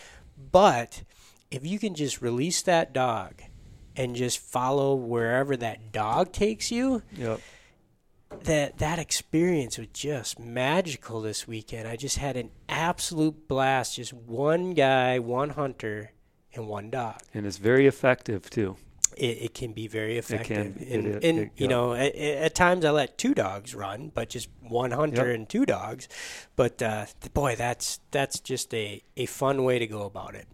But 0.51 1.03
if 1.51 1.67
you 1.67 1.79
can 1.79 1.95
just 1.95 2.23
release 2.23 2.63
that 2.63 2.93
dog 2.93 3.43
and 3.97 4.15
just 4.15 4.39
follow 4.39 4.95
wherever 4.95 5.57
that 5.57 5.93
dog 5.93 6.33
takes 6.33 6.71
you, 6.71 7.03
yep 7.13 7.41
that 8.45 8.79
that 8.79 8.99
experience 8.99 9.79
was 9.79 9.89
just 9.93 10.39
magical 10.39 11.21
this 11.21 11.49
weekend. 11.49 11.89
I 11.89 11.97
just 11.97 12.19
had 12.19 12.37
an 12.37 12.51
absolute 12.69 13.49
blast. 13.49 13.97
Just 13.97 14.13
one 14.13 14.75
guy, 14.75 15.19
one 15.19 15.51
hunter, 15.51 16.13
and 16.55 16.69
one 16.69 16.91
dog. 16.91 17.21
And 17.35 17.47
it's 17.47 17.59
very 17.59 17.87
effective 17.87 18.51
too. 18.51 18.77
It, 19.17 19.39
it 19.43 19.55
can 19.55 19.73
be 19.73 19.89
very 19.89 20.19
effective. 20.19 20.77
It 20.81 20.89
can. 20.89 21.05
And, 21.05 21.25
and 21.25 21.51
you 21.57 21.67
know, 21.67 21.95
at, 21.95 22.15
at, 22.15 22.55
times 22.55 22.85
I 22.85 22.91
let 22.91 23.19
two 23.19 23.35
dogs 23.35 23.75
run, 23.75 24.13
but 24.15 24.29
just 24.29 24.49
one 24.61 24.93
hunter 24.93 25.27
yep. 25.27 25.35
and 25.35 25.49
two 25.49 25.67
dogs. 25.67 26.09
But 26.55 26.81
uh, 26.83 27.07
boy, 27.35 27.57
that's 27.57 28.01
that's 28.11 28.39
just 28.41 28.73
a, 28.75 29.03
a 29.17 29.27
fun 29.27 29.65
way 29.65 29.79
to 29.79 29.87
go 29.87 30.03
about 30.03 30.35
it. 30.35 30.47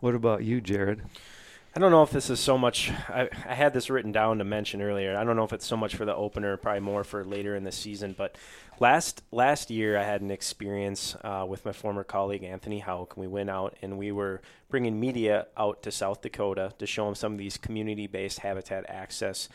What 0.00 0.14
about 0.14 0.44
you, 0.44 0.60
Jared? 0.60 1.02
I 1.76 1.80
don't 1.80 1.90
know 1.90 2.04
if 2.04 2.12
this 2.12 2.30
is 2.30 2.38
so 2.38 2.56
much. 2.56 2.92
I, 3.08 3.28
I 3.48 3.54
had 3.54 3.74
this 3.74 3.90
written 3.90 4.12
down 4.12 4.38
to 4.38 4.44
mention 4.44 4.80
earlier. 4.80 5.16
I 5.16 5.24
don't 5.24 5.34
know 5.34 5.42
if 5.42 5.52
it's 5.52 5.66
so 5.66 5.76
much 5.76 5.96
for 5.96 6.04
the 6.04 6.14
opener, 6.14 6.56
probably 6.56 6.78
more 6.78 7.02
for 7.02 7.24
later 7.24 7.56
in 7.56 7.64
the 7.64 7.72
season. 7.72 8.14
But 8.16 8.36
last 8.78 9.24
last 9.32 9.70
year, 9.70 9.98
I 9.98 10.04
had 10.04 10.20
an 10.20 10.30
experience 10.30 11.16
uh, 11.24 11.44
with 11.48 11.64
my 11.64 11.72
former 11.72 12.04
colleague 12.04 12.44
Anthony 12.44 12.78
Hauck. 12.78 13.16
We 13.16 13.26
went 13.26 13.50
out 13.50 13.74
and 13.82 13.98
we 13.98 14.12
were 14.12 14.40
bringing 14.68 15.00
media 15.00 15.48
out 15.56 15.82
to 15.82 15.90
South 15.90 16.22
Dakota 16.22 16.72
to 16.78 16.86
show 16.86 17.06
them 17.06 17.16
some 17.16 17.32
of 17.32 17.38
these 17.38 17.56
community-based 17.56 18.38
habitat 18.38 18.88
access 18.88 19.48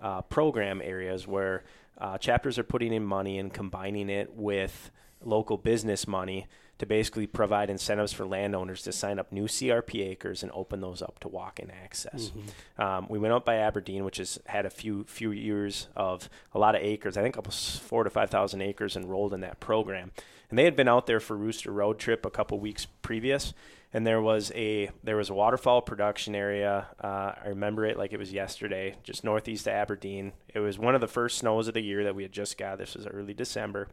uh, 0.00 0.22
program 0.22 0.82
areas 0.82 1.28
where 1.28 1.62
uh, 1.98 2.18
chapters 2.18 2.58
are 2.58 2.64
putting 2.64 2.92
in 2.92 3.04
money 3.04 3.38
and 3.38 3.54
combining 3.54 4.10
it 4.10 4.34
with 4.34 4.90
local 5.22 5.56
business 5.56 6.08
money 6.08 6.48
to 6.80 6.86
basically 6.86 7.26
provide 7.26 7.68
incentives 7.68 8.10
for 8.10 8.24
landowners 8.24 8.80
to 8.80 8.90
sign 8.90 9.18
up 9.18 9.30
new 9.30 9.44
CRP 9.44 10.00
acres 10.00 10.42
and 10.42 10.50
open 10.52 10.80
those 10.80 11.02
up 11.02 11.18
to 11.20 11.28
walk-in 11.28 11.70
access. 11.70 12.30
Mm-hmm. 12.30 12.82
Um, 12.82 13.06
we 13.10 13.18
went 13.18 13.34
out 13.34 13.44
by 13.44 13.56
Aberdeen, 13.56 14.02
which 14.02 14.16
has 14.16 14.38
had 14.46 14.64
a 14.64 14.70
few 14.70 15.04
few 15.04 15.30
years 15.30 15.88
of 15.94 16.30
a 16.54 16.58
lot 16.58 16.74
of 16.74 16.80
acres. 16.80 17.18
I 17.18 17.22
think 17.22 17.36
almost 17.36 17.82
four 17.82 18.02
to 18.02 18.08
five 18.08 18.30
thousand 18.30 18.62
acres 18.62 18.96
enrolled 18.96 19.34
in 19.34 19.40
that 19.40 19.60
program, 19.60 20.10
and 20.48 20.58
they 20.58 20.64
had 20.64 20.74
been 20.74 20.88
out 20.88 21.06
there 21.06 21.20
for 21.20 21.36
Rooster 21.36 21.70
Road 21.70 21.98
Trip 21.98 22.24
a 22.24 22.30
couple 22.30 22.58
weeks 22.58 22.86
previous. 23.02 23.52
And 23.92 24.06
there 24.06 24.22
was 24.22 24.50
a 24.54 24.88
there 25.04 25.16
was 25.16 25.28
a 25.28 25.34
waterfowl 25.34 25.82
production 25.82 26.34
area. 26.34 26.86
Uh, 27.02 27.32
I 27.44 27.48
remember 27.48 27.84
it 27.84 27.98
like 27.98 28.14
it 28.14 28.18
was 28.18 28.32
yesterday, 28.32 28.94
just 29.02 29.22
northeast 29.22 29.66
of 29.66 29.74
Aberdeen. 29.74 30.32
It 30.54 30.60
was 30.60 30.78
one 30.78 30.94
of 30.94 31.02
the 31.02 31.08
first 31.08 31.38
snows 31.38 31.68
of 31.68 31.74
the 31.74 31.82
year 31.82 32.04
that 32.04 32.14
we 32.14 32.22
had 32.22 32.32
just 32.32 32.56
got. 32.56 32.78
This 32.78 32.94
was 32.94 33.06
early 33.06 33.34
December, 33.34 33.88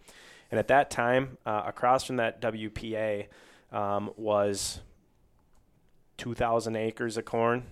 and 0.52 0.60
at 0.60 0.68
that 0.70 0.90
time, 0.90 1.38
uh, 1.46 1.64
across 1.66 2.04
from 2.04 2.18
that 2.18 2.42
WPA 2.42 3.28
um, 3.72 4.12
was 4.16 4.80
2,000 6.18 6.76
acres 6.76 7.18
of 7.18 7.26
corn 7.26 7.64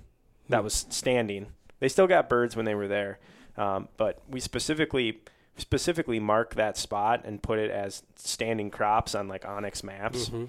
that 0.49 0.63
was 0.63 0.85
standing. 0.89 1.47
They 1.79 1.89
still 1.89 2.07
got 2.07 2.29
birds 2.29 2.55
when 2.55 2.65
they 2.65 2.75
were 2.75 2.87
there, 2.87 3.19
um, 3.57 3.89
but 3.97 4.21
we 4.29 4.39
specifically 4.39 5.19
specifically 5.57 6.19
marked 6.19 6.55
that 6.55 6.77
spot 6.77 7.21
and 7.23 7.41
put 7.41 7.59
it 7.59 7.71
as 7.71 8.03
standing 8.17 8.69
crops 8.69 9.15
on 9.15 9.27
like 9.27 9.43
onX 9.43 9.83
maps. 9.83 10.25
Mm-hmm. 10.25 10.45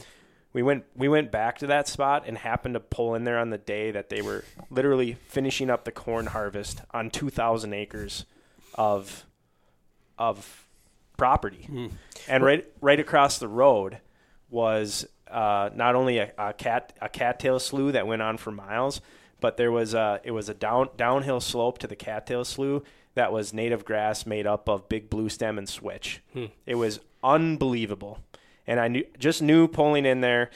We 0.53 0.63
went 0.63 0.85
we 0.97 1.09
went 1.09 1.31
back 1.31 1.59
to 1.59 1.67
that 1.69 1.87
spot 1.87 2.25
and 2.27 2.39
happened 2.39 2.75
to 2.75 2.81
pull 2.81 3.15
in 3.15 3.25
there 3.25 3.39
on 3.39 3.51
the 3.51 3.59
day 3.59 3.91
that 3.91 4.09
they 4.09 4.23
were 4.23 4.45
literally 4.71 5.15
finishing 5.29 5.71
up 5.71 5.85
the 5.85 5.93
corn 5.93 6.27
harvest 6.27 6.81
on 6.93 7.11
2,000 7.11 7.73
acres 7.75 8.25
of 8.75 9.27
of 10.19 10.66
property. 11.17 11.69
Mm. 11.71 11.93
And 12.29 12.45
right 12.45 12.67
right 12.81 13.01
across 13.01 13.39
the 13.39 13.49
road 13.49 13.99
was 14.51 15.07
uh, 15.31 15.71
not 15.75 15.95
only 15.95 16.19
a, 16.19 16.33
a, 16.39 16.53
cat 16.53 16.93
a 17.01 17.09
cattail 17.09 17.59
slough 17.59 17.93
that 17.93 18.07
went 18.07 18.23
on 18.23 18.37
for 18.37 18.51
miles, 18.51 19.01
but 19.41 19.57
there 19.57 19.73
was 19.73 19.95
a 19.95 20.21
it 20.25 20.31
was 20.31 20.49
a 20.49 20.55
down 20.55 20.89
downhill 20.97 21.41
slope 21.41 21.79
to 21.79 21.87
the 21.87 21.97
cattail 21.97 22.45
slough 22.45 22.83
that 23.15 23.33
was 23.33 23.53
native 23.53 23.85
grass 23.85 24.27
made 24.27 24.47
up 24.47 24.69
of 24.69 24.89
big 24.89 25.09
blue 25.11 25.29
stem 25.29 25.59
and 25.59 25.69
switch. 25.69 26.23
Hmm. 26.33 26.47
It 26.67 26.77
was 26.77 27.01
unbelievable, 27.25 28.21
and 28.67 28.79
I 28.79 28.89
knew 28.89 29.05
just 29.19 29.43
knew 29.43 29.69
pulling 29.69 30.07
in 30.07 30.21
there, 30.21 30.51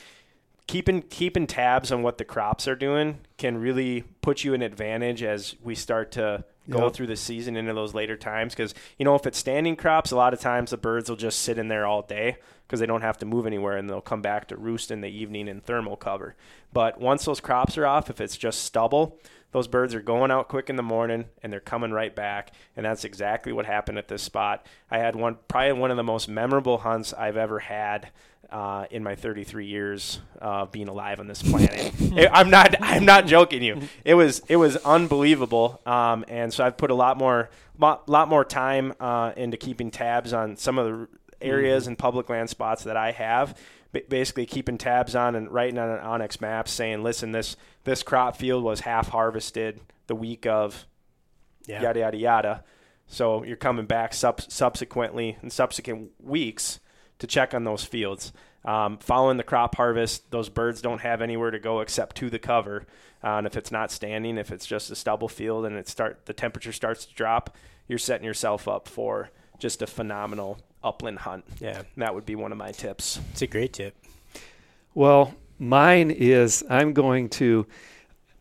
keeping 0.66 1.02
keeping 1.02 1.46
tabs 1.46 1.90
on 1.90 2.02
what 2.02 2.18
the 2.18 2.24
crops 2.24 2.68
are 2.68 2.76
doing 2.76 3.18
can 3.38 3.58
really 3.58 4.02
put 4.22 4.44
you 4.44 4.54
in 4.54 4.62
advantage 4.62 5.22
as 5.22 5.56
we 5.62 5.74
start 5.74 6.12
to 6.12 6.44
go 6.70 6.84
yep. 6.84 6.92
through 6.92 7.06
the 7.06 7.16
season 7.16 7.56
into 7.56 7.72
those 7.74 7.94
later 7.94 8.16
times 8.16 8.54
because 8.54 8.74
you 8.98 9.04
know 9.04 9.14
if 9.14 9.26
it's 9.26 9.38
standing 9.38 9.76
crops 9.76 10.10
a 10.10 10.16
lot 10.16 10.32
of 10.32 10.40
times 10.40 10.70
the 10.70 10.76
birds 10.76 11.08
will 11.08 11.16
just 11.16 11.40
sit 11.40 11.58
in 11.58 11.68
there 11.68 11.86
all 11.86 12.02
day 12.02 12.36
because 12.66 12.80
they 12.80 12.86
don't 12.86 13.02
have 13.02 13.18
to 13.18 13.26
move 13.26 13.46
anywhere 13.46 13.76
and 13.76 13.88
they'll 13.88 14.00
come 14.00 14.22
back 14.22 14.48
to 14.48 14.56
roost 14.56 14.90
in 14.90 15.00
the 15.00 15.08
evening 15.08 15.48
in 15.48 15.60
thermal 15.60 15.96
cover 15.96 16.34
but 16.72 17.00
once 17.00 17.24
those 17.24 17.40
crops 17.40 17.76
are 17.76 17.86
off 17.86 18.08
if 18.08 18.20
it's 18.20 18.36
just 18.36 18.62
stubble 18.62 19.18
those 19.52 19.66
birds 19.66 19.94
are 19.94 20.02
going 20.02 20.30
out 20.30 20.48
quick 20.48 20.70
in 20.70 20.76
the 20.76 20.82
morning 20.82 21.24
and 21.42 21.52
they're 21.52 21.60
coming 21.60 21.90
right 21.90 22.14
back 22.14 22.52
and 22.76 22.86
that's 22.86 23.04
exactly 23.04 23.52
what 23.52 23.66
happened 23.66 23.98
at 23.98 24.08
this 24.08 24.22
spot 24.22 24.66
i 24.90 24.98
had 24.98 25.16
one 25.16 25.36
probably 25.48 25.72
one 25.72 25.90
of 25.90 25.96
the 25.96 26.02
most 26.02 26.28
memorable 26.28 26.78
hunts 26.78 27.12
i've 27.14 27.36
ever 27.36 27.58
had 27.58 28.10
uh, 28.50 28.86
in 28.90 29.02
my 29.02 29.14
33 29.14 29.66
years 29.66 30.20
of 30.40 30.68
uh, 30.68 30.70
being 30.70 30.88
alive 30.88 31.20
on 31.20 31.26
this 31.26 31.42
planet. 31.42 31.92
I'm 32.32 32.50
not 32.50 32.74
I'm 32.80 33.04
not 33.04 33.26
joking 33.26 33.62
you. 33.62 33.82
It 34.04 34.14
was 34.14 34.42
it 34.48 34.56
was 34.56 34.76
unbelievable. 34.78 35.80
Um, 35.86 36.24
and 36.28 36.52
so 36.52 36.64
I've 36.64 36.76
put 36.76 36.90
a 36.90 36.94
lot 36.94 37.16
more 37.16 37.50
lot 37.78 38.28
more 38.28 38.44
time 38.44 38.92
uh, 39.00 39.32
into 39.36 39.56
keeping 39.56 39.90
tabs 39.90 40.32
on 40.32 40.56
some 40.56 40.78
of 40.78 40.86
the 40.86 41.08
areas 41.40 41.84
mm-hmm. 41.84 41.90
and 41.90 41.98
public 41.98 42.28
land 42.28 42.50
spots 42.50 42.84
that 42.84 42.96
I 42.96 43.12
have. 43.12 43.56
Basically, 44.08 44.46
keeping 44.46 44.78
tabs 44.78 45.16
on 45.16 45.34
and 45.34 45.50
writing 45.50 45.76
on 45.76 45.90
an 45.90 45.98
onX 45.98 46.40
map 46.40 46.68
saying, 46.68 47.02
"Listen, 47.02 47.32
this 47.32 47.56
this 47.82 48.04
crop 48.04 48.36
field 48.36 48.62
was 48.62 48.80
half 48.80 49.08
harvested 49.08 49.80
the 50.06 50.14
week 50.14 50.46
of 50.46 50.86
yeah. 51.66 51.82
yada 51.82 52.00
yada 52.00 52.16
yada." 52.16 52.64
So 53.08 53.42
you're 53.42 53.56
coming 53.56 53.86
back 53.86 54.14
sub- 54.14 54.42
subsequently 54.42 55.36
in 55.42 55.50
subsequent 55.50 56.12
weeks 56.20 56.78
to 57.20 57.26
check 57.26 57.54
on 57.54 57.64
those 57.64 57.84
fields. 57.84 58.32
Um, 58.64 58.98
following 58.98 59.36
the 59.38 59.42
crop 59.42 59.76
harvest, 59.76 60.30
those 60.30 60.48
birds 60.48 60.82
don't 60.82 61.00
have 61.00 61.22
anywhere 61.22 61.50
to 61.50 61.58
go 61.58 61.80
except 61.80 62.16
to 62.16 62.28
the 62.28 62.38
cover. 62.38 62.86
Uh, 63.24 63.36
and 63.38 63.46
if 63.46 63.56
it's 63.56 63.70
not 63.70 63.90
standing, 63.90 64.36
if 64.36 64.50
it's 64.50 64.66
just 64.66 64.90
a 64.90 64.96
stubble 64.96 65.28
field 65.28 65.64
and 65.64 65.76
it 65.76 65.88
start 65.88 66.26
the 66.26 66.32
temperature 66.32 66.72
starts 66.72 67.06
to 67.06 67.14
drop, 67.14 67.56
you're 67.88 67.98
setting 67.98 68.24
yourself 68.24 68.68
up 68.68 68.88
for 68.88 69.30
just 69.58 69.82
a 69.82 69.86
phenomenal 69.86 70.58
upland 70.82 71.20
hunt. 71.20 71.44
Yeah, 71.60 71.78
And 71.78 72.02
that 72.02 72.14
would 72.14 72.26
be 72.26 72.34
one 72.34 72.52
of 72.52 72.58
my 72.58 72.72
tips. 72.72 73.20
it's 73.32 73.42
a 73.42 73.46
great 73.46 73.72
tip. 73.72 73.94
Well, 74.94 75.34
mine 75.58 76.10
is 76.10 76.64
I'm 76.68 76.92
going 76.92 77.28
to. 77.30 77.66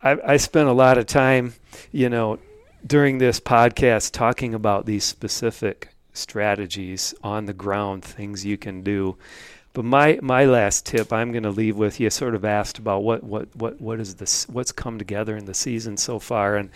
I, 0.01 0.17
I 0.25 0.37
spent 0.37 0.69
a 0.69 0.73
lot 0.73 0.97
of 0.97 1.05
time, 1.05 1.53
you 1.91 2.09
know, 2.09 2.39
during 2.85 3.17
this 3.17 3.39
podcast 3.39 4.11
talking 4.11 4.53
about 4.53 4.85
these 4.85 5.03
specific 5.03 5.89
strategies 6.19 7.13
on 7.23 7.45
the 7.45 7.53
ground, 7.53 8.03
things 8.03 8.45
you 8.45 8.57
can 8.57 8.83
do. 8.83 9.17
But 9.73 9.85
my 9.85 10.19
my 10.21 10.45
last 10.45 10.85
tip 10.85 11.13
I'm 11.13 11.31
going 11.31 11.43
to 11.43 11.51
leave 11.51 11.77
with 11.77 11.99
you. 11.99 12.09
Sort 12.09 12.35
of 12.35 12.43
asked 12.43 12.79
about 12.79 13.03
what 13.03 13.23
what 13.23 13.55
what 13.55 13.79
what 13.79 13.99
is 13.99 14.15
this? 14.15 14.47
What's 14.49 14.71
come 14.71 14.97
together 14.97 15.37
in 15.37 15.45
the 15.45 15.53
season 15.53 15.97
so 15.97 16.19
far, 16.19 16.57
and 16.57 16.69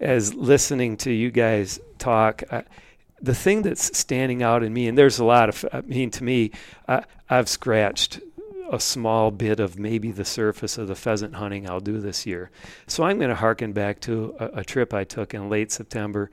as 0.00 0.34
listening 0.34 0.96
to 0.98 1.10
you 1.10 1.30
guys 1.30 1.80
talk. 1.98 2.42
I, 2.50 2.64
the 3.20 3.34
thing 3.34 3.62
that's 3.62 3.96
standing 3.96 4.42
out 4.42 4.62
in 4.62 4.72
me, 4.72 4.88
and 4.88 4.96
there's 4.96 5.18
a 5.18 5.24
lot 5.24 5.48
of, 5.48 5.64
I 5.72 5.80
mean, 5.80 6.10
to 6.12 6.24
me, 6.24 6.50
I, 6.86 7.04
I've 7.30 7.48
scratched 7.48 8.20
a 8.70 8.80
small 8.80 9.30
bit 9.30 9.60
of 9.60 9.78
maybe 9.78 10.10
the 10.10 10.24
surface 10.24 10.76
of 10.76 10.88
the 10.88 10.94
pheasant 10.94 11.34
hunting 11.34 11.68
I'll 11.68 11.80
do 11.80 12.00
this 12.00 12.26
year. 12.26 12.50
So 12.86 13.04
I'm 13.04 13.18
going 13.18 13.30
to 13.30 13.36
harken 13.36 13.72
back 13.72 14.00
to 14.00 14.34
a, 14.38 14.60
a 14.60 14.64
trip 14.64 14.92
I 14.92 15.04
took 15.04 15.34
in 15.34 15.48
late 15.48 15.72
September. 15.72 16.30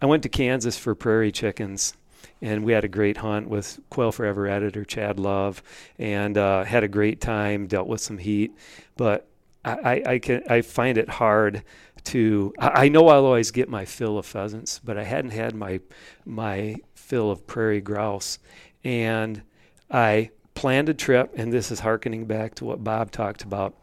I 0.00 0.06
went 0.06 0.22
to 0.24 0.28
Kansas 0.28 0.76
for 0.76 0.94
prairie 0.94 1.32
chickens, 1.32 1.94
and 2.42 2.64
we 2.64 2.72
had 2.72 2.84
a 2.84 2.88
great 2.88 3.18
hunt 3.18 3.48
with 3.48 3.80
Quail 3.90 4.12
Forever 4.12 4.46
editor 4.46 4.84
Chad 4.84 5.18
Love, 5.18 5.62
and 5.98 6.36
uh, 6.36 6.64
had 6.64 6.84
a 6.84 6.88
great 6.88 7.20
time. 7.20 7.66
Dealt 7.66 7.88
with 7.88 8.00
some 8.00 8.18
heat, 8.18 8.54
but 8.96 9.28
I, 9.64 10.02
I, 10.06 10.18
can 10.20 10.42
I 10.48 10.60
find 10.60 10.96
it 10.96 11.08
hard 11.08 11.64
to. 12.04 12.52
I, 12.58 12.84
I 12.84 12.88
know 12.88 13.08
I'll 13.08 13.24
always 13.24 13.50
get 13.50 13.68
my 13.68 13.84
fill 13.84 14.18
of 14.18 14.26
pheasants, 14.26 14.80
but 14.84 14.96
I 14.96 15.02
hadn't 15.04 15.32
had 15.32 15.54
my 15.54 15.80
my 16.24 16.76
fill 16.94 17.30
of 17.30 17.46
prairie 17.46 17.80
grouse, 17.80 18.38
and 18.84 19.42
I 19.90 20.30
planned 20.54 20.88
a 20.88 20.94
trip, 20.94 21.32
and 21.36 21.52
this 21.52 21.70
is 21.70 21.80
harkening 21.80 22.26
back 22.26 22.54
to 22.56 22.64
what 22.64 22.84
Bob 22.84 23.10
talked 23.10 23.42
about. 23.42 23.74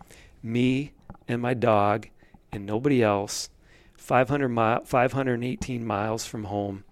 Me 0.41 0.93
and 1.27 1.41
my 1.41 1.53
dog, 1.53 2.07
and 2.51 2.65
nobody 2.65 3.03
else. 3.03 3.49
500 4.03 4.49
mile, 4.49 4.83
518 4.83 5.85
miles 5.85 6.25
from 6.25 6.43
home 6.43 6.83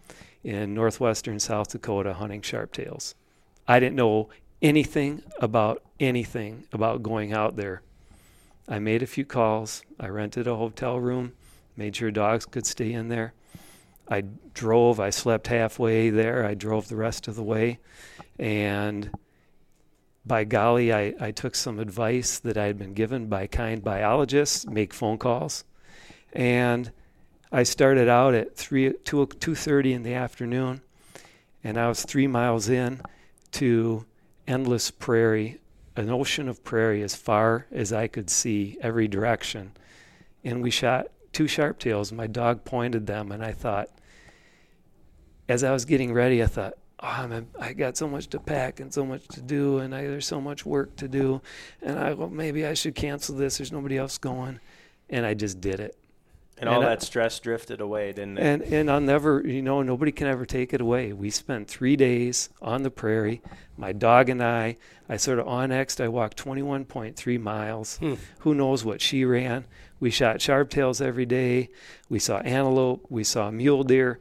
in 0.45 0.73
northwestern 0.73 1.41
South 1.41 1.69
Dakota 1.69 2.13
hunting 2.13 2.39
sharptails. 2.39 3.15
I 3.67 3.81
didn't 3.81 3.97
know 3.97 4.29
anything 4.61 5.21
about 5.41 5.83
anything 5.99 6.63
about 6.71 7.03
going 7.03 7.33
out 7.33 7.57
there. 7.57 7.81
I 8.65 8.79
made 8.79 9.03
a 9.03 9.07
few 9.07 9.25
calls. 9.25 9.83
I 9.99 10.07
rented 10.07 10.47
a 10.47 10.55
hotel 10.55 11.01
room, 11.01 11.33
made 11.75 11.97
sure 11.97 12.11
dogs 12.11 12.45
could 12.45 12.65
stay 12.65 12.93
in 12.93 13.09
there. 13.09 13.33
I 14.07 14.23
drove, 14.53 15.01
I 15.01 15.09
slept 15.09 15.47
halfway 15.47 16.11
there. 16.11 16.45
I 16.45 16.53
drove 16.53 16.87
the 16.87 16.95
rest 16.95 17.27
of 17.27 17.35
the 17.35 17.43
way. 17.43 17.79
And 18.39 19.11
by 20.25 20.45
golly, 20.45 20.93
I, 20.93 21.13
I 21.19 21.31
took 21.31 21.55
some 21.55 21.77
advice 21.77 22.39
that 22.39 22.57
I 22.57 22.67
had 22.67 22.79
been 22.79 22.93
given 22.93 23.27
by 23.27 23.47
kind 23.47 23.83
biologists, 23.83 24.65
make 24.65 24.93
phone 24.93 25.17
calls. 25.17 25.65
And 26.31 26.93
I 27.51 27.63
started 27.63 28.07
out 28.07 28.33
at 28.33 28.55
3, 28.55 28.93
2, 29.03 29.27
2.30 29.27 29.93
in 29.93 30.03
the 30.03 30.13
afternoon, 30.13 30.81
and 31.63 31.77
I 31.77 31.89
was 31.89 32.03
three 32.03 32.27
miles 32.27 32.69
in 32.69 33.01
to 33.53 34.05
endless 34.47 34.89
prairie, 34.89 35.59
an 35.97 36.09
ocean 36.09 36.47
of 36.47 36.63
prairie 36.63 37.03
as 37.03 37.13
far 37.13 37.67
as 37.69 37.91
I 37.91 38.07
could 38.07 38.29
see 38.29 38.77
every 38.81 39.09
direction. 39.09 39.73
And 40.45 40.63
we 40.63 40.71
shot 40.71 41.07
two 41.33 41.43
sharptails. 41.43 42.13
My 42.13 42.25
dog 42.25 42.63
pointed 42.63 43.05
them, 43.05 43.33
and 43.33 43.43
I 43.43 43.51
thought, 43.51 43.89
as 45.49 45.61
I 45.61 45.71
was 45.71 45.83
getting 45.83 46.13
ready, 46.13 46.41
I 46.41 46.47
thought, 46.47 46.75
oh, 47.01 47.07
I'm, 47.07 47.49
I 47.59 47.73
got 47.73 47.97
so 47.97 48.07
much 48.07 48.27
to 48.27 48.39
pack 48.39 48.79
and 48.79 48.93
so 48.93 49.05
much 49.05 49.27
to 49.27 49.41
do, 49.41 49.79
and 49.79 49.93
I, 49.93 50.03
there's 50.03 50.25
so 50.25 50.39
much 50.39 50.65
work 50.65 50.95
to 50.95 51.07
do, 51.09 51.41
and 51.81 51.99
I 51.99 52.13
well, 52.13 52.29
maybe 52.29 52.65
I 52.65 52.75
should 52.75 52.95
cancel 52.95 53.35
this. 53.35 53.57
There's 53.57 53.73
nobody 53.73 53.97
else 53.97 54.17
going, 54.17 54.61
and 55.09 55.25
I 55.25 55.33
just 55.33 55.59
did 55.59 55.81
it. 55.81 55.97
And, 56.61 56.69
all 56.69 56.75
And 56.77 56.85
I- 56.85 56.89
that 56.89 57.01
stress 57.01 57.39
drifted 57.39 57.81
away, 57.81 58.13
didn't 58.13 58.37
it? 58.37 58.43
And 58.43 58.61
and 58.61 58.89
I'll 58.91 59.01
never, 59.01 59.41
you 59.45 59.61
know, 59.63 59.81
nobody 59.81 60.11
can 60.11 60.27
ever 60.27 60.45
take 60.45 60.73
it 60.73 60.79
away. 60.79 61.11
We 61.11 61.29
spent 61.31 61.67
three 61.67 61.95
days 61.95 62.49
on 62.61 62.83
the 62.83 62.91
prairie. 62.91 63.41
My 63.77 63.91
dog 63.91 64.29
and 64.29 64.43
I. 64.43 64.77
I 65.09 65.17
sort 65.17 65.39
of 65.39 65.47
annexed. 65.47 65.99
I 65.99 66.07
walked 66.07 66.37
21.3 66.37 67.37
miles. 67.39 67.97
Hmm. 67.97 68.13
Who 68.39 68.53
knows 68.53 68.85
what 68.85 69.01
she 69.01 69.25
ran? 69.25 69.65
We 69.99 70.09
shot 70.11 70.37
sharptails 70.37 71.01
every 71.01 71.25
day. 71.25 71.69
We 72.09 72.19
saw 72.19 72.37
antelope. 72.39 73.05
We 73.09 73.23
saw 73.23 73.49
mule 73.51 73.83
deer. 73.83 74.19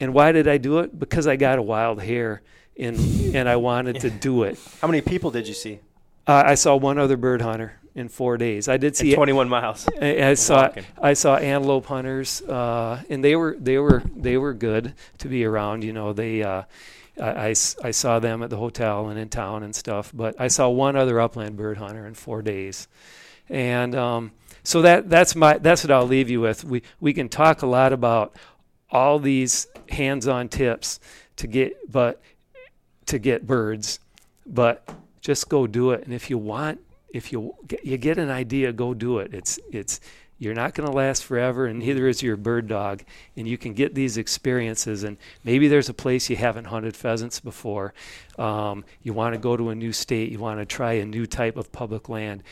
And 0.00 0.12
why 0.12 0.32
did 0.32 0.46
I 0.48 0.58
do 0.58 0.80
it? 0.80 0.98
Because 0.98 1.26
I 1.26 1.36
got 1.36 1.58
a 1.58 1.62
wild 1.62 2.02
hare, 2.02 2.42
and 2.78 2.98
and 3.34 3.48
I 3.48 3.56
wanted 3.56 4.00
to 4.00 4.10
do 4.28 4.42
it. 4.42 4.58
How 4.82 4.88
many 4.88 5.00
people 5.00 5.30
did 5.30 5.46
you 5.48 5.54
see? 5.54 5.80
Uh, 6.26 6.42
I 6.44 6.54
saw 6.56 6.74
one 6.76 6.98
other 6.98 7.16
bird 7.16 7.40
hunter 7.42 7.78
in 7.96 8.08
four 8.08 8.36
days. 8.36 8.68
I 8.68 8.76
did 8.76 8.94
see 8.94 9.14
21 9.14 9.48
miles. 9.48 9.88
I, 10.00 10.28
I 10.28 10.34
saw 10.34 10.62
Walking. 10.62 10.84
I 11.00 11.14
saw 11.14 11.36
antelope 11.36 11.86
hunters, 11.86 12.42
uh, 12.42 13.02
and 13.08 13.24
they 13.24 13.34
were 13.34 13.56
they 13.58 13.78
were 13.78 14.02
they 14.14 14.36
were 14.36 14.52
good 14.52 14.92
to 15.18 15.28
be 15.28 15.44
around. 15.44 15.82
You 15.82 15.94
know, 15.94 16.12
they 16.12 16.42
uh, 16.42 16.62
I, 17.20 17.26
I 17.26 17.48
I 17.48 17.90
saw 17.90 18.18
them 18.20 18.42
at 18.42 18.50
the 18.50 18.58
hotel 18.58 19.08
and 19.08 19.18
in 19.18 19.30
town 19.30 19.62
and 19.62 19.74
stuff. 19.74 20.12
But 20.14 20.38
I 20.38 20.48
saw 20.48 20.68
one 20.68 20.94
other 20.94 21.18
upland 21.20 21.56
bird 21.56 21.78
hunter 21.78 22.06
in 22.06 22.12
four 22.14 22.42
days, 22.42 22.86
and 23.48 23.94
um, 23.94 24.32
so 24.62 24.82
that 24.82 25.08
that's 25.08 25.34
my 25.34 25.56
that's 25.56 25.82
what 25.82 25.90
I'll 25.90 26.06
leave 26.06 26.28
you 26.28 26.42
with. 26.42 26.64
We 26.64 26.82
we 27.00 27.14
can 27.14 27.30
talk 27.30 27.62
a 27.62 27.66
lot 27.66 27.94
about 27.94 28.36
all 28.90 29.18
these 29.18 29.66
hands-on 29.88 30.48
tips 30.48 31.00
to 31.36 31.46
get 31.46 31.90
but 31.90 32.20
to 33.06 33.18
get 33.18 33.46
birds, 33.46 34.00
but 34.46 34.86
just 35.22 35.48
go 35.48 35.66
do 35.66 35.92
it. 35.92 36.04
And 36.04 36.12
if 36.12 36.28
you 36.28 36.36
want, 36.36 36.80
if 37.16 37.32
you 37.32 37.54
get, 37.66 37.84
you 37.84 37.96
get 37.96 38.18
an 38.18 38.30
idea, 38.30 38.72
go 38.72 38.94
do 38.94 39.18
it. 39.18 39.32
It's 39.34 39.58
it's 39.72 40.00
you're 40.38 40.54
not 40.54 40.74
going 40.74 40.88
to 40.88 40.94
last 40.94 41.24
forever, 41.24 41.64
and 41.66 41.78
neither 41.78 42.06
is 42.08 42.22
your 42.22 42.36
bird 42.36 42.68
dog. 42.68 43.02
And 43.36 43.48
you 43.48 43.56
can 43.56 43.72
get 43.72 43.94
these 43.94 44.18
experiences. 44.18 45.02
And 45.02 45.16
maybe 45.44 45.66
there's 45.66 45.88
a 45.88 45.94
place 45.94 46.28
you 46.28 46.36
haven't 46.36 46.66
hunted 46.66 46.94
pheasants 46.94 47.40
before. 47.40 47.94
Um, 48.38 48.84
you 49.02 49.14
want 49.14 49.34
to 49.34 49.40
go 49.40 49.56
to 49.56 49.70
a 49.70 49.74
new 49.74 49.92
state. 49.92 50.30
You 50.30 50.38
want 50.38 50.60
to 50.60 50.66
try 50.66 50.92
a 50.94 51.06
new 51.06 51.26
type 51.26 51.56
of 51.56 51.72
public 51.72 52.10
land. 52.10 52.42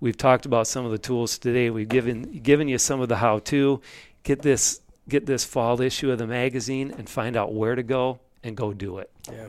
We've 0.00 0.16
talked 0.16 0.46
about 0.46 0.66
some 0.66 0.84
of 0.84 0.90
the 0.90 0.98
tools 0.98 1.38
today. 1.38 1.70
We've 1.70 1.88
given 1.88 2.40
given 2.40 2.66
you 2.66 2.78
some 2.78 3.00
of 3.00 3.08
the 3.08 3.16
how-to. 3.16 3.80
Get 4.24 4.42
this 4.42 4.80
get 5.08 5.26
this 5.26 5.44
fall 5.44 5.80
issue 5.80 6.10
of 6.10 6.18
the 6.18 6.26
magazine 6.26 6.92
and 6.98 7.08
find 7.08 7.36
out 7.36 7.54
where 7.54 7.76
to 7.76 7.82
go 7.84 8.18
and 8.42 8.56
go 8.56 8.72
do 8.72 8.98
it. 8.98 9.10
Yeah. 9.30 9.48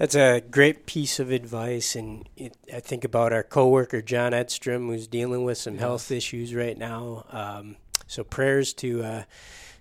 That's 0.00 0.14
a 0.14 0.40
great 0.40 0.86
piece 0.86 1.20
of 1.20 1.30
advice, 1.30 1.94
and 1.94 2.26
it, 2.34 2.56
I 2.72 2.80
think 2.80 3.04
about 3.04 3.34
our 3.34 3.42
coworker 3.42 4.00
John 4.00 4.32
Edstrom, 4.32 4.86
who's 4.86 5.06
dealing 5.06 5.44
with 5.44 5.58
some 5.58 5.76
health 5.76 6.10
issues 6.10 6.54
right 6.54 6.78
now. 6.78 7.26
Um, 7.28 7.76
so 8.06 8.24
prayers 8.24 8.72
to 8.74 9.02
uh, 9.02 9.22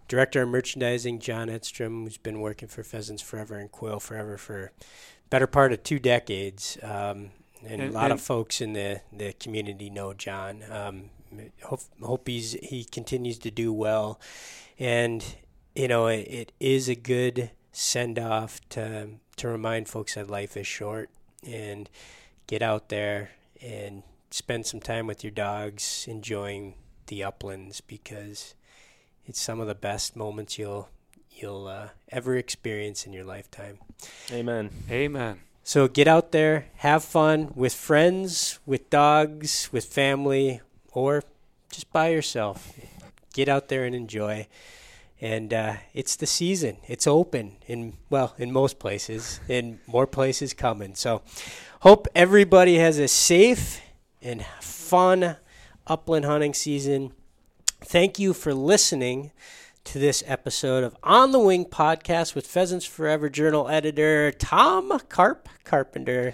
Director 0.09 0.41
of 0.41 0.49
Merchandising 0.49 1.19
John 1.19 1.49
Edstrom, 1.49 2.03
who's 2.03 2.17
been 2.17 2.41
working 2.41 2.67
for 2.67 2.83
Pheasants 2.83 3.21
Forever 3.21 3.55
and 3.55 3.71
Quail 3.71 4.01
Forever 4.01 4.37
for 4.37 4.73
better 5.29 5.47
part 5.47 5.71
of 5.71 5.83
two 5.83 5.99
decades. 5.99 6.77
Um, 6.83 7.31
and, 7.65 7.81
a 7.81 7.89
lot 7.89 8.11
and- 8.11 8.13
of 8.13 8.21
folks 8.21 8.59
in 8.59 8.73
the, 8.73 8.99
the 9.13 9.31
community 9.31 9.89
know 9.89 10.11
John. 10.13 10.63
Um, 10.69 11.11
hope 11.63 11.79
hope 12.03 12.27
he's 12.27 12.57
he 12.61 12.83
continues 12.83 13.37
to 13.37 13.51
do 13.51 13.71
well, 13.71 14.19
and 14.77 15.23
you 15.75 15.87
know 15.87 16.07
it, 16.07 16.27
it 16.27 16.51
is 16.59 16.89
a 16.89 16.95
good 16.95 17.51
send 17.71 18.19
off 18.19 18.59
to 18.69 19.11
to 19.39 19.47
remind 19.47 19.87
folks 19.87 20.15
that 20.15 20.29
life 20.29 20.55
is 20.55 20.67
short 20.67 21.09
and 21.45 21.89
get 22.47 22.61
out 22.61 22.89
there 22.89 23.31
and 23.61 24.03
spend 24.31 24.65
some 24.65 24.79
time 24.79 25.07
with 25.07 25.23
your 25.23 25.31
dogs 25.31 26.05
enjoying 26.07 26.75
the 27.07 27.23
uplands 27.23 27.81
because 27.81 28.53
it's 29.25 29.39
some 29.39 29.59
of 29.59 29.67
the 29.67 29.75
best 29.75 30.15
moments 30.15 30.57
you'll 30.57 30.89
you'll 31.31 31.67
uh, 31.67 31.89
ever 32.09 32.35
experience 32.35 33.05
in 33.05 33.13
your 33.13 33.23
lifetime. 33.23 33.79
Amen. 34.31 34.69
Amen. 34.89 35.39
So 35.63 35.87
get 35.87 36.07
out 36.07 36.31
there, 36.31 36.65
have 36.77 37.03
fun 37.03 37.51
with 37.55 37.73
friends, 37.73 38.59
with 38.65 38.89
dogs, 38.89 39.69
with 39.71 39.85
family, 39.85 40.61
or 40.91 41.23
just 41.71 41.91
by 41.93 42.09
yourself. 42.09 42.73
Get 43.33 43.47
out 43.47 43.69
there 43.69 43.85
and 43.85 43.95
enjoy. 43.95 44.47
And 45.21 45.53
uh, 45.53 45.73
it's 45.93 46.15
the 46.15 46.25
season. 46.25 46.77
It's 46.87 47.05
open 47.05 47.57
in 47.67 47.97
well 48.09 48.35
in 48.37 48.51
most 48.51 48.79
places, 48.79 49.41
and 49.49 49.79
more 49.85 50.07
places 50.07 50.53
coming. 50.53 50.95
So 50.95 51.21
hope 51.81 52.07
everybody 52.15 52.77
has 52.77 52.99
a 52.99 53.07
safe 53.07 53.81
and 54.21 54.45
fun 54.61 55.35
upland 55.87 56.25
hunting 56.25 56.53
season. 56.53 57.11
Thank 57.81 58.19
you 58.19 58.33
for 58.33 58.53
listening 58.53 59.31
to 59.85 59.99
this 59.99 60.23
episode 60.27 60.83
of 60.83 60.95
On 61.03 61.31
the 61.31 61.39
Wing 61.39 61.65
podcast 61.65 62.35
with 62.35 62.45
Pheasants 62.45 62.85
Forever 62.85 63.29
Journal 63.29 63.69
editor 63.69 64.31
Tom 64.31 64.99
Carp 65.09 65.49
Carpenter 65.63 66.33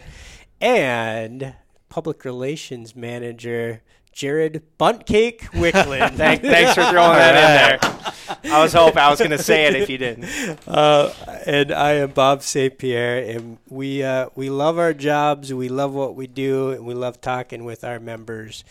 and 0.60 1.56
public 1.90 2.26
relations 2.26 2.96
manager 2.96 3.82
Jared 4.12 4.64
Buntcake 4.80 5.42
Wiklund. 5.52 6.12
Thank, 6.16 6.42
thanks 6.42 6.74
for 6.74 6.84
throwing 6.84 7.18
that 7.18 7.80
in 7.80 7.82
there. 7.82 8.14
I 8.46 8.62
was 8.62 8.74
hoping 8.74 8.98
I 8.98 9.10
was 9.10 9.20
going 9.20 9.32
to 9.32 9.38
say 9.38 9.66
it 9.66 9.76
if 9.76 9.90
you 9.90 9.98
didn't. 9.98 10.26
Uh, 10.68 11.14
and 11.46 11.72
I 11.72 11.94
am 11.94 12.12
Bob 12.12 12.42
St. 12.42 12.78
Pierre, 12.78 13.18
and 13.18 13.58
we 13.70 14.04
uh, 14.04 14.30
we 14.36 14.50
love 14.50 14.78
our 14.78 14.94
jobs, 14.94 15.54
we 15.54 15.70
love 15.70 15.94
what 15.94 16.16
we 16.16 16.28
do, 16.28 16.72
and 16.72 16.86
we 16.86 16.94
love 16.94 17.22
talking 17.22 17.64
with 17.64 17.84
our 17.84 18.00
members. 18.00 18.64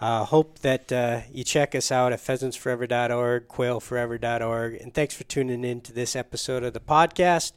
Uh, 0.00 0.24
hope 0.24 0.58
that 0.60 0.92
uh, 0.92 1.20
you 1.32 1.44
check 1.44 1.74
us 1.74 1.90
out 1.90 2.12
at 2.12 2.20
pheasantsforever.org, 2.20 3.48
quailforever.org, 3.48 4.74
and 4.74 4.92
thanks 4.94 5.14
for 5.14 5.24
tuning 5.24 5.64
in 5.64 5.80
to 5.82 5.92
this 5.92 6.14
episode 6.14 6.62
of 6.62 6.72
the 6.72 6.80
podcast. 6.80 7.52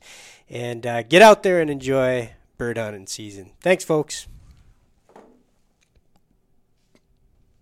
And 0.50 0.86
uh, 0.86 1.04
get 1.04 1.22
out 1.22 1.44
there 1.44 1.62
and 1.62 1.70
enjoy 1.70 2.32
bird 2.58 2.78
hunting 2.78 3.08
season. 3.08 3.52
Thanks, 3.62 3.84
folks. 3.84 4.28